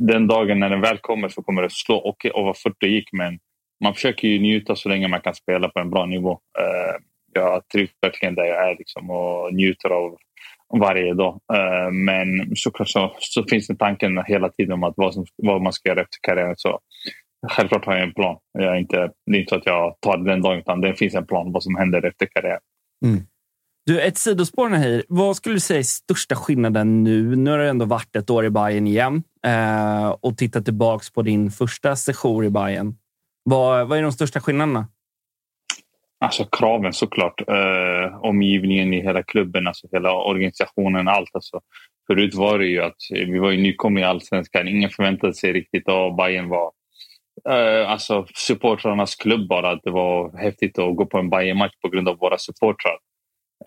den 0.00 0.26
dagen 0.26 0.60
när 0.60 0.70
den 0.70 0.80
väl 0.80 0.98
kommer 0.98 1.28
så 1.28 1.42
kommer 1.42 1.62
det 1.62 1.70
slå 1.70 1.96
och, 1.96 2.26
och 2.34 2.44
vad 2.44 2.60
fort 2.60 2.76
det 2.80 2.88
gick, 2.88 3.12
men 3.12 3.38
man 3.84 3.94
försöker 3.94 4.28
ju 4.28 4.38
njuta 4.38 4.76
så 4.76 4.88
länge 4.88 5.08
man 5.08 5.20
kan 5.20 5.34
spela 5.34 5.68
på 5.68 5.80
en 5.80 5.90
bra 5.90 6.06
nivå. 6.06 6.32
Uh, 6.32 7.04
jag 7.32 7.68
trivs 7.68 7.90
verkligen 8.02 8.34
där 8.34 8.44
jag 8.44 8.70
är 8.70 8.76
liksom, 8.78 9.10
och 9.10 9.54
njuter 9.54 9.90
av 9.90 10.16
varje 10.78 11.14
dag. 11.14 11.40
Uh, 11.52 11.90
men 11.90 12.56
såklart 12.56 12.88
så, 12.88 13.16
så 13.18 13.44
finns 13.44 13.66
det 13.66 13.76
tanken 13.76 14.22
hela 14.26 14.48
tiden 14.48 14.72
om 14.72 14.84
att 14.84 14.94
vad, 14.96 15.14
som, 15.14 15.24
vad 15.36 15.62
man 15.62 15.72
ska 15.72 15.88
göra 15.88 16.00
efter 16.00 16.18
karriären. 16.22 16.54
Så 16.56 16.80
Självklart 17.46 17.84
har 17.84 17.94
jag 17.94 18.02
en 18.02 18.14
plan. 18.14 18.36
Jag 18.52 18.74
är 18.74 18.78
inte, 18.78 19.10
det 19.26 19.36
är 19.36 19.40
inte 19.40 19.48
så 19.48 19.56
att 19.56 19.66
jag 19.66 19.96
tar 20.00 20.16
den 20.16 20.42
dagen, 20.42 20.58
utan 20.58 20.80
det 20.80 20.94
finns 20.94 21.14
en 21.14 21.26
plan 21.26 21.52
vad 21.52 21.62
som 21.62 21.76
händer 21.76 22.06
efter 22.06 22.26
karriären. 22.26 22.60
Mm. 23.04 23.20
Du, 23.86 24.00
ett 24.00 24.18
sidospår 24.18 24.68
här. 24.68 25.04
Vad 25.08 25.36
skulle 25.36 25.54
du 25.54 25.60
säga 25.60 25.78
är 25.78 25.82
största 25.82 26.34
skillnaden 26.34 27.04
nu? 27.04 27.36
Nu 27.36 27.50
har 27.50 27.58
du 27.58 27.68
ändå 27.68 27.84
varit 27.84 28.16
ett 28.16 28.30
år 28.30 28.44
i 28.44 28.50
Bayern 28.50 28.86
igen 28.86 29.22
eh, 29.46 30.08
och 30.08 30.36
tittat 30.36 30.64
tillbaka 30.64 31.04
på 31.14 31.22
din 31.22 31.50
första 31.50 31.96
session 31.96 32.44
i 32.44 32.50
Bayern. 32.50 32.94
Vad, 33.42 33.88
vad 33.88 33.98
är 33.98 34.02
de 34.02 34.12
största 34.12 34.40
skillnaderna? 34.40 34.88
Alltså 36.20 36.44
kraven 36.44 36.92
såklart. 36.92 37.40
Eh, 37.48 38.18
omgivningen 38.20 38.94
i 38.94 39.02
hela 39.02 39.22
klubben, 39.22 39.66
alltså 39.66 39.88
hela 39.92 40.12
organisationen, 40.12 41.08
allt. 41.08 41.30
Alltså. 41.32 41.60
Förut 42.06 42.34
var 42.34 42.58
det 42.58 42.66
ju 42.66 42.82
att 42.82 42.96
vi 43.10 43.38
var 43.38 43.50
ju 43.50 43.62
nykomna 43.62 44.00
i 44.00 44.04
allsvenskan. 44.04 44.68
Ingen 44.68 44.90
förväntade 44.90 45.34
sig 45.34 45.52
riktigt 45.52 45.88
att 45.88 46.16
Bayern 46.16 46.48
var 46.48 46.72
Uh, 47.48 47.90
alltså 47.90 48.26
supportrarnas 48.34 49.16
klubb 49.16 49.48
bara. 49.48 49.70
Att 49.70 49.82
det 49.82 49.90
var 49.90 50.38
häftigt 50.38 50.78
att 50.78 50.96
gå 50.96 51.06
på 51.06 51.18
en 51.18 51.30
Bayern-match 51.30 51.72
på 51.82 51.88
grund 51.88 52.08
av 52.08 52.18
våra 52.18 52.38
supportrar. 52.38 52.98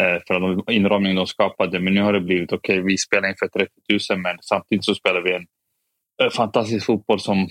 Uh, 0.02 0.20
för 0.28 0.40
de 0.40 0.64
inramningen 0.72 1.16
de 1.16 1.28
skapade. 1.28 1.80
Men 1.80 1.94
nu 1.94 2.02
har 2.02 2.14
det 2.14 2.22
blivit 2.22 2.54
okej, 2.54 2.80
okay, 2.80 2.86
vi 2.86 2.98
spelar 2.98 3.30
inför 3.30 3.48
30 3.48 3.72
000 4.12 4.20
men 4.20 4.38
samtidigt 4.42 4.86
så 4.86 4.96
spelar 4.96 5.22
vi 5.22 5.34
en 5.34 5.46
uh, 6.24 6.30
fantastisk 6.30 6.86
fotboll 6.86 7.20
som, 7.20 7.48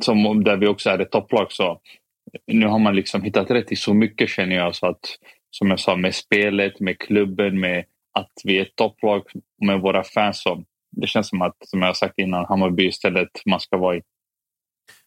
som, 0.00 0.44
där 0.44 0.56
vi 0.56 0.66
också 0.66 0.90
är 0.90 0.98
ett 0.98 1.10
topplag. 1.10 1.52
Så 1.52 1.80
nu 2.46 2.66
har 2.66 2.78
man 2.78 2.96
liksom 2.96 3.22
hittat 3.22 3.50
rätt 3.50 3.72
i 3.72 3.76
så 3.76 3.94
mycket 3.94 4.28
känner 4.28 4.56
jag. 4.56 4.74
Så 4.74 4.86
att, 4.86 5.00
som 5.50 5.70
jag 5.70 5.80
sa, 5.80 5.96
med 5.96 6.14
spelet, 6.14 6.80
med 6.80 6.98
klubben, 6.98 7.60
med 7.60 7.84
att 8.18 8.32
vi 8.44 8.58
är 8.58 8.62
ett 8.62 8.76
topplag 8.76 9.22
med 9.66 9.80
våra 9.80 10.04
fans. 10.04 10.42
Så 10.42 10.64
det 10.90 11.06
känns 11.06 11.28
som 11.28 11.42
att, 11.42 11.56
som 11.64 11.82
jag 11.82 11.96
sagt 11.96 12.18
innan, 12.18 12.44
Hammarby 12.44 12.86
istället 12.86 13.28
man 13.46 13.60
ska 13.60 13.76
vara 13.76 13.96
i. 13.96 14.02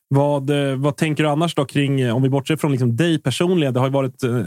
Vad, 0.08 0.50
eh, 0.50 0.76
vad 0.76 0.98
tänker 0.98 1.24
du 1.24 1.30
annars 1.30 1.56
då 1.56 1.66
kring, 1.66 2.02
eh, 2.02 2.16
om 2.16 2.22
vi 2.22 2.30
bortser 2.30 2.56
från 2.56 2.72
liksom 2.72 2.96
dig 2.96 3.20
personligen? 3.20 3.74
Det 3.74 3.80
har 3.80 3.88
ju 3.88 3.94
varit, 3.94 4.24
eh, 4.24 4.42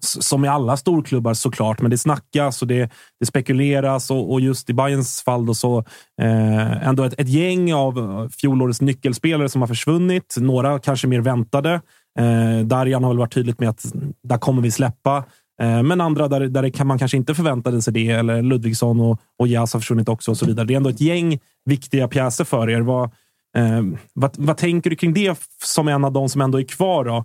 som 0.00 0.44
i 0.44 0.48
alla 0.48 0.76
storklubbar 0.76 1.34
såklart, 1.34 1.80
men 1.80 1.90
det 1.90 1.98
snackas 1.98 2.62
och 2.62 2.68
det, 2.68 2.90
det 3.20 3.26
spekuleras 3.26 4.10
och, 4.10 4.32
och, 4.32 4.40
just 4.40 4.70
i 4.70 4.74
Bayerns 4.74 5.22
fall 5.22 5.46
då 5.46 5.54
så 5.54 5.78
eh, 6.22 6.88
ändå 6.88 7.04
ett, 7.04 7.20
ett 7.20 7.28
gäng 7.28 7.74
av 7.74 8.28
fjolårets 8.40 8.80
nyckelspelare 8.80 9.48
som 9.48 9.60
har 9.60 9.68
försvunnit. 9.68 10.36
Några 10.40 10.78
kanske 10.78 11.06
mer 11.06 11.20
väntade. 11.20 11.80
Eh, 12.18 12.66
Darjan 12.66 13.04
har 13.04 13.10
väl 13.10 13.18
varit 13.18 13.34
tydligt 13.34 13.60
med 13.60 13.68
att 13.68 13.84
där 14.22 14.38
kommer 14.38 14.62
vi 14.62 14.70
släppa. 14.70 15.24
Men 15.62 16.00
andra 16.00 16.28
där, 16.28 16.40
där 16.40 16.70
kan 16.70 16.86
man 16.86 16.98
kanske 16.98 17.16
inte 17.16 17.34
förväntade 17.34 17.82
sig 17.82 17.92
det. 17.92 18.10
Eller 18.10 18.42
Ludvigsson 18.42 19.00
och, 19.00 19.20
och 19.38 19.48
Jas 19.48 19.72
har 19.72 19.80
försvunnit 19.80 20.08
också 20.08 20.30
och 20.30 20.36
så 20.36 20.46
vidare. 20.46 20.66
Det 20.66 20.74
är 20.74 20.76
ändå 20.76 20.90
ett 20.90 21.00
gäng 21.00 21.38
viktiga 21.64 22.08
pjäser 22.08 22.44
för 22.44 22.70
er. 22.70 22.80
Vad, 22.80 23.10
Eh, 23.56 23.82
vad, 24.14 24.34
vad, 24.38 24.56
tänker 24.56 24.90
du 24.90 24.96
kring 24.96 25.14
det 25.14 25.38
som 25.64 25.88
en 25.88 26.04
av 26.04 26.12
de 26.12 26.28
som 26.28 26.40
ändå 26.40 26.60
är 26.60 26.64
kvar? 26.64 27.04
Då? 27.04 27.16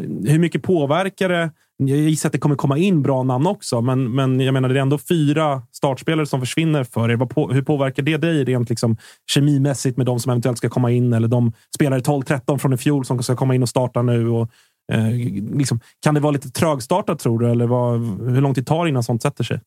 Eh, 0.00 0.30
hur 0.32 0.38
mycket 0.38 0.62
påverkar 0.62 1.28
det? 1.28 1.50
Jag 1.78 1.98
gissar 1.98 2.28
att 2.28 2.32
det 2.32 2.38
kommer 2.38 2.56
komma 2.56 2.78
in 2.78 3.02
bra 3.02 3.22
namn 3.22 3.46
också, 3.46 3.80
men, 3.80 4.14
men 4.14 4.40
jag 4.40 4.52
menar, 4.52 4.68
det 4.68 4.78
är 4.78 4.82
ändå 4.82 4.98
fyra 4.98 5.62
startspelare 5.72 6.26
som 6.26 6.40
försvinner 6.40 6.84
för 6.84 7.10
er. 7.10 7.16
På, 7.16 7.48
hur 7.52 7.62
påverkar 7.62 8.02
det 8.02 8.16
dig 8.16 8.44
rent 8.44 8.70
liksom, 8.70 8.96
kemimässigt 9.30 9.96
med 9.96 10.06
de 10.06 10.20
som 10.20 10.30
eventuellt 10.30 10.58
ska 10.58 10.68
komma 10.68 10.90
in 10.90 11.12
eller 11.12 11.28
de 11.28 11.52
spelare 11.74 12.00
12-13 12.00 12.58
från 12.58 12.72
i 12.72 12.76
fjol 12.76 13.04
som 13.04 13.22
ska 13.22 13.36
komma 13.36 13.54
in 13.54 13.62
och 13.62 13.68
starta 13.68 14.02
nu? 14.02 14.28
Och, 14.28 14.50
eh, 14.92 15.10
liksom, 15.56 15.80
kan 16.02 16.14
det 16.14 16.20
vara 16.20 16.30
lite 16.30 16.50
trögstartat 16.50 17.18
tror 17.18 17.38
du? 17.38 17.50
Eller 17.50 17.66
vad, 17.66 18.00
hur 18.30 18.40
lång 18.40 18.54
tid 18.54 18.66
tar 18.66 18.84
det 18.84 18.88
innan 18.88 19.02
sånt 19.02 19.22
sätter 19.22 19.44
sig? 19.44 19.60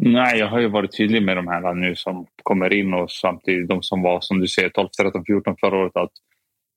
Nej, 0.00 0.38
jag 0.38 0.48
har 0.48 0.60
ju 0.60 0.68
varit 0.68 0.96
tydlig 0.96 1.22
med 1.22 1.36
de 1.36 1.48
här 1.48 1.74
nu 1.74 1.94
som 1.96 2.26
kommer 2.42 2.72
in 2.72 2.94
och 2.94 3.10
samtidigt 3.10 3.68
de 3.68 3.82
som 3.82 4.02
var 4.02 4.20
som 4.20 4.40
du 4.40 4.48
säger 4.48 4.68
12, 4.68 4.88
13, 5.02 5.24
14 5.24 5.56
förra 5.60 5.78
året 5.78 5.96
att 5.96 6.12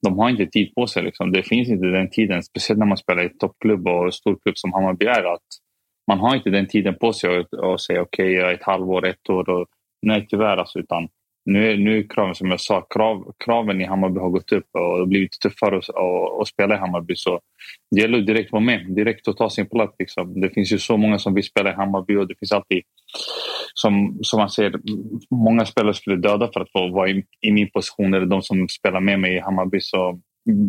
de 0.02 0.20
har 0.20 0.30
inte 0.30 0.46
tid 0.46 0.76
på 0.76 0.88
sig. 0.88 1.04
Liksom. 1.04 1.32
Det 1.32 1.44
finns 1.44 1.70
inte 1.70 1.86
den 1.86 2.10
tiden, 2.10 2.44
speciellt 2.44 2.80
när 2.80 2.86
man 2.86 2.98
spelar 2.98 3.26
i 3.26 3.30
toppklubb 3.30 3.88
och 3.88 4.14
storklubb 4.14 4.58
som 4.58 4.74
Hammarby 4.74 5.06
är. 5.06 5.34
Att 5.34 5.48
man 6.08 6.20
har 6.20 6.36
inte 6.36 6.50
den 6.50 6.68
tiden 6.68 6.96
på 6.96 7.14
sig 7.14 7.46
att 7.74 7.82
säga 7.82 8.02
okej, 8.02 8.40
okay, 8.40 8.54
ett 8.54 8.64
halvår, 8.64 9.08
ett 9.08 9.30
år. 9.30 9.50
Och, 9.50 9.68
nej, 10.02 10.28
tyvärr. 10.30 10.58
Alltså, 10.58 10.80
utan 10.80 11.08
nu 11.48 11.72
är, 11.72 11.78
nu 11.78 12.04
kraven, 12.04 12.36
som 12.36 12.50
jag 12.50 12.62
sa, 12.62 12.82
krav, 12.82 13.34
kraven 13.46 13.82
i 13.82 13.86
Hammarby 13.86 14.20
har 14.20 14.30
gått 14.30 14.52
upp 14.52 14.68
och 14.72 15.00
det 15.00 15.06
blivit 15.06 15.40
tuffare 15.40 15.78
att, 15.78 15.90
att, 15.90 16.42
att 16.42 16.48
spela 16.48 16.76
i 16.76 16.78
Hammarby. 16.78 17.16
Så 17.16 17.40
det 17.92 18.02
gäller 18.02 18.18
att 18.18 18.28
direkt 18.28 18.52
vara 18.52 18.64
med, 18.64 18.96
direkt 18.96 19.28
att 19.28 19.38
ta 19.38 19.50
sin 19.50 19.70
plats. 19.70 19.96
Liksom. 20.00 20.42
Det 20.42 20.50
finns 20.50 20.72
ju 20.72 20.80
så 20.80 20.98
många 20.98 21.20
som 21.20 21.34
vill 21.34 21.44
spela 21.44 21.70
i 21.70 21.74
Hammarby 21.74 22.16
och 22.16 22.28
det 22.28 22.36
finns 22.40 22.52
alltid, 22.52 22.84
som, 23.74 24.20
som 24.22 24.40
man 24.40 24.50
ser, 24.50 24.74
många 25.32 25.66
spelare 25.66 25.94
skulle 25.94 26.16
döda 26.16 26.50
för 26.54 26.60
att 26.60 26.72
få 26.72 26.88
vara 26.88 27.10
i, 27.10 27.24
i 27.42 27.52
min 27.52 27.70
position 27.72 28.14
eller 28.14 28.26
de 28.26 28.42
som 28.42 28.68
spelar 28.68 29.00
med 29.00 29.20
mig 29.20 29.36
i 29.36 29.40
Hammarby. 29.40 29.80
Så 29.82 30.20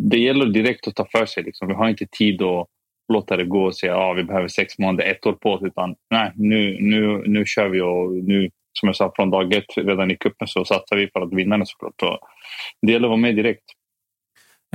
det 0.09 0.17
gäller 0.17 0.45
direkt 0.45 0.87
att 0.87 0.95
ta 0.95 1.07
för 1.11 1.25
sig. 1.25 1.43
Liksom. 1.43 1.67
Vi 1.67 1.73
har 1.73 1.89
inte 1.89 2.05
tid 2.05 2.41
att 2.41 2.67
låta 3.13 3.37
det 3.37 3.45
gå 3.45 3.65
och 3.65 3.75
säga 3.75 3.93
att 3.93 3.99
ah, 3.99 4.13
vi 4.13 4.23
behöver 4.23 4.47
sex 4.47 4.79
månader, 4.79 5.11
ett 5.11 5.25
år 5.25 5.33
på 5.33 5.49
oss. 5.49 5.61
Utan 5.63 5.95
nej, 6.11 6.31
nu, 6.35 6.77
nu, 6.79 7.23
nu 7.25 7.45
kör 7.45 7.69
vi 7.69 7.81
och 7.81 8.11
nu 8.11 8.49
som 8.79 8.87
jag 8.87 8.95
sa 8.95 9.11
från 9.15 9.29
dag 9.29 9.53
ett 9.53 9.77
redan 9.77 10.11
i 10.11 10.17
cupen 10.17 10.47
så 10.47 10.65
satsar 10.65 10.95
vi 10.95 11.07
på 11.07 11.23
att 11.23 11.33
vinna 11.33 11.57
den 11.57 11.65
såklart. 11.65 12.01
Och 12.01 12.19
det 12.81 12.91
gäller 12.91 13.07
att 13.07 13.09
vara 13.09 13.21
med 13.21 13.35
direkt. 13.35 13.63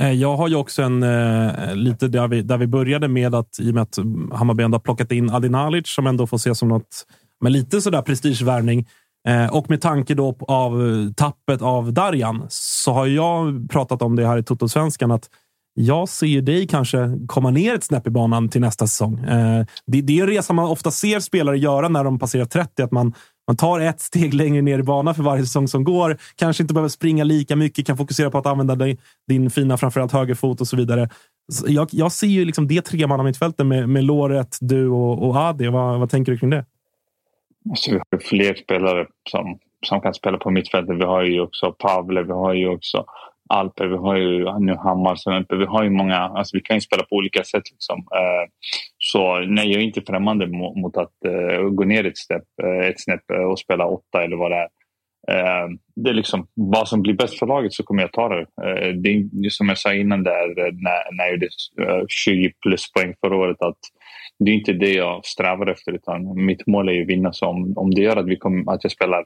Eh, 0.01 0.11
jag 0.11 0.37
har 0.37 0.47
ju 0.47 0.55
också 0.55 0.81
en 0.81 1.03
eh, 1.03 1.75
lite 1.75 2.07
där 2.07 2.27
vi, 2.27 2.41
där 2.41 2.57
vi 2.57 2.67
började 2.67 3.07
med 3.07 3.35
att 3.35 3.59
i 3.59 3.71
och 3.71 3.73
med 3.73 3.83
att 3.83 3.97
Hammarby 4.33 4.63
ändå 4.63 4.75
har 4.75 4.81
plockat 4.81 5.11
in 5.11 5.29
Adi 5.29 5.49
Nalic 5.49 5.87
som 5.87 6.07
ändå 6.07 6.27
får 6.27 6.37
ses 6.37 6.59
som 6.59 6.69
något 6.69 7.05
med 7.41 7.51
lite 7.51 7.81
sådär 7.81 8.01
prestigevärvning. 8.01 8.87
Eh, 9.27 9.55
och 9.55 9.69
med 9.69 9.81
tanke 9.81 10.13
då 10.13 10.35
av 10.47 10.87
eh, 10.87 11.13
tappet 11.13 11.61
av 11.61 11.93
Darjan 11.93 12.45
så 12.49 12.91
har 12.91 13.05
jag 13.05 13.69
pratat 13.71 14.01
om 14.01 14.15
det 14.15 14.27
här 14.27 14.37
i 14.37 14.43
Toto-svenskan 14.43 15.11
att 15.11 15.29
jag 15.73 16.09
ser 16.09 16.41
dig 16.41 16.67
kanske 16.67 16.97
komma 17.27 17.51
ner 17.51 17.75
ett 17.75 17.83
snäpp 17.83 18.07
i 18.07 18.09
banan 18.09 18.49
till 18.49 18.61
nästa 18.61 18.87
säsong. 18.87 19.19
Eh, 19.19 19.65
det, 19.85 20.01
det 20.01 20.19
är 20.19 20.21
en 20.21 20.27
resa 20.27 20.53
man 20.53 20.65
ofta 20.65 20.91
ser 20.91 21.19
spelare 21.19 21.57
göra 21.57 21.89
när 21.89 22.03
de 22.03 22.19
passerar 22.19 22.45
30, 22.45 22.81
att 22.81 22.91
man 22.91 23.13
man 23.47 23.57
tar 23.57 23.79
ett 23.79 24.01
steg 24.01 24.33
längre 24.33 24.61
ner 24.61 24.79
i 24.79 24.83
banan 24.83 25.15
för 25.15 25.23
varje 25.23 25.43
säsong 25.43 25.67
som 25.67 25.83
går. 25.83 26.17
Kanske 26.35 26.63
inte 26.63 26.73
behöver 26.73 26.89
springa 26.89 27.23
lika 27.23 27.55
mycket, 27.55 27.87
kan 27.87 27.97
fokusera 27.97 28.31
på 28.31 28.37
att 28.37 28.45
använda 28.45 28.75
din, 28.75 28.97
din 29.27 29.49
fina 29.49 29.77
framförallt 29.77 30.11
högerfot 30.11 30.61
och 30.61 30.67
så 30.67 30.77
vidare. 30.77 31.09
Så 31.51 31.65
jag, 31.67 31.87
jag 31.91 32.11
ser 32.11 32.27
ju 32.27 32.45
liksom 32.45 32.67
det 32.67 32.81
tremannamittfältet 32.81 33.65
med, 33.65 33.89
med 33.89 34.03
Låret, 34.03 34.57
du 34.61 34.87
och, 34.89 35.27
och 35.27 35.35
Adi. 35.35 35.67
Vad, 35.67 35.99
vad 35.99 36.09
tänker 36.09 36.31
du 36.31 36.37
kring 36.37 36.49
det? 36.49 36.65
Alltså, 37.69 37.91
vi 37.91 37.97
har 37.97 38.19
fler 38.19 38.53
spelare 38.53 39.07
som, 39.29 39.59
som 39.87 40.01
kan 40.01 40.13
spela 40.13 40.37
på 40.37 40.51
mittfältet. 40.51 40.97
Vi 40.97 41.03
har 41.03 41.23
ju 41.23 41.41
också 41.41 41.71
Pavle, 41.71 42.23
vi 42.23 42.31
har 42.31 42.53
ju 42.53 42.67
också 42.67 43.05
Alper, 43.49 43.87
vi 43.87 43.97
har 43.97 44.15
ju 44.15 44.59
nu 44.59 44.75
Hammar 44.75 45.57
Vi 45.57 45.65
har 45.65 45.83
ju 45.83 45.89
många, 45.89 46.17
alltså 46.17 46.57
vi 46.57 46.61
kan 46.61 46.77
ju 46.77 46.81
spela 46.81 47.03
på 47.03 47.15
olika 47.15 47.43
sätt. 47.43 47.63
Liksom. 47.71 47.97
Eh, 47.99 48.49
så 49.15 49.39
nej, 49.39 49.71
jag 49.71 49.81
är 49.81 49.85
inte 49.85 50.01
främmande 50.01 50.47
mot, 50.47 50.97
att 50.97 51.13
uh, 51.27 51.69
gå 51.69 51.83
ner 51.83 52.05
ett, 52.05 52.17
step, 52.17 52.43
uh, 52.63 52.69
eh, 52.69 52.85
ett 52.85 53.01
snäpp 53.01 53.31
eh, 53.31 53.43
och 53.43 53.59
spela 53.59 53.85
åtta 53.85 54.23
eller 54.23 54.37
vad 54.37 54.51
det 54.51 54.57
är. 54.57 54.69
det 55.95 56.09
är 56.09 56.13
liksom 56.13 56.47
vad 56.53 56.87
som 56.87 57.01
blir 57.01 57.13
bäst 57.13 57.39
för 57.39 57.47
laget 57.47 57.73
så 57.73 57.83
kommer 57.83 58.01
jag 58.01 58.13
ta 58.13 58.29
det. 58.29 58.45
det 58.93 59.09
är 59.09 59.49
som 59.49 59.69
jag 59.69 59.77
sa 59.77 59.93
innan 59.93 60.23
där 60.23 60.71
när, 60.71 61.17
när 61.17 61.23
jag 61.23 61.31
gjorde 61.31 61.47
20 62.09 62.51
plus 62.61 62.91
poäng 62.91 63.13
förra 63.21 63.35
året 63.35 63.61
att 63.61 63.79
det 64.39 64.51
är 64.51 64.55
inte 64.55 64.73
det 64.73 64.93
jag 64.93 65.25
strävar 65.25 65.67
efter 65.67 65.91
utan 65.91 66.45
mitt 66.45 66.67
mål 66.67 66.89
är 66.89 67.01
att 67.01 67.07
vinna. 67.07 67.33
Så 67.33 67.45
om, 67.47 67.73
om 67.77 67.93
det 67.93 68.01
gör 68.01 68.17
att, 68.17 68.27
vi 68.27 68.37
kom, 68.37 68.67
att 68.67 68.83
jag 68.83 68.91
spelar 68.91 69.25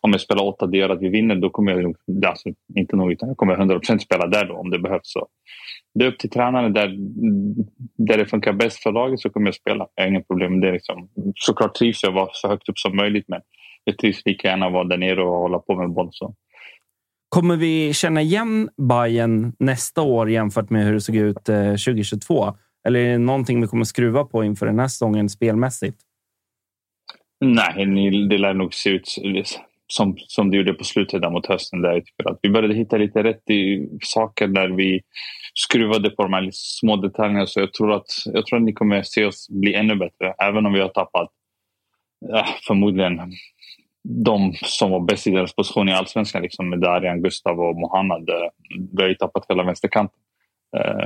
om 0.00 0.12
jag 0.12 0.20
spelar 0.20 0.44
åtta 0.44 0.66
det 0.66 0.78
gör 0.78 0.88
att 0.88 1.02
vi 1.02 1.08
vinner, 1.08 1.34
då 1.34 1.50
kommer 1.50 1.72
jag 1.72 1.94
alltså, 2.26 2.48
inte 2.76 2.96
nog 2.96 3.12
utan 3.12 3.28
jag 3.28 3.36
kommer 3.36 3.56
100% 3.56 3.98
spela 3.98 4.26
där 4.26 4.44
då 4.44 4.54
om 4.54 4.70
det 4.70 4.78
behövs. 4.78 5.00
Så 5.12 5.28
det 5.94 6.04
är 6.04 6.08
upp 6.08 6.18
till 6.18 6.30
tränaren. 6.30 6.72
Där, 6.72 6.96
där 7.96 8.18
det 8.18 8.26
funkar 8.26 8.52
bäst 8.52 8.82
för 8.82 8.92
laget 8.92 9.20
så 9.20 9.30
kommer 9.30 9.46
jag 9.46 9.54
spela. 9.54 9.86
Jag 9.94 10.04
har 10.04 10.08
inga 10.08 10.22
problem 10.22 10.52
med 10.52 10.68
det. 10.68 10.72
Liksom. 10.72 11.08
Såklart 11.34 11.74
trivs 11.74 12.02
jag 12.02 12.10
att 12.10 12.14
vara 12.14 12.28
så 12.32 12.48
högt 12.48 12.68
upp 12.68 12.78
som 12.78 12.96
möjligt 12.96 13.24
men 13.28 13.40
jag 13.84 13.98
trivs 13.98 14.22
lika 14.24 14.48
gärna 14.48 14.70
vara 14.70 14.84
där 14.84 14.98
nere 14.98 15.22
och 15.22 15.36
hålla 15.36 15.58
på 15.58 15.76
med 15.76 15.90
boll. 15.90 16.08
Så. 16.12 16.34
Kommer 17.28 17.56
vi 17.56 17.92
känna 17.92 18.22
igen 18.22 18.68
Bayern 18.88 19.52
nästa 19.58 20.02
år 20.02 20.30
jämfört 20.30 20.70
med 20.70 20.84
hur 20.84 20.92
det 20.92 21.00
såg 21.00 21.16
ut 21.16 21.44
2022? 21.44 22.54
Eller 22.86 23.00
är 23.00 23.12
det 23.12 23.18
någonting 23.18 23.60
vi 23.60 23.66
kommer 23.66 23.84
skruva 23.84 24.24
på 24.24 24.44
inför 24.44 24.66
den 24.66 24.78
här 24.78 24.88
säsongen 24.88 25.28
spelmässigt? 25.28 26.00
Nej, 27.44 27.86
det 28.28 28.38
lär 28.38 28.54
nog 28.54 28.74
se 28.74 28.90
ut 28.90 29.08
som, 29.92 30.14
som 30.18 30.50
det 30.50 30.56
gjorde 30.56 30.74
på 30.74 30.84
slutet 30.84 31.22
där 31.22 31.30
mot 31.30 31.46
hösten. 31.46 31.82
Där 31.82 31.92
jag 31.92 32.04
tycker 32.04 32.30
att 32.30 32.38
vi 32.42 32.50
började 32.50 32.74
hitta 32.74 32.96
lite 32.96 33.22
rätt 33.22 33.50
i 33.50 33.88
saker 34.02 34.46
där 34.46 34.68
vi 34.68 35.00
skruvade 35.54 36.10
på 36.10 36.22
de 36.22 36.32
här 36.32 36.48
små 36.52 36.96
detaljerna. 36.96 37.46
Så 37.46 37.60
jag 37.60 37.72
tror 37.72 37.92
att, 37.92 38.06
jag 38.24 38.46
tror 38.46 38.58
att 38.58 38.64
ni 38.64 38.72
kommer 38.72 39.02
se 39.02 39.24
oss 39.24 39.48
bli 39.50 39.74
ännu 39.74 39.96
bättre. 39.96 40.34
Även 40.38 40.66
om 40.66 40.72
vi 40.72 40.80
har 40.80 40.88
tappat 40.88 41.30
ja, 42.20 42.46
förmodligen 42.66 43.20
de 44.08 44.52
som 44.62 44.90
var 44.90 45.00
bäst 45.00 45.26
i 45.26 45.30
deras 45.30 45.54
position 45.54 45.88
i 45.88 45.92
allsvenskan. 45.92 46.42
Liksom 46.42 46.70
med 46.70 46.80
Darian, 46.80 47.22
Gustav 47.22 47.60
och 47.60 47.80
Mohammad. 47.80 48.30
Vi 48.92 49.02
har 49.02 49.08
ju 49.08 49.14
tappat 49.14 49.46
hela 49.48 49.62
vänsterkanten. 49.62 50.18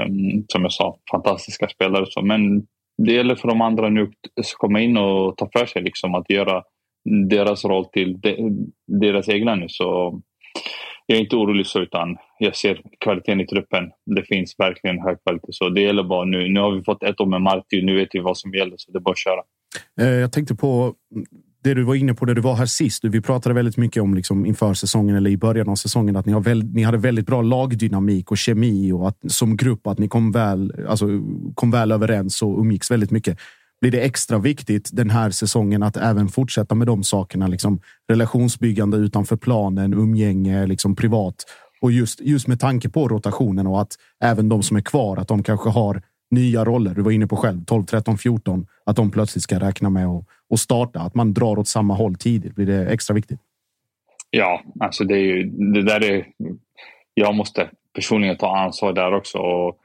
Um, 0.07 0.45
som 0.49 0.62
jag 0.62 0.72
sa, 0.72 0.99
fantastiska 1.11 1.68
spelare. 1.68 2.07
Så. 2.09 2.22
Men 2.22 2.66
det 2.99 3.12
gäller 3.12 3.37
för 3.37 3.49
de 3.49 3.61
andra 3.61 3.89
nu 3.89 4.03
att 4.41 4.55
komma 4.57 4.80
in 4.80 4.97
och 4.97 5.37
ta 5.37 5.49
för 5.53 5.66
sig. 5.66 5.82
Liksom, 5.82 6.14
att 6.14 6.30
göra 6.30 6.62
deras 7.05 7.64
roll 7.64 7.84
till 7.84 8.20
de, 8.20 8.50
deras 8.86 9.28
egna 9.28 9.55
nu. 9.55 9.66
Så 9.68 10.20
jag 11.07 11.18
är 11.18 11.22
inte 11.22 11.36
orolig 11.36 11.66
så 11.66 11.80
utan 11.80 12.16
jag 12.38 12.57
ser 12.57 12.80
kvaliteten 13.00 13.40
i 13.40 13.46
truppen. 13.46 13.90
Det 14.07 14.22
finns 14.22 14.55
verkligen 14.59 14.98
hög 14.98 15.16
kvalitet. 15.22 15.52
Så 15.52 15.68
det 15.68 15.80
gäller 15.80 16.02
bara 16.02 16.24
nu. 16.24 16.48
Nu 16.48 16.61
har 16.61 16.72
vi 16.72 16.82
fått 16.82 17.02
ett 17.02 17.20
år 17.20 17.26
med 17.26 17.42
Marti. 17.42 17.82
Nu 17.82 17.96
vet 17.96 18.09
vi 18.12 18.20
vad 18.20 18.38
som 18.38 18.55
gäller. 18.55 18.74
Så 18.76 18.92
det 18.92 18.98
är 18.98 19.00
bara 19.00 19.12
att 19.12 19.18
köra. 19.18 19.42
Eh, 20.00 20.14
jag 20.14 20.32
tänkte 20.32 20.55
på 20.55 20.94
det 21.64 21.74
du 21.74 21.82
var 21.82 21.94
inne 21.94 22.14
på 22.14 22.26
när 22.26 22.34
du 22.34 22.40
var 22.40 22.55
här 22.55 22.66
sist. 22.66 23.05
Vi 23.05 23.20
pratade 23.20 23.55
väldigt 23.55 23.76
mycket 23.76 24.02
om 24.02 24.14
liksom 24.14 24.46
inför 24.46 24.74
säsongen 24.74 25.16
eller 25.16 25.30
i 25.30 25.36
början 25.36 25.68
av 25.68 25.74
säsongen 25.74 26.16
att 26.16 26.26
ni, 26.26 26.32
har 26.32 26.40
väl, 26.40 26.64
ni 26.64 26.82
hade 26.82 26.98
väldigt 26.98 27.26
bra 27.26 27.42
lagdynamik 27.42 28.30
och 28.30 28.38
kemi 28.38 28.92
och 28.92 29.09
att 29.09 29.32
som 29.32 29.57
grupp 29.57 29.86
att 29.86 29.98
ni 29.98 30.09
kom 30.09 30.32
väl, 30.32 30.86
alltså, 30.88 31.07
kom 31.55 31.70
väl 31.70 31.92
överens 31.92 32.42
och 32.42 32.59
umgicks 32.59 32.90
väldigt 32.90 33.11
mycket 33.11 33.38
blir 33.85 33.93
det 33.93 34.01
extra 34.01 34.39
viktigt 34.39 34.91
den 34.93 35.11
här 35.11 35.30
säsongen 35.30 35.82
att 35.82 35.97
även 35.97 36.28
fortsätta 36.28 36.74
med 36.74 36.87
de 36.87 37.03
sakerna. 37.03 37.47
Liksom 37.47 37.80
relationsbyggande 38.09 38.97
utanför 38.97 39.37
planen, 39.37 39.95
umgänge, 39.95 40.66
liksom 40.66 40.97
privat. 40.97 41.35
Och 41.80 41.93
just, 41.93 42.20
just 42.20 42.49
med 42.49 42.61
tanke 42.61 42.89
på 42.89 43.09
rotationen 43.09 43.66
och 43.66 43.80
att 43.80 43.93
även 44.24 44.49
de 44.49 44.62
som 44.62 44.76
är 44.76 44.80
kvar, 44.80 45.16
att 45.16 45.28
de 45.28 45.43
kanske 45.43 45.70
har 45.70 46.03
nya 46.30 46.64
roller. 46.64 46.95
Du 46.95 47.03
var 47.03 47.11
inne 47.11 47.26
på 47.26 47.37
själv, 47.37 47.64
12, 47.64 47.85
13, 47.85 48.18
14. 48.18 48.66
Att 48.87 48.97
de 48.97 49.11
plötsligt 49.11 49.43
ska 49.43 49.61
räkna 49.61 49.91
med 49.91 50.07
att, 50.07 50.24
och 50.51 50.61
starta. 50.61 51.01
Att 51.01 51.14
man 51.14 51.35
drar 51.35 51.59
åt 51.59 51.68
samma 51.68 51.95
håll 51.95 52.14
tidigt. 52.14 52.55
Blir 52.55 52.66
det 52.66 52.87
extra 52.87 53.14
viktigt? 53.14 53.41
Ja, 54.30 54.62
alltså 54.80 55.05
det 55.05 55.14
är 55.14 55.24
ju 55.24 55.43
det 55.45 55.82
där 55.82 56.05
är. 56.05 56.26
Jag 57.14 57.35
måste 57.35 57.70
personligen 57.95 58.37
ta 58.37 58.59
ansvar 58.59 58.93
där 58.93 59.14
också 59.14 59.39
och 59.39 59.78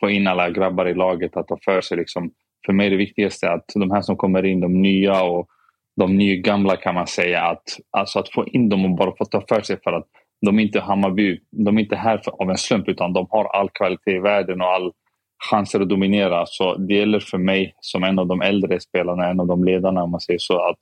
få 0.00 0.10
in 0.10 0.26
alla 0.26 0.50
grabbar 0.50 0.88
i 0.88 0.94
laget 0.94 1.36
att 1.36 1.48
ta 1.48 1.58
för 1.64 1.80
sig. 1.80 1.96
Liksom, 1.96 2.30
för 2.66 2.72
mig 2.72 2.86
är 2.86 2.90
det 2.90 2.96
viktigaste 2.96 3.50
att 3.50 3.64
de 3.74 3.90
här 3.90 4.02
som 4.02 4.16
kommer 4.16 4.44
in, 4.44 4.60
de 4.60 4.82
nya 4.82 5.22
och 5.22 5.48
de 5.96 6.16
nygamla 6.16 6.76
kan 6.76 6.94
man 6.94 7.06
säga, 7.06 7.42
att, 7.42 7.62
alltså 7.90 8.18
att 8.18 8.28
få 8.28 8.46
in 8.46 8.68
dem 8.68 8.84
och 8.84 8.96
bara 8.96 9.16
få 9.16 9.24
ta 9.24 9.44
för 9.48 9.60
sig 9.60 9.78
för 9.84 9.92
att 9.92 10.06
de 10.46 10.58
är 10.58 10.62
inte 10.62 10.80
Hammarby, 10.80 11.40
de 11.50 11.76
är 11.76 11.82
inte 11.82 11.96
här 11.96 12.18
för, 12.18 12.42
av 12.42 12.50
en 12.50 12.56
slump 12.56 12.88
utan 12.88 13.12
de 13.12 13.26
har 13.30 13.44
all 13.44 13.70
kvalitet 13.70 14.10
i 14.16 14.18
världen 14.18 14.60
och 14.60 14.66
all 14.66 14.92
chanser 15.50 15.80
att 15.80 15.88
dominera. 15.88 16.46
Så 16.46 16.74
det 16.74 16.94
gäller 16.94 17.20
för 17.20 17.38
mig 17.38 17.74
som 17.80 18.04
en 18.04 18.18
av 18.18 18.26
de 18.26 18.42
äldre 18.42 18.80
spelarna, 18.80 19.26
en 19.26 19.40
av 19.40 19.46
de 19.46 19.64
ledarna 19.64 20.02
om 20.02 20.10
man 20.10 20.20
säger 20.20 20.38
så, 20.38 20.68
att 20.68 20.78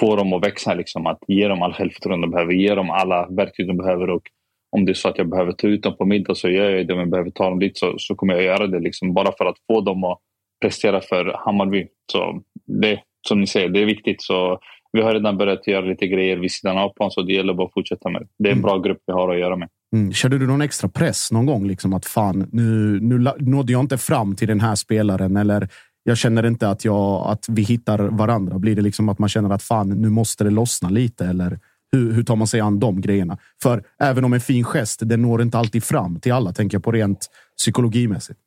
få 0.00 0.16
dem 0.16 0.32
att 0.32 0.46
växa, 0.46 0.74
liksom, 0.74 1.06
att 1.06 1.18
ge 1.28 1.48
dem 1.48 1.62
all 1.62 1.72
självförtroende 1.72 2.26
de 2.26 2.30
behöver, 2.30 2.52
ge 2.52 2.74
dem 2.74 2.90
alla 2.90 3.28
verktyg 3.30 3.66
de 3.66 3.76
behöver 3.76 4.10
och 4.10 4.22
om 4.70 4.84
det 4.84 4.92
är 4.92 4.94
så 4.94 5.08
att 5.08 5.18
jag 5.18 5.28
behöver 5.28 5.52
ta 5.52 5.66
ut 5.66 5.82
dem 5.82 5.96
på 5.96 6.04
middag 6.04 6.34
så 6.34 6.48
gör 6.48 6.70
jag 6.70 6.86
det. 6.86 6.92
Om 6.92 6.98
jag 6.98 7.10
behöver 7.10 7.30
ta 7.30 7.50
dem 7.50 7.58
dit 7.58 7.78
så, 7.78 7.94
så 7.98 8.14
kommer 8.14 8.34
jag 8.34 8.42
göra 8.42 8.66
det. 8.66 8.80
Liksom, 8.80 9.14
bara 9.14 9.32
för 9.38 9.44
att 9.44 9.56
få 9.66 9.80
dem 9.80 10.04
att 10.04 10.18
prestera 10.60 11.00
för 11.00 11.36
Hammarby. 11.44 11.86
Så 12.12 12.42
det, 12.82 13.00
som 13.28 13.40
ni 13.40 13.46
säger, 13.46 13.68
det 13.68 13.80
är 13.80 13.86
viktigt. 13.86 14.22
Så 14.22 14.58
vi 14.92 15.02
har 15.02 15.14
redan 15.14 15.38
börjat 15.38 15.66
göra 15.66 15.84
lite 15.84 16.06
grejer 16.06 16.36
vid 16.36 16.52
sidan 16.52 16.78
av 16.78 16.92
plan, 16.94 17.10
så 17.10 17.22
det 17.22 17.32
gäller 17.32 17.54
bara 17.54 17.66
att 17.66 17.72
fortsätta 17.72 18.10
med 18.10 18.22
det. 18.22 18.28
Det 18.38 18.48
är 18.48 18.52
en 18.52 18.58
mm. 18.58 18.62
bra 18.62 18.78
grupp 18.78 18.98
vi 19.06 19.12
har 19.12 19.34
att 19.34 19.38
göra 19.38 19.56
med. 19.56 19.68
Mm. 19.96 20.12
Kände 20.12 20.38
du 20.38 20.46
någon 20.46 20.62
extra 20.62 20.88
press 20.88 21.32
någon 21.32 21.46
gång? 21.46 21.66
Liksom 21.66 21.92
att 21.92 22.06
fan, 22.06 22.48
nu, 22.52 22.98
nu 23.00 23.32
nådde 23.38 23.72
jag 23.72 23.80
inte 23.80 23.98
fram 23.98 24.36
till 24.36 24.48
den 24.48 24.60
här 24.60 24.74
spelaren 24.74 25.36
eller 25.36 25.68
jag 26.02 26.18
känner 26.18 26.46
inte 26.46 26.68
att, 26.68 26.84
jag, 26.84 27.26
att 27.26 27.46
vi 27.48 27.62
hittar 27.62 27.98
varandra. 27.98 28.58
Blir 28.58 28.76
det 28.76 28.82
liksom 28.82 29.08
att 29.08 29.18
man 29.18 29.28
känner 29.28 29.50
att 29.50 29.62
fan, 29.62 29.88
nu 29.88 30.10
måste 30.10 30.44
det 30.44 30.50
lossna 30.50 30.88
lite? 30.88 31.26
Eller 31.26 31.58
hur, 31.92 32.12
hur 32.12 32.22
tar 32.22 32.36
man 32.36 32.46
sig 32.46 32.60
an 32.60 32.78
de 32.78 33.00
grejerna? 33.00 33.38
För 33.62 33.82
även 33.98 34.24
om 34.24 34.32
en 34.32 34.40
fin 34.40 34.64
gest, 34.64 35.00
den 35.02 35.22
når 35.22 35.42
inte 35.42 35.58
alltid 35.58 35.84
fram 35.84 36.20
till 36.20 36.32
alla, 36.32 36.52
tänker 36.52 36.74
jag 36.74 36.84
på 36.84 36.92
rent 36.92 37.26
psykologimässigt. 37.58 38.38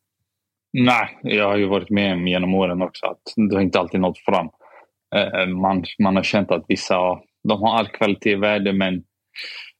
Nej, 0.72 1.18
jag 1.22 1.48
har 1.48 1.56
ju 1.56 1.66
varit 1.66 1.90
med 1.90 2.28
genom 2.28 2.54
åren 2.54 2.82
också 2.82 3.06
att 3.06 3.22
det 3.36 3.54
har 3.54 3.62
inte 3.62 3.80
alltid 3.80 4.00
nått 4.00 4.18
fram. 4.18 4.48
Eh, 5.14 5.46
man, 5.46 5.84
man 5.98 6.16
har 6.16 6.22
känt 6.22 6.50
att 6.50 6.64
vissa 6.68 6.96
de 7.48 7.62
har 7.62 7.78
all 7.78 7.88
kvalitet 7.88 8.30
i 8.30 8.34
världen 8.34 8.78
men 8.78 9.02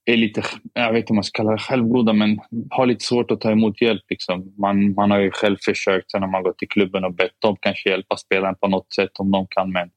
är 0.04 0.16
lite, 0.16 0.42
jag 0.74 0.92
vet 0.92 1.00
inte 1.00 1.10
om 1.10 1.16
man 1.16 1.24
ska 1.24 1.36
kalla 1.36 1.52
det 1.52 1.58
självgoda, 1.58 2.12
men 2.12 2.38
har 2.70 2.86
lite 2.86 3.04
svårt 3.04 3.30
att 3.30 3.40
ta 3.40 3.50
emot 3.50 3.82
hjälp. 3.82 4.02
Liksom. 4.08 4.54
Man, 4.58 4.94
man 4.94 5.10
har 5.10 5.18
ju 5.18 5.30
själv 5.30 5.56
försökt, 5.64 6.10
sen 6.10 6.22
har 6.22 6.30
man 6.30 6.42
gått 6.42 6.58
till 6.58 6.68
klubben 6.68 7.04
och 7.04 7.14
bett 7.14 7.40
dem 7.40 7.56
kanske 7.60 7.90
hjälpa 7.90 8.16
spelaren 8.16 8.54
på 8.60 8.68
något 8.68 8.94
sätt 8.94 9.10
om 9.18 9.30
de 9.30 9.46
kan. 9.50 9.72
Men... 9.72 9.90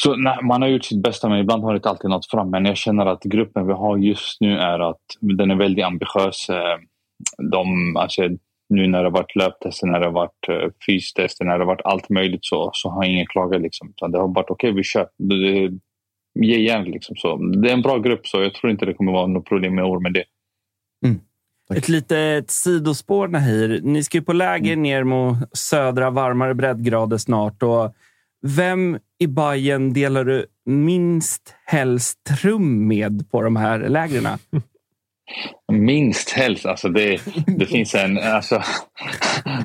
Så 0.00 0.16
nej, 0.16 0.38
man 0.42 0.62
har 0.62 0.68
gjort 0.68 0.84
sitt 0.84 1.02
bästa, 1.02 1.28
men 1.28 1.40
ibland 1.40 1.62
har 1.62 1.72
det 1.72 1.76
inte 1.76 1.88
alltid 1.88 2.10
nått 2.10 2.30
fram. 2.30 2.50
Men 2.50 2.64
jag 2.64 2.76
känner 2.76 3.06
att 3.06 3.22
gruppen 3.22 3.66
vi 3.66 3.72
har 3.72 3.96
just 3.96 4.40
nu 4.40 4.58
är 4.58 4.90
att 4.90 5.02
den 5.20 5.50
är 5.50 5.56
väldigt 5.56 5.84
ambitiös. 5.84 6.48
Eh, 6.48 6.78
de, 7.50 7.96
alltså, 7.96 8.28
nu 8.68 8.86
när 8.86 8.98
det 8.98 9.04
har 9.04 9.10
varit 9.10 9.36
löptester, 9.36 9.86
när 9.86 10.00
det 10.00 10.06
har 10.06 10.12
varit 10.12 10.48
uh, 10.48 10.70
fystester, 10.86 11.44
när 11.44 11.52
det 11.52 11.64
har 11.64 11.66
varit 11.66 11.86
allt 11.86 12.08
möjligt 12.08 12.44
så, 12.44 12.70
så 12.72 12.90
har 12.90 13.04
ingen 13.04 13.26
klagat. 13.26 13.62
Liksom. 13.62 13.92
det 14.12 14.18
har 14.18 14.34
varit 14.34 14.50
okej, 14.50 14.70
okay, 14.70 14.76
vi 14.76 14.82
kör. 14.82 15.08
Ge 16.40 16.56
igen. 16.56 16.84
Liksom. 16.84 17.16
Så 17.16 17.36
det 17.36 17.68
är 17.68 17.72
en 17.72 17.82
bra 17.82 17.98
grupp, 17.98 18.26
så 18.26 18.42
jag 18.42 18.54
tror 18.54 18.70
inte 18.72 18.86
det 18.86 18.94
kommer 18.94 19.12
vara 19.12 19.26
något 19.26 19.48
problem 19.48 19.74
med 19.74 19.84
år 19.84 20.00
med 20.00 20.12
det. 20.12 20.24
Mm. 21.06 21.20
Ett 21.74 21.88
litet 21.88 22.50
sidospår, 22.50 23.28
Nahir. 23.28 23.80
Ni 23.82 24.04
ska 24.04 24.18
ju 24.18 24.22
på 24.22 24.32
läger 24.32 24.72
mm. 24.72 24.82
ner 24.82 25.04
mot 25.04 25.36
södra, 25.52 26.10
varmare 26.10 26.54
breddgrader 26.54 27.16
snart. 27.16 27.62
Och 27.62 27.94
vem 28.42 28.98
i 29.18 29.26
Bayern 29.26 29.92
delar 29.92 30.24
du 30.24 30.46
minst 30.64 31.54
helst 31.64 32.30
rum 32.42 32.88
med 32.88 33.30
på 33.30 33.42
de 33.42 33.56
här 33.56 33.88
lägren? 33.88 34.26
Minst 35.72 36.30
helst? 36.30 36.66
Alltså 36.66 36.88
det, 36.88 37.20
det 37.46 37.66
finns 37.74 37.94
en... 37.94 38.18
Alltså, 38.18 38.62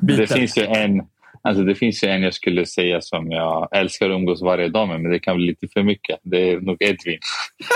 det 0.01 0.27
finns 0.27 0.57
ju 0.57 0.65
en... 0.65 1.01
Alltså 1.43 1.63
det 1.63 1.75
finns 1.75 2.03
ju 2.03 2.07
en 2.07 2.21
jag 2.21 2.33
skulle 2.33 2.65
säga 2.65 3.01
som 3.01 3.31
jag 3.31 3.67
älskar 3.71 4.09
att 4.09 4.15
umgås 4.15 4.41
varje 4.41 4.69
dag 4.69 4.87
med, 4.87 5.01
men 5.01 5.11
det 5.11 5.19
kan 5.19 5.35
bli 5.35 5.45
lite 5.45 5.67
för 5.67 5.83
mycket. 5.83 6.19
Det 6.23 6.51
är 6.51 6.59
nog 6.59 6.77
Edvin. 6.79 7.19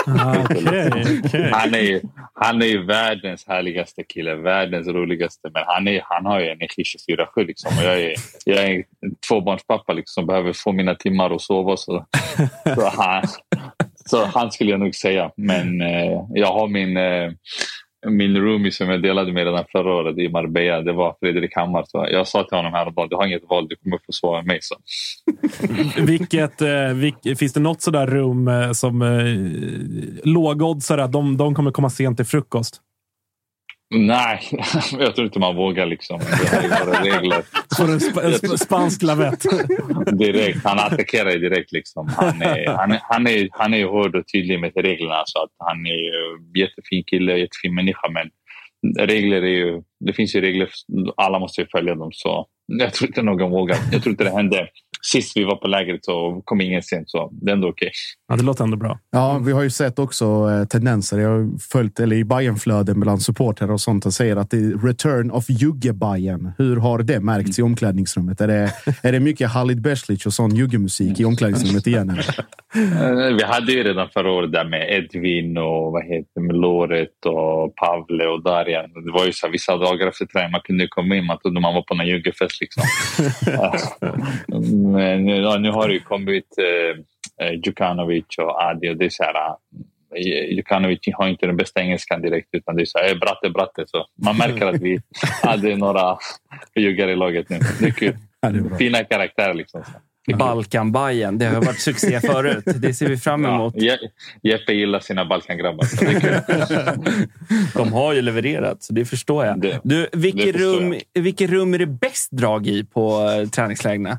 Ah, 0.06 0.42
okay, 0.44 1.18
okay. 1.18 1.50
Han, 1.52 1.74
är 1.74 1.80
ju, 1.80 2.00
han 2.34 2.62
är 2.62 2.66
ju 2.66 2.84
världens 2.84 3.46
härligaste 3.46 4.02
kille, 4.02 4.34
världens 4.34 4.88
roligaste. 4.88 5.50
Men 5.54 5.62
han, 5.66 5.88
är, 5.88 6.00
han 6.04 6.26
har 6.26 6.40
ju 6.40 6.46
energi 6.46 6.82
24-7. 7.08 7.46
Liksom. 7.46 7.72
jag, 7.82 8.00
är, 8.00 8.14
jag 8.44 8.64
är 8.64 8.84
tvåbarnspappa 9.28 9.92
liksom, 9.92 10.20
som 10.20 10.26
behöver 10.26 10.52
få 10.52 10.72
mina 10.72 10.94
timmar 10.94 11.30
och 11.30 11.42
sova. 11.42 11.76
Så, 11.76 12.06
så, 12.74 12.88
han, 12.96 13.22
så 14.06 14.24
han 14.24 14.52
skulle 14.52 14.70
jag 14.70 14.80
nog 14.80 14.94
säga. 14.94 15.30
Men 15.36 15.80
eh, 15.80 16.22
jag 16.34 16.52
har 16.52 16.68
min... 16.68 16.96
Eh, 16.96 17.30
min 18.08 18.36
roomie 18.36 18.72
som 18.72 18.90
jag 18.90 19.02
delade 19.02 19.32
med 19.32 19.44
redan 19.44 19.64
förra 19.72 19.94
året 19.94 20.18
i 20.18 20.28
Marbella, 20.28 20.80
det 20.80 20.92
var 20.92 21.16
Fredrik 21.20 21.56
Hammar. 21.56 21.84
Så 21.88 22.08
jag 22.10 22.26
sa 22.26 22.44
till 22.44 22.56
honom 22.56 22.72
häromdagen, 22.72 23.08
du 23.08 23.16
har 23.16 23.26
inget 23.26 23.48
val, 23.48 23.68
du 23.68 23.76
kommer 23.76 23.98
få 24.20 24.36
med 24.36 24.46
mig. 24.46 24.58
Så. 24.62 24.76
Vilket, 26.02 26.62
eh, 26.62 26.88
vilk, 26.94 27.38
finns 27.38 27.52
det 27.52 27.60
något 27.60 27.82
sådär 27.82 28.06
rum 28.06 28.48
eh, 28.48 28.72
som 28.72 29.02
eh, 29.02 30.30
lågoddsare, 30.32 31.06
de, 31.06 31.36
de 31.36 31.54
kommer 31.54 31.70
komma 31.70 31.90
sent 31.90 32.16
till 32.16 32.26
frukost? 32.26 32.80
Nej, 33.90 34.40
jag 34.98 35.14
tror 35.14 35.26
inte 35.26 35.38
man 35.38 35.56
vågar. 35.56 35.86
Liksom. 35.86 36.20
Regler. 37.02 37.42
Får 37.76 37.92
en 37.92 38.00
sp 38.06 38.16
sp 38.38 38.58
spansk 38.58 39.02
lavett? 39.02 39.42
direkt. 40.18 40.64
Han 40.64 40.78
attackerar 40.78 41.30
direkt. 41.30 41.72
Liksom. 41.72 42.08
Han, 42.16 42.42
är, 42.42 42.66
han, 42.66 42.92
är, 42.92 43.00
han, 43.02 43.26
är, 43.26 43.48
han 43.52 43.74
är 43.74 43.84
hård 43.84 44.16
och 44.16 44.24
tydlig 44.32 44.60
med 44.60 44.72
reglerna. 44.76 45.22
Så 45.26 45.42
att 45.42 45.50
han 45.58 45.86
är 45.86 45.92
en 45.92 46.60
jättefin 46.60 47.04
kille, 47.06 47.38
jättefin 47.38 47.74
människa. 47.74 48.08
Men 48.08 48.30
regler 49.06 49.42
är 49.42 49.46
ju, 49.46 49.82
det 50.00 50.12
finns 50.12 50.34
ju 50.34 50.40
regler. 50.40 50.68
Alla 51.16 51.38
måste 51.38 51.60
ju 51.60 51.66
följa 51.66 51.94
dem. 51.94 52.10
Så 52.12 52.46
jag 52.66 52.94
tror 52.94 53.08
inte 53.08 53.22
någon 53.22 53.50
vågar. 53.50 53.78
Jag 53.92 54.02
tror 54.02 54.10
inte 54.10 54.24
det 54.24 54.30
hände 54.30 54.68
sist 55.12 55.36
vi 55.36 55.44
var 55.44 55.56
på 55.56 55.68
lägret 55.68 56.04
så 56.04 56.42
kom 56.44 56.60
ingen 56.60 56.82
sent, 56.82 57.10
så 57.10 57.30
det 57.32 57.50
är 57.50 57.54
ändå 57.54 57.68
okej. 57.68 57.86
Okay. 57.86 57.92
Ja, 58.28 58.36
det 58.36 58.42
låter 58.42 58.64
ändå 58.64 58.76
bra. 58.76 58.98
Ja, 59.10 59.38
vi 59.38 59.52
har 59.52 59.62
ju 59.62 59.70
sett 59.70 59.98
också 59.98 60.24
eh, 60.24 60.64
tendenser. 60.64 61.18
Jag 61.18 61.28
har 61.28 61.58
följt 61.72 62.00
eller 62.00 62.16
i 62.16 62.24
Bayern-flöden 62.24 63.00
bland 63.00 63.22
supportrar 63.22 63.70
och 63.70 63.80
sånt 63.80 64.06
och 64.06 64.12
säger 64.12 64.36
att 64.36 64.50
det 64.50 64.56
är 64.56 64.86
return 64.86 65.30
of 65.30 65.44
jugge 65.48 65.92
bayern 65.92 66.52
Hur 66.58 66.76
har 66.76 66.98
det 66.98 67.20
märkts 67.20 67.58
i 67.58 67.62
omklädningsrummet? 67.62 68.40
Är 68.40 68.48
det, 68.48 68.72
är 69.02 69.12
det 69.12 69.20
mycket 69.20 69.50
Halid 69.50 69.82
Beslic 69.82 70.26
och 70.26 70.32
sån 70.32 70.54
juggemusik 70.54 71.20
i 71.20 71.24
omklädningsrummet 71.24 71.86
igen? 71.86 72.10
Eh, 72.10 73.34
Vi 73.36 73.44
hade 73.44 73.72
ju 73.72 73.82
redan 73.82 74.08
förra 74.08 74.32
året 74.32 74.52
där 74.52 74.64
med 74.64 74.90
Edvin 74.90 75.58
och 75.58 75.92
vad 75.92 76.04
heter 76.04 76.40
med 76.40 76.56
Loret 76.56 77.26
och 77.26 77.74
Pavle 77.74 78.26
och 78.26 78.42
Darjan. 78.42 78.90
Det 79.04 79.12
var 79.12 79.26
ju 79.26 79.32
så 79.32 79.46
här, 79.46 79.52
vissa 79.52 79.76
dagar 79.76 80.06
efter 80.06 80.26
träning 80.26 80.50
man 80.50 80.60
kunde 80.64 80.88
komma 80.88 81.16
in, 81.16 81.26
man 81.26 81.38
trodde 81.38 81.60
man 81.60 81.74
var 81.74 81.82
på 81.82 81.94
någon 81.94 82.06
juggerfest 82.06 82.60
liksom. 82.60 82.82
Men 84.96 85.24
nu, 85.24 85.36
ja, 85.36 85.58
nu 85.58 85.70
har 85.70 85.88
det 85.88 85.94
ju 85.94 86.00
kommit 86.00 86.46
eh, 86.58 87.46
eh, 87.46 87.52
Djukanovic 87.64 88.24
och 88.38 88.62
Adi 88.62 88.90
och 88.90 88.96
det 88.96 89.04
är 89.04 89.10
så 89.10 89.22
här, 89.22 89.34
eh, 90.16 90.54
Djukanovic 90.54 91.00
har 91.14 91.28
inte 91.28 91.46
den 91.46 91.56
bästa 91.56 91.80
engelskan 91.80 92.22
direkt 92.22 92.48
utan 92.52 92.76
det 92.76 92.82
är 92.82 92.86
så 92.86 92.98
här, 92.98 93.10
eh, 93.12 93.18
bratte, 93.18 93.50
bratte. 93.50 93.84
Så 93.86 94.06
man 94.24 94.36
märker 94.38 94.66
att 94.66 94.80
vi 94.82 95.00
hade 95.42 95.76
några 95.76 96.16
juggare 96.76 97.12
i 97.12 97.16
laget 97.16 97.48
nu. 97.50 97.58
Det 97.80 97.86
är 97.86 97.90
kul. 97.90 98.16
Fina 98.78 99.04
karaktärer 99.04 99.54
liksom. 99.54 99.82
Balkanbajen. 100.38 101.38
Det 101.38 101.46
har 101.46 101.62
varit 101.62 101.80
succé 101.80 102.20
förut. 102.26 102.64
Det 102.76 102.94
ser 102.94 103.08
vi 103.08 103.16
fram 103.16 103.44
emot. 103.44 103.74
Ja, 103.76 103.94
Je- 103.94 104.08
Jeppe 104.50 104.72
gillar 104.72 105.00
sina 105.00 105.24
Balkangrabbar. 105.24 105.86
De 107.78 107.92
har 107.92 108.12
ju 108.12 108.22
levererat, 108.22 108.82
så 108.82 108.92
det 108.92 109.04
förstår 109.04 109.44
jag. 109.46 109.60
Det- 109.60 109.80
du, 109.84 110.06
vilket, 110.12 110.46
det 110.46 110.52
förstår 110.52 110.80
rum, 110.80 110.94
vilket 111.14 111.50
rum 111.50 111.74
är 111.74 111.78
det 111.78 111.86
bäst 111.86 112.32
drag 112.32 112.66
i 112.66 112.84
på 112.84 113.28
träningslägren? 113.54 114.16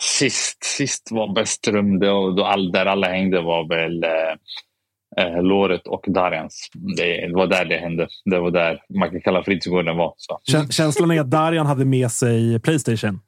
Sist, 0.00 0.64
sist 0.64 1.08
var 1.10 1.34
bäst 1.34 1.68
rum, 1.68 1.98
då, 2.00 2.30
då 2.30 2.44
all, 2.44 2.72
där 2.72 2.86
alla 2.86 3.08
hängde 3.08 3.40
var 3.40 3.68
väl 3.68 4.04
eh, 4.04 5.26
eh, 5.26 5.42
Låret 5.42 5.86
och 5.86 6.04
Darjans. 6.08 6.68
Det, 6.96 7.26
det 7.26 7.34
var 7.34 7.46
där 7.46 7.64
det 7.64 7.76
hände. 7.76 8.08
Det 8.24 8.38
var 8.38 8.50
där 8.50 8.82
man 8.98 9.10
kan 9.10 9.20
kalla 9.20 9.42
Fritzgården 9.44 9.96
var. 9.96 10.14
Så. 10.16 10.38
Kä- 10.52 10.70
Känslan 10.72 11.10
är 11.10 11.20
att 11.20 11.30
Darjan 11.30 11.66
hade 11.66 11.84
med 11.84 12.10
sig 12.10 12.60
Playstation. 12.60 13.20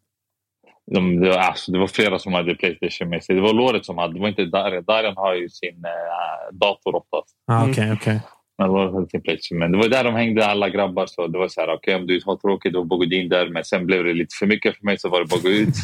De, 0.94 1.20
det, 1.20 1.28
var, 1.28 1.36
alltså, 1.36 1.72
det 1.72 1.78
var 1.78 1.86
flera 1.86 2.18
som 2.18 2.32
hade 2.32 2.54
Playstation 2.54 3.08
med 3.08 3.24
sig. 3.24 3.34
Det 3.34 3.40
var 3.42 3.52
Låret 3.54 3.84
som 3.86 3.98
hade, 3.98 4.14
det 4.14 4.20
var 4.20 4.28
inte 4.28 4.44
Darjan. 4.44 4.84
Darjan 4.84 5.14
har 5.16 5.34
ju 5.34 5.48
sin 5.48 5.84
eh, 5.84 6.56
dator 6.56 6.96
oftast. 6.96 7.36
Ah, 7.46 7.68
Okej, 7.70 7.92
okej. 7.92 8.20
Men, 8.58 8.68
Låret 8.68 8.94
hade 8.94 9.08
sin 9.08 9.22
Playstation. 9.22 9.58
Men 9.58 9.72
det 9.72 9.78
var 9.78 9.88
där 9.88 10.04
de 10.04 10.14
hängde 10.14 10.46
alla 10.46 10.68
grabbar. 10.68 11.06
Så 11.06 11.26
det 11.26 11.38
var 11.38 11.48
så 11.48 11.60
här, 11.60 11.74
okej 11.74 11.94
om 11.94 12.06
du 12.06 12.20
har 12.26 12.36
tråkigt 12.36 12.72
då 12.72 12.88
får 12.88 12.96
gå 12.96 13.04
in 13.04 13.28
där. 13.28 13.48
Men 13.48 13.64
sen 13.64 13.86
blev 13.86 14.04
det 14.04 14.12
lite 14.12 14.36
för 14.38 14.46
mycket 14.46 14.76
för 14.76 14.84
mig 14.84 14.98
så 14.98 15.08
var 15.08 15.20
det 15.20 15.26
bara 15.26 15.36
att 15.36 15.42
gå 15.42 15.48
ut. 15.48 15.74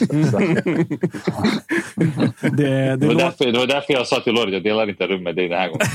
Det, 2.41 2.49
det 2.57 2.97
det, 2.97 3.07
var 3.07 3.15
därför, 3.15 3.45
det 3.45 3.59
var 3.59 3.67
därför 3.67 3.93
jag 3.93 4.07
sa 4.07 4.21
till 4.21 4.33
Låret 4.33 4.53
jag 4.53 4.63
delar 4.63 4.89
inte 4.89 5.07
rum 5.07 5.23
med 5.23 5.37
dig 5.37 5.49
den 5.49 5.59
här 5.59 5.69
gången. 5.69 5.87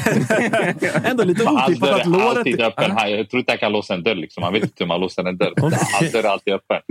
ändå 1.06 1.24
lite 1.24 1.44
otippat 1.44 1.90
att 1.90 2.06
är 2.06 2.10
låret... 2.10 2.38
alltid 2.38 2.62
öppen. 2.62 2.92
Jag 2.96 3.30
tror 3.30 3.40
inte 3.40 3.52
jag 3.52 3.60
kan 3.60 3.72
låsa 3.72 3.94
en 3.94 4.04
dörr. 4.04 4.16
Liksom. 4.16 4.42
Man 4.42 4.54
vet 4.54 4.64
inte 4.64 4.84
hur 4.84 4.88
man 4.88 5.02
låser 5.02 5.24
en 5.24 5.38
dörr. 5.38 5.54
All 5.62 6.12
dörr 6.12 6.24
är 6.24 6.30
alltid 6.30 6.54
öppen. 6.54 6.82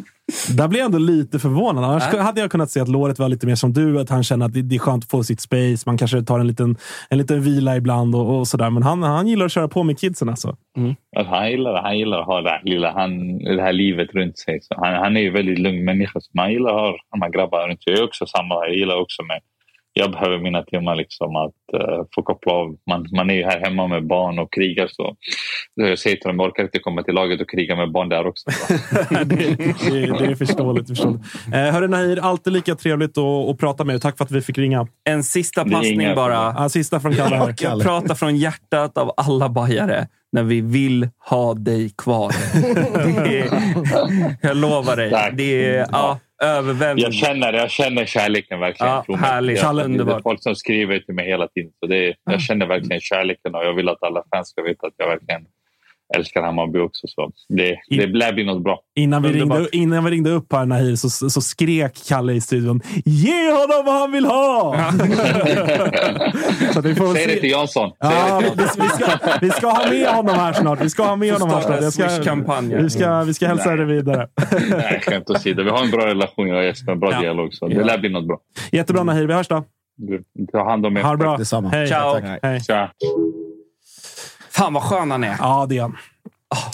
Där 0.57 0.69
blir 0.69 0.81
jag 0.81 0.86
ändå 0.86 0.98
lite 0.98 1.39
förvånad. 1.39 1.85
Annars 1.85 2.03
hade 2.03 2.40
jag 2.40 2.51
kunnat 2.51 2.70
se 2.70 2.81
att 2.81 2.89
låret 2.89 3.19
var 3.19 3.28
lite 3.28 3.47
mer 3.47 3.55
som 3.55 3.73
du. 3.73 4.01
Att 4.01 4.11
han 4.11 4.24
känner 4.24 4.47
att 4.47 4.53
det, 4.53 4.74
är 4.74 4.78
skönt 4.78 5.05
att 5.05 5.11
få 5.11 5.24
sitt 5.24 5.40
space. 5.40 5.82
Man 5.86 5.98
kanske 5.98 6.23
tar 6.23 6.40
en 6.40 6.47
liten, 6.47 6.77
en 7.11 7.19
liten 7.19 7.40
vila 7.43 7.77
ibland 7.77 8.15
och, 8.15 8.39
och 8.39 8.48
sådär. 8.48 8.70
Men 8.70 8.82
han, 8.82 9.03
han 9.03 9.27
gillar 9.28 9.47
att 9.47 9.53
köra 9.53 9.69
på 9.69 9.82
med 9.82 9.98
kidsen 9.98 10.28
alltså. 10.28 10.57
Att 11.16 11.27
han, 11.27 11.51
gillar, 11.51 11.82
han 11.82 11.98
gillar 11.98 12.20
att 12.20 12.27
ha 12.27 12.40
det 12.40 12.51
här, 12.51 12.61
lilla, 12.65 12.93
han, 12.93 13.39
det 13.39 13.62
här 13.62 13.73
livet 13.73 14.15
runt 14.15 14.39
sig. 14.39 14.59
Så 14.62 14.74
han, 14.77 14.94
han 14.94 15.16
är 15.16 15.20
ju 15.20 15.31
väldigt 15.31 15.59
lugn 15.59 15.85
människa. 15.85 16.20
Så 16.20 16.31
man 16.35 16.53
gillar 16.53 16.70
att 16.70 16.81
ha 16.81 16.97
de 17.11 17.23
här 17.23 17.31
grabbarna 17.31 17.69
runt 17.69 17.82
sig. 17.82 17.93
Jag 17.93 18.01
är 18.01 18.05
också 18.05 18.27
samma. 18.27 18.55
Jag 18.55 18.77
gillar 18.77 19.01
också 19.01 19.23
med 19.23 19.40
jag 19.98 20.10
behöver 20.12 20.39
mina 20.39 20.62
timmar 20.62 20.97
liksom 20.97 21.36
att 21.36 21.55
uh, 21.74 22.05
få 22.14 22.23
koppla 22.23 22.52
av. 22.52 22.77
Man, 22.90 23.06
man 23.16 23.31
är 23.31 23.35
ju 23.35 23.44
här 23.44 23.60
hemma 23.60 23.86
med 23.86 24.06
barn 24.06 24.39
och 24.39 24.52
krigar. 24.52 24.89
Så 24.90 25.16
jag 25.74 25.98
säger 25.98 26.16
till 26.16 26.28
dem, 26.28 26.39
jag 26.39 26.48
orkar 26.48 26.62
inte 26.62 26.78
komma 26.78 27.02
till 27.02 27.14
laget 27.14 27.40
och 27.40 27.51
kriga 27.51 27.77
med 27.77 27.93
barn 27.93 28.09
där 28.09 28.27
också. 28.27 28.51
det, 29.10 29.24
det, 29.24 30.18
det 30.18 30.24
är 30.24 30.35
förståeligt. 30.35 30.89
förståeligt. 30.89 31.23
Eh, 31.55 31.60
hörru 31.60 31.89
Nahir, 31.89 32.18
alltid 32.18 32.52
lika 32.52 32.74
trevligt 32.74 33.18
att, 33.18 33.51
att 33.51 33.59
prata 33.59 33.85
med 33.85 33.94
dig. 33.94 34.01
Tack 34.01 34.16
för 34.16 34.24
att 34.24 34.31
vi 34.31 34.43
fick 34.43 34.59
ringa. 34.59 34.86
En 35.05 35.24
sista 35.24 35.64
passning 35.64 36.14
bara. 36.14 36.55
Ja, 36.59 36.68
sista 36.68 37.01
från 37.01 37.14
Kalle. 37.14 37.36
här. 37.36 37.55
Jag 37.60 37.82
pratar 37.82 38.14
från 38.14 38.36
hjärtat 38.36 38.98
av 38.98 39.12
alla 39.16 39.48
bajare 39.48 40.09
när 40.32 40.43
vi 40.43 40.60
vill 40.60 41.09
ha 41.18 41.55
dig 41.55 41.90
kvar. 41.98 42.32
Det 43.24 43.40
är, 43.40 44.36
jag 44.43 44.56
lovar 44.56 44.97
dig. 44.97 45.10
Tack. 45.10 45.32
Det 45.36 45.77
är 45.77 45.86
ja, 45.93 46.18
överväldigande. 46.43 47.03
Jag 47.03 47.15
känner, 47.15 47.53
jag 47.53 47.71
känner 47.71 48.07
kärleken 48.07 48.61
verkligen. 48.61 48.93
Ja, 48.93 49.17
härligt. 49.17 49.63
Jag, 49.63 49.77
det 49.77 50.13
är 50.13 50.21
folk 50.23 50.43
som 50.43 50.57
skriver 50.57 50.99
till 50.99 51.15
mig 51.15 51.27
hela 51.27 51.49
tiden. 51.49 51.73
Så 51.81 51.87
det 51.87 52.09
är, 52.09 52.17
jag 52.25 52.41
känner 52.41 52.67
verkligen 52.67 53.01
kärleken 53.01 53.55
och 53.55 53.65
jag 53.65 53.75
vill 53.75 53.89
att 53.89 54.03
alla 54.03 54.25
fans 54.35 54.49
ska 54.49 54.63
veta 54.63 54.87
att 54.87 54.95
jag 54.97 55.09
verkligen 55.09 55.47
älskar 56.16 56.43
Hammarby 56.43 56.78
också. 56.78 57.07
Så 57.09 57.31
det, 57.49 57.77
det 57.91 58.07
lär 58.07 58.33
bli 58.33 58.45
något 58.45 58.65
bra. 58.65 58.81
Innan 58.97 59.23
vi, 59.23 59.28
ringde, 59.33 59.69
innan 59.73 60.05
vi 60.05 60.11
ringde 60.11 60.31
upp 60.31 60.53
här 60.53 60.66
Nahir 60.66 60.97
så, 60.97 61.31
så 61.31 61.41
skrek 61.41 61.93
Kalle 62.09 62.33
i 62.33 62.41
studion 62.41 62.81
Ge 63.05 63.51
honom 63.51 63.83
vad 63.87 63.95
han 64.01 64.12
vill 64.12 64.24
ha! 64.27 64.77
så 66.73 66.81
vi 66.81 66.95
får 66.95 67.15
Säg 67.15 67.27
det 67.27 67.41
till 67.41 67.51
Jansson. 67.51 67.91
Ja, 67.99 68.43
vi, 68.57 68.62
vi, 68.83 68.89
ska, 68.89 69.07
vi 69.41 69.51
ska 69.51 69.66
ha 69.70 69.91
med 69.91 70.09
honom 70.09 70.35
här 70.35 70.53
snart. 70.53 70.81
Vi 70.81 70.91
ska 70.91 71.03
ha 71.03 71.16
med 71.16 71.33
honom 71.33 71.51
här 71.51 71.61
snart. 71.61 71.83
Jag 71.83 71.93
ska, 71.93 72.03
vi, 72.77 72.91
ska, 72.91 73.23
vi 73.23 73.35
ska 73.35 73.47
hälsa 73.47 73.77
det 73.77 73.85
vidare. 73.85 74.28
Nej, 74.70 75.01
skämt 75.07 75.31
åsido. 75.31 75.62
Vi 75.62 75.70
har 75.70 75.85
en 75.85 75.91
bra 75.91 76.07
relation 76.07 76.49
jag 76.49 76.59
och 76.59 76.65
Jesper. 76.65 76.93
En 76.93 77.01
bra 77.01 77.12
Ja. 77.12 77.20
dialog. 77.20 77.55
Så 77.55 77.69
det 77.69 77.85
lär 77.85 77.99
bli 77.99 78.09
något 78.09 78.27
bra. 78.27 78.39
Jättebra 78.73 79.03
Nahir, 79.03 79.27
vi 79.27 79.35
hörs 79.35 79.49
då. 79.49 79.65
Ta 80.53 80.65
hand 80.69 80.87
om 80.87 80.97
er. 80.97 81.03
Ha 81.03 81.11
det 81.11 81.16
bra. 81.16 81.37
Detsamma. 81.37 81.69
Hej. 81.69 81.89
Ciao. 81.89 82.12
Tack. 82.15 82.39
Hej. 82.43 82.61
Tja. 82.61 82.91
Fan 84.57 84.73
vad 84.73 84.83
skön 84.83 85.11
han 85.11 85.24
är. 85.24 85.37
Ja, 85.39 85.66
det 85.69 85.78
är 85.78 85.83
han. 85.83 85.97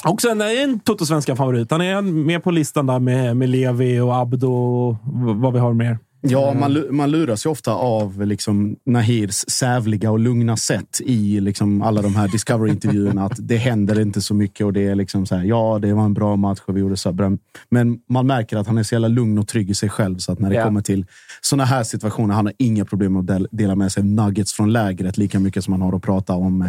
Också 0.05 0.29
en, 0.29 0.41
en 0.41 0.81
Toto-svenska 0.81 1.37
favorit. 1.37 1.71
Han 1.71 1.81
är 1.81 2.03
med 2.03 2.43
på 2.45 2.51
listan 2.51 2.87
där 2.87 2.99
med, 2.99 3.37
med 3.37 3.49
Levi 3.49 4.01
och 4.01 4.17
Abdo 4.17 4.53
och 4.53 4.97
vad 5.41 5.53
vi 5.53 5.59
har 5.59 5.73
mer. 5.73 5.99
Ja, 6.25 6.55
man, 6.55 6.85
man 6.91 7.11
luras 7.11 7.47
ju 7.47 7.51
ofta 7.51 7.73
av 7.73 8.27
liksom, 8.27 8.77
Nahirs 8.87 9.45
sävliga 9.49 10.11
och 10.11 10.19
lugna 10.19 10.57
sätt 10.57 11.01
i 11.05 11.41
liksom, 11.41 11.83
alla 11.83 12.03
de 12.03 12.15
här 12.15 12.29
Discovery-intervjuerna. 12.29 13.25
Att 13.27 13.33
det 13.39 13.57
händer 13.57 14.01
inte 14.01 14.21
så 14.23 14.35
mycket 14.35 14.67
och 14.67 14.73
det 14.73 14.87
är 14.89 14.95
liksom 14.95 15.27
så 15.27 15.37
här, 15.37 15.45
ja, 15.45 15.79
det 15.83 15.93
var 15.93 16.05
en 16.05 16.15
bra 16.15 16.37
match 16.37 16.59
och 16.67 16.77
vi 16.77 16.81
gjorde 16.81 16.97
så 16.97 17.13
bra. 17.13 17.31
Men 17.71 17.99
man 18.09 18.27
märker 18.27 18.57
att 18.57 18.67
han 18.67 18.79
är 18.79 18.83
så 18.83 18.95
jävla 18.95 19.09
lugn 19.09 19.39
och 19.39 19.49
trygg 19.49 19.71
i 19.71 19.75
sig 19.75 19.89
själv. 19.89 20.19
Så 20.19 20.33
att 20.33 20.39
när 20.39 20.51
det 20.51 20.57
Ja. 20.57 20.65
kommer 20.65 20.81
till 20.81 21.07
såna 21.41 21.65
här 21.65 21.83
situationer, 21.83 22.35
han 22.35 22.47
har 22.47 22.55
inga 22.59 22.85
problem 22.85 23.17
att 23.17 23.27
del- 23.27 23.49
dela 23.51 23.75
med 23.77 23.93
sig 23.93 24.03
nuggets 24.05 24.53
från 24.53 24.73
lägret 24.73 25.19
lika 25.19 25.41
mycket 25.41 25.65
som 25.65 25.73
han 25.73 25.83
har 25.83 25.97
att 25.97 26.03
prata 26.03 26.35
om 26.35 26.63
eh, 26.63 26.69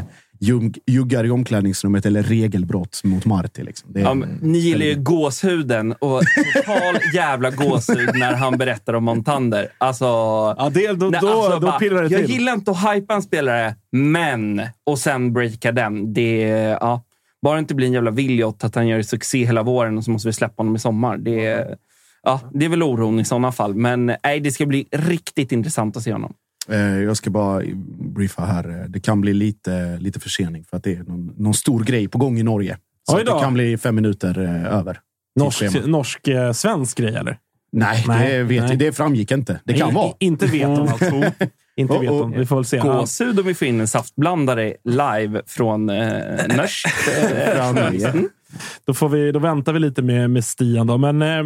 juggar 0.88 1.24
i 1.24 1.30
omklädningsrummet 1.30 2.06
eller 2.06 2.24
regelbrott 2.24 3.02
mot 3.04 3.26
Marti. 3.26 3.64
Liksom. 3.64 3.96
Är, 3.96 4.00
Ja, 4.00 4.14
ni 4.42 4.58
gillar 4.58 4.86
ju 4.86 4.96
gåshuden 4.96 5.92
och 5.92 6.22
total 6.56 6.96
jävla 7.14 7.52
gåshud 7.52 8.10
när 8.16 8.34
han 8.34 8.58
berättar 8.58 8.94
om 8.94 9.04
Montander. 9.04 9.68
Alltså, 9.78 10.06
Ja, 10.06 10.72
det, 10.74 10.88
då, 10.94 11.10
nej, 11.10 11.22
då, 11.22 11.30
alltså 11.30 11.60
då 11.60 11.60
bara, 11.60 11.80
pirrar 11.80 12.04
det 12.04 12.10
Jag 12.10 12.22
till. 12.22 12.32
gillar 12.32 12.54
inte 12.54 12.72
att 12.72 12.96
hypa 12.96 13.14
en 13.14 13.22
spelare, 13.22 13.76
men... 13.92 14.62
Och 14.84 15.00
sen 15.00 15.34
breaka 15.34 15.72
den. 15.72 16.14
Det, 16.14 16.40
ja, 16.82 17.04
bara 17.42 17.54
det 17.56 17.60
inte 17.60 17.76
blir 17.76 17.88
en 17.88 17.94
jävla 17.94 18.12
Williot 18.12 18.64
att 18.64 18.76
han 18.76 18.88
gör 18.88 19.02
succé 19.02 19.46
hela 19.46 19.64
våren 19.64 19.98
och 19.98 20.04
så 20.04 20.12
måste 20.12 20.28
vi 20.28 20.34
släppa 20.34 20.54
honom 20.58 20.76
i 20.76 20.80
sommar. 20.80 21.18
Det, 21.18 21.68
ja, 22.24 22.40
det 22.54 22.66
är 22.66 22.70
väl 22.70 22.84
oron 22.84 23.20
i 23.20 23.26
sådana 23.26 23.52
fall. 23.52 23.76
Men 23.76 24.06
nej, 24.24 24.40
det 24.40 24.52
ska 24.52 24.66
bli 24.66 24.88
riktigt 24.92 25.52
intressant 25.52 25.98
att 25.98 26.04
se 26.04 26.14
honom. 26.14 26.34
Eh, 26.70 26.78
Jag 26.80 27.18
ska 27.18 27.30
bara 27.30 27.64
briefa 28.16 28.46
här. 28.46 28.70
Eh, 28.70 28.86
Det 28.90 29.00
kan 29.00 29.22
bli 29.22 29.34
lite, 29.34 29.98
lite 30.00 30.20
försening 30.20 30.64
för 30.70 30.78
att 30.78 30.84
det 30.84 30.96
är 30.96 31.04
någon, 31.04 31.34
någon 31.38 31.54
stor 31.54 31.84
grej 31.84 32.08
på 32.08 32.18
gång 32.18 32.40
i 32.40 32.44
Norge. 32.44 32.78
Så 33.10 33.18
det 33.18 33.26
kan 33.26 33.54
bli 33.54 33.78
fem 33.78 33.96
minuter 33.96 34.40
eh, 34.44 34.74
över. 34.78 35.00
Norsk, 35.40 35.86
norsk 35.86 36.20
svensk 36.54 36.98
grej, 36.98 37.16
eller? 37.16 37.38
Nej, 37.72 38.04
Nej, 38.08 38.38
det, 38.38 38.44
vet, 38.44 38.64
nej. 38.64 38.78
det 38.78 38.92
framgick 38.92 39.32
inte. 39.32 39.60
Det 39.64 39.74
kan 39.74 39.90
I- 39.90 39.94
vara. 39.94 40.14
Inte 40.20 40.46
vet 40.46 40.68
hon 40.68 40.88
alltså. 40.90 41.06
Inte 41.76 41.94
Oh, 41.94 42.02
vet 42.02 42.10
oh. 42.12 42.22
hon. 42.22 42.32
Vi 42.32 42.46
får 42.46 42.56
väl 42.56 42.66
se. 42.66 42.80
Gåshud 42.80 43.40
om 43.40 43.46
vi 43.46 43.54
får 43.54 43.68
in 43.68 43.80
en 43.80 43.88
saftblandare 43.88 44.74
live 44.84 45.42
från 45.46 45.90
eh, 45.90 45.98
Nörs. 46.58 46.84
Då, 48.86 48.94
får 48.94 49.10
vi, 49.10 49.32
då 49.32 49.40
väntar 49.40 49.74
vi 49.74 49.80
lite 49.80 50.02
med, 50.02 50.30
med 50.30 50.46
Stian. 50.46 50.88
Då. 50.88 50.98
Men, 50.98 51.22
eh, 51.22 51.44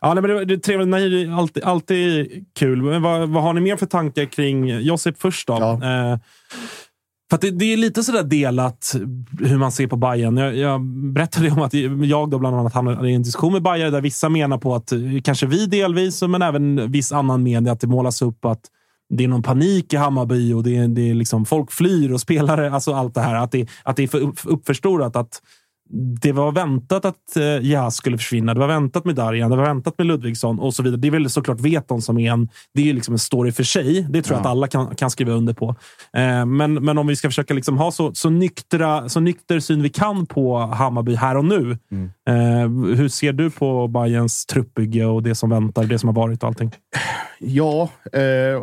ja, 0.00 0.14
nej, 0.14 0.22
men 0.22 0.22
det, 0.22 0.44
det 0.44 0.54
är 0.54 0.58
trevligt. 0.58 0.88
Nej, 0.88 1.30
alltid, 1.30 1.64
alltid 1.64 2.28
kul. 2.58 2.82
Men 2.82 3.02
vad, 3.02 3.28
vad 3.28 3.42
har 3.42 3.52
ni 3.52 3.60
mer 3.60 3.76
för 3.76 3.86
tankar 3.86 4.24
kring 4.24 4.68
Josip 4.68 5.20
först? 5.20 5.48
Då? 5.48 5.56
Ja. 5.60 5.72
Eh, 5.72 6.18
för 7.30 7.38
det, 7.40 7.50
det 7.50 7.72
är 7.72 7.76
lite 7.76 8.02
sådär 8.02 8.22
delat 8.22 8.94
hur 9.40 9.58
man 9.58 9.72
ser 9.72 9.86
på 9.86 9.96
Bayern. 9.96 10.36
Jag, 10.36 10.56
jag 10.56 10.80
berättade 11.12 11.50
om 11.50 11.62
att 11.62 11.74
jag 12.08 12.30
då 12.30 12.38
bland 12.38 12.56
annat 12.56 12.74
hamnade 12.74 13.10
i 13.10 13.14
en 13.14 13.22
diskussion 13.22 13.52
med 13.52 13.62
Bayern 13.62 13.92
där 13.92 14.00
vissa 14.00 14.28
menar 14.28 14.58
på 14.58 14.74
att, 14.74 14.92
eh, 14.92 14.98
kanske 15.24 15.46
vi 15.46 15.66
delvis, 15.66 16.22
men 16.22 16.42
även 16.42 16.92
viss 16.92 17.12
annan 17.12 17.42
media, 17.42 17.72
att 17.72 17.80
det 17.80 17.86
målas 17.86 18.22
upp 18.22 18.44
att 18.44 18.60
det 19.14 19.24
är 19.24 19.28
någon 19.28 19.42
panik 19.42 19.92
i 19.92 19.96
Hammarby 19.96 20.52
och 20.52 20.62
det 20.62 20.76
är, 20.76 20.88
det 20.88 21.10
är 21.10 21.14
liksom 21.14 21.44
folk 21.44 21.72
flyr 21.72 22.12
och 22.12 22.20
spelare, 22.20 22.72
alltså 22.72 22.94
allt 22.94 23.14
det 23.14 23.20
här. 23.20 23.34
Att 23.34 23.52
det, 23.52 23.68
att 23.82 23.96
det 23.96 24.02
är 24.02 24.08
för 24.08 24.20
upp, 24.20 24.38
uppförstorat. 24.44 25.16
Att 25.16 25.42
det 26.20 26.32
var 26.32 26.52
väntat 26.52 27.04
att 27.04 27.36
eh, 27.36 27.66
Jas 27.70 27.96
skulle 27.96 28.18
försvinna. 28.18 28.54
Det 28.54 28.60
var 28.60 28.66
väntat 28.68 29.04
med 29.04 29.14
Darjan, 29.14 29.50
det 29.50 29.56
var 29.56 29.64
väntat 29.64 29.94
med 29.98 30.06
Ludvigsson 30.06 30.58
och 30.60 30.74
så 30.74 30.82
vidare. 30.82 31.00
Det 31.00 31.08
är 31.08 31.12
väl 31.12 31.30
såklart 31.30 31.60
Veton 31.60 32.02
som 32.02 32.18
är 32.18 32.32
en, 32.32 32.48
det 32.74 32.80
är 32.82 32.86
ju 32.86 32.92
liksom 32.92 33.14
en 33.14 33.18
story 33.18 33.52
för 33.52 33.62
sig. 33.62 34.06
Det 34.10 34.22
tror 34.22 34.36
jag 34.36 34.38
Ja. 34.38 34.40
att 34.40 34.46
alla 34.50 34.66
kan, 34.68 34.94
kan 34.94 35.10
skriva 35.10 35.32
under 35.32 35.52
på. 35.52 35.68
Eh, 36.16 36.46
men, 36.46 36.74
men 36.74 36.98
om 36.98 37.06
vi 37.06 37.16
ska 37.16 37.28
försöka 37.28 37.54
liksom 37.54 37.78
ha 37.78 37.90
så, 37.90 38.14
så, 38.14 38.30
nyktra, 38.30 39.08
så 39.08 39.20
nykter 39.20 39.60
syn 39.60 39.82
vi 39.82 39.88
kan 39.88 40.26
på 40.26 40.58
Hammarby 40.58 41.14
här 41.14 41.36
och 41.36 41.44
nu. 41.44 41.78
Mm. 41.90 42.10
Eh, 42.28 42.96
hur 42.96 43.08
ser 43.08 43.32
du 43.32 43.50
på 43.50 43.88
Bayerns 43.88 44.46
truppbygge 44.46 45.04
och 45.04 45.22
det 45.22 45.34
som 45.34 45.50
väntar, 45.50 45.84
det 45.84 45.98
som 45.98 46.08
har 46.08 46.14
varit 46.14 46.42
och 46.42 46.48
allting? 46.48 46.70
Ja, 47.38 47.88
eh, 48.12 48.62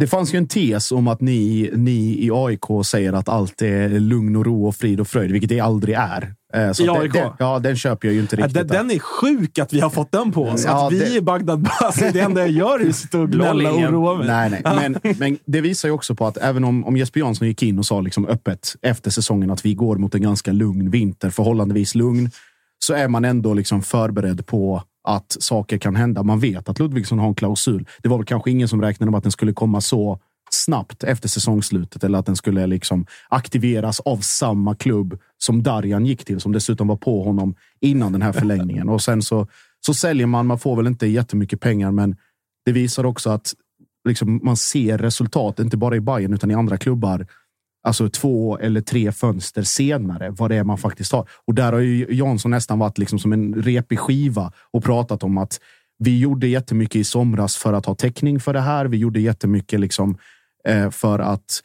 Det 0.00 0.06
fanns 0.06 0.34
ju 0.34 0.38
en 0.38 0.48
tes 0.48 0.92
om 0.92 1.08
att 1.08 1.20
ni, 1.20 1.70
ni 1.74 2.24
i 2.26 2.30
AIK 2.32 2.64
säger 2.86 3.12
att 3.12 3.28
allt 3.28 3.62
är 3.62 3.88
lugn 3.88 4.36
och 4.36 4.44
ro 4.46 4.66
och 4.66 4.76
frid 4.76 5.00
och 5.00 5.08
fröjd, 5.08 5.30
vilket 5.32 5.48
det 5.48 5.60
aldrig 5.60 5.94
är. 5.98 6.34
Eh, 6.54 6.72
Så 6.72 6.82
I 6.84 6.88
AIK? 6.88 7.12
det- 7.12 7.32
ja, 7.38 7.58
den 7.58 7.76
köper 7.76 8.08
jag 8.08 8.14
ju 8.14 8.20
inte 8.20 8.36
Ja, 8.36 8.46
riktigt. 8.46 8.68
den, 8.68 8.86
den 8.88 8.90
är 8.90 8.98
sjuk 8.98 9.58
att 9.58 9.72
vi 9.72 9.80
har 9.80 9.90
fått 9.90 10.12
den 10.12 10.32
på 10.32 10.42
oss. 10.44 10.64
Ja, 10.64 10.86
att 10.86 10.92
vi 10.92 10.98
det- 10.98 11.16
är 11.16 11.20
Bagdad 11.20 11.60
Bass. 11.60 11.94
Det 12.12 12.20
enda 12.20 12.40
jag 12.40 12.50
gör 12.50 12.80
är 12.80 12.88
att 12.88 12.96
sitta 12.96 13.18
och 13.20 13.28
gnälla 13.32 13.72
och 13.72 13.78
oroa 13.78 14.14
mig. 14.18 14.26
Nej, 14.26 14.50
nej. 14.50 14.62
Men, 15.02 15.14
men 15.18 15.38
det 15.46 15.60
visar 15.60 15.88
ju 15.88 15.92
också 15.94 16.14
på 16.14 16.26
att 16.26 16.36
även 16.36 16.64
om, 16.64 16.84
om 16.84 16.96
Jesper 16.96 17.20
Jansson 17.20 17.48
gick 17.48 17.62
in 17.62 17.78
och 17.78 17.86
sa 17.86 18.00
liksom 18.00 18.26
öppet 18.26 18.74
efter 18.82 19.10
säsongen 19.10 19.50
att 19.50 19.64
vi 19.64 19.74
går 19.74 19.96
mot 19.96 20.14
en 20.14 20.22
ganska 20.22 20.52
lugn 20.52 20.90
vinter, 20.90 21.30
förhållandevis 21.30 21.94
lugn, 21.94 22.30
så 22.84 22.94
är 22.94 23.08
man 23.08 23.24
ändå 23.24 23.54
liksom 23.54 23.82
förberedd 23.82 24.46
på 24.46 24.82
att 25.16 25.36
saker 25.40 25.78
kan 25.78 25.96
hända. 25.96 26.22
Man 26.22 26.40
vet 26.40 26.68
att 26.68 26.78
Ludvigsson 26.78 27.18
har 27.18 27.28
en 27.28 27.34
klausul. 27.34 27.86
Det 28.02 28.08
var 28.08 28.16
väl 28.18 28.26
kanske 28.26 28.50
ingen 28.50 28.68
som 28.68 28.82
räknade 28.82 29.10
med 29.10 29.18
att 29.18 29.24
den 29.24 29.32
skulle 29.32 29.52
komma 29.52 29.80
så 29.80 30.20
snabbt 30.50 31.04
efter 31.04 31.28
säsongslutet 31.28 32.04
eller 32.04 32.18
att 32.18 32.26
den 32.26 32.36
skulle 32.36 32.66
liksom 32.66 33.06
aktiveras 33.28 34.00
av 34.00 34.16
samma 34.16 34.74
klubb 34.74 35.18
som 35.38 35.62
Darjan 35.62 36.06
gick 36.06 36.24
till, 36.24 36.40
som 36.40 36.52
dessutom 36.52 36.88
var 36.88 36.96
på 36.96 37.24
honom 37.24 37.54
innan 37.80 38.12
den 38.12 38.22
här 38.22 38.32
förlängningen. 38.32 38.88
Och 38.88 39.02
sen 39.02 39.22
så, 39.22 39.46
så 39.86 39.94
säljer 39.94 40.26
man. 40.26 40.46
Man 40.46 40.58
får 40.58 40.76
väl 40.76 40.86
inte 40.86 41.06
jättemycket 41.06 41.60
pengar, 41.60 41.90
men 41.90 42.16
det 42.64 42.72
visar 42.72 43.06
också 43.06 43.30
att 43.30 43.54
liksom, 44.08 44.40
man 44.42 44.56
ser 44.56 44.98
resultat, 44.98 45.58
inte 45.58 45.76
bara 45.76 45.96
i 45.96 46.00
Bayern 46.00 46.34
utan 46.34 46.50
i 46.50 46.54
andra 46.54 46.78
klubbar. 46.78 47.26
Alltså 47.82 48.08
två 48.08 48.58
eller 48.58 48.80
tre 48.80 49.12
fönster 49.12 49.62
senare, 49.62 50.30
vad 50.30 50.50
det 50.50 50.56
är 50.56 50.64
man 50.64 50.78
faktiskt 50.78 51.12
har. 51.12 51.28
Och 51.46 51.54
där 51.54 51.72
har 51.72 51.80
ju 51.80 52.06
Jansson 52.10 52.50
nästan 52.50 52.78
varit 52.78 52.98
liksom 52.98 53.18
som 53.18 53.32
en 53.32 53.54
repig 53.54 53.98
skiva 53.98 54.52
och 54.70 54.84
pratat 54.84 55.22
om 55.22 55.38
att 55.38 55.60
vi 55.98 56.18
gjorde 56.18 56.46
jättemycket 56.46 56.96
i 56.96 57.04
somras 57.04 57.56
för 57.56 57.72
att 57.72 57.86
ha 57.86 57.94
täckning 57.94 58.40
för 58.40 58.52
det 58.52 58.60
här. 58.60 58.84
Vi 58.84 58.96
gjorde 58.96 59.20
jättemycket 59.20 59.80
liksom, 59.80 60.18
eh, 60.64 60.90
för 60.90 61.18
att 61.18 61.62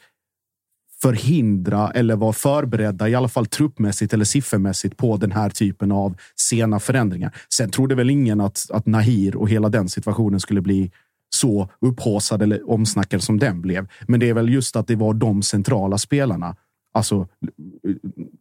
förhindra 1.01 1.91
eller 1.91 2.15
vara 2.15 2.33
förberedda, 2.33 3.09
i 3.09 3.15
alla 3.15 3.27
fall 3.27 3.45
truppmässigt 3.45 4.13
eller 4.13 4.25
siffermässigt, 4.25 4.97
på 4.97 5.17
den 5.17 5.31
här 5.31 5.49
typen 5.49 5.91
av 5.91 6.17
sena 6.35 6.79
förändringar. 6.79 7.35
Sen 7.53 7.69
trodde 7.69 7.95
väl 7.95 8.09
ingen 8.09 8.41
att, 8.41 8.65
att 8.69 8.85
Nahir 8.85 9.35
och 9.35 9.49
hela 9.49 9.69
den 9.69 9.89
situationen 9.89 10.39
skulle 10.39 10.61
bli 10.61 10.91
så 11.35 11.69
upphaussad 11.81 12.41
eller 12.41 12.69
omsnackad 12.69 13.23
som 13.23 13.39
den 13.39 13.61
blev. 13.61 13.87
Men 14.07 14.19
det 14.19 14.29
är 14.29 14.33
väl 14.33 14.49
just 14.49 14.75
att 14.75 14.87
det 14.87 14.95
var 14.95 15.13
de 15.13 15.43
centrala 15.43 15.97
spelarna. 15.97 16.55
Alltså, 16.93 17.27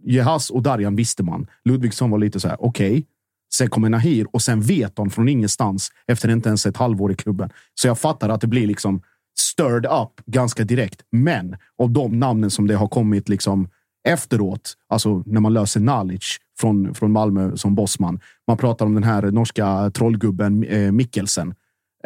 Jehas 0.04 0.50
och 0.50 0.62
Darjan 0.62 0.96
visste 0.96 1.22
man. 1.22 1.46
Ludvigsson 1.64 2.10
var 2.10 2.18
lite 2.18 2.40
så 2.40 2.48
här, 2.48 2.56
okej. 2.60 3.06
Sen 3.54 3.70
kommer 3.70 3.88
Nahir 3.88 4.26
och 4.30 4.42
sen 4.42 4.60
vet 4.60 4.96
de 4.96 5.10
från 5.10 5.28
ingenstans 5.28 5.90
efter 6.06 6.28
inte 6.28 6.48
ens 6.48 6.66
ett 6.66 6.76
halvår 6.76 7.12
i 7.12 7.14
klubben. 7.14 7.50
Så 7.74 7.86
jag 7.86 7.98
fattar 7.98 8.28
att 8.28 8.40
det 8.40 8.46
blir 8.46 8.66
liksom 8.66 9.02
stirred 9.38 9.86
up 9.86 10.26
ganska 10.26 10.64
direkt. 10.64 11.02
Men 11.12 11.56
av 11.78 11.90
de 11.90 12.18
namnen 12.18 12.50
som 12.50 12.66
det 12.66 12.74
har 12.74 12.88
kommit 12.88 13.28
liksom 13.28 13.68
efteråt, 14.08 14.74
alltså 14.88 15.22
när 15.26 15.40
man 15.40 15.52
löser 15.52 15.80
Nalic 15.80 16.36
från, 16.58 16.94
från 16.94 17.12
Malmö 17.12 17.56
som 17.56 17.74
bossman. 17.74 18.20
Man 18.46 18.56
pratar 18.56 18.86
om 18.86 18.94
den 18.94 19.04
här 19.04 19.22
norska 19.22 19.90
trollgubben 19.90 20.64
eh, 20.64 20.92
Mikkelsen. 20.92 21.54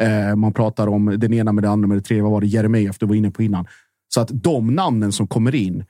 Eh, 0.01 0.35
man 0.35 0.53
pratar 0.53 0.87
om 0.87 1.15
den 1.17 1.33
ena 1.33 1.51
med 1.51 1.63
det 1.63 1.69
andra 1.69 1.87
med 1.87 1.97
det 1.97 2.01
tredje. 2.01 2.23
Vad 2.23 2.31
var 2.31 2.41
det? 2.41 2.47
Jeremejeff 2.47 2.97
du 2.97 3.05
var 3.05 3.15
inne 3.15 3.31
på 3.31 3.43
innan. 3.43 3.67
Så 4.13 4.21
att 4.21 4.29
de 4.31 4.75
namnen 4.75 5.11
som 5.11 5.27
kommer 5.27 5.55
in, 5.55 5.85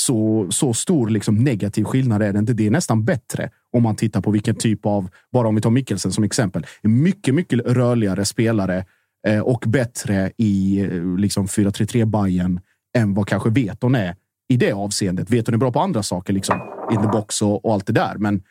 så, 0.00 0.46
så 0.50 0.74
stor 0.74 1.08
liksom 1.08 1.36
negativ 1.36 1.84
skillnad 1.84 2.22
är 2.22 2.32
det 2.32 2.38
inte. 2.38 2.52
Det 2.52 2.66
är 2.66 2.70
nästan 2.70 3.04
bättre 3.04 3.50
om 3.72 3.82
man 3.82 3.96
tittar 3.96 4.20
på 4.20 4.30
vilken 4.30 4.54
typ 4.54 4.86
av, 4.86 5.08
bara 5.32 5.48
om 5.48 5.54
vi 5.54 5.60
tar 5.60 5.70
Mikkelsen 5.70 6.12
som 6.12 6.24
exempel, 6.24 6.66
mycket, 6.82 7.34
mycket 7.34 7.60
rörligare 7.60 8.24
spelare 8.24 8.84
eh, 9.26 9.40
och 9.40 9.64
bättre 9.66 10.32
i 10.36 10.80
eh, 10.80 11.16
liksom 11.16 11.46
4-3-3 11.46 12.04
Bayern 12.04 12.60
än 12.96 13.14
vad 13.14 13.28
kanske 13.28 13.50
Veton 13.50 13.94
är 13.94 14.14
i 14.48 14.56
det 14.56 14.72
avseendet. 14.72 15.30
Veton 15.30 15.54
är 15.54 15.58
bra 15.58 15.72
på 15.72 15.80
andra 15.80 16.02
saker, 16.02 16.32
liksom 16.32 16.60
in 16.92 17.02
the 17.02 17.08
box 17.08 17.42
och, 17.42 17.64
och 17.64 17.74
allt 17.74 17.86
det 17.86 17.92
där. 17.92 18.14
Men 18.18 18.42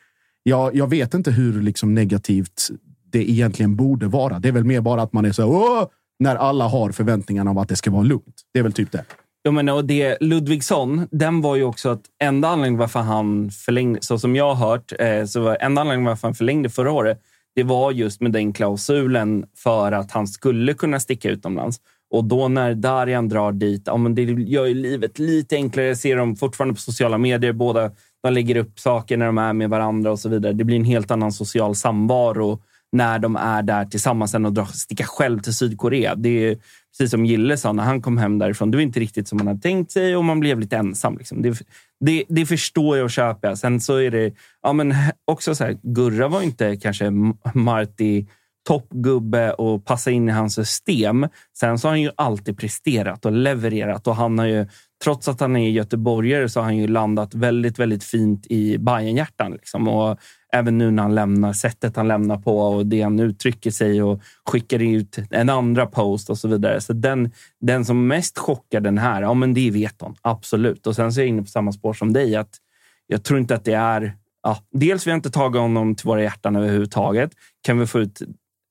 jag, 0.42 0.76
jag 0.76 0.90
vet 0.90 1.14
inte 1.14 1.30
hur 1.30 1.62
liksom 1.62 1.94
negativt 1.94 2.70
det 3.10 3.30
egentligen 3.30 3.76
borde 3.76 4.06
vara. 4.06 4.38
Det 4.38 4.48
är 4.48 4.52
väl 4.52 4.64
mer 4.64 4.80
bara 4.80 5.02
att 5.02 5.12
man 5.12 5.24
är 5.24 5.32
så 5.32 5.42
här, 5.42 5.50
Åh! 5.50 5.84
när 6.18 6.36
alla 6.36 6.68
har 6.68 6.92
förväntningarna 6.92 7.50
om 7.50 7.58
att 7.58 7.68
det 7.68 7.76
ska 7.76 7.90
vara 7.90 8.02
lugnt. 8.02 8.42
Det 8.52 8.58
är 8.58 8.62
väl 8.62 8.72
typ 8.72 8.92
det. 8.92 9.04
Jag 9.42 9.54
menar, 9.54 9.72
och 9.72 9.84
det, 9.84 10.16
Ludvigsson, 10.20 11.08
den 11.10 11.40
var 11.40 11.56
ju 11.56 11.64
också 11.64 11.88
att 11.88 12.02
enda 12.22 12.48
anledningen 12.48 12.78
varför 12.78 13.00
han 13.00 13.50
förlängde, 13.50 13.98
så 14.02 14.18
som 14.18 14.36
jag 14.36 14.54
har 14.54 14.68
hört, 14.68 14.92
eh, 14.98 15.24
så 15.24 15.40
var 15.40 15.56
enda 15.60 15.80
anledningen 15.80 16.08
varför 16.08 16.28
han 16.28 16.34
förlängde 16.34 16.70
förra 16.70 16.92
året, 16.92 17.20
det 17.54 17.62
var 17.62 17.92
just 17.92 18.20
med 18.20 18.32
den 18.32 18.52
klausulen 18.52 19.46
för 19.56 19.92
att 19.92 20.10
han 20.10 20.26
skulle 20.26 20.74
kunna 20.74 21.00
sticka 21.00 21.30
utomlands. 21.30 21.80
Och 22.10 22.24
då 22.24 22.48
när 22.48 22.74
Darian 22.74 23.28
drar 23.28 23.52
dit, 23.52 23.82
ja, 23.86 23.96
men 23.96 24.14
det 24.14 24.22
gör 24.22 24.66
ju 24.66 24.74
livet 24.74 25.18
lite 25.18 25.56
enklare. 25.56 25.86
Jag 25.86 25.98
ser 25.98 26.16
dem 26.16 26.36
fortfarande 26.36 26.74
på 26.74 26.80
sociala 26.80 27.18
medier. 27.18 27.52
Båda 27.52 27.90
de 28.22 28.32
lägger 28.32 28.56
upp 28.56 28.78
saker 28.80 29.16
när 29.16 29.26
de 29.26 29.38
är 29.38 29.52
med 29.52 29.70
varandra 29.70 30.10
och 30.10 30.18
så 30.18 30.28
vidare. 30.28 30.52
Det 30.52 30.64
blir 30.64 30.76
en 30.76 30.84
helt 30.84 31.10
annan 31.10 31.32
social 31.32 31.74
samvaro 31.74 32.60
när 32.92 33.18
de 33.18 33.36
är 33.36 33.62
där 33.62 33.84
tillsammans 33.84 34.34
än 34.34 34.46
att 34.46 34.54
dra, 34.54 34.66
sticka 34.66 35.04
själv 35.04 35.40
till 35.40 35.54
Sydkorea. 35.54 36.14
Det 36.14 36.48
är 36.48 36.58
precis 36.98 37.10
som 37.10 37.26
Gille 37.26 37.56
sa 37.56 37.72
när 37.72 37.82
han 37.82 38.02
kom 38.02 38.18
hem 38.18 38.38
därifrån. 38.38 38.70
Det 38.70 38.76
var 38.76 38.82
inte 38.82 39.00
riktigt 39.00 39.28
som 39.28 39.38
man 39.38 39.46
hade 39.46 39.60
tänkt 39.60 39.90
sig 39.90 40.16
och 40.16 40.24
man 40.24 40.40
blev 40.40 40.60
lite 40.60 40.76
ensam. 40.76 41.18
Liksom. 41.18 41.42
Det, 41.42 41.62
det, 42.00 42.24
det 42.28 42.46
förstår 42.46 42.96
jag 42.96 43.04
och 43.04 43.10
köper 43.10 43.48
jag. 43.48 43.58
Sen 43.58 43.80
så 43.80 43.96
är 43.96 44.10
det 44.10 44.34
ja, 44.62 44.72
men 44.72 44.94
också 45.24 45.54
så 45.54 45.64
här, 45.64 45.78
Gurra 45.82 46.28
var 46.28 46.42
inte 46.42 46.76
kanske 46.76 47.10
Marti 47.54 48.26
toppgubbe 48.68 49.52
och 49.52 49.84
passa 49.84 50.10
in 50.10 50.28
i 50.28 50.32
hans 50.32 50.54
system. 50.54 51.26
Sen 51.58 51.78
så 51.78 51.88
har 51.88 51.92
han 51.92 52.02
ju 52.02 52.10
alltid 52.16 52.58
presterat 52.58 53.26
och 53.26 53.32
levererat 53.32 54.06
och 54.06 54.16
han 54.16 54.38
har 54.38 54.46
ju, 54.46 54.66
trots 55.04 55.28
att 55.28 55.40
han 55.40 55.56
är 55.56 55.70
göteborgare, 55.70 56.48
så 56.48 56.60
har 56.60 56.64
han 56.64 56.76
ju 56.76 56.86
landat 56.86 57.34
väldigt, 57.34 57.78
väldigt 57.78 58.04
fint 58.04 58.46
i 58.46 58.78
Bajenhjärtan. 58.78 59.52
Liksom. 59.52 59.88
Och 59.88 60.18
även 60.52 60.78
nu 60.78 60.90
när 60.90 61.02
han 61.02 61.14
lämnar, 61.14 61.52
sättet 61.52 61.96
han 61.96 62.08
lämnar 62.08 62.36
på 62.36 62.58
och 62.58 62.86
det 62.86 63.02
han 63.02 63.20
uttrycker 63.20 63.70
sig 63.70 64.02
och 64.02 64.20
skickar 64.46 64.82
ut 64.82 65.18
en 65.30 65.48
andra 65.48 65.86
post 65.86 66.30
och 66.30 66.38
så 66.38 66.48
vidare. 66.48 66.80
Så 66.80 66.92
den, 66.92 67.32
den 67.60 67.84
som 67.84 68.06
mest 68.06 68.38
chockar 68.38 68.80
den 68.80 68.98
här, 68.98 69.22
ja 69.22 69.34
men 69.34 69.54
det 69.54 69.68
är 69.68 69.72
Veton. 69.72 70.14
Absolut. 70.22 70.86
Och 70.86 70.96
sen 70.96 71.12
så 71.12 71.20
är 71.20 71.22
jag 71.22 71.28
inne 71.28 71.42
på 71.42 71.48
samma 71.48 71.72
spår 71.72 71.92
som 71.92 72.12
dig. 72.12 72.36
att 72.36 72.56
Jag 73.06 73.24
tror 73.24 73.40
inte 73.40 73.54
att 73.54 73.64
det 73.64 73.74
är... 73.74 74.16
Ja, 74.42 74.58
dels 74.72 75.06
vi 75.06 75.10
har 75.10 75.16
inte 75.16 75.30
tagit 75.30 75.60
honom 75.60 75.94
till 75.94 76.06
våra 76.06 76.22
hjärtan 76.22 76.56
överhuvudtaget. 76.56 77.30
Kan 77.62 77.78
vi 77.78 77.86
få 77.86 78.00
ut 78.00 78.22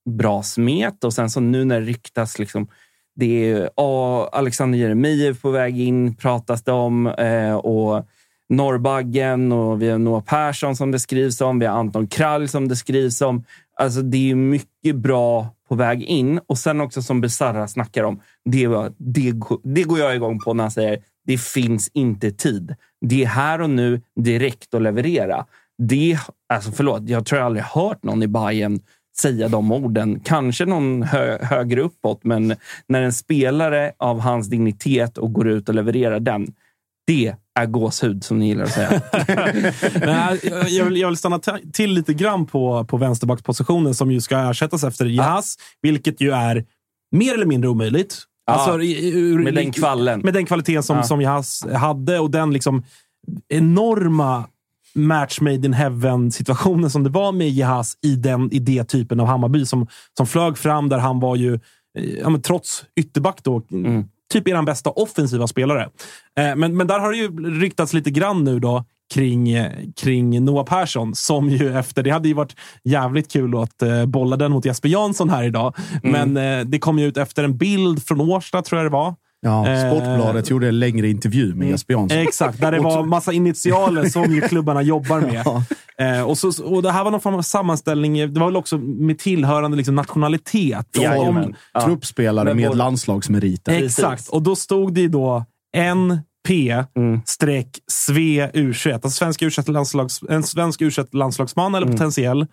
bra 0.09 0.43
smet 0.43 1.03
och 1.03 1.13
sen 1.13 1.29
så 1.29 1.39
nu 1.39 1.65
när 1.65 1.79
det 1.79 1.85
ryktas 1.85 2.39
liksom 2.39 2.67
det 3.15 3.51
är 3.51 3.69
ja, 3.75 4.29
Alexander 4.31 4.79
Jeremejeff 4.79 5.41
på 5.41 5.51
väg 5.51 5.79
in, 5.79 6.15
pratas 6.15 6.63
det 6.63 6.71
om. 6.71 7.07
Eh, 7.07 7.55
och 7.55 8.07
Norrbaggen 8.49 9.51
och 9.51 9.81
vi 9.81 9.89
har 9.89 9.97
Noah 9.97 10.23
Persson 10.23 10.75
som 10.75 10.91
det 10.91 10.99
skrivs 10.99 11.41
om. 11.41 11.59
Vi 11.59 11.65
har 11.65 11.79
Anton 11.79 12.07
Krall 12.07 12.47
som 12.47 12.67
det 12.67 12.75
skrivs 12.75 13.21
om. 13.21 13.43
Alltså 13.79 14.01
det 14.01 14.31
är 14.31 14.35
mycket 14.35 14.95
bra 14.95 15.49
på 15.69 15.75
väg 15.75 16.03
in. 16.03 16.39
Och 16.47 16.57
sen 16.57 16.81
också 16.81 17.01
som 17.01 17.21
Besara 17.21 17.67
snackar 17.67 18.03
om. 18.03 18.19
Det, 18.45 18.67
det, 18.97 19.31
går- 19.31 19.59
det 19.63 19.83
går 19.83 19.99
jag 19.99 20.15
igång 20.15 20.39
på 20.39 20.53
när 20.53 20.63
han 20.63 20.71
säger 20.71 20.99
det 21.25 21.37
finns 21.41 21.91
inte 21.93 22.31
tid. 22.31 22.75
Det 23.01 23.23
är 23.23 23.27
här 23.27 23.61
och 23.61 23.69
nu 23.69 24.01
direkt 24.15 24.73
att 24.73 24.81
leverera. 24.81 25.45
Det, 25.77 26.17
alltså 26.53 26.71
förlåt, 26.71 27.09
jag 27.09 27.25
tror 27.25 27.39
jag 27.39 27.45
aldrig 27.45 27.63
hört 27.65 28.03
någon 28.03 28.23
i 28.23 28.27
Bayern 28.27 28.79
säga 29.17 29.47
de 29.47 29.71
orden. 29.71 30.19
Kanske 30.23 30.65
någon 30.65 31.03
hö, 31.03 31.37
högre 31.41 31.81
uppåt, 31.81 32.23
men 32.23 32.55
när 32.87 33.01
en 33.01 33.13
spelare 33.13 33.91
av 33.97 34.19
hans 34.19 34.47
dignitet 34.49 35.17
och 35.17 35.33
går 35.33 35.47
ut 35.47 35.69
och 35.69 35.75
levererar 35.75 36.19
den. 36.19 36.47
Det 37.07 37.35
är 37.59 37.65
gåshud, 37.65 38.23
som 38.23 38.39
ni 38.39 38.47
gillar 38.47 38.63
att 38.63 38.71
säga. 38.71 39.01
Nej, 40.05 40.39
jag- 40.77 40.85
vill, 40.85 40.97
jag 40.97 41.07
vill 41.07 41.17
stanna 41.17 41.39
ta- 41.39 41.59
till 41.73 41.93
lite 41.93 42.13
grann 42.13 42.45
på, 42.45 42.85
på 42.85 42.97
vänsterbackspositionen 42.97 43.93
som 43.95 44.11
ju 44.11 44.21
ska 44.21 44.37
ersättas 44.49 44.83
efter 44.83 45.05
Jahas, 45.05 45.55
vilket 45.81 46.21
ju 46.21 46.31
är 46.31 46.65
mer 47.11 47.33
eller 47.33 47.45
mindre 47.45 47.69
omöjligt. 47.69 48.17
Ja, 48.45 48.53
Alltså, 48.53 48.81
ur- 48.81 49.43
med 49.43 49.53
den 49.55 49.71
kvallen. 49.71 50.19
Med 50.19 50.33
den 50.33 50.45
kvaliteten 50.45 50.83
som, 50.83 50.97
Ja. 50.97 51.03
som 51.03 51.21
Jahas 51.21 51.65
hade 51.73 52.19
och 52.19 52.31
den 52.31 52.53
liksom 52.53 52.83
enorma 53.53 54.43
match 54.95 55.41
made 55.41 55.55
in 55.67 55.73
heaven-situationen 55.73 56.89
som 56.89 57.03
det 57.03 57.09
var 57.09 57.31
med 57.31 57.49
Jahas 57.49 57.97
i, 58.01 58.15
den, 58.15 58.51
i 58.53 58.59
det 58.59 58.83
typen 58.83 59.19
av 59.19 59.27
Hammarby 59.27 59.65
som, 59.65 59.87
som 60.17 60.27
flög 60.27 60.57
fram 60.57 60.89
där 60.89 60.97
han 60.97 61.19
var 61.19 61.35
ju, 61.35 61.53
eh, 61.53 62.03
ja, 62.23 62.39
trots 62.43 62.85
ytterback 62.99 63.43
då, 63.43 63.61
typ 64.33 64.47
er 64.47 64.61
bästa 64.61 64.89
offensiva 64.89 65.47
spelare. 65.47 65.89
Eh, 66.39 66.55
men, 66.55 66.77
men 66.77 66.87
där 66.87 66.99
har 66.99 67.11
det 67.11 67.17
ju 67.17 67.59
ryktats 67.59 67.93
lite 67.93 68.11
grann 68.11 68.43
nu 68.43 68.59
då 68.59 68.85
kring, 69.13 69.57
kring 69.95 70.45
Noah 70.45 70.65
Persson 70.65 71.15
som 71.15 71.49
ju 71.49 71.77
efter, 71.77 72.03
det 72.03 72.09
hade 72.09 72.27
ju 72.27 72.33
varit 72.33 72.55
jävligt 72.83 73.31
kul 73.31 73.57
att 73.57 73.81
eh, 73.81 74.05
bolla 74.05 74.37
den 74.37 74.51
mot 74.51 74.65
Jesper 74.65 74.89
Jansson 74.89 75.29
här 75.29 75.43
idag. 75.43 75.75
Men 76.03 76.37
eh, 76.37 76.65
det 76.65 76.79
kom 76.79 76.99
ju 76.99 77.05
ut 77.05 77.17
efter 77.17 77.43
en 77.43 77.57
bild 77.57 78.03
från 78.03 78.21
Årsta, 78.21 78.61
tror 78.61 78.81
jag 78.81 78.85
det 78.85 78.93
var. 78.93 79.15
Ja, 79.47 79.67
Eh, 79.67 79.89
Sportbladet 79.91 80.49
gjorde 80.49 80.67
en 80.67 80.79
längre 80.79 81.09
intervju 81.09 81.55
med 81.55 81.69
Jesper 81.69 81.93
Jansson. 81.93 82.17
Exakt, 82.17 82.61
där 82.61 82.71
det 82.71 82.79
var 82.79 83.03
massa 83.03 83.33
initialer 83.33 84.05
som 84.09 84.35
ju 84.35 84.41
klubbarna 84.41 84.81
jobbar 84.81 85.21
med. 85.21 85.43
Ja. 85.45 85.63
Eh, 85.99 86.21
och, 86.21 86.37
så, 86.37 86.63
och 86.65 86.83
Det 86.83 86.91
här 86.91 87.03
var 87.03 87.11
någon 87.11 87.21
form 87.21 87.35
av 87.35 87.41
sammanställning. 87.41 88.33
Det 88.33 88.39
var 88.39 88.45
väl 88.47 88.57
också 88.57 88.77
med 88.77 89.19
tillhörande 89.19 89.77
liksom, 89.77 89.95
nationalitet. 89.95 90.87
Jajamän. 90.97 91.55
Om- 91.73 91.81
Truppspelare 91.85 92.45
Men 92.45 92.57
med 92.57 92.69
vår- 92.69 92.75
landslagsmeriter. 92.75 93.83
Exakt. 93.83 94.27
Och 94.27 94.41
då 94.41 94.55
stod 94.55 94.93
det 94.93 95.01
ju 95.01 95.07
då 95.07 95.45
NP 95.77 96.83
streck 97.25 97.79
sve 97.91 98.49
U21. 98.51 98.93
Alltså 98.93 99.09
svensk 99.09 99.41
U21 99.41 99.71
landslags, 99.71 100.21
en 100.29 100.43
svensk 100.43 100.81
U21 100.81 101.07
landslagsman 101.15 101.75
eller 101.75 101.87
potentiell 101.87 102.45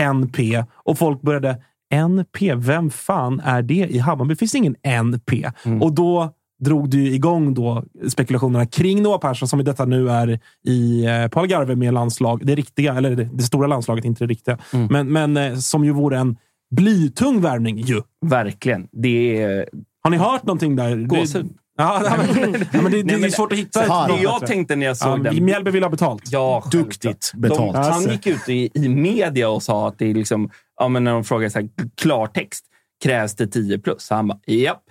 NP. 0.00 0.64
Och 0.74 0.98
folk 0.98 1.22
började 1.22 1.62
NP, 1.94 2.54
vem 2.54 2.90
fan 2.90 3.40
är 3.40 3.62
det 3.62 3.74
i 3.74 3.98
Hammarby? 3.98 4.36
Finns 4.36 4.52
det 4.52 4.58
ingen 4.58 4.76
NP? 4.82 5.50
Och 5.80 5.94
då 5.94 6.32
drog 6.58 6.90
du 6.90 7.06
igång 7.14 7.54
då 7.54 7.84
spekulationerna 8.08 8.66
kring 8.66 9.02
Noah 9.02 9.20
Persson, 9.20 9.48
som 9.48 9.60
i 9.60 9.62
detta 9.62 9.84
nu 9.84 10.10
är 10.10 10.40
i 10.66 11.06
eh, 11.06 11.28
på 11.28 11.40
Algarve 11.40 11.76
med 11.76 11.94
landslag. 11.94 12.46
Det 12.46 12.54
riktiga, 12.54 12.94
eller 12.94 13.16
det, 13.16 13.28
det 13.32 13.42
stora 13.42 13.66
landslaget, 13.66 14.04
inte 14.04 14.24
det 14.24 14.28
riktiga. 14.28 14.58
Men, 14.90 15.12
men 15.12 15.36
eh, 15.36 15.54
som 15.54 15.84
ju 15.84 15.90
vore 15.90 16.18
en 16.18 16.36
blytung 16.70 17.40
värvning 17.40 17.78
ju. 17.78 18.02
Verkligen. 18.26 18.88
Det 18.92 19.42
är... 19.42 19.68
Har 20.02 20.10
ni 20.10 20.16
hört 20.16 20.42
någonting 20.42 20.76
där? 20.76 20.96
Gåshud. 20.96 21.46
Det- 21.76 21.82
Ja, 21.82 22.02
men, 22.34 22.66
ja, 22.72 22.82
men 22.82 22.92
det, 22.92 23.02
det, 23.02 23.14
är 23.14 23.30
svårt 23.30 23.52
att 23.52 23.58
hitta 23.58 23.82
ett 23.82 24.08
Det 24.16 24.22
jag 24.22 24.46
tänkte 24.46 24.76
när 24.76 24.86
jag 24.86 24.96
såg 24.96 25.18
Ja, 25.26 25.32
den... 25.32 25.44
Mjällby 25.44 25.70
vill 25.70 25.82
ha 25.82 25.90
betalt. 25.90 26.22
Ja, 26.26 26.64
Duktigt 26.70 27.32
betalt. 27.34 27.72
De, 27.72 27.82
han 27.82 28.10
gick 28.10 28.26
ut 28.26 28.48
i, 28.48 28.70
i 28.74 28.88
media 28.88 29.48
och 29.48 29.62
sa 29.62 29.88
att 29.88 29.98
det 29.98 30.10
är 30.10 30.14
liksom, 30.14 30.50
ja, 30.80 30.88
men 30.88 31.04
när 31.04 31.12
de 31.12 31.24
frågade 31.24 31.50
så 31.50 31.58
här, 31.58 31.68
klartext, 32.00 32.64
krävs 33.04 33.34
det 33.36 33.46
10 33.46 33.78
plus? 33.78 34.02
Så 34.02 34.14
han 34.14 34.28
bara, 34.28 34.38
japp. 34.46 34.82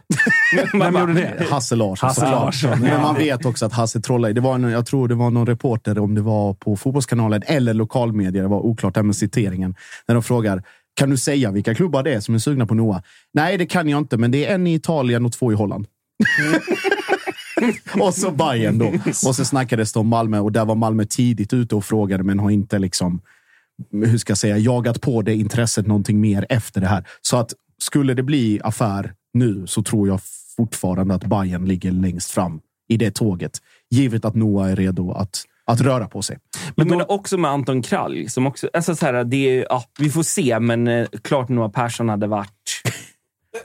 Vem 0.73 0.95
gjorde 0.95 1.13
det? 1.13 1.45
Hasse 1.49 1.75
Larsson. 1.75 2.07
Hasse. 2.07 2.25
Larsson, 2.25 2.79
Men 2.79 3.01
man 3.01 3.15
vet 3.15 3.45
också 3.45 3.65
att 3.65 3.73
Hasse 3.73 4.01
trollar. 4.01 4.33
Det 4.33 4.41
var 4.41 4.55
en, 4.55 4.63
jag 4.63 4.85
tror 4.85 5.07
det 5.07 5.15
var 5.15 5.31
någon 5.31 5.45
reporter, 5.47 5.99
om 5.99 6.15
det 6.15 6.21
var 6.21 6.53
på 6.53 6.75
Fotbollskanalen 6.77 7.41
eller 7.45 7.73
lokalmedia, 7.73 8.41
det 8.41 8.47
var 8.47 8.59
oklart 8.59 8.93
där 8.93 9.03
med 9.03 9.15
citeringen, 9.15 9.75
när 10.07 10.15
de 10.15 10.23
frågar 10.23 10.63
kan 10.95 11.09
du 11.09 11.17
säga 11.17 11.51
vilka 11.51 11.75
klubbar 11.75 12.03
det 12.03 12.13
är 12.13 12.19
som 12.19 12.35
är 12.35 12.39
sugna 12.39 12.65
på 12.65 12.73
Noah? 12.73 13.01
Nej, 13.33 13.57
det 13.57 13.65
kan 13.65 13.89
jag 13.89 13.97
inte, 13.97 14.17
men 14.17 14.31
det 14.31 14.45
är 14.45 14.55
en 14.55 14.67
i 14.67 14.73
Italien 14.73 15.25
och 15.25 15.31
två 15.31 15.51
i 15.51 15.55
Holland. 15.55 15.87
och 17.99 18.13
så 18.13 18.31
Bayern 18.31 18.77
då. 18.77 18.93
Och 19.27 19.35
så 19.35 19.45
snackades 19.45 19.93
det 19.93 19.99
om 19.99 20.07
Malmö 20.07 20.39
och 20.39 20.51
där 20.51 20.65
var 20.65 20.75
Malmö 20.75 21.05
tidigt 21.05 21.53
ute 21.53 21.75
och 21.75 21.85
frågade, 21.85 22.23
men 22.23 22.39
har 22.39 22.49
inte 22.49 22.79
liksom, 22.79 23.21
hur 23.91 24.17
ska 24.17 24.31
jag 24.31 24.37
säga, 24.37 24.57
jagat 24.57 25.01
på 25.01 25.21
det 25.21 25.35
intresset 25.35 25.87
någonting 25.87 26.21
mer 26.21 26.45
efter 26.49 26.81
det 26.81 26.87
här. 26.87 27.07
Så 27.21 27.37
att 27.37 27.53
skulle 27.77 28.13
det 28.13 28.23
bli 28.23 28.59
affär 28.63 29.13
nu 29.33 29.67
så 29.67 29.83
tror 29.83 30.07
jag 30.07 30.19
fortfarande 30.57 31.15
att 31.15 31.25
Bayern 31.25 31.65
ligger 31.65 31.91
längst 31.91 32.31
fram 32.31 32.59
i 32.87 32.97
det 32.97 33.11
tåget. 33.11 33.51
Givet 33.89 34.25
att 34.25 34.35
Noah 34.35 34.71
är 34.71 34.75
redo 34.75 35.11
att, 35.11 35.43
att 35.65 35.81
röra 35.81 36.07
på 36.07 36.21
sig. 36.21 36.37
Men, 36.75 36.87
men 36.87 37.01
också 37.07 37.37
med 37.37 37.51
Anton 37.51 37.81
Kralj. 37.81 38.29
Som 38.29 38.47
också, 38.47 38.69
alltså 38.73 38.95
så 38.95 39.05
här, 39.05 39.23
det 39.23 39.59
är, 39.59 39.65
ja, 39.69 39.83
vi 39.99 40.09
får 40.09 40.23
se, 40.23 40.59
men 40.59 40.87
eh, 40.87 41.07
klart 41.21 41.49
Noah 41.49 41.71
Persson 41.71 42.09
hade 42.09 42.27
varit... 42.27 42.81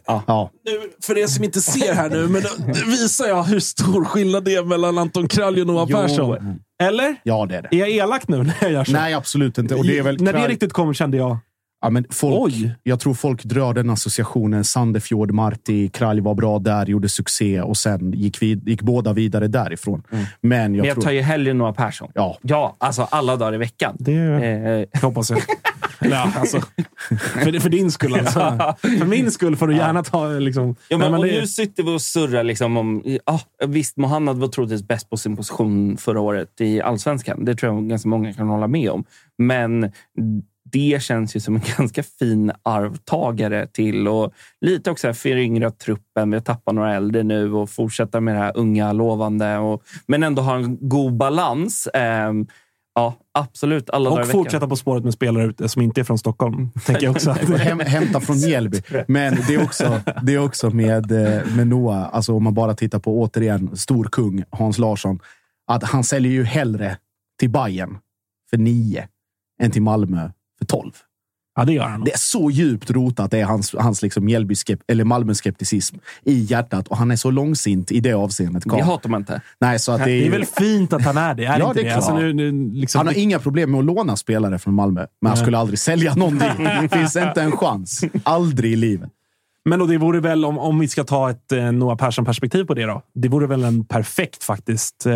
Ja. 0.06 0.50
Nu, 0.64 0.90
för 1.02 1.18
er 1.18 1.26
som 1.26 1.44
inte 1.44 1.60
ser 1.60 1.94
här 1.94 2.10
nu, 2.10 2.28
men 2.28 2.42
nu 2.66 2.84
visar 2.86 3.26
jag 3.26 3.42
hur 3.42 3.60
stor 3.60 4.04
skillnad 4.04 4.44
det 4.44 4.54
är 4.54 4.64
mellan 4.64 4.98
Anton 4.98 5.28
Kralj 5.28 5.60
och 5.60 5.66
Noah 5.66 5.86
Jo. 5.88 5.96
Persson. 5.96 6.60
Eller? 6.82 7.16
Ja, 7.22 7.46
det 7.46 7.56
är 7.56 7.62
det. 7.62 7.68
Är 7.76 7.78
jag 7.78 7.90
elak 7.90 8.28
nu 8.28 8.36
när 8.42 8.54
jag 8.60 8.72
gör 8.72 8.84
så? 8.84 8.92
Nej, 8.92 9.14
absolut 9.14 9.58
inte. 9.58 9.74
Och 9.74 9.86
det 9.86 9.98
är 9.98 10.02
väl 10.02 10.22
när 10.22 10.32
det 10.32 10.48
riktigt 10.48 10.72
kom 10.72 10.94
kände 10.94 11.16
jag... 11.16 11.38
Ja, 11.82 11.90
men 11.90 12.04
folk, 12.10 12.34
Oj. 12.54 12.74
Jag 12.82 13.00
tror 13.00 13.14
folk 13.14 13.44
drar 13.44 13.74
den 13.74 13.90
associationen. 13.90 14.64
Sandefjord, 14.64 15.30
Marti, 15.32 15.88
Kralj 15.88 16.20
var 16.20 16.34
bra 16.34 16.58
där, 16.58 16.86
gjorde 16.86 17.08
succé 17.08 17.60
och 17.60 17.76
sen 17.76 18.12
gick, 18.12 18.42
vi, 18.42 18.46
gick 18.66 18.82
båda 18.82 19.12
vidare 19.12 19.48
därifrån. 19.48 20.02
Men 20.40 20.60
jag, 20.60 20.70
Men 20.70 20.84
jag 20.84 20.94
tror... 20.94 21.02
tar 21.04 21.10
ju 21.10 21.20
hellre 21.20 21.52
Noah 21.54 21.74
Persson. 21.74 22.10
Ja. 22.14 22.38
ja, 22.42 22.76
alltså 22.78 23.02
alla 23.10 23.36
dagar 23.36 23.54
i 23.54 23.58
veckan. 23.58 23.96
Det 23.98 24.12
Eh, 24.14 25.00
hoppas 25.02 25.30
jag. 25.30 25.40
Eller 26.02 26.16
ja, 26.16 26.32
alltså, 26.36 26.60
för, 27.18 27.60
för 27.60 27.68
din 27.68 27.90
skull 27.90 28.14
alltså. 28.14 28.40
För 28.98 29.06
min 29.06 29.30
skull 29.30 29.56
får 29.56 29.66
du 29.66 29.76
gärna 29.76 30.02
ta... 30.02 30.28
Liksom, 30.28 30.76
Ja, 30.88 30.98
men, 30.98 31.12
Nej, 31.12 31.20
men 31.20 31.28
det- 31.30 31.40
nu 31.40 31.46
sitter 31.46 31.82
vi 31.82 31.96
och 31.96 32.02
surrar 32.02 32.44
liksom 32.44 32.76
om... 32.76 33.02
Ja, 33.26 33.40
visst, 33.66 33.96
Mohammad 33.96 34.36
var 34.38 34.48
troligtvis 34.48 34.82
bäst 34.88 35.10
på 35.10 35.16
sin 35.16 35.36
position 35.36 35.96
förra 35.96 36.20
året 36.20 36.60
i 36.60 36.80
allsvenskan. 36.80 37.44
Det 37.44 37.54
tror 37.54 37.74
jag 37.74 37.88
ganska 37.88 38.08
många 38.08 38.32
kan 38.32 38.48
hålla 38.48 38.66
med 38.66 38.90
om. 38.90 39.04
Men 39.38 39.92
det 40.72 41.02
känns 41.02 41.36
ju 41.36 41.40
som 41.40 41.56
en 41.56 41.62
ganska 41.78 42.02
fin 42.02 42.52
arvtagare 42.62 43.66
till 43.66 44.08
och 44.08 44.32
lite 44.60 44.90
också 44.90 45.12
föryngra 45.12 45.70
truppen. 45.70 46.30
Vi 46.30 46.36
har 46.36 46.42
tappat 46.42 46.74
några 46.74 46.94
äldre 46.94 47.22
nu 47.22 47.52
och 47.52 47.70
fortsätta 47.70 48.20
med 48.20 48.34
det 48.34 48.38
här 48.38 48.52
unga, 48.54 48.92
lovande. 48.92 49.58
Och, 49.58 49.82
men 50.06 50.22
ändå 50.22 50.42
ha 50.42 50.56
en 50.56 50.88
god 50.88 51.16
balans. 51.16 51.88
Ehm, 51.94 52.46
ja, 52.94 53.14
absolut. 53.34 53.90
Alla 53.90 54.10
Och 54.10 54.18
veckan. 54.18 54.30
fortsätta 54.30 54.68
på 54.68 54.76
spåret 54.76 55.04
med 55.04 55.12
spelare 55.12 55.44
ute 55.44 55.68
som 55.68 55.82
inte 55.82 56.00
är 56.00 56.04
från 56.04 56.18
Stockholm. 56.18 56.70
Tänker 56.86 57.04
jag 57.04 57.10
också. 57.10 57.30
Häm, 57.30 57.80
hämta 57.80 58.20
från 58.20 58.36
Mjällby. 58.46 58.82
Men 59.08 59.36
det 59.46 59.54
är 59.54 59.62
också, 59.62 60.00
det 60.22 60.34
är 60.34 60.38
också 60.38 60.70
med, 60.70 61.12
eh, 61.12 61.46
med 61.56 61.66
Noah, 61.66 62.08
alltså 62.12 62.34
om 62.34 62.44
man 62.44 62.54
bara 62.54 62.74
tittar 62.74 62.98
på 62.98 63.20
återigen 63.20 63.76
stor 63.76 64.04
kung 64.04 64.44
Hans 64.50 64.78
Larsson, 64.78 65.20
att 65.66 65.84
han 65.84 66.04
säljer 66.04 66.32
ju 66.32 66.44
hellre 66.44 66.96
till 67.38 67.50
Bayern 67.50 67.98
för 68.50 68.56
nio 68.56 69.08
än 69.62 69.70
till 69.70 69.82
Malmö 69.82 70.30
för 70.60 70.66
tolv. 70.66 70.92
Ja, 71.54 71.64
det 71.64 71.72
gör 71.72 71.84
han. 71.84 72.04
Det 72.04 72.12
är 72.12 72.18
så 72.18 72.50
djupt 72.50 72.90
rotat, 72.90 73.30
det 73.30 73.40
är 73.40 73.44
hans, 73.44 73.74
hans 73.78 74.02
liksom 74.02 74.28
Mjällby-skep- 74.28 74.80
eller 74.88 75.04
Malmö-skepticism 75.04 75.96
i 76.24 76.40
hjärtat. 76.40 76.88
Och 76.88 76.96
han 76.96 77.10
är 77.10 77.16
så 77.16 77.30
långsint 77.30 77.92
i 77.92 78.00
det 78.00 78.12
avseendet. 78.12 78.62
Det 78.64 78.70
Karl. 78.70 78.80
hatar 78.80 79.10
man 79.10 79.20
inte. 79.20 79.40
Nej, 79.60 79.78
så 79.78 79.92
att 79.92 79.98
det, 79.98 80.04
Det 80.04 80.22
är, 80.22 80.26
är 80.26 80.30
väl 80.30 80.44
fint 80.44 80.92
att 80.92 81.02
han 81.02 81.16
är 81.16 81.34
det? 81.34 81.44
Är 81.44 81.58
Ja, 81.58 81.68
inte 81.68 81.80
det 81.82 81.86
är 81.86 81.90
det? 81.90 81.96
Alltså, 81.96 82.14
nu, 82.16 82.32
nu, 82.32 82.70
liksom, 82.74 82.98
han 82.98 83.06
har 83.06 83.14
inga 83.18 83.38
problem 83.38 83.70
med 83.70 83.78
att 83.78 83.84
låna 83.84 84.16
spelare 84.16 84.58
från 84.58 84.74
Malmö, 84.74 85.06
men 85.20 85.28
han 85.28 85.36
skulle 85.36 85.58
aldrig 85.58 85.78
sälja 85.78 86.14
någon 86.14 86.38
dit. 86.38 86.92
Finns 86.92 87.16
inte 87.16 87.42
en 87.42 87.52
chans. 87.56 88.04
Aldrig 88.22 88.72
i 88.72 88.76
livet. 88.76 89.10
Men 89.64 89.78
då, 89.78 89.86
det 89.86 89.98
vore 89.98 90.20
väl, 90.20 90.44
om, 90.44 90.58
om 90.58 90.78
vi 90.78 90.88
ska 90.88 91.04
ta 91.04 91.30
ett 91.30 91.52
eh, 91.52 91.72
Noah 91.72 91.96
Persson-perspektiv 91.96 92.64
på 92.64 92.74
det 92.74 92.84
då. 92.86 93.02
Det 93.14 93.28
vore 93.28 93.46
väl 93.46 93.64
en 93.64 93.84
perfekt 93.84 94.44
faktiskt 94.44 95.06
eh, 95.06 95.12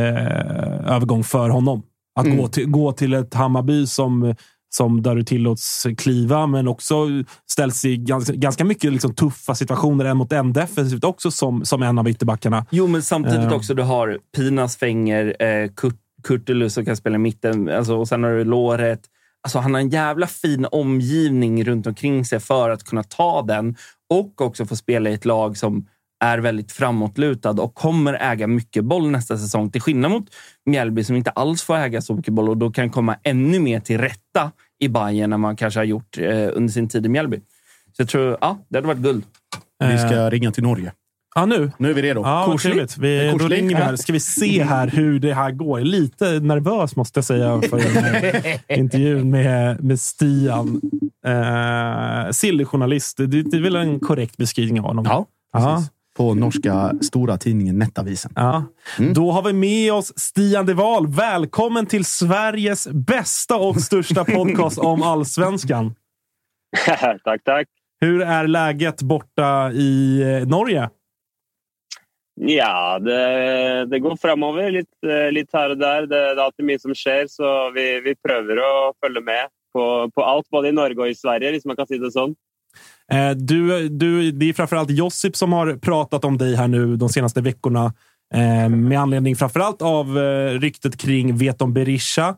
övergång 0.95 1.25
för 1.25 1.49
honom. 1.49 1.83
Att 2.21 2.27
Mm. 2.27 2.39
gå, 2.39 2.49
till, 2.49 2.67
gå 2.71 2.93
till 2.93 3.15
ett 3.15 3.35
Hammarby 3.35 3.87
som, 3.87 4.35
som 4.77 5.03
där 5.03 5.15
du 5.15 5.23
tillåts 5.23 5.87
kliva, 5.99 6.47
men 6.47 6.69
också 6.69 6.95
ställs 7.51 7.85
i 7.85 7.97
ganska, 7.97 8.33
ganska 8.33 8.65
mycket 8.65 8.93
liksom, 8.93 9.15
tuffa 9.15 9.55
situationer 9.55 10.05
en 10.05 10.17
mot 10.17 10.33
en 10.33 10.53
defensivt 10.53 11.05
också 11.05 11.31
som, 11.31 11.65
som 11.65 11.83
en 11.83 11.99
av 11.99 12.09
ytterbackarna. 12.09 12.67
Jo, 12.71 12.87
men 12.87 13.03
samtidigt 13.03 13.41
Eh. 13.41 13.53
också 13.53 13.75
du 13.75 13.83
har 13.83 14.19
Pinas 14.37 14.77
Fänger, 14.77 15.43
eh, 15.43 15.71
Kurt, 15.77 15.97
Kurtulus 16.23 16.75
som 16.75 16.85
kan 16.85 16.97
spela 16.97 17.15
i 17.15 17.19
mitten 17.19 17.69
alltså, 17.69 17.97
och 17.97 18.09
sen 18.09 18.23
har 18.23 18.31
du 18.31 18.45
Låret. 18.45 19.01
Alltså, 19.43 19.59
han 19.59 19.75
har 19.75 19.81
en 19.81 19.89
jävla 19.89 20.27
fin 20.27 20.67
omgivning 20.71 21.65
runt 21.65 21.87
omkring 21.87 22.25
sig 22.25 22.41
för 22.41 22.71
att 22.71 22.85
kunna 22.85 23.03
ta 23.03 23.43
den 23.43 23.77
och 24.11 24.41
också 24.41 24.67
få 24.67 24.77
spela 24.77 25.11
i 25.11 25.15
ett 25.15 25.25
lag 25.25 25.57
som 25.57 25.87
är 26.25 26.39
väldigt 26.39 26.73
framåtlutad 26.73 27.51
och 27.51 27.75
kommer 27.75 28.15
äga 28.15 28.47
mycket 28.47 28.85
boll 28.85 29.11
nästa 29.11 29.39
säsong. 29.39 29.71
Till 29.71 29.81
skillnad 29.81 30.11
mot 30.11 30.27
Mjällby 30.67 31.05
som 31.05 31.17
inte 31.17 31.31
alls 31.31 31.63
får 31.63 31.77
äga 31.77 32.03
så 32.03 32.15
mycket 32.15 32.35
boll 32.35 32.49
och 32.49 32.57
då 32.57 32.71
kan 32.71 32.91
komma 32.91 33.17
ännu 33.23 33.59
mer 33.59 33.81
till 33.81 33.99
rätta 33.99 34.51
i 34.81 34.89
Bayern 34.89 35.33
än 35.33 35.41
man 35.41 35.57
kanske 35.57 35.81
har 35.81 35.85
gjort 35.85 36.19
eh, 36.19 36.49
under 36.53 36.69
sin 36.73 36.89
tid 36.89 37.07
i 37.07 37.09
Mjällby. 37.09 37.37
Så 37.97 38.03
jag 38.03 38.09
tror, 38.09 38.37
ja, 38.41 38.59
det 38.69 38.77
hade 38.77 38.87
varit 38.89 38.99
guld. 39.01 39.25
Vi 39.91 39.99
ska 39.99 40.31
ringa 40.31 40.51
till 40.53 40.63
Norge. 40.63 40.93
Ja, 41.37 41.47
nu. 41.47 41.73
Nu 41.79 41.91
är 41.91 41.95
vi 41.95 42.03
redo. 42.03 42.21
Ja, 42.21 42.35
vad 42.35 42.45
Korslig. 42.47 42.73
trevligt. 42.73 42.99
Vi, 42.99 43.37
då 43.39 43.49
ringer 43.49 43.69
vi 43.69 43.75
här. 43.83 43.97
Ska 43.97 44.13
vi 44.13 44.21
se 44.21 44.65
här 44.65 44.89
hur 44.89 45.19
det 45.19 45.35
här 45.35 45.51
går. 45.51 45.81
Lite 45.81 46.41
nervös 46.41 46.97
måste 46.97 47.19
jag 47.19 47.25
säga 47.25 47.61
för 47.71 47.79
den 47.79 48.05
här 48.05 48.61
intervjun 48.79 49.31
med, 49.31 49.85
med 49.85 50.01
Stian. 50.01 50.81
Eh, 51.27 52.31
Silly-journalist. 52.33 53.17
Det, 53.17 53.27
det 53.27 53.57
är 53.57 53.61
väl 53.63 53.77
en 53.77 54.01
korrekt 54.01 54.37
beskrivning 54.37 54.81
av 54.81 54.87
honom? 54.87 55.05
Ja, 55.09 55.27
Ja. 55.53 55.75
precis. 55.77 55.91
På 56.17 56.35
norska 56.35 56.93
stora 57.01 57.37
tidningen 57.37 57.79
Nettavisen. 57.79 58.33
Ja. 58.35 58.65
Då 59.15 59.31
har 59.31 59.43
vi 59.43 59.53
med 59.53 59.93
oss 59.93 60.19
Stian 60.19 60.67
De 60.67 60.75
Wahl. 60.75 61.07
Välkommen 61.07 61.87
till 61.87 62.05
Sveriges 62.05 62.89
bästa 62.89 63.57
och 63.57 63.81
största 63.81 64.25
podcast 64.35 64.79
om 64.79 65.03
allsvenskan. 65.03 65.95
tack, 67.25 67.45
tack. 67.45 67.69
Hur 68.01 68.23
är 68.23 68.47
läget 68.47 69.03
borta 69.03 69.73
i 69.73 70.23
eh, 70.23 70.49
Norge? 70.49 70.91
Ja, 72.41 72.99
det, 72.99 73.87
det 73.87 73.99
går 73.99 74.17
framover 74.17 74.71
lite, 74.71 75.31
lite 75.31 75.59
här 75.59 75.71
och 75.71 75.79
där. 75.79 76.03
Det, 76.03 76.07
det 76.07 76.41
är 76.41 76.45
alltid 76.45 76.65
mycket 76.65 76.83
som 76.83 76.95
sker, 76.95 77.27
så 77.29 77.71
vi, 77.71 78.01
vi 78.01 78.15
prövar 78.29 78.57
att 78.57 78.97
följa 79.05 79.21
med 79.21 79.49
på, 79.73 80.11
på 80.15 80.25
allt, 80.25 80.49
både 80.51 80.69
i 80.69 80.73
Norge 80.73 80.97
och 80.97 81.09
i 81.09 81.15
Sverige, 81.15 81.51
hvis 81.51 81.65
man 81.65 81.77
kan 81.77 81.87
säga 81.87 82.01
det 82.01 82.13
så. 82.13 82.35
Eh, 83.13 83.31
Du, 83.31 83.89
du, 83.89 84.33
det 84.33 84.49
är 84.49 84.53
framförallt 84.53 84.91
Josip 84.91 85.37
som 85.37 85.53
har 85.53 85.77
pratat 85.77 86.25
om 86.25 86.39
dig 86.39 86.57
här 86.57 86.69
nu 86.69 86.97
de 86.97 87.09
senaste 87.09 87.41
veckorna. 87.41 87.95
Eh, 88.35 88.69
med 88.69 89.01
anledning 89.01 89.37
framförallt 89.37 89.83
av 89.83 90.19
eh, 90.19 90.61
ryktet 90.61 90.97
kring 90.97 91.37
Veton 91.37 91.73
Berisha. 91.73 92.29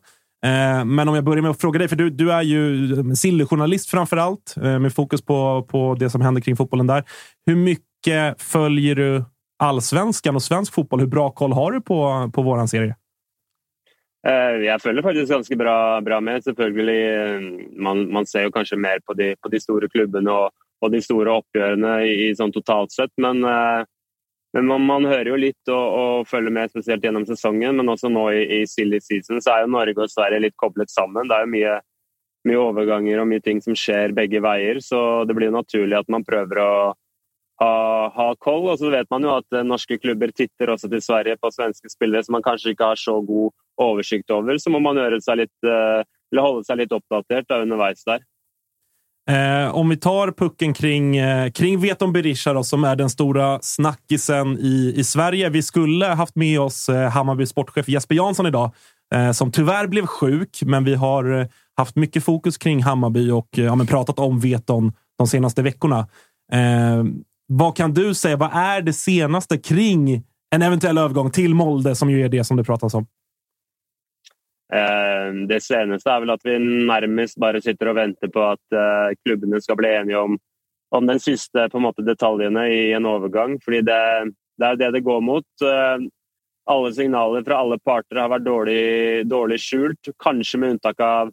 Eh, 0.47 0.85
men 0.85 1.09
om 1.09 1.15
jag 1.15 1.25
börjar 1.25 1.43
med 1.43 1.51
att 1.51 1.61
fråga 1.61 1.79
dig, 1.79 1.89
för 1.89 1.97
du, 1.97 2.11
du 2.11 2.33
är 2.33 2.43
ju 2.43 2.89
Silly-journalist 3.15 3.91
framförallt 3.91 4.55
eh, 4.57 4.79
med 4.79 4.95
fokus 4.95 5.23
på, 5.23 5.67
på 5.71 5.97
det 5.99 6.11
som 6.11 6.21
händer 6.21 6.41
kring 6.41 6.57
fotbollen 6.57 6.87
där. 6.87 7.05
Hur 7.47 7.57
mycket 7.57 8.43
följer 8.43 8.95
du 8.95 9.25
allsvenskan 9.59 10.37
och 10.37 10.43
svensk 10.43 10.75
fotboll? 10.75 11.01
Hur 11.01 11.07
bra 11.07 11.31
koll 11.31 11.53
har 11.53 11.73
du 11.73 11.81
på, 11.81 12.31
på 12.35 12.43
våran 12.43 12.69
serie? 12.69 12.95
Eh, 14.27 14.65
Jeg 14.67 14.83
følger 14.83 15.05
faktisk 15.07 15.31
ganske 15.31 15.57
bra, 15.59 16.01
bra 16.03 16.21
med. 16.21 16.43
Selvfølgelig, 16.43 17.03
eh, 17.17 17.43
man, 17.79 18.07
man, 18.13 18.27
ser 18.27 18.47
jo 18.47 18.55
kanskje 18.55 18.79
mer 18.79 19.03
på 19.07 19.15
de, 19.15 19.35
på 19.43 19.51
de 19.53 19.61
store 19.63 19.89
klubbene 19.93 20.33
og, 20.33 20.55
og, 20.83 20.91
de 20.93 21.03
store 21.05 21.37
oppgjørene 21.43 21.93
i, 22.07 22.15
i 22.27 22.33
sånn 22.35 22.55
totalt 22.55 22.95
sett. 22.95 23.13
Men, 23.23 23.45
eh, 23.47 23.85
men 24.57 24.67
man, 24.67 24.87
man, 24.89 25.07
hører 25.07 25.31
jo 25.31 25.39
litt 25.39 25.71
og, 25.71 25.85
og, 26.01 26.31
følger 26.31 26.55
med, 26.59 26.73
spesielt 26.73 27.05
gjennom 27.07 27.27
sesongen. 27.29 27.77
Men 27.79 27.93
også 27.93 28.11
nå 28.11 28.25
i, 28.35 28.43
i 28.59 28.61
silly 28.71 28.99
season 29.05 29.43
så 29.43 29.55
er 29.55 29.67
jo 29.67 29.75
Norge 29.77 30.09
og 30.09 30.11
Sverige 30.11 30.43
litt 30.49 30.59
koblet 30.59 30.91
sammen. 30.91 31.29
Det 31.29 31.37
er 31.37 31.47
jo 31.47 31.53
mye, 31.53 31.77
mye 32.51 32.63
overganger 32.65 33.23
og 33.23 33.29
mye 33.31 33.45
ting 33.45 33.63
som 33.63 33.79
skjer 33.79 34.17
begge 34.17 34.43
veier. 34.43 34.81
Så 34.83 35.01
det 35.29 35.37
blir 35.39 35.55
naturlig 35.55 36.01
at 36.01 36.11
man 36.11 36.27
prøver 36.27 36.63
å 36.65 36.73
ha, 37.63 37.71
ha 38.17 38.27
koll. 38.43 38.67
Og 38.73 38.81
så 38.83 38.91
vet 38.91 39.13
man 39.13 39.29
jo 39.29 39.37
at 39.37 39.61
norske 39.63 40.01
klubber 40.03 40.35
titter 40.35 40.75
også 40.75 40.91
til 40.91 41.05
Sverige 41.05 41.39
på 41.39 41.53
svenske 41.55 41.93
spillere 41.93 42.27
som 42.27 42.41
man 42.41 42.49
kanskje 42.49 42.75
ikke 42.75 42.91
har 42.91 42.99
så 42.99 43.21
god 43.23 43.55
oversikt 43.83 44.31
over. 44.31 44.59
Så 44.59 44.71
må 44.71 44.81
man 44.81 44.97
gjøre 44.97 45.21
seg 45.25 45.43
litt, 45.45 45.59
eh, 45.67 46.03
eller 46.33 46.43
holde 46.43 46.65
seg 46.69 46.81
litt 46.83 46.95
oppdatert 46.97 47.49
da, 47.49 47.63
underveis 47.63 48.05
der. 48.07 48.25
Eh, 49.31 49.75
om 49.75 49.89
vi 49.89 49.97
tar 49.97 50.31
pucken 50.31 50.75
kring, 50.75 51.17
eh, 51.17 51.51
kring 51.51 51.81
Veton 51.81 52.13
Berisha 52.13 52.53
då, 52.53 52.65
som 52.65 52.85
är 52.85 52.97
den 52.97 53.11
stora 53.11 53.59
snackisen 53.63 54.59
i, 54.59 54.95
i 54.97 55.05
Sverige. 55.05 55.49
Vi 55.49 55.63
skulle 55.63 56.07
haft 56.07 56.37
med 56.37 56.61
oss 56.61 56.89
eh, 56.89 57.11
Hammarby 57.11 57.47
sportchef 57.47 57.89
Jesper 57.89 58.15
Jansson 58.15 58.47
idag, 58.47 58.71
eh, 59.15 59.33
som 59.33 59.53
tyvärr 59.53 59.87
blev 59.87 60.07
sjuk, 60.07 60.63
men 60.63 60.85
vi 60.85 60.95
har 60.95 61.41
eh, 61.41 61.47
haft 61.77 61.97
mycket 61.97 62.25
fokus 62.25 62.59
kring 62.59 62.83
Hammarby 62.83 63.31
och 63.31 63.59
eh, 63.59 63.65
ja, 63.65 63.79
pratat 63.89 64.19
om 64.19 64.41
Veton 64.41 64.93
de 65.19 65.27
senaste 65.27 65.63
veckorna. 65.63 66.07
Vad 67.49 67.77
kan 67.77 67.95
du 67.95 68.15
säga? 68.15 68.37
Vad 68.37 68.51
är 68.53 68.83
det 68.83 68.93
senaste 68.93 69.59
kring 69.59 70.23
en 70.51 70.63
eventuell 70.63 70.99
övergång 70.99 71.31
till 71.31 71.55
Molde, 71.55 71.95
som 71.95 72.11
ju 72.11 72.25
är 72.25 72.29
det 72.29 72.45
som 72.45 72.57
det 72.57 72.65
pratas 72.65 72.95
om? 72.95 73.07
Eh, 74.75 75.33
det 75.49 75.61
senaste 75.63 76.11
är 76.11 76.21
väl 76.21 76.31
att 76.31 76.41
vi 76.45 76.59
närmast 76.59 77.37
bara 77.37 77.61
sitter 77.61 77.89
och 77.89 77.97
väntar 77.97 78.29
på 78.29 78.43
att 78.43 78.61
klubbene 78.69 79.15
klubbarna 79.25 79.61
ska 79.61 79.77
bli 79.77 79.95
eniga 79.95 80.21
om, 80.21 80.39
om 80.89 81.07
den 81.07 81.21
sista 81.21 81.69
på 81.69 81.79
måte, 81.79 82.03
detaljerna 82.03 82.69
i 82.69 82.93
en 82.93 83.07
övergång. 83.07 83.61
Fordi 83.65 83.81
det, 83.81 84.33
det 84.59 84.67
är 84.67 84.77
det 84.77 84.91
det 84.91 85.01
går 85.01 85.21
mot. 85.21 85.45
Alle 85.63 86.09
alla 86.71 86.93
signaler 86.93 87.43
från 87.43 87.57
alla 87.57 87.79
parter 87.79 88.17
har 88.17 88.29
varit 88.29 88.45
dåligt, 88.45 89.29
dårlig 89.29 89.61
skjult, 89.61 89.99
kanske 90.19 90.59
med 90.59 90.71
undantag 90.71 91.01
av, 91.01 91.33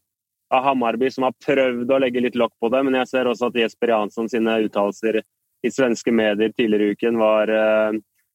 av 0.49 0.63
Hammarby 0.63 1.11
som 1.11 1.23
har 1.23 1.33
prøvd 1.45 1.91
att 1.91 2.01
lägga 2.01 2.21
lite 2.21 2.37
lock 2.37 2.59
på 2.59 2.69
det. 2.69 2.83
Men 2.83 2.93
jag 2.93 3.09
ser 3.09 3.27
också 3.27 3.45
att 3.45 3.55
Jesper 3.55 3.87
Jansson 3.87 4.29
sine 4.29 4.59
uttalelser 4.59 5.21
i 5.67 5.71
svenska 5.71 6.11
medier 6.11 6.49
tidigare 6.49 6.83
i 6.83 6.87
veckan 6.87 7.17
var 7.17 7.47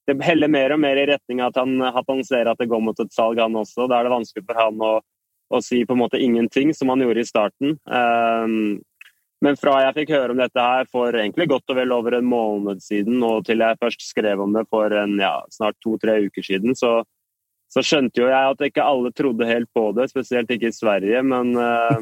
det 0.08 0.24
heller 0.24 0.48
mer 0.48 0.72
och 0.72 0.80
mer 0.80 0.96
i 0.96 1.06
riktning 1.06 1.40
att 1.40 1.56
han, 1.56 1.82
att 1.82 2.04
han 2.06 2.24
ser 2.24 2.46
att 2.46 2.58
det 2.58 2.66
går 2.66 2.80
mot 2.80 3.00
ett 3.00 3.12
salg 3.12 3.40
han 3.40 3.56
också. 3.56 3.86
Då 3.86 3.94
är 3.94 4.04
det 4.04 4.10
vanskligt 4.10 4.46
för 4.46 4.54
han 4.54 4.82
att, 4.82 5.02
att 5.54 5.64
säga 5.64 5.86
på 5.86 5.94
något 5.94 6.14
ingenting 6.14 6.74
som 6.74 6.88
han 6.88 7.00
gjorde 7.00 7.20
i 7.20 7.24
starten. 7.24 7.68
Um, 7.68 8.82
men 9.40 9.56
från 9.56 9.82
jag 9.82 9.94
fick 9.94 10.10
höra 10.10 10.32
om 10.32 10.38
detta 10.38 10.60
här 10.60 10.86
för 10.92 11.16
egentligen 11.16 11.48
gott 11.48 11.70
och 11.70 11.76
väl 11.76 11.92
över 11.92 12.12
en 12.12 12.24
månad 12.24 12.82
sedan 12.82 13.22
och 13.22 13.44
till 13.44 13.58
jag 13.58 13.78
först 13.80 14.00
skrev 14.00 14.40
om 14.40 14.52
det 14.52 14.64
för 14.70 14.90
en, 14.90 15.18
ja, 15.18 15.46
snart 15.50 15.74
två, 15.84 15.98
tre 15.98 16.20
veckor 16.20 16.42
sedan 16.42 16.76
så, 16.76 17.04
så 17.68 17.82
skönte 17.82 18.20
jag 18.20 18.50
att 18.50 18.60
inte 18.60 18.82
alla 18.82 19.12
trodde 19.12 19.46
helt 19.46 19.72
på 19.72 19.92
det, 19.92 20.08
speciellt 20.08 20.50
inte 20.50 20.66
i 20.66 20.72
Sverige. 20.72 21.22
Men 21.22 21.56
uh, 21.56 21.98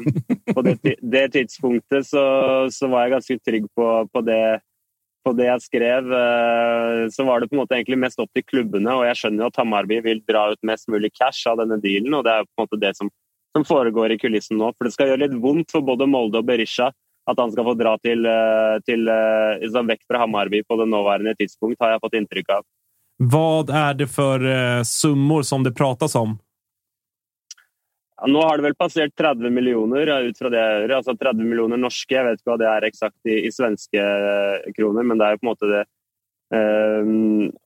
på 0.53 0.61
det, 0.61 0.77
det 1.01 1.29
tidspunktet 1.29 2.07
så, 2.07 2.67
så 2.71 2.87
var 2.87 3.01
jag 3.01 3.11
ganska 3.11 3.39
trygg 3.39 3.65
på, 3.75 4.07
på 4.13 4.21
det 4.21 4.59
på 5.25 5.33
det 5.37 5.47
jeg 5.47 5.63
skrev, 5.65 6.11
eh, 6.13 7.01
så 7.13 7.25
var 7.27 7.41
det 7.41 7.49
på 7.49 7.57
en 7.57 7.61
måte 7.63 7.75
egentlig 7.77 7.99
mest 7.99 8.19
opp 8.23 8.31
til 8.35 8.45
klubbene. 8.47 8.93
Og 8.95 9.05
jeg 9.09 9.19
skjønner 9.21 9.45
jo 9.45 9.49
at 9.51 9.59
Hamarby 9.61 9.99
vil 10.05 10.21
dra 10.27 10.47
ut 10.53 10.67
mest 10.67 10.87
mulig 10.91 11.11
cash 11.15 11.49
av 11.49 11.59
denne 11.61 11.79
dealen, 11.83 12.15
og 12.17 12.23
det 12.27 12.35
er 12.35 12.47
på 12.47 12.55
en 12.55 12.67
måte 12.67 12.81
det 12.81 12.93
som, 12.99 13.11
som 13.55 13.67
foregår 13.67 14.15
i 14.15 14.21
kulissen 14.21 14.59
nå. 14.61 14.71
For 14.77 14.87
det 14.87 14.95
skal 14.95 15.11
gjøre 15.11 15.25
litt 15.25 15.37
vondt 15.43 15.75
for 15.75 15.85
både 15.87 16.09
Molde 16.09 16.41
og 16.41 16.49
Berisha 16.49 16.91
at 17.27 17.41
han 17.41 17.51
skal 17.51 17.67
få 17.67 17.73
dra 17.75 17.97
til, 17.99 18.23
eh, 18.23 18.77
til, 18.87 19.07
eh, 19.11 19.59
liksom 19.65 19.89
vekk 19.91 20.03
fra 20.07 20.23
Hamarby 20.23 20.63
på 20.63 20.77
det 20.79 20.87
nåværende 20.87 21.35
tidspunkt, 21.35 21.81
har 21.81 21.95
jeg 21.95 22.03
fått 22.05 22.19
inntrykk 22.21 22.49
av. 22.57 22.63
Vad 23.19 23.69
är 23.69 23.93
det 23.93 24.07
för 24.07 24.83
summor 24.83 25.41
som 25.41 25.63
det 25.63 25.71
pratas 25.71 26.15
om? 26.15 26.37
Ja, 28.17 28.27
nå 28.27 28.41
har 28.41 28.57
det 28.57 28.63
väl 28.63 28.75
passerat 28.75 29.15
30 29.15 29.49
miljoner 29.49 30.21
ut 30.23 30.37
fra 30.37 30.49
det 30.49 30.57
jag 30.57 30.81
hører. 30.81 30.95
Altså 30.97 31.13
30 31.17 31.43
millioner 31.43 31.77
norske. 31.77 32.15
Jeg 32.15 32.25
vet 32.25 32.39
inte 32.39 32.49
vad 32.49 32.59
det 32.59 32.67
är 32.67 32.87
eksakt 32.87 33.25
i, 33.29 33.45
i 33.45 33.51
svenska 33.51 34.01
eh, 34.01 34.57
kroner, 34.61 34.73
kronor, 34.73 35.03
men 35.03 35.17
det 35.17 35.25
är 35.25 35.37
på 35.37 35.45
något 35.45 35.59
det 35.59 35.85
eh, 36.55 37.05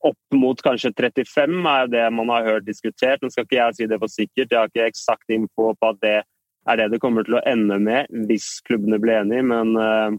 Opp 0.00 0.34
mot 0.34 0.62
kanske 0.62 0.92
35 0.92 1.66
er 1.66 1.86
det 1.86 2.10
man 2.10 2.28
har 2.28 2.44
hört 2.44 2.66
diskutert. 2.66 3.22
Nå 3.22 3.30
ska 3.30 3.40
inte 3.40 3.54
jeg 3.54 3.76
säga 3.76 3.88
det 3.88 3.98
for 3.98 4.08
sikkert, 4.08 4.52
Jag 4.52 4.58
har 4.58 4.64
inte 4.64 4.84
exakt 4.84 5.30
info 5.30 5.74
på 5.74 5.88
att 5.88 6.00
det 6.00 6.22
är 6.66 6.76
det 6.76 6.88
det 6.88 6.98
kommer 6.98 7.20
att 7.38 7.46
ende 7.46 7.78
med 7.78 8.06
om 8.10 8.38
klubbarna 8.64 8.98
blir 8.98 9.14
eniga. 9.14 9.42
Men 9.42 9.76
eh, 9.76 10.10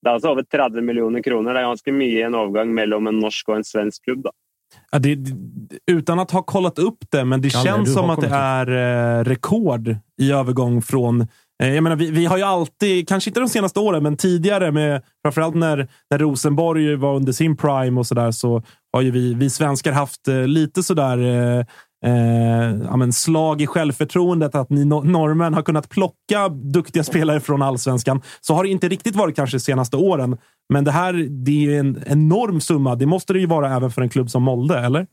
det 0.00 0.08
är 0.08 0.14
alltså 0.14 0.28
över 0.28 0.42
30 0.42 0.80
miljoner 0.80 1.22
kronor. 1.22 1.54
Det 1.54 1.60
er 1.60 1.64
ganska 1.64 1.92
mycket 1.92 2.18
i 2.18 2.22
en 2.22 2.34
övergång 2.34 2.74
mellan 2.74 3.06
en 3.06 3.18
norsk 3.18 3.48
och 3.48 3.56
en 3.56 3.64
svensk 3.64 4.04
klubb. 4.04 4.22
Då. 4.22 4.30
Ja, 4.90 4.98
det, 4.98 5.18
utan 5.90 6.18
att 6.18 6.30
ha 6.30 6.42
kollat 6.42 6.78
upp 6.78 6.98
det, 7.10 7.24
men 7.24 7.40
det 7.40 7.50
Kalle, 7.50 7.64
känns 7.64 7.94
som 7.94 8.10
att 8.10 8.20
det 8.20 8.28
är 8.28 8.68
eh, 9.18 9.24
rekord 9.24 9.96
i 10.22 10.32
övergång 10.32 10.82
från 10.82 11.20
eh, 11.62 11.74
jag 11.74 11.82
menar, 11.82 11.96
vi, 11.96 12.10
vi, 12.10 12.26
har 12.26 12.36
ju 12.36 12.42
alltid, 12.42 13.08
kanske 13.08 13.30
inte 13.30 13.40
de 13.40 13.48
senaste 13.48 13.80
åren, 13.80 14.02
men 14.02 14.16
tidigare, 14.16 14.72
med, 14.72 15.02
framförallt 15.24 15.54
när, 15.54 15.88
när 16.10 16.18
Rosenborg 16.18 16.96
var 16.96 17.16
under 17.16 17.32
sin 17.32 17.56
prime 17.56 18.00
och 18.00 18.06
sådär, 18.06 18.30
så 18.30 18.62
har 18.92 19.00
ju 19.00 19.10
vi, 19.10 19.34
vi 19.34 19.50
svenskar 19.50 19.92
haft 19.92 20.28
eh, 20.28 20.46
lite 20.46 20.82
sådär 20.82 21.18
eh, 22.04 22.76
ja, 22.84 22.96
men 22.96 23.12
slag 23.12 23.60
i 23.62 23.66
självförtroendet 23.66 24.54
att 24.54 24.70
ni 24.70 24.84
norrmän 24.84 25.54
har 25.54 25.62
kunnat 25.62 25.88
plocka 25.88 26.48
duktiga 26.48 27.04
spelare 27.04 27.40
från 27.40 27.62
allsvenskan. 27.62 28.22
Så 28.40 28.54
har 28.54 28.64
det 28.64 28.70
inte 28.70 28.88
riktigt 28.88 29.16
varit 29.16 29.36
kanske 29.36 29.56
de 29.56 29.60
senaste 29.60 29.96
åren. 29.96 30.38
Men 30.68 30.84
det 30.84 30.90
här 30.90 31.12
det 31.44 31.76
är 31.76 31.80
en 31.80 32.02
enorm 32.06 32.60
summa. 32.60 32.94
Det 32.94 33.06
måste 33.06 33.32
det 33.32 33.38
ju 33.38 33.46
vara 33.46 33.76
även 33.76 33.90
för 33.90 34.02
en 34.02 34.08
klubb 34.08 34.30
som 34.30 34.42
Molde, 34.42 34.78
eller? 34.78 35.06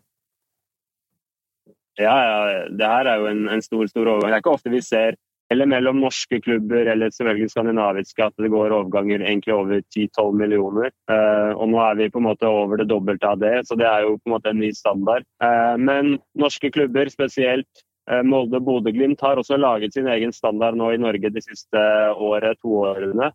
Ja, 1.96 2.26
ja 2.26 2.70
det 2.70 2.86
här 2.86 3.06
är 3.06 3.20
ju 3.20 3.28
en, 3.28 3.50
en 3.50 3.62
stor, 3.62 3.88
stor 3.88 4.08
övergång. 4.08 4.30
Det 4.30 4.36
är 4.36 4.38
inte 4.38 4.50
ofta 4.50 4.70
vi 4.70 4.82
ser 4.82 5.16
eller 5.54 5.66
mellan 5.66 6.00
norska 6.00 6.42
klubbar 6.42 6.76
eller 6.76 7.10
selvfølgelig 7.10 7.52
skandinaviska 7.52 8.26
att 8.26 8.34
det 8.38 8.50
går 8.50 8.66
övergångar 8.66 9.22
egentligen 9.22 9.60
över 9.60 9.84
10-12 10.20 10.34
miljoner. 10.34 10.92
Uh, 11.12 11.52
och 11.52 11.70
nu 11.70 11.78
är 11.78 11.96
vi 11.96 12.12
på 12.12 12.20
något 12.20 12.44
över 12.44 12.78
det 12.78 12.86
dubbla 12.86 13.18
av 13.30 13.38
det, 13.38 13.62
så 13.66 13.76
det 13.76 13.88
är 13.88 14.02
ju 14.02 14.18
på 14.20 14.30
något 14.30 14.46
en 14.46 14.60
ny 14.60 14.72
standard. 14.74 15.24
Uh, 15.44 15.78
men 15.78 16.20
norska 16.34 16.72
klubbar, 16.72 17.06
speciellt 17.06 17.68
uh, 18.12 18.24
Molde 18.24 18.58
och 18.58 18.64
Bodø-Glimt, 18.64 19.22
har 19.22 19.38
också 19.38 19.58
lagat 19.58 19.94
sin 19.94 20.08
egen 20.08 20.34
standard 20.34 20.78
nu 20.78 20.94
i 20.94 20.98
Norge 20.98 21.30
de 21.30 21.42
senaste 21.42 21.78
året, 22.18 22.58
två 22.62 22.80
åren. 22.80 23.32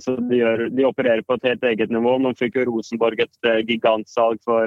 Så 0.00 0.16
de, 0.16 0.36
gör, 0.36 0.68
de, 0.68 0.84
opererar 0.84 1.22
på 1.22 1.34
ett 1.34 1.44
helt 1.44 1.64
eget 1.64 1.90
nivå. 1.90 2.18
De 2.18 2.34
fick 2.34 2.56
ju 2.56 2.64
Rosenborg 2.64 3.22
ett 3.22 3.68
gigantsalg 3.68 4.38
för, 4.44 4.66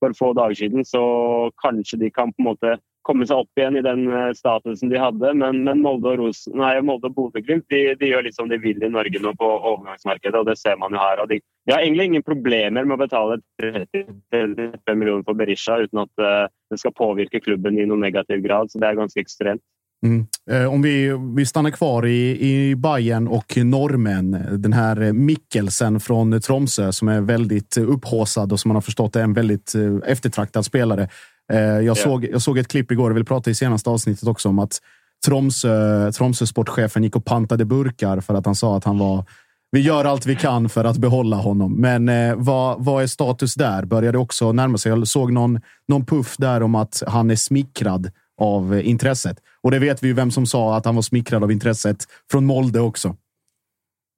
för 0.00 0.12
få 0.18 0.32
dagar 0.32 0.54
sedan, 0.54 0.84
så 0.84 1.50
kanske 1.62 1.96
de 1.96 2.10
kan 2.10 2.32
på 2.32 2.42
något 2.42 2.80
komme 3.02 3.26
seg 3.26 3.42
opp 3.42 3.60
igjen 3.60 3.78
i 3.80 3.84
den 3.84 4.04
eh, 4.12 4.30
statusen 4.36 4.92
de 4.92 5.00
hadde. 5.00 5.32
Men, 5.42 5.62
men 5.66 5.82
Molde 5.84 6.12
og, 6.12 6.20
Ros 6.20 6.44
nei, 6.52 6.74
Molde 6.84 7.10
og 7.10 7.16
Bodø-Glimt 7.16 7.66
de, 7.72 7.82
de, 8.00 8.12
gjør 8.12 8.26
litt 8.26 8.36
som 8.36 8.50
de 8.50 8.60
vil 8.60 8.82
i 8.82 8.92
Norge 8.92 9.22
nå 9.22 9.34
på 9.38 9.48
overgangsmarkedet, 9.72 10.36
og 10.40 10.48
det 10.50 10.58
ser 10.60 10.78
man 10.80 10.94
jo 10.96 11.02
her. 11.02 11.24
De, 11.30 11.40
de, 11.40 11.74
har 11.74 11.82
egentlig 11.82 12.10
ingen 12.10 12.26
problemer 12.26 12.84
med 12.84 12.98
å 12.98 13.02
betale 13.04 13.40
35 13.62 14.94
millioner 14.94 15.26
for 15.26 15.38
Berisha 15.38 15.80
uten 15.82 16.04
at 16.04 16.24
eh, 16.24 16.46
det 16.70 16.80
skal 16.82 16.96
påvirke 16.96 17.42
klubben 17.42 17.78
i 17.78 17.88
noen 17.88 18.04
negativ 18.04 18.44
grad, 18.44 18.72
så 18.72 18.82
det 18.82 18.90
er 18.90 19.00
ganske 19.00 19.22
ekstremt. 19.22 19.64
Mm. 20.00 20.26
Eh, 20.50 20.72
om 20.72 20.82
vi, 20.82 21.18
vi 21.36 21.46
stannar 21.46 21.70
kvar 21.70 22.06
i, 22.06 22.38
i 22.40 22.76
Bayern 22.76 23.28
och 23.28 23.56
normen. 23.56 24.46
Den 24.62 24.72
här 24.72 25.00
eh, 25.00 25.12
Mikkelsen 25.12 26.00
från 26.00 26.40
Tromsö 26.40 26.92
som 26.92 27.08
är 27.08 27.20
väldigt 27.20 27.76
upphåsad 27.76 28.52
och 28.52 28.60
som 28.60 28.68
man 28.68 28.76
har 28.76 28.82
förstått 28.82 29.16
är 29.16 29.22
en 29.22 29.32
väldigt 29.32 29.74
eftertraktad 30.04 30.64
spelare. 30.64 31.08
Eh, 31.50 31.58
jag, 31.60 31.82
yeah. 31.82 31.94
såg, 31.94 32.24
jag 32.24 32.42
såg 32.42 32.58
ett 32.58 32.68
klipp 32.68 32.90
igår, 32.90 33.10
jag 33.10 33.14
vill 33.14 33.24
prata 33.24 33.50
i 33.50 33.54
senaste 33.54 33.90
avsnittet 33.90 34.28
också, 34.28 34.48
om 34.48 34.58
att 34.58 34.78
Tromsö, 35.26 36.12
Tromsö 36.12 36.46
sportchefen 36.46 37.04
gick 37.04 37.16
och 37.16 37.24
pantade 37.24 37.64
burkar 37.64 38.20
för 38.20 38.34
att 38.34 38.46
han 38.46 38.54
sa 38.54 38.76
att 38.76 38.84
han 38.84 38.98
var 38.98 39.24
vi 39.72 39.80
gör 39.80 40.04
allt 40.04 40.26
vi 40.26 40.36
kan 40.36 40.68
för 40.68 40.84
att 40.84 40.96
behålla 40.96 41.36
honom. 41.36 41.80
Men 41.80 42.08
eh, 42.08 42.34
vad, 42.36 42.84
vad 42.84 43.02
är 43.02 43.06
status 43.06 43.54
där? 43.54 43.84
Börjar 43.84 44.12
det 44.12 44.18
också 44.18 44.52
närma 44.52 44.78
sig? 44.78 44.92
Jag 44.92 45.08
såg 45.08 45.32
någon, 45.32 45.60
någon 45.88 46.06
puff 46.06 46.36
där 46.36 46.62
om 46.62 46.74
att 46.74 47.02
han 47.06 47.30
är 47.30 47.36
smickrad 47.36 48.10
av 48.40 48.74
eh, 48.74 48.88
intresset. 48.88 49.38
Och 49.62 49.70
det 49.70 49.78
vet 49.78 50.02
vi 50.02 50.08
ju 50.08 50.14
vem 50.14 50.30
som 50.30 50.46
sa 50.46 50.76
att 50.76 50.84
han 50.84 50.94
var 50.94 51.02
smickrad 51.02 51.44
av 51.44 51.52
intresset 51.52 52.04
från 52.30 52.44
Molde 52.46 52.80
också. 52.80 53.16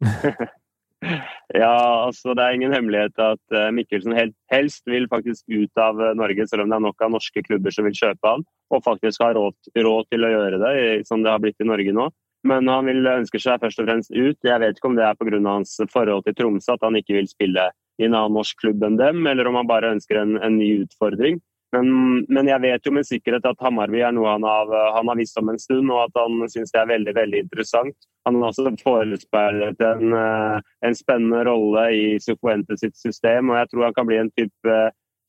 Ja, 1.52 2.06
altså 2.06 2.32
Det 2.32 2.44
er 2.44 2.56
ingen 2.56 2.72
hemmelighet 2.72 3.18
at 3.20 3.54
eh, 3.56 3.68
Mikkelsen 3.76 4.14
helst 4.52 4.86
vil 4.88 5.04
faktisk 5.10 5.44
ut 5.52 5.80
av 5.80 6.00
eh, 6.00 6.14
Norge, 6.16 6.46
selv 6.48 6.64
om 6.64 6.72
det 6.72 6.78
er 6.78 6.84
nok 6.86 7.04
av 7.04 7.12
norske 7.12 7.44
klubber 7.44 7.74
som 7.74 7.84
vil 7.84 7.96
kjøpe 7.98 8.30
han, 8.30 8.44
og 8.72 8.84
faktisk 8.86 9.20
har 9.20 9.36
råd, 9.36 9.56
råd 9.76 10.08
til 10.08 10.24
å 10.24 10.32
gjøre 10.32 10.60
det, 10.62 10.74
som 11.08 11.20
det 11.20 11.32
har 11.32 11.42
blitt 11.44 11.60
i 11.60 11.68
Norge 11.68 11.92
nå. 11.92 12.08
Men 12.48 12.70
han 12.72 12.88
vil 12.88 13.04
eh, 13.04 13.20
ønske 13.20 13.40
seg 13.42 13.60
først 13.60 13.82
og 13.82 13.90
fremst 13.90 14.14
ut. 14.16 14.38
Jeg 14.40 14.64
vet 14.64 14.80
ikke 14.80 14.88
om 14.88 14.96
det 14.96 15.04
er 15.04 15.18
pga. 15.18 15.42
hans 15.44 15.76
forhold 15.92 16.24
til 16.24 16.38
Tromsø, 16.40 16.78
at 16.78 16.88
han 16.88 16.96
ikke 16.96 17.18
vil 17.20 17.28
spille 17.28 17.68
i 18.00 18.08
en 18.08 18.16
annen 18.16 18.38
norsk 18.38 18.56
klubb 18.64 18.82
enn 18.88 18.96
dem, 18.96 19.26
eller 19.28 19.46
om 19.50 19.60
han 19.60 19.68
bare 19.68 19.92
ønsker 19.92 20.22
en, 20.22 20.38
en 20.40 20.56
ny 20.56 20.86
utfordring. 20.86 21.42
Men, 21.72 21.88
men 22.28 22.48
jeg 22.50 22.60
vet 22.60 22.86
jo 22.86 22.92
med 22.92 23.06
sikkerhet 23.08 23.46
at 23.48 23.62
Hammarby 23.64 24.02
er 24.04 24.12
noe 24.12 24.34
han 24.34 24.44
har, 24.44 24.68
eh, 24.68 24.88
han 24.92 25.08
har 25.08 25.16
visst 25.16 25.38
om 25.40 25.48
en 25.48 25.60
stund, 25.60 25.88
og 25.88 26.02
at 26.04 26.18
han 26.20 26.42
syns 26.52 26.74
det 26.74 26.82
er 26.82 26.90
veldig 26.90 27.14
veldig 27.16 27.44
interessant. 27.46 27.96
Han 28.28 28.40
har 28.42 28.52
også 28.52 28.74
forespeilet 28.82 29.80
en, 29.88 30.12
eh, 30.18 30.58
en 30.84 30.98
spennende 30.98 31.44
rolle 31.48 31.86
i 31.96 32.04
Sufuente 32.20 32.76
sitt 32.76 32.98
system, 33.00 33.50
og 33.50 33.62
jeg 33.62 33.72
tror 33.72 33.88
han 33.88 33.96
kan 33.96 34.10
bli 34.10 34.20
en 34.20 34.28
eh, 34.36 34.44
type 34.44 34.82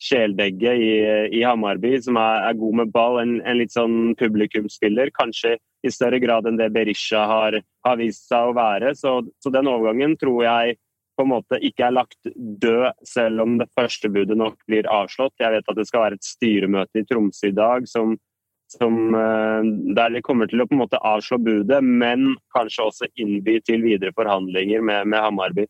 kjæledegge 0.03 0.71
i, 0.75 0.93
i 1.39 1.43
Hammarby 1.47 1.93
som 2.03 2.17
er, 2.19 2.49
er, 2.49 2.59
god 2.59 2.79
med 2.81 2.91
ball. 2.91 3.21
En, 3.21 3.37
en 3.47 3.59
litt 3.61 3.71
sånn 3.71 4.11
publikumsspiller, 4.19 5.13
kanskje 5.15 5.55
i 5.83 5.91
større 5.91 6.19
grad 6.19 6.47
enn 6.49 6.59
det 6.59 6.73
Berisha 6.75 7.23
har, 7.29 7.61
har 7.87 7.99
vist 8.01 8.27
seg 8.27 8.51
å 8.51 8.57
være. 8.57 8.91
Så, 8.99 9.21
så 9.39 9.53
den 9.53 9.71
overgangen 9.71 10.17
tror 10.19 10.43
jeg 10.43 10.75
på 11.23 11.27
en 11.27 11.33
måte 11.37 11.59
ikke 11.63 11.87
er 11.87 11.95
lagt 11.95 12.33
død, 12.35 12.91
selv 13.07 13.43
om 13.43 13.57
det 13.61 13.69
første 13.77 14.11
budet 14.11 14.37
nok 14.39 14.57
blir 14.67 14.89
avslått. 14.91 15.35
Jeg 15.39 15.55
vet 15.55 15.69
at 15.71 15.79
det 15.79 15.87
skal 15.87 16.05
være 16.05 16.19
et 16.19 16.27
styremøte 16.27 16.99
i 16.99 17.05
Tromsø 17.07 17.49
i 17.49 17.55
dag 17.55 17.87
som, 17.87 18.17
som 18.75 18.99
uh, 19.15 19.63
der 19.95 20.17
de 20.17 20.23
kommer 20.25 20.51
til 20.51 20.63
å 20.63 20.67
på 20.67 20.75
en 20.75 20.83
måte 20.83 20.99
avslå 20.99 21.39
budet, 21.43 21.79
men 21.83 22.35
kanskje 22.55 22.89
også 22.89 23.09
innby 23.15 23.59
til 23.63 23.85
videre 23.87 24.15
forhandlinger 24.17 24.83
med, 24.83 25.07
med 25.07 25.23
Hammarby. 25.23 25.67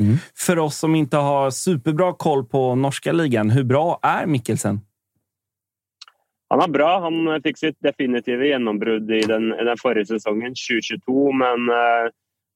Mm. 0.00 0.16
För 0.36 0.58
oss 0.58 0.78
som 0.78 0.94
inte 0.94 1.16
har 1.16 1.50
superbra 1.50 2.12
koll 2.12 2.44
på 2.44 2.74
norska 2.74 3.12
ligan, 3.12 3.50
hur 3.50 3.64
bra 3.64 3.98
är 4.02 4.26
Mikkelsen? 4.26 4.80
Han 6.50 6.60
er 6.60 6.68
bra. 6.68 6.88
Han 7.04 7.42
fikk 7.44 7.60
sitt 7.60 7.76
definitive 7.84 8.48
gjennombrudd 8.48 9.10
i 9.14 9.20
den, 9.22 9.52
den 9.54 9.78
forrige 9.78 10.08
sesongen, 10.08 10.56
2022. 10.58 11.28
Men 11.38 11.68
uh, 11.70 12.10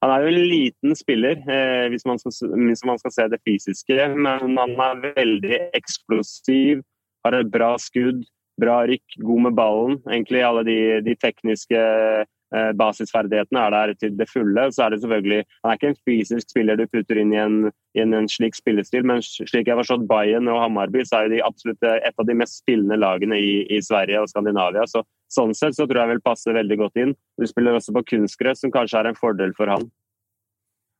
han 0.05 0.13
er 0.13 0.25
jo 0.25 0.31
en 0.31 0.47
liten 0.51 0.95
spiller, 0.97 1.39
eh, 1.49 1.87
hvis, 1.89 2.05
man 2.05 2.19
skal, 2.21 2.53
hvis, 2.67 2.83
man 2.85 2.99
skal, 3.01 3.13
se 3.15 3.27
det 3.31 3.41
fysiske. 3.47 4.07
Men 4.13 4.57
han 4.59 4.77
er 4.85 5.01
veldig 5.17 5.59
eksplosiv, 5.77 6.83
har 7.25 7.39
et 7.39 7.51
bra 7.51 7.73
skudd, 7.81 8.21
bra 8.61 8.83
rykk, 8.87 9.17
god 9.25 9.41
med 9.47 9.57
ballen. 9.57 9.97
Egentlig 10.05 10.43
alle 10.45 10.63
de, 10.67 10.77
de 11.07 11.15
tekniske 11.19 11.81
eh, 11.81 12.69
basisferdighetene 12.77 13.63
er 13.65 13.75
der 13.75 13.95
til 14.03 14.13
det 14.19 14.29
fulle. 14.29 14.67
Så 14.71 14.85
er 14.85 14.93
det 14.93 15.01
selvfølgelig 15.01 15.41
Han 15.41 15.71
er 15.71 15.79
ikke 15.79 15.91
en 15.95 16.01
fysisk 16.07 16.53
spiller 16.53 16.79
du 16.79 16.85
putter 16.85 17.19
inn 17.23 17.33
i 17.33 17.41
en, 17.41 17.57
i 17.97 18.05
en, 18.05 18.13
en 18.13 18.29
slik 18.29 18.55
spillestil, 18.55 19.07
men 19.09 19.25
slik 19.25 19.65
jeg 19.65 19.73
har 19.73 19.81
forstått 19.81 20.07
Bayern 20.11 20.51
og 20.53 20.61
Hammarby, 20.61 21.03
så 21.03 21.23
er 21.23 21.27
jo 21.27 21.35
de 21.35 21.43
absolutt 21.49 21.89
eh, 21.89 21.99
et 22.05 22.21
av 22.21 22.29
de 22.29 22.37
mest 22.37 22.61
spillende 22.61 23.01
lagene 23.01 23.41
i, 23.41 23.55
i 23.73 23.81
Sverige 23.83 24.21
og 24.21 24.31
Skandinavia. 24.31 24.85
Så 24.85 25.03
Sånn 25.31 25.53
sett 25.57 25.75
så 25.75 25.87
tror 25.87 26.03
jeg 26.03 26.13
vil 26.15 26.25
passe 26.25 26.53
veldig 26.53 26.77
godt 26.79 27.01
inn. 27.01 27.13
Du 27.39 27.47
spiller 27.49 27.77
også 27.77 27.95
på 27.95 28.05
kunstgress, 28.13 28.61
som 28.61 28.73
kanskje 28.73 29.01
er 29.01 29.11
en 29.11 29.19
fordel 29.19 29.55
for 29.57 29.71
han. 29.73 29.87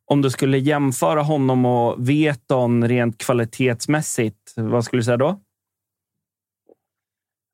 Om 0.07 0.21
du 0.21 0.29
skulle 0.29 0.57
jämföra 0.57 1.21
honom 1.25 1.65
och 1.65 2.09
Veton 2.09 2.87
rent 2.87 3.17
kvalitetsmässigt, 3.17 4.53
vad 4.57 4.85
skulle 4.85 4.99
du 4.99 5.03
säga 5.03 5.17
då? 5.17 5.39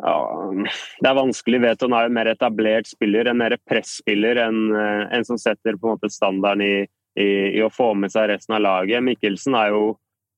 Ja, 0.03 0.53
det 0.99 1.09
er 1.09 1.15
vanskelig. 1.15 1.61
Veton 1.61 1.93
er 1.93 2.09
en 2.09 2.15
mer 2.15 2.31
etablert 2.31 2.89
spiller, 2.89 3.27
en 3.29 3.37
mer 3.37 3.55
presspiller. 3.69 4.35
En, 4.35 4.75
eh, 4.75 5.13
en 5.13 5.25
som 5.25 5.37
setter 5.37 5.77
på 5.77 5.87
en 5.87 5.93
måte 5.93 6.09
standarden 6.09 6.61
i, 6.65 6.87
i, 7.21 7.27
i, 7.57 7.61
å 7.61 7.69
få 7.69 7.93
med 7.93 8.11
seg 8.11 8.31
resten 8.31 8.57
av 8.57 8.63
laget. 8.65 9.03
Mikkelsen 9.05 9.55
er 9.55 9.75
jo 9.75 9.83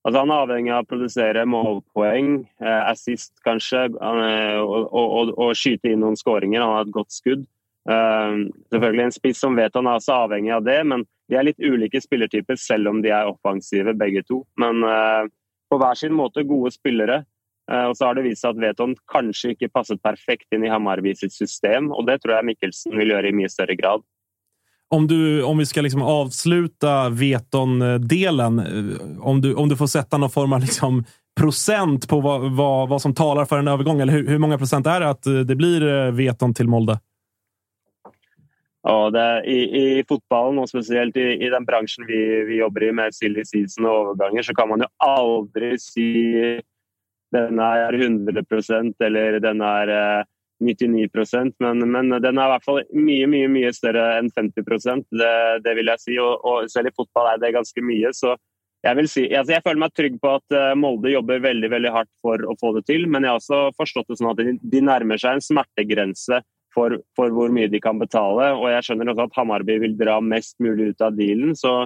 Altså, 0.04 0.20
han 0.20 0.32
er 0.34 0.44
avhengig 0.44 0.72
av 0.76 0.84
å 0.84 0.88
produsere 0.90 1.46
målpoeng, 1.48 2.34
eh, 2.60 2.82
assist 2.90 3.32
kanskje, 3.46 3.86
eh, 3.88 4.60
og, 4.60 4.90
og, 4.92 5.32
og, 5.38 5.52
skyte 5.56 5.94
inn 5.94 6.04
noen 6.04 6.20
skåringer. 6.20 6.60
Han 6.60 6.76
har 6.76 6.88
et 6.88 6.96
godt 6.96 7.16
skudd. 7.16 7.46
Eh, 7.90 8.36
selvfølgelig 8.74 9.06
En 9.06 9.16
spiss 9.16 9.40
som 9.40 9.56
vet 9.56 9.76
han 9.80 9.88
er 9.88 10.00
også 10.00 10.18
avhengig 10.26 10.52
av 10.56 10.66
det, 10.68 10.80
men 10.92 11.06
de 11.32 11.40
er 11.40 11.48
litt 11.48 11.64
ulike 11.64 12.02
spillertyper, 12.04 12.60
selv 12.60 12.92
om 12.92 13.00
de 13.04 13.14
er 13.16 13.32
offensive 13.32 13.96
begge 13.96 14.26
to. 14.28 14.44
Men 14.60 14.84
eh, 14.84 15.32
på 15.72 15.80
hver 15.80 15.96
sin 15.96 16.14
måte 16.14 16.44
gode 16.44 16.74
spillere. 16.76 17.24
Eh, 17.72 17.86
og 17.88 17.96
så 17.96 18.10
har 18.10 18.20
det 18.20 18.26
vist 18.28 18.44
seg 18.44 18.58
at 18.58 18.64
Veton 18.66 18.98
kanskje 19.08 19.54
ikke 19.56 19.72
passet 19.72 20.04
perfekt 20.04 20.52
inn 20.52 20.68
i 20.68 20.72
Hamarby 20.72 21.16
sitt 21.16 21.32
system, 21.32 21.94
og 21.96 22.10
det 22.12 22.20
tror 22.20 22.42
jeg 22.42 22.52
Mikkelsen 22.52 23.00
vil 23.00 23.16
gjøre 23.16 23.32
i 23.32 23.38
mye 23.40 23.52
større 23.52 23.80
grad 23.80 24.04
om, 24.94 25.08
du, 25.08 25.44
om 25.44 25.58
vi 25.58 25.66
ska 25.66 25.82
liksom 25.82 26.02
avsluta 26.02 27.10
Veton-delen, 27.10 28.60
eh, 28.60 29.26
om 29.28 29.42
du, 29.42 29.56
om 29.56 29.70
du 29.70 29.78
får 29.78 29.88
sätta 29.88 30.18
någon 30.18 30.30
form 30.30 30.54
av 30.54 30.60
liksom 30.60 31.04
procent 31.40 32.10
på 32.10 32.22
vad, 32.22 32.56
vad, 32.56 32.90
vad 32.90 33.02
som 33.02 33.16
talar 33.16 33.46
för 33.46 33.60
en 33.60 33.68
övergång, 33.68 34.02
eller 34.02 34.14
hur, 34.14 34.28
hur 34.28 34.38
många 34.38 34.58
procent 34.58 34.88
är 34.88 35.00
det 35.00 35.10
att 35.10 35.26
eh, 35.26 35.34
det 35.34 35.56
blir 35.56 35.88
eh, 35.88 36.12
Veton 36.12 36.54
till 36.54 36.68
Molde? 36.68 37.00
Ja, 38.84 39.10
det, 39.10 39.44
i, 39.46 40.00
I 40.00 40.04
fotbollen 40.08 40.60
och 40.60 40.70
speciellt 40.70 41.18
i, 41.18 41.46
i 41.46 41.50
den 41.50 41.66
branschen 41.66 42.06
vi, 42.08 42.46
vi, 42.46 42.56
jobbar 42.56 42.84
i 42.84 42.92
med 42.92 43.16
silly 43.16 43.46
season 43.46 43.86
och 43.86 43.92
övergångar 43.92 44.42
så 44.42 44.56
kan 44.56 44.70
man 44.70 44.80
ju 44.80 44.86
aldrig 44.98 45.82
säga 45.82 46.62
si 46.62 46.62
den 47.32 47.60
är 47.60 47.94
100 47.94 48.44
procent 48.44 49.02
eller 49.02 49.40
den 49.40 49.62
är 49.62 50.26
99 50.64 51.54
men, 51.60 51.84
men 51.92 52.16
den 52.24 52.40
er 52.40 52.48
i 52.48 52.52
hvert 52.54 52.66
fall 52.66 52.82
mye 52.96 53.28
mye, 53.30 53.50
mye 53.52 53.72
større 53.76 54.06
enn 54.20 54.32
50 54.34 55.04
det, 55.12 55.36
det 55.66 55.76
vil 55.78 55.92
jeg 55.92 56.04
si. 56.04 56.18
Og, 56.22 56.42
og, 56.44 56.72
selv 56.72 56.90
i 56.90 56.96
fotball 56.96 57.34
er 57.34 57.42
det 57.42 57.54
ganske 57.56 57.84
mye. 57.86 58.14
så 58.14 58.36
jeg, 58.84 58.98
vil 59.00 59.08
si, 59.08 59.24
altså 59.32 59.56
jeg 59.56 59.64
føler 59.64 59.80
meg 59.86 59.94
trygg 59.96 60.18
på 60.20 60.32
at 60.40 60.56
eh, 60.58 60.74
Molde 60.76 61.14
jobber 61.14 61.44
veldig 61.44 61.70
veldig 61.72 61.92
hardt 61.96 62.12
for 62.24 62.42
å 62.44 62.56
få 62.60 62.74
det 62.78 62.84
til. 62.90 63.08
Men 63.08 63.24
jeg 63.24 63.32
har 63.32 63.40
også 63.40 63.62
forstått 63.80 64.12
det 64.12 64.20
sånn 64.20 64.32
at 64.34 64.42
de, 64.42 64.58
de 64.60 64.84
nærmer 64.84 65.22
seg 65.22 65.38
en 65.38 65.46
smertegrense 65.46 66.42
for, 66.74 66.98
for, 67.16 67.32
hvor 67.32 67.54
mye 67.54 67.72
de 67.72 67.80
kan 67.84 68.02
betale. 68.02 68.50
Og 68.58 68.68
jeg 68.74 68.88
skjønner 68.88 69.14
også 69.14 69.30
at 69.30 69.38
Hamarby 69.40 69.78
vil 69.86 69.96
dra 70.00 70.18
mest 70.24 70.58
mulig 70.64 70.92
ut 70.92 71.06
av 71.06 71.16
dealen. 71.16 71.56
så 71.56 71.84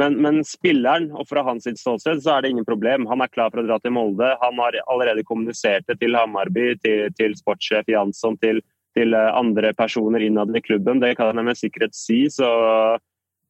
men, 0.00 0.16
men, 0.24 0.40
spilleren, 0.48 1.10
og 1.12 1.28
fra 1.28 1.42
hans 1.44 1.66
ståsted, 1.68 2.22
så 2.24 2.36
er 2.36 2.42
det 2.42 2.52
ingen 2.54 2.68
problem. 2.68 3.04
Han 3.10 3.20
er 3.20 3.32
klar 3.32 3.52
for 3.52 3.60
å 3.60 3.66
dra 3.66 3.76
til 3.82 3.92
Molde. 3.92 4.30
Han 4.40 4.60
har 4.62 4.78
allerede 4.86 5.24
kommunisert 5.28 5.84
det 5.90 5.98
til 6.00 6.16
Hammarby, 6.16 6.72
til, 6.80 7.10
til 7.18 7.36
sportssjef 7.36 7.90
Jansson, 7.92 8.38
til, 8.40 8.62
til, 8.96 9.12
eh, 9.18 9.30
andre 9.36 9.74
personer 9.76 10.24
innad 10.24 10.56
i 10.56 10.64
klubben. 10.64 11.02
Det 11.02 11.12
kan 11.18 11.36
jeg 11.36 11.48
med 11.48 11.60
sikkerhet 11.60 11.96
si. 11.98 12.24
så 12.32 12.48
eh, 12.48 13.02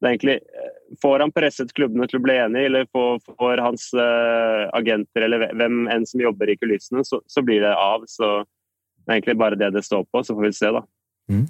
det 0.03 0.09
er 0.09 0.17
egentlig, 0.17 0.35
eh, 0.59 0.71
Får 1.01 1.23
han 1.23 1.31
presset 1.31 1.71
klubbene 1.73 2.09
til 2.11 2.19
å 2.19 2.25
bli 2.25 2.35
enige, 2.35 2.67
eller 2.67 2.91
får, 2.91 3.23
får 3.39 3.61
hans 3.63 3.87
uh, 3.97 4.67
agenter 4.77 5.23
eller 5.25 5.47
hvem 5.57 5.87
enn 5.89 6.03
som 6.05 6.21
jobber 6.21 6.51
i 6.51 6.57
kulissene, 6.59 7.01
så, 7.07 7.17
så, 7.25 7.41
blir 7.41 7.63
det 7.63 7.71
av. 7.71 8.03
Så 8.05 8.43
det 8.43 9.07
er 9.07 9.15
egentlig 9.15 9.39
bare 9.41 9.57
det 9.57 9.71
det 9.73 9.81
står 9.87 10.03
på. 10.11 10.21
Så 10.21 10.35
får 10.35 10.45
vi 10.45 10.51
se, 10.53 10.69
da. 10.75 10.83
Mm. 11.31 11.47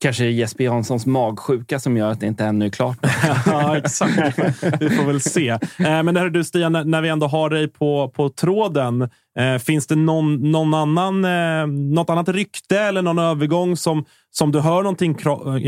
Kanske 0.00 0.24
är 0.24 0.28
Jesper 0.28 0.64
Janssons 0.64 1.06
magsjuka 1.06 1.80
som 1.80 1.96
gör 1.96 2.10
att 2.10 2.20
det 2.20 2.26
inte 2.26 2.44
ännu 2.44 2.66
är 2.66 2.70
klart. 2.70 2.98
ja, 3.46 3.76
exakt. 3.76 4.38
Vi 4.80 4.90
får 4.90 5.04
väl 5.04 5.20
se. 5.20 5.48
Eh, 5.48 5.58
men 5.78 6.14
det 6.14 6.20
här 6.20 6.30
du 6.30 6.44
Stian, 6.44 6.72
när 6.72 7.02
vi 7.02 7.08
ändå 7.08 7.26
har 7.26 7.50
dig 7.50 7.68
på, 7.68 8.12
på 8.16 8.28
tråden. 8.28 9.02
Eh, 9.38 9.58
finns 9.58 9.86
det 9.86 9.96
någon, 9.96 10.50
någon 10.50 10.74
annan, 10.74 11.24
eh, 11.24 11.66
något 11.66 12.10
annat 12.10 12.28
rykte 12.28 12.80
eller 12.80 13.02
någon 13.02 13.18
övergång 13.18 13.76
som, 13.76 14.04
som 14.30 14.52
du 14.52 14.60
hör 14.60 14.82
någonting 14.82 15.14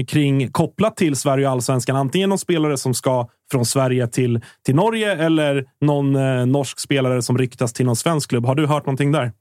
kring 0.07 0.53
kopplat 0.53 0.97
till 0.97 1.17
Sverige 1.17 1.47
och 1.47 1.53
allsvenskan? 1.53 1.97
Antingen 1.97 2.29
någon 2.29 2.39
spelare 2.39 2.77
som 2.77 2.95
ska 2.95 3.29
från 3.53 3.67
Sverige 3.67 4.07
till, 4.07 4.41
till 4.67 4.75
Norge 4.75 5.13
eller 5.13 5.65
någon 5.81 6.13
norsk 6.53 6.81
spelare 6.81 7.23
som 7.23 7.39
ryktas 7.39 7.73
till 7.73 7.87
någon 7.87 7.97
svensk 7.97 8.31
klubb. 8.31 8.47
Har 8.47 8.55
du 8.55 8.67
hört 8.67 8.87
någonting 8.87 9.13
där? 9.13 9.33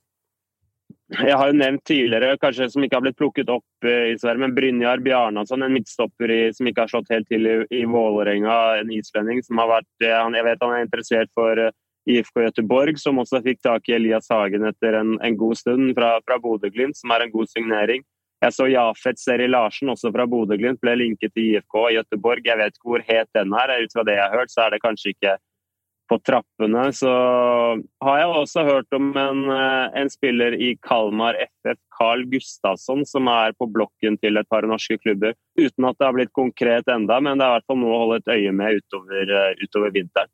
Jeg 1.10 1.38
har 1.41 1.49
jo 1.49 1.57
nevnt 1.57 1.82
tidligere, 1.90 2.38
kanskje 2.38 2.68
som 2.70 2.84
ikke 2.86 2.99
har 2.99 3.03
blitt 3.06 3.18
plukket 3.18 3.49
opp 3.49 3.86
eh, 3.88 4.11
i 4.11 4.18
Sverige, 4.22 4.44
men 4.44 4.53
Brynjar 4.53 5.02
Bjarnason, 5.02 5.66
en 5.66 5.74
midtstopper 5.74 6.30
i, 6.30 6.41
som 6.53 6.70
ikke 6.70 6.86
har 6.86 6.91
slått 6.91 7.10
helt 7.14 7.26
til 7.30 7.49
i, 7.49 7.56
i 7.80 7.82
Vålerenga. 7.90 8.57
En 8.84 8.94
islending 8.94 9.41
som 9.45 9.57
har 9.61 9.72
vært 9.72 10.06
eh, 10.06 10.14
Jeg 10.38 10.45
vet 10.45 10.66
han 10.66 10.76
er 10.76 10.86
interessert 10.86 11.34
for 11.38 11.64
eh, 11.66 11.74
IFK 12.10 12.45
Göteborg, 12.45 13.02
som 13.02 13.22
også 13.22 13.41
fikk 13.45 13.61
tak 13.66 13.90
i 13.90 13.98
Elias 13.98 14.30
Hagen 14.30 14.70
etter 14.70 14.99
en, 15.02 15.18
en 15.26 15.38
god 15.38 15.57
stund 15.57 15.95
fra, 15.98 16.16
fra 16.26 16.40
Bodø-Glimt, 16.41 16.98
som 16.98 17.14
er 17.14 17.26
en 17.26 17.34
god 17.34 17.49
signering. 17.49 18.06
Jeg 18.40 18.56
så 18.56 18.70
Jafet 18.72 19.20
Seri 19.20 19.49
Larsen, 19.49 19.90
også 19.91 20.14
fra 20.16 20.30
Bodø-Glimt, 20.30 20.80
ble 20.80 20.94
linket 20.95 21.34
til 21.34 21.56
IFK 21.56 21.82
i 21.90 21.98
Göteborg. 21.98 22.45
Jeg 22.45 22.61
vet 22.61 22.78
ikke 22.78 22.94
hvor 22.94 23.03
het 23.10 23.30
den 23.36 23.57
er. 23.57 23.76
Ut 23.84 23.98
fra 23.98 24.06
det 24.07 24.16
jeg 24.16 24.24
har 24.24 24.38
hørt, 24.40 24.53
så 24.53 24.68
er 24.68 24.76
det 24.76 24.84
kanskje 24.86 25.14
ikke 25.16 25.36
på 26.10 26.18
trappene, 26.26 26.88
så 26.95 27.11
har 28.03 28.18
jeg 28.19 28.34
også 28.41 28.64
hørt 28.65 28.98
om 28.98 29.11
en, 29.18 29.44
eh, 29.53 29.99
en 30.02 30.10
spiller 30.10 30.56
i 30.57 30.72
Kalmar 30.81 31.38
FF, 31.38 31.77
Carl 31.98 32.26
Gustavsson, 32.31 33.06
som 33.06 33.27
er 33.27 33.53
på 33.60 33.69
blokken 33.69 34.18
til 34.19 34.38
et 34.38 34.49
par 34.49 34.65
norske 34.65 34.98
klubber. 35.03 35.38
Uten 35.60 35.86
at 35.86 35.99
det 35.99 36.07
har 36.07 36.18
blitt 36.18 36.34
konkret 36.34 36.90
enda, 36.90 37.19
men 37.22 37.38
det 37.38 37.45
er 37.45 37.53
i 37.53 37.57
hvert 37.60 37.69
fall 37.69 37.81
noe 37.84 37.95
å 37.95 38.02
holde 38.06 38.22
et 38.23 38.34
øye 38.38 38.56
med 38.56 38.81
utover, 38.81 39.36
eh, 39.38 39.56
utover 39.61 39.94
vinteren. 39.94 40.34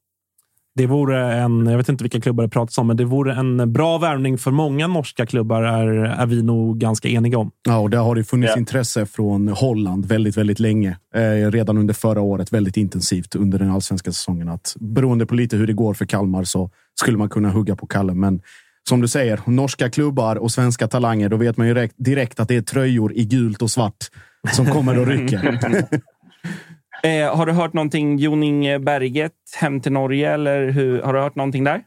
Det 0.77 0.87
vore 0.87 1.33
en, 1.33 1.65
jag 1.65 1.77
vet 1.77 1.89
inte 1.89 2.03
vilka 2.03 2.21
klubbar 2.21 2.43
det 2.43 2.49
pratas 2.49 2.77
om, 2.77 2.87
men 2.87 2.97
det 2.97 3.05
vore 3.05 3.33
en 3.33 3.73
bra 3.73 3.97
värvning 3.97 4.37
för 4.37 4.51
många 4.51 4.87
norska 4.87 5.25
klubbar 5.25 5.63
är, 5.63 5.87
är 5.95 6.25
vi 6.25 6.43
nog 6.43 6.77
ganska 6.77 7.09
eniga 7.09 7.37
om. 7.37 7.51
Ja, 7.67 7.77
och 7.77 7.89
där 7.89 7.97
har 7.97 8.15
det 8.15 8.23
funnits 8.23 8.51
ja. 8.55 8.59
intresse 8.59 9.05
från 9.05 9.47
Holland 9.47 10.05
väldigt, 10.05 10.37
väldigt 10.37 10.59
länge. 10.59 10.97
Eh, 11.15 11.51
redan 11.51 11.77
under 11.77 11.93
förra 11.93 12.21
året, 12.21 12.53
väldigt 12.53 12.77
intensivt 12.77 13.35
under 13.35 13.59
den 13.59 13.71
allsvenska 13.71 14.11
säsongen. 14.11 14.49
Att 14.49 14.75
beroende 14.79 15.25
på 15.25 15.35
lite 15.35 15.57
hur 15.57 15.67
det 15.67 15.73
går 15.73 15.93
för 15.93 16.05
Kalmar 16.05 16.43
så 16.43 16.69
skulle 16.99 17.17
man 17.17 17.29
kunna 17.29 17.49
hugga 17.49 17.75
på 17.75 17.87
Kalle. 17.87 18.13
Men 18.13 18.41
som 18.89 19.01
du 19.01 19.07
säger, 19.07 19.39
norska 19.45 19.89
klubbar 19.89 20.35
och 20.35 20.51
svenska 20.51 20.87
talanger, 20.87 21.29
då 21.29 21.37
vet 21.37 21.57
man 21.57 21.67
ju 21.67 21.73
direkt, 21.73 21.95
direkt 21.97 22.39
att 22.39 22.47
det 22.47 22.55
är 22.55 22.61
tröjor 22.61 23.13
i 23.13 23.25
gult 23.25 23.61
och 23.61 23.71
svart 23.71 24.09
som 24.53 24.65
kommer 24.65 24.99
och 24.99 25.07
rycker. 25.07 25.59
Eh, 27.05 27.35
har 27.37 27.45
du 27.45 27.51
hört 27.51 27.73
någonting 27.73 28.17
Joning 28.17 28.83
Berget 28.83 29.33
hem 29.61 29.81
till 29.81 29.91
Norge? 29.91 30.33
Eller 30.33 30.69
hur, 30.69 31.01
har 31.01 31.13
du 31.13 31.19
hört 31.19 31.35
någonting 31.35 31.63
där? 31.63 31.81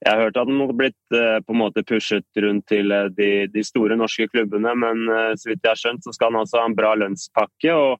Jag 0.00 0.12
har 0.12 0.22
hört 0.22 0.36
att 0.36 0.48
han 0.48 0.60
har 0.60 0.72
blivit 0.72 0.94
eh, 1.14 1.44
på 1.44 1.52
en 1.52 1.58
måte 1.58 1.82
pushet 1.82 2.24
runt 2.36 2.66
till 2.66 2.92
eh, 2.92 3.04
de, 3.04 3.46
de 3.46 3.64
stora 3.64 3.96
norska 3.96 4.28
klubbarna, 4.28 4.74
men 4.74 5.08
eh, 5.08 5.32
så 5.36 5.50
vitt 5.50 5.58
jag 5.62 5.70
har 5.70 5.76
skönt 5.76 6.04
så 6.04 6.12
ska 6.12 6.24
han 6.24 6.36
altså 6.36 6.56
ha 6.56 6.64
en 6.64 6.74
bra 6.74 6.94
lönspacke 6.94 7.72
och, 7.72 7.98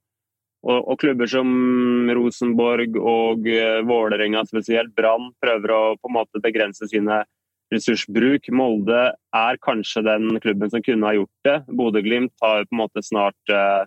och, 0.63 0.93
och 0.93 1.01
klubbar 1.01 1.27
som 1.27 2.11
Rosenborg 2.11 2.99
och 2.99 3.47
eh, 3.47 3.83
Vålerenga 3.83 4.47
speciellt 4.47 4.95
Brann, 4.95 5.33
försöker 5.41 5.71
å 5.71 5.97
på 6.03 6.09
en 6.09 6.13
måte 6.13 6.41
begränsa 6.43 6.87
sina 6.87 7.25
resursbruk. 7.75 8.49
Molde 8.49 9.15
är 9.37 9.57
kanske 9.61 10.03
den 10.03 10.41
klubben 10.41 10.71
som 10.71 10.83
kunde 10.83 11.07
ha 11.07 11.15
gjort 11.15 11.39
det. 11.45 11.65
Bodø-Glimt 11.69 12.33
har 12.41 12.65
på 12.65 12.75
en 12.75 12.77
måte 12.77 13.03
snart 13.03 13.49
eh, 13.53 13.83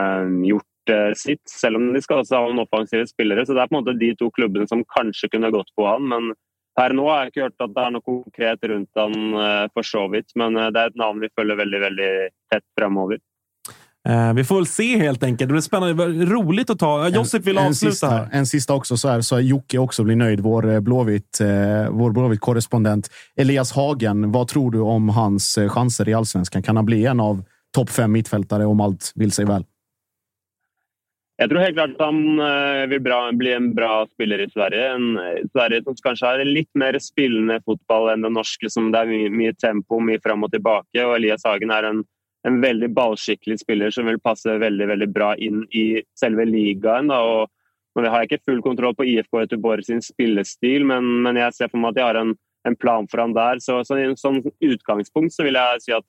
eh 0.00 0.48
gjort 0.48 0.71
sitt, 1.16 1.42
selv 1.48 1.78
om 1.78 1.90
de 1.94 2.00
skal 2.02 2.22
også 2.22 2.40
ha 2.40 2.48
noen 2.48 2.64
offensive 2.64 3.06
spillere. 3.06 3.44
Så 3.46 3.54
det 3.54 3.62
er 3.62 3.70
på 3.70 3.76
en 3.76 3.84
måte 3.84 3.98
de 4.00 4.08
to 4.18 4.30
klubbene 4.34 4.66
som 4.70 4.82
kanskje 4.96 5.30
kunne 5.32 5.52
gått 5.54 5.70
på 5.78 5.86
han. 5.86 6.08
Men 6.10 6.32
per 6.78 6.96
nå 6.96 7.04
har 7.06 7.22
jeg 7.22 7.32
ikke 7.32 7.44
hørt 7.46 7.66
at 7.66 7.74
det 7.76 7.84
er 7.84 7.94
noe 7.94 8.06
konkret 8.06 8.70
rundt 8.72 9.00
han 9.00 9.68
for 9.74 9.86
så 9.86 10.06
vidt. 10.12 10.34
Men 10.40 10.58
det 10.58 10.74
er 10.74 10.90
et 10.90 10.98
navn 10.98 11.22
vi 11.22 11.30
følger 11.36 11.60
veldig, 11.62 11.82
veldig 11.86 12.10
tett 12.52 12.66
fremover. 12.78 13.22
Eh, 14.08 14.32
vi 14.32 14.44
får 14.44 14.54
väl 14.54 14.66
se 14.66 14.98
helt 14.98 15.22
enkelt. 15.22 15.48
Det 15.48 15.52
blir 15.52 15.60
spännande. 15.60 16.06
Roligt 16.26 16.70
att 16.70 16.78
ta. 16.78 17.08
Josip 17.08 17.46
vill 17.46 17.58
en, 17.58 17.66
avsluta 17.66 17.92
sista, 17.92 18.08
här. 18.08 18.28
En 18.32 18.46
sista 18.46 18.74
också, 18.74 18.96
så, 18.96 19.08
här, 19.08 19.20
så 19.20 19.40
Jocke 19.40 19.78
också 19.78 20.04
blir 20.04 20.16
nöjd. 20.16 20.40
Vår 20.40 20.70
eh, 20.70 20.80
Blåvitt, 20.80 21.40
eh, 21.40 21.46
vår 21.90 22.10
Blåvitt-korrespondent. 22.10 23.10
Elias 23.36 23.72
Hagen, 23.72 24.32
vad 24.32 24.48
tror 24.48 24.70
du 24.70 24.80
om 24.80 25.08
hans 25.08 25.58
eh, 25.58 25.68
chanser 25.68 26.08
i 26.08 26.14
allsvenskan? 26.14 26.62
Kan 26.62 26.76
han 26.76 26.86
bli 26.86 27.06
en 27.06 27.20
av 27.20 27.44
topp 27.76 27.90
fem 27.90 28.12
mittfältare 28.12 28.64
om 28.66 28.80
allt 28.80 29.12
vill 29.14 29.32
sig 29.32 29.44
väl? 29.44 29.64
Jag 31.42 31.50
tror 31.50 31.60
helt 31.60 31.76
klart 31.76 31.90
att 31.90 32.06
han 32.06 32.38
eh, 32.38 32.86
vill 32.86 33.00
bra, 33.00 33.32
bli 33.32 33.52
en 33.52 33.74
bra 33.74 34.06
spelare 34.14 34.44
i 34.44 34.50
Sverige. 34.50 34.92
En 34.92 35.16
eh, 35.16 35.22
Sverige 35.52 35.82
som 35.82 35.94
kanske 36.02 36.26
har 36.26 36.44
lite 36.44 36.78
mer 36.78 36.98
spelande 36.98 37.60
fotboll 37.64 38.10
än 38.12 38.22
den 38.22 38.32
norska. 38.32 38.68
som 38.68 38.92
det 38.92 38.98
är 38.98 39.30
mycket, 39.30 39.58
tempo, 39.58 40.00
mycket 40.00 40.22
fram 40.22 40.44
och 40.44 40.50
tillbaka. 40.50 41.08
Och 41.08 41.16
Elias 41.16 41.44
Hagen 41.44 41.70
är 41.70 41.82
en 41.82 42.04
en 42.48 42.60
väldigt 42.60 42.90
ballskicklig 42.90 43.60
spelare 43.60 43.92
som 43.92 44.06
vill 44.06 44.20
passa 44.20 44.58
väldigt, 44.58 44.88
väldigt 44.88 45.08
bra 45.08 45.36
in 45.36 45.62
i 45.62 46.02
själva 46.20 46.44
ligan. 46.44 47.08
Da. 47.08 47.46
Og 47.94 48.02
nå 48.02 48.08
har 48.08 48.22
inte 48.22 48.38
full 48.44 48.62
kontroll 48.62 48.94
på 48.96 49.04
IFK 49.04 49.40
Göteborg 49.40 49.84
sin 49.84 50.02
spelstil, 50.02 50.84
men, 50.84 51.22
men, 51.22 51.36
jag 51.36 51.54
ser 51.54 51.68
för 51.68 51.78
mig 51.78 51.88
att 51.88 51.96
jag 51.96 52.04
har 52.04 52.14
en, 52.14 52.36
en 52.68 52.76
plan 52.76 53.08
för 53.08 53.18
honom 53.18 53.34
där. 53.34 53.58
Så, 53.58 53.84
så 53.84 53.98
i 53.98 54.04
en 54.04 54.16
så 55.30 55.42
vill 55.42 55.54
jag 55.54 55.82
säga 55.82 55.96
att 55.96 56.04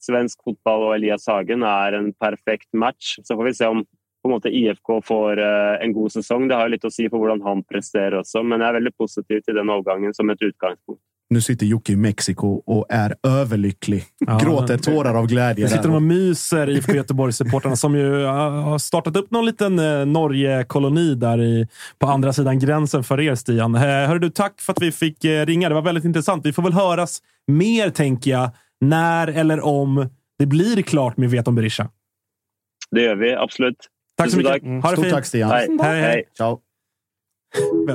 svensk 0.00 0.42
fotboll 0.44 0.82
och 0.82 0.94
Elias 0.94 1.26
Hagen 1.26 1.62
är 1.62 1.92
en 1.92 2.12
perfekt 2.12 2.72
match. 2.72 3.16
Så 3.22 3.36
får 3.36 3.44
vi 3.44 3.54
se 3.54 3.66
om 3.66 3.84
på 4.28 4.34
en 4.34 4.36
måte 4.36 4.52
IFK 4.52 5.00
får 5.08 5.38
uh, 5.40 5.84
en 5.84 5.92
god 5.92 6.12
sesong. 6.12 6.48
Det 6.48 6.56
har 6.60 6.68
litt 6.68 6.84
å 6.84 6.92
si 6.92 7.08
for 7.08 7.22
hvordan 7.22 7.40
han 7.46 7.62
presterer 7.64 8.20
også, 8.20 8.44
men 8.44 8.60
jeg 8.60 8.68
er 8.68 8.80
veldig 8.80 8.96
positiv 9.00 9.40
til 9.46 9.56
den 9.56 9.72
overgangen 9.72 10.16
som 10.16 10.30
et 10.30 10.42
utgangspunkt. 10.44 11.00
Nu 11.30 11.40
sitter 11.40 11.66
Jocke 11.66 11.92
i 11.92 11.96
Mexiko 11.96 12.62
och 12.66 12.86
är 12.88 13.14
överlycklig. 13.22 14.04
Ja, 14.18 14.38
Gråter 14.38 14.78
tårar 14.78 15.14
av 15.14 15.26
glädje. 15.26 15.64
Nu 15.64 15.68
sitter 15.68 15.88
de 15.88 15.94
och 15.94 16.02
myser, 16.02 16.70
IFK 16.70 16.92
Göteborg-supportrarna 16.92 17.76
som 17.76 17.94
ju 17.94 18.24
har 18.24 18.78
startat 18.78 19.16
upp 19.16 19.30
någon 19.30 19.46
liten 19.46 19.78
eh, 19.78 20.06
Norge-koloni 20.06 21.14
där 21.14 21.42
i, 21.42 21.68
på 21.98 22.06
andra 22.06 22.32
sidan 22.32 22.58
gränsen 22.58 23.04
för 23.04 23.20
er, 23.20 23.34
Stian. 23.34 23.74
Eh, 23.74 23.80
hörru 23.80 24.18
du, 24.18 24.30
tack 24.30 24.60
för 24.60 24.72
att 24.72 24.82
vi 24.82 24.92
fick 24.92 25.24
eh, 25.24 25.46
ringa. 25.46 25.68
Det 25.68 25.74
var 25.74 25.82
väldigt 25.82 26.04
intressant. 26.04 26.46
Vi 26.46 26.52
får 26.52 26.62
väl 26.62 26.72
höras 26.72 27.22
mer, 27.46 27.90
tänker 27.90 28.30
jag, 28.30 28.50
när 28.80 29.26
eller 29.28 29.60
om 29.60 30.08
det 30.38 30.46
blir 30.46 30.82
klart 30.82 31.16
med 31.16 31.30
Veton 31.30 31.54
Berisha. 31.54 31.88
Det 32.90 33.02
gör 33.02 33.16
vi, 33.16 33.34
absolut. 33.34 33.88
Tack 34.18 34.30
så 34.30 34.36
mycket. 34.36 34.62
Mm. 34.62 34.82
Ha 34.82 34.90
det 34.90 34.96
Stort 34.96 35.04
fint. 35.04 35.14
tack, 35.14 35.26
Stian. 35.26 35.50
Hej. 35.50 35.68
hej. 35.82 36.00
hej. 36.00 36.24
Ciao. 36.36 36.60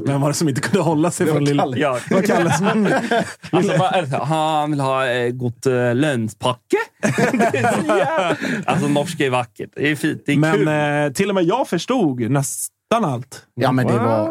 Vem 0.06 0.22
var 0.22 0.28
det 0.28 0.34
som 0.34 0.50
inte 0.50 0.62
kunde 0.62 0.80
hålla 0.82 1.12
sig 1.12 1.28
från 1.28 1.46
lilla... 1.46 1.68
Ja. 1.76 2.00
Det 2.10 2.16
var 2.16 2.22
Kalle 2.22 2.52
som... 2.54 2.94
alltså, 3.52 3.78
bara, 3.78 4.24
han 4.26 4.72
vill 4.72 4.80
ha 4.80 5.08
eh, 5.08 5.30
gott 5.32 5.66
eh, 5.66 5.96
lönspacke. 5.96 6.78
alltså, 8.66 8.88
norska 8.88 9.26
är 9.26 9.30
vackert. 9.30 9.70
Det 9.76 9.92
är 9.92 9.96
fint. 9.96 10.24
Det 10.26 10.34
är 10.34 10.38
Men 10.38 10.56
kul. 10.56 10.68
eh, 10.68 11.14
till 11.14 11.30
och 11.30 11.36
med 11.36 11.44
jag 11.44 11.68
förstod 11.68 12.32
nästan 12.32 12.74
allt. 13.02 13.46
Ja, 13.56 13.72
men 13.72 13.88
det 13.88 13.94
var... 14.00 14.30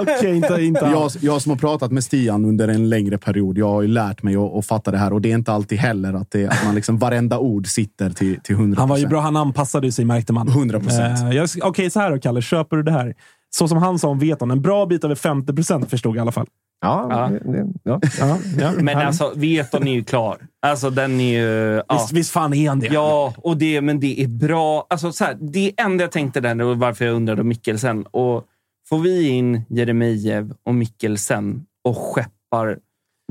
Okej, 0.02 0.36
inte, 0.36 0.54
inte 0.62 0.80
Jag, 0.92 1.10
jag 1.20 1.42
som 1.42 1.50
har 1.50 1.56
pratat 1.56 1.92
med 1.92 2.04
Stian 2.04 2.44
under 2.44 2.68
en 2.68 2.88
längre 2.88 3.18
period, 3.18 3.58
jag 3.58 3.68
har 3.68 3.82
ju 3.82 3.88
lärt 3.88 4.22
mig 4.22 4.36
att, 4.36 4.54
att 4.54 4.66
fatta 4.66 4.90
det 4.90 4.98
här. 4.98 5.12
Och 5.12 5.20
det 5.20 5.30
är 5.30 5.34
inte 5.34 5.52
alltid 5.52 5.78
heller 5.78 6.14
att, 6.14 6.30
det, 6.30 6.46
att 6.46 6.64
man 6.64 6.74
liksom 6.74 6.98
varenda 6.98 7.38
ord 7.38 7.66
sitter 7.66 8.10
till, 8.10 8.40
till 8.40 8.54
100 8.54 8.80
Han 8.80 8.88
var 8.88 8.96
ju 8.98 9.06
bra. 9.06 9.20
Han 9.20 9.36
anpassade 9.36 9.92
sig, 9.92 10.04
märkte 10.04 10.32
man. 10.32 10.48
100 10.48 10.80
procent. 10.80 11.34
Jag- 11.34 11.48
Okej, 11.62 11.90
så 11.90 12.00
här 12.00 12.10
då, 12.10 12.18
Kalle. 12.18 12.42
Köper 12.42 12.76
du 12.76 12.82
det 12.82 12.92
här? 12.92 13.14
Så 13.50 13.68
som 13.68 13.78
han 13.78 13.98
sa 13.98 14.08
om 14.08 14.18
Veton. 14.18 14.50
En 14.50 14.62
bra 14.62 14.86
bit 14.86 15.04
över 15.04 15.14
50 15.14 15.52
procent 15.52 15.90
förstod 15.90 16.10
jag 16.12 16.16
i 16.16 16.20
alla 16.20 16.32
fall. 16.32 16.46
Ja, 16.84 17.06
Ja. 17.10 17.28
det- 17.28 17.52
det- 17.52 17.72
ja. 17.82 18.00
Ja, 18.20 18.38
ja. 18.58 18.72
Men 18.82 18.96
alltså, 18.98 19.32
Veton 19.36 19.88
är 19.88 19.92
ju 19.92 20.04
klar. 20.04 20.38
Alltså, 20.62 20.90
den 20.90 21.20
är 21.20 21.38
ju... 21.40 21.82
Ja. 21.88 21.94
visst, 21.94 22.12
visst 22.12 22.30
fan 22.30 22.54
är 22.54 22.68
han 22.68 22.80
det? 22.80 22.86
Ja, 22.86 23.34
och 23.36 23.56
det, 23.56 23.80
men 23.80 24.00
det 24.00 24.20
är 24.22 24.28
bra. 24.28 24.86
Alltså, 24.90 25.12
så 25.12 25.24
här, 25.24 25.36
det 25.40 25.72
enda 25.76 26.04
jag 26.04 26.12
tänkte 26.12 26.40
där, 26.40 26.62
och 26.62 26.78
varför 26.78 27.04
jag 27.04 27.14
undrade 27.14 27.40
om 27.40 27.48
Mikkelsen. 27.48 28.02
Och 28.02 28.44
får 28.88 28.98
vi 28.98 29.28
in 29.28 29.62
Jeremejeff 29.68 30.46
och 30.66 30.74
Mikkelsen 30.74 31.64
och 31.84 31.96
skeppar 31.96 32.78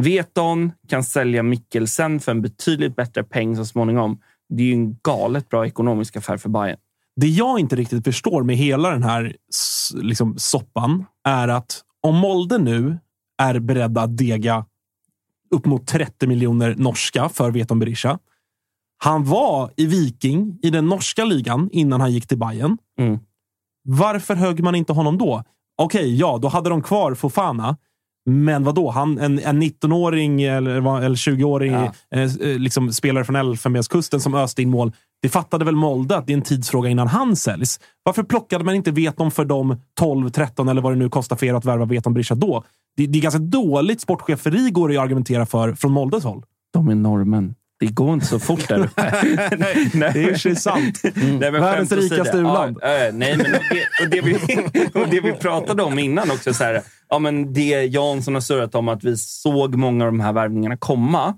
Veton, 0.02 0.72
kan 0.90 1.04
sälja 1.04 1.44
Mikkelsen 1.44 2.20
för 2.20 2.32
en 2.32 2.42
betydligt 2.42 2.96
bättre 2.96 3.24
peng 3.24 3.56
så 3.56 3.66
småningom. 3.66 4.20
Det 4.50 4.64
är 4.64 4.68
ju 4.68 4.74
en 4.74 4.98
galet 5.04 5.50
bra 5.50 5.66
ekonomisk 5.66 6.16
affär 6.16 6.38
för 6.38 6.50
Bayern. 6.50 6.78
Det 7.16 7.28
jag 7.28 7.60
inte 7.60 7.76
riktigt 7.76 8.04
förstår 8.04 8.44
med 8.44 8.56
hela 8.58 8.90
den 8.90 9.04
här 9.04 9.36
liksom, 9.96 10.38
soppan 10.38 11.06
är 11.28 11.48
att 11.48 11.82
om 12.02 12.16
Molde 12.18 12.58
nu 12.58 12.98
är 13.42 13.60
beredda 13.60 14.02
att 14.02 14.18
dega 14.18 14.66
upp 15.52 15.66
mot 15.66 15.88
30 15.88 16.28
miljoner 16.28 16.76
norska 16.78 17.30
för 17.30 17.52
Veton 17.52 17.80
Berisha. 17.80 18.20
Han 18.98 19.24
var 19.24 19.72
i 19.78 19.86
Viking 19.86 20.60
i 20.62 20.70
den 20.70 20.86
norska 20.88 21.26
ligan 21.26 21.70
innan 21.72 22.02
han 22.02 22.12
gick 22.12 22.28
till 22.28 22.38
Bayern. 22.38 22.78
Mm. 23.00 23.20
Varför 23.84 24.36
högg 24.36 24.64
man 24.64 24.76
inte 24.76 24.94
honom 24.94 25.18
då? 25.18 25.44
Okej, 25.78 26.16
ja, 26.16 26.40
då 26.42 26.48
hade 26.48 26.70
de 26.70 26.82
kvar 26.82 27.14
Fofana. 27.14 27.78
Men 28.26 28.64
vad 28.64 28.76
då? 28.76 28.90
Han, 28.90 29.18
en, 29.20 29.40
en 29.40 29.64
19-åring 29.64 30.42
eller, 30.44 30.72
eller 31.02 31.16
20-åring 31.16 31.72
Ja. 31.72 31.94
eh, 32.12 32.22
eh, 32.22 32.60
liksom, 32.60 32.94
spelare 32.94 33.26
från 33.26 33.36
Elfenbenskusten 33.36 34.20
som 34.20 34.34
öste 34.36 34.62
in 34.62 34.70
mål. 34.70 34.92
Det 35.22 35.30
fattade 35.30 35.66
väl 35.66 35.76
Molde 35.76 36.18
att 36.18 36.28
det 36.28 36.34
är 36.34 36.38
en 36.38 36.44
tidsfråga 36.44 36.90
innan 36.90 37.08
han 37.08 37.36
säljs. 37.36 37.80
Varför 38.04 38.24
plockade 38.24 38.64
man 38.64 38.76
inte 38.76 38.92
Veton 38.92 39.32
för 39.32 39.46
de 39.46 39.82
12, 40.00 40.30
13 40.30 40.70
eller 40.70 40.82
vad 40.82 40.92
det 40.92 40.96
nu 40.98 41.10
kostar 41.10 41.36
för 41.36 41.46
er 41.46 41.54
att 41.54 41.66
värva 41.66 41.86
Veton 41.86 42.14
Berisha 42.14 42.36
då? 42.36 42.64
Det, 42.98 43.08
det 43.08 43.20
är 43.20 43.22
ganska 43.22 43.40
dåligt 43.40 44.02
sportcheferi 44.02 44.70
går 44.70 44.90
det 44.90 44.98
att 44.98 45.04
argumentera 45.04 45.46
för 45.46 45.74
från 45.74 45.92
Moldes 45.92 46.24
håll. 46.24 46.44
De 46.74 46.90
är 46.90 46.96
norrmän. 46.96 47.56
Det 47.80 47.88
går 47.88 48.14
inte 48.14 48.26
så 48.26 48.40
fort 48.40 48.68
där 48.68 48.80
uppe. 48.80 49.02
nej, 49.58 49.90
nej. 49.94 50.12
Det 50.14 50.24
är 50.24 50.36
sig 50.36 50.56
sant. 50.56 51.00
Nej, 51.04 51.52
men 51.52 51.54
Världens 51.54 51.92
rikaste 51.92 52.38
u-land. 52.38 52.78
Ja, 52.82 53.08
äh, 53.08 53.14
nej, 53.14 53.38
men 53.38 53.46
och 53.46 53.62
det, 53.70 54.04
och, 54.04 54.10
det 54.10 54.22
vi, 54.22 54.34
och 55.02 55.08
det 55.10 55.22
vi 55.22 55.34
pratade 55.34 55.84
om 55.84 56.00
innan 56.00 56.32
också. 56.32 56.54
Så 56.54 56.64
här, 56.64 56.82
ja, 57.10 57.20
men 57.20 57.54
det 57.54 57.86
Jansson 57.86 58.34
har 58.34 58.42
surrat 58.42 58.76
om 58.76 58.88
att 58.88 59.04
vi 59.04 59.18
såg 59.18 59.76
många 59.76 60.06
av 60.06 60.12
de 60.12 60.20
här 60.20 60.34
värvningarna 60.34 60.78
komma. 60.78 61.34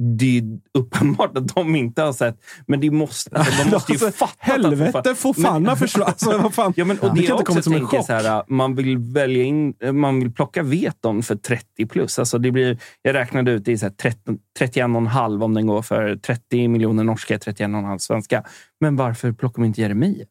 Det 0.00 0.38
är 0.38 0.42
uppenbart 0.78 1.36
att 1.38 1.54
de 1.54 1.76
inte 1.76 2.02
har 2.02 2.12
sett. 2.12 2.36
Men 2.66 2.80
det 2.80 2.90
måste, 2.90 3.36
alltså, 3.36 3.64
de 3.64 3.70
måste 3.70 3.92
ju 3.92 4.06
Alltså, 4.06 4.18
fatta. 4.26 4.32
helvete, 4.38 5.14
Fofana 5.14 5.76
försvann. 5.76 6.04
Alltså, 6.08 6.38
vad 6.38 6.54
fan? 6.54 6.72
Ja, 6.76 6.84
men, 6.84 6.98
och 6.98 7.14
Det 7.14 7.20
det 7.20 7.26
kan 7.26 7.28
jag 7.28 7.34
inte 7.40 7.44
komma 7.44 7.62
som 7.62 7.72
en 7.72 7.86
chock. 7.86 8.06
så 8.06 8.12
här, 8.12 8.42
man 8.48 8.74
vill 8.74 8.98
välja 8.98 9.42
in, 9.44 9.74
man 9.92 10.20
vill 10.20 10.32
plocka 10.32 10.62
Veton 10.62 11.22
för 11.22 11.36
30 11.36 11.86
plus. 11.86 12.18
Alltså 12.18 12.38
det 12.38 12.50
blir, 12.50 12.78
jag 13.02 13.14
räknade 13.14 13.52
ut 13.52 13.64
det 13.64 13.78
13, 13.98 14.38
31,5 14.60 15.44
om 15.44 15.54
den 15.54 15.66
går 15.66 15.82
för 15.82 16.16
30 16.16 16.68
miljoner 16.68 17.04
norska, 17.04 17.36
31,5 17.38 17.98
svenska. 17.98 18.44
Men 18.80 18.96
varför 18.96 19.32
plockar 19.32 19.60
man 19.60 19.66
inte 19.66 19.80
Jeremejeff? 19.80 20.28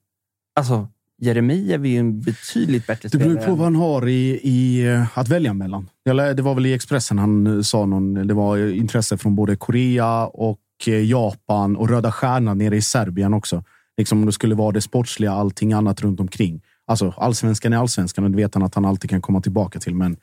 Alltså, 0.59 0.87
Jeremejeff 1.21 1.81
är 1.81 1.85
ju 1.85 1.97
en 1.97 2.21
betydligt 2.21 2.87
bättre 2.87 3.01
Det 3.03 3.09
spelare. 3.09 3.33
beror 3.35 3.45
på 3.45 3.55
vad 3.55 3.63
han 3.63 3.75
har 3.75 4.07
i, 4.07 4.39
i 4.43 4.87
eh, 4.87 5.17
att 5.17 5.27
välja 5.29 5.53
mellan. 5.53 5.89
Det 6.35 6.41
var 6.41 6.55
väl 6.55 6.65
i 6.65 6.73
Expressen 6.73 7.19
han 7.19 7.47
eh, 7.57 7.61
sa 7.61 7.85
någon, 7.85 8.27
det 8.27 8.33
var 8.33 8.57
eh, 8.57 8.77
intresse 8.77 9.17
från 9.17 9.35
både 9.35 9.55
Korea 9.55 10.25
och 10.27 10.59
Japan 11.05 11.75
och 11.75 11.89
Röda 11.89 12.11
Stjärnan 12.11 12.57
nere 12.57 12.75
i 12.77 12.81
Serbien 12.81 13.33
också. 13.33 13.63
Liksom 13.97 14.19
om 14.19 14.25
det 14.25 14.31
skulle 14.31 14.55
vara 14.55 14.71
det 14.71 14.81
sportsliga, 14.81 15.31
allting 15.31 15.73
annat 15.73 16.01
runt 16.01 16.19
omkring. 16.19 16.61
Alltså 16.87 17.13
allsvenskan 17.17 17.73
är 17.73 17.77
allsvenskan 17.77 18.23
och 18.23 18.31
det 18.31 18.37
vet 18.37 18.53
han 18.53 18.63
att 18.63 18.75
han 18.75 18.85
alltid 18.85 19.09
kan 19.09 19.21
komma 19.21 19.41
tillbaka 19.41 19.79
till. 19.79 19.95
Men 19.95 20.17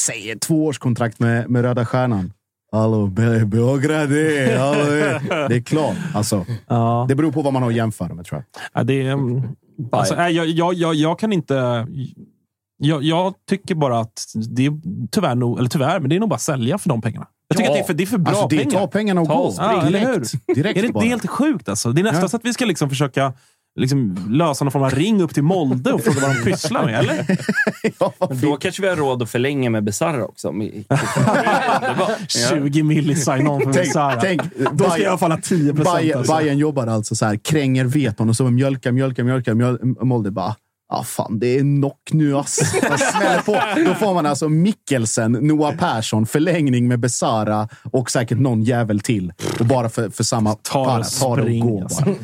säg 0.00 0.30
ett 0.30 0.40
tvåårskontrakt 0.40 1.18
med, 1.20 1.50
med 1.50 1.62
Röda 1.62 1.86
Stjärnan. 1.86 2.32
Hallå, 2.72 3.06
Be- 3.06 3.44
Beograd, 3.46 4.08
det, 4.10 4.58
hallå, 4.58 4.84
det 5.48 5.56
är 5.56 5.62
klart. 5.62 5.96
Alltså, 6.14 6.46
Ja. 6.66 7.06
det 7.08 7.14
beror 7.14 7.32
på 7.32 7.42
vad 7.42 7.52
man 7.52 7.62
har 7.62 7.70
att 7.70 7.76
jämföra 7.76 8.14
med 8.14 8.24
tror 8.26 8.44
jag. 8.52 8.62
Ja, 8.72 8.84
det 8.84 9.02
är, 9.06 9.16
alltså, 9.92 10.14
jag, 10.14 10.46
jag, 10.46 10.74
jag, 10.74 10.94
jag 10.94 11.18
kan 11.18 11.32
inte... 11.32 11.86
Jag, 12.78 13.02
jag 13.02 13.34
tycker 13.50 13.74
bara 13.74 13.98
att 14.00 14.24
det 14.56 14.66
är 14.66 14.72
tyvärr, 15.10 15.34
nog, 15.34 15.58
eller 15.58 15.68
tyvärr, 15.68 16.00
men 16.00 16.10
det 16.10 16.16
är 16.16 16.20
nog 16.20 16.28
bara 16.28 16.34
att 16.34 16.40
sälja 16.40 16.78
för 16.78 16.88
de 16.88 17.00
pengarna. 17.02 17.26
Jag 17.48 17.56
tycker 17.56 17.70
Ja. 17.70 17.72
att 17.72 17.76
det 17.78 17.82
är 17.82 17.86
för, 17.86 17.94
det 17.94 18.02
är 18.04 18.06
för 18.06 18.18
bra 18.18 18.32
Alltså, 18.32 18.48
det 18.48 18.56
är 18.56 18.64
pengar. 18.64 18.80
ta 18.80 18.86
pengarna 18.86 19.20
och 19.20 19.26
Ta 19.28 19.34
gå. 19.34 19.80
hur? 19.80 19.90
Direkt, 19.90 20.46
direkt 20.54 20.78
är 20.78 20.82
det, 20.82 20.88
det 20.92 20.98
är 21.06 21.08
helt 21.08 21.26
sjukt 21.30 21.68
alltså. 21.68 21.92
Det 21.92 22.00
är 22.00 22.02
nästan 22.02 22.22
Ja. 22.22 22.28
så 22.28 22.36
att 22.36 22.44
vi 22.44 22.52
ska 22.52 22.64
liksom 22.64 22.88
försöka 22.88 23.32
liksom, 23.76 24.16
lösa 24.30 24.64
någon 24.64 24.72
form 24.72 24.82
av 24.82 24.90
ring 24.90 25.22
upp 25.22 25.34
till 25.34 25.42
Molde 25.42 25.92
och 25.92 26.00
fråga 26.04 26.20
vad 26.20 26.36
de 26.36 26.42
pysslar 26.42 26.84
med, 26.84 26.98
eller? 27.00 27.26
Men 28.28 28.40
då 28.40 28.56
kanske 28.56 28.82
vi 28.82 28.88
har 28.88 28.96
råd 28.96 29.22
att 29.22 29.30
förlänga 29.30 29.70
med 29.70 29.84
Besara 29.84 30.24
också. 30.24 30.52
Med- 30.52 30.84
20 32.28 32.82
milli 32.82 33.14
sign-on 33.14 33.60
för 33.60 33.72
Tänk- 33.72 33.86
Besara. 33.86 34.20
tänk, 34.20 34.42
Då 34.72 34.84
ska 34.84 34.88
jag 34.92 34.98
i 35.00 35.06
alla 35.06 35.18
fall 35.18 35.30
ha 35.30 35.38
10 35.42 35.74
procent. 35.74 35.96
Bayern, 35.98 36.18
Alltså. 36.18 36.36
Bayern 36.36 36.58
jobbar 36.58 36.86
alltså 36.86 37.14
så 37.14 37.26
här, 37.26 37.36
kränger 37.36 37.84
veton 37.84 38.28
och 38.28 38.36
så 38.36 38.50
mjölka, 38.50 38.92
mjölka, 38.92 39.24
mjölka. 39.24 39.54
mjöl, 39.54 39.78
Molde 40.00 40.30
bara, 40.30 40.54
ja 40.88 40.96
ah, 40.98 41.02
fan, 41.04 41.38
det 41.38 41.46
är 41.56 41.60
knock 41.60 42.00
nu 42.12 42.36
ass. 42.36 42.74
Man 42.88 42.98
smäller 42.98 43.40
på. 43.42 43.52
Då 43.88 43.94
får 43.94 44.14
man 44.14 44.26
alltså 44.26 44.48
Mikkelsen, 44.48 45.32
Noah 45.32 45.76
Persson, 45.76 46.26
förlängning 46.26 46.88
med 46.88 47.00
Besara 47.00 47.68
och 47.92 48.10
säkert 48.10 48.38
någon 48.38 48.62
jävel 48.62 49.00
till. 49.00 49.32
Och 49.60 49.66
bara 49.66 49.88
för, 49.88 50.10
för 50.10 50.24
samma 50.24 50.54
Ta 50.54 50.84
para, 50.84 50.98
och 50.98 51.06
ta 51.20 51.36
det 51.36 51.42
och 51.42 51.68
gå 51.68 51.82
alltså. 51.82 52.04
bara. 52.04 52.14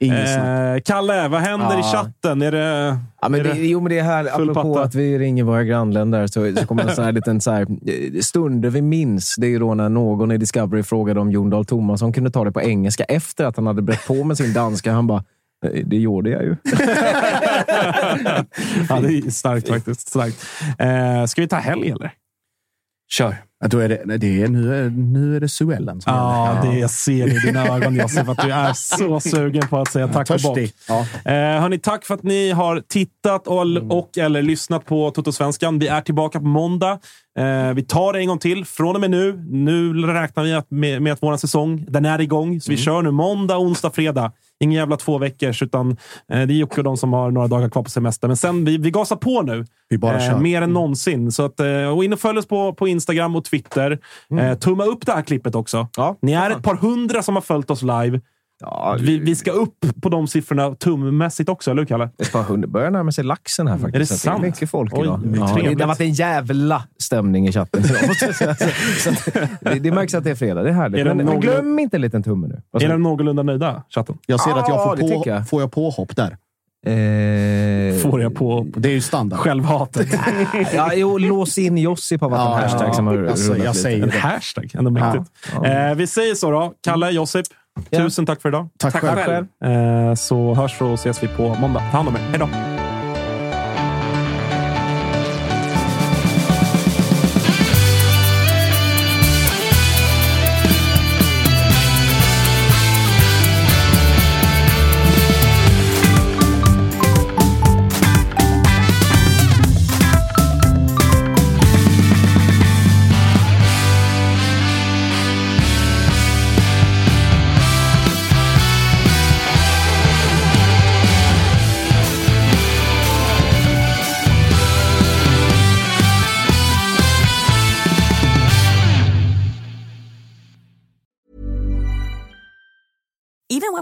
Snack. 0.00 0.76
Eh, 0.76 0.80
Kalle, 0.84 1.28
vad 1.28 1.40
händer 1.40 1.74
i 1.76 1.80
Ja. 1.80 1.92
chatten? 1.92 2.42
Är 2.42 2.52
det, 2.52 2.98
Ja, 3.22 3.28
men 3.28 3.42
det, 3.42 3.54
jo, 3.56 3.80
men 3.80 3.90
det 3.90 3.98
är 3.98 4.02
här, 4.04 4.24
apropå 4.24 4.54
patta? 4.54 4.82
att 4.82 4.94
vi 4.94 5.18
ringer 5.18 5.44
våra 5.44 5.64
grannländer 5.64 6.26
så, 6.26 6.52
så 6.56 6.66
kommer 6.66 6.84
det 6.84 6.88
en 6.90 6.94
sån 6.96 7.04
här 7.04 7.12
liten 7.12 7.40
så 7.40 7.50
här, 7.50 7.60
eh, 7.86 8.20
stunder 8.20 8.70
vi 8.70 8.82
minns. 8.82 9.34
Det 9.38 9.46
är 9.46 9.60
då 9.60 9.74
när 9.74 9.88
någon 9.88 10.32
i 10.32 10.38
Discovery 10.38 10.82
frågade 10.82 11.20
om 11.20 11.30
Jon 11.30 11.50
Dahl 11.50 11.64
Tomasson 11.64 12.12
kunde 12.12 12.30
ta 12.30 12.44
det 12.44 12.52
på 12.52 12.62
engelska 12.62 13.04
efter 13.04 13.44
att 13.44 13.56
han 13.56 13.66
hade 13.66 13.82
brett 13.82 14.06
på 14.06 14.24
med 14.24 14.36
sin 14.36 14.52
danska. 14.52 14.92
Han 14.92 15.06
bara, 15.06 15.18
"Eh, 15.18 15.24
det 15.68 15.96
gjorde 15.96 16.30
jag 16.30 16.42
ju. 16.42 16.56
ja, 18.88 19.00
det 19.00 19.18
är 19.18 19.30
starkt 19.30 19.68
faktiskt. 19.68 20.08
Starkt. 20.08 20.46
Eh, 20.78 21.24
ska 21.26 21.40
vi 21.40 21.48
ta 21.48 21.56
helg 21.56 21.90
eller? 21.90 22.12
Kör. 23.08 23.36
Ja, 23.66 23.70
då 23.70 23.78
är 23.78 23.88
det, 23.88 24.16
det 24.16 24.42
är, 24.42 24.48
nu, 24.48 24.74
är, 24.74 24.90
nu 24.90 25.36
är 25.36 25.40
det 25.40 25.48
Suellen 25.48 26.00
som 26.00 26.12
Ja, 26.12 26.60
det 26.62 26.78
jag 26.78 26.90
ser 26.90 27.26
i 27.26 27.38
dina 27.38 27.66
ögon 27.66 27.94
Josef, 28.00 28.28
att 28.28 28.38
du 28.38 28.52
är 28.52 28.72
så 28.72 29.20
sugen 29.20 29.68
på 29.68 29.78
att 29.78 29.88
säga 29.88 30.08
tack 30.08 30.30
och 30.30 30.40
bock. 30.40 30.58
Ja. 30.88 31.06
Eh, 31.24 31.60
hörni, 31.60 31.78
tack 31.78 32.04
för 32.04 32.14
att 32.14 32.22
ni 32.22 32.50
har 32.50 32.80
tittat 32.88 33.46
och, 33.46 33.98
och 33.98 34.18
eller 34.18 34.42
lyssnat 34.42 34.86
på 34.86 35.10
Toto-svenskan. 35.10 35.78
Vi 35.78 35.88
är 35.88 36.00
tillbaka 36.00 36.38
på 36.38 36.46
måndag. 36.46 36.98
Eh, 37.38 37.74
vi 37.74 37.82
tar 37.82 38.12
det 38.12 38.18
en 38.18 38.26
gång 38.26 38.38
till. 38.38 38.64
Från 38.64 38.94
och 38.94 39.00
med 39.00 39.10
nu. 39.10 39.44
Nu 39.50 39.92
räknar 39.92 40.44
vi 40.44 40.54
att, 40.54 40.70
med, 40.70 41.02
med 41.02 41.12
att 41.12 41.22
vår 41.22 41.36
säsong 41.36 41.84
den 41.88 42.04
är 42.04 42.20
igång. 42.20 42.60
Så 42.60 42.70
vi 42.70 42.76
kör 42.76 43.02
nu 43.02 43.10
måndag, 43.10 43.58
onsdag, 43.58 43.90
fredag. 43.90 44.32
Ingen 44.60 44.78
jävla 44.78 44.96
två 44.96 45.18
veckors, 45.18 45.62
utan 45.62 45.90
eh, 45.90 45.96
det 46.28 46.54
är 46.54 46.56
Jocke 46.56 46.80
och 46.80 46.84
de 46.84 46.96
som 46.96 47.12
har 47.12 47.30
några 47.30 47.48
dagar 47.48 47.68
kvar 47.68 47.82
på 47.82 47.90
semester. 47.90 48.28
Men 48.28 48.36
sen, 48.36 48.64
vi, 48.64 48.78
vi 48.78 48.90
gasar 48.90 49.16
på 49.16 49.42
nu. 49.42 49.66
Vi 49.88 49.98
bara 49.98 50.20
kör. 50.20 50.38
mer 50.38 50.62
än 50.62 50.72
någonsin. 50.72 51.32
Så 51.32 51.44
att, 51.44 51.60
eh, 51.60 51.96
och 51.96 52.04
in 52.04 52.12
och 52.12 52.20
följ 52.20 52.38
oss 52.38 52.46
på, 52.46 52.74
på 52.74 52.88
Instagram 52.88 53.36
och 53.36 53.44
Twitter. 53.44 53.55
Eh, 54.40 54.58
tumma 54.58 54.84
upp 54.84 55.06
det 55.06 55.12
här 55.12 55.22
klippet 55.22 55.54
också. 55.54 55.88
Ja. 55.96 56.16
Ni 56.22 56.32
är 56.32 56.50
ett 56.50 56.62
par 56.62 56.76
hundra 56.76 57.22
som 57.22 57.34
har 57.34 57.42
följt 57.42 57.70
oss 57.70 57.82
live. 57.82 58.20
Ja, 58.60 58.96
Vi, 59.00 59.18
vi 59.18 59.34
ska 59.34 59.50
upp 59.50 59.86
på 60.02 60.08
de 60.08 60.26
siffrorna 60.28 60.74
tummässigt 60.74 61.48
också, 61.48 61.70
eller 61.70 61.82
hur 61.82 61.86
Kalle? 61.86 62.10
Ett 62.18 62.32
par 62.32 62.42
hundar 62.42 62.68
börjar 62.68 62.90
närma 62.90 63.12
sig 63.12 63.24
laxen 63.24 63.66
här 63.68 63.74
faktiskt. 63.78 63.94
Är 63.94 63.98
det 63.98 64.06
Så 64.06 64.16
sant? 64.16 64.38
är 64.42 64.46
mycket 64.46 64.70
folk 64.70 64.92
Oj, 64.94 65.00
idag. 65.04 65.20
det 65.24 65.38
Ja, 65.38 65.58
det, 65.62 65.74
det 65.74 65.82
har 65.84 65.88
varit 65.88 66.00
en 66.00 66.12
jävla 66.12 66.82
stämning 67.02 67.48
i 67.48 67.52
chatten 67.52 67.84
idag. 67.84 68.16
så, 68.98 69.10
det, 69.60 69.78
det 69.78 69.90
märks 69.92 70.14
att 70.14 70.24
det 70.24 70.30
är 70.30 70.34
fredag. 70.34 70.62
Det 70.62 70.68
är 70.68 70.72
härligt. 70.72 71.00
Är 71.00 71.04
det 71.04 71.10
men, 71.14 71.16
men 71.16 71.26
någon- 71.26 71.40
glöm 71.40 71.78
inte 71.78 71.96
en 71.96 72.00
liten 72.00 72.22
tumme 72.22 72.46
nu. 72.48 72.84
Är 72.84 72.88
de 72.88 73.02
någorlunda 73.02 73.42
nöjda, 73.42 73.82
chatten? 73.88 74.18
Jag 74.26 74.40
ser 74.40 74.50
att 74.50 74.68
jag 74.68 74.76
Ja, 74.78 74.84
får, 74.84 74.96
det 74.96 75.02
på, 75.14 75.22
jag. 75.26 75.48
får 75.48 75.60
jag 75.60 75.72
påhopp 75.72 76.16
där. 76.16 76.36
Eh, 76.86 77.96
Får 78.02 78.22
jag 78.22 78.34
på 78.34 78.66
Det 78.76 78.88
är 78.88 78.92
ju 78.92 79.00
standard. 79.00 79.38
självhatet? 79.38 80.08
ja, 80.74 80.90
jo, 80.94 81.18
lås 81.18 81.58
in 81.58 81.78
Josip 81.78 82.20
har 82.20 82.28
varit 82.30 82.40
en 82.40 82.46
Ja, 82.52 82.56
hashtag 82.68 82.88
ja. 82.88 82.92
som 82.92 83.06
har 83.06 83.24
Alltså, 83.26 83.50
jag 83.52 83.58
lite. 83.58 83.74
säger 83.74 84.02
En 84.02 84.08
det. 84.10 84.18
hashtag. 84.18 84.70
Ändå 84.74 84.90
mäktigt. 84.90 85.24
Eh, 85.64 85.94
vi 85.96 86.06
säger 86.06 86.34
så 86.34 86.50
då. 86.50 86.72
Kalle, 86.84 87.10
Josip, 87.10 87.46
Ja. 87.90 87.98
tusen 87.98 88.26
tack 88.26 88.42
för 88.42 88.48
idag. 88.48 88.68
Tack, 88.78 88.94
själv. 88.96 89.16
själv. 89.24 89.46
Eh, 90.08 90.14
så 90.14 90.54
hörs 90.54 90.80
och 90.80 90.94
ses 90.94 91.22
vi 91.22 91.28
på 91.28 91.54
måndag. 91.54 91.80
Ta 91.80 91.96
hand 91.96 92.08
om 92.08 92.14
er. 92.16 92.20
Hej 92.20 92.38
då! 92.38 92.75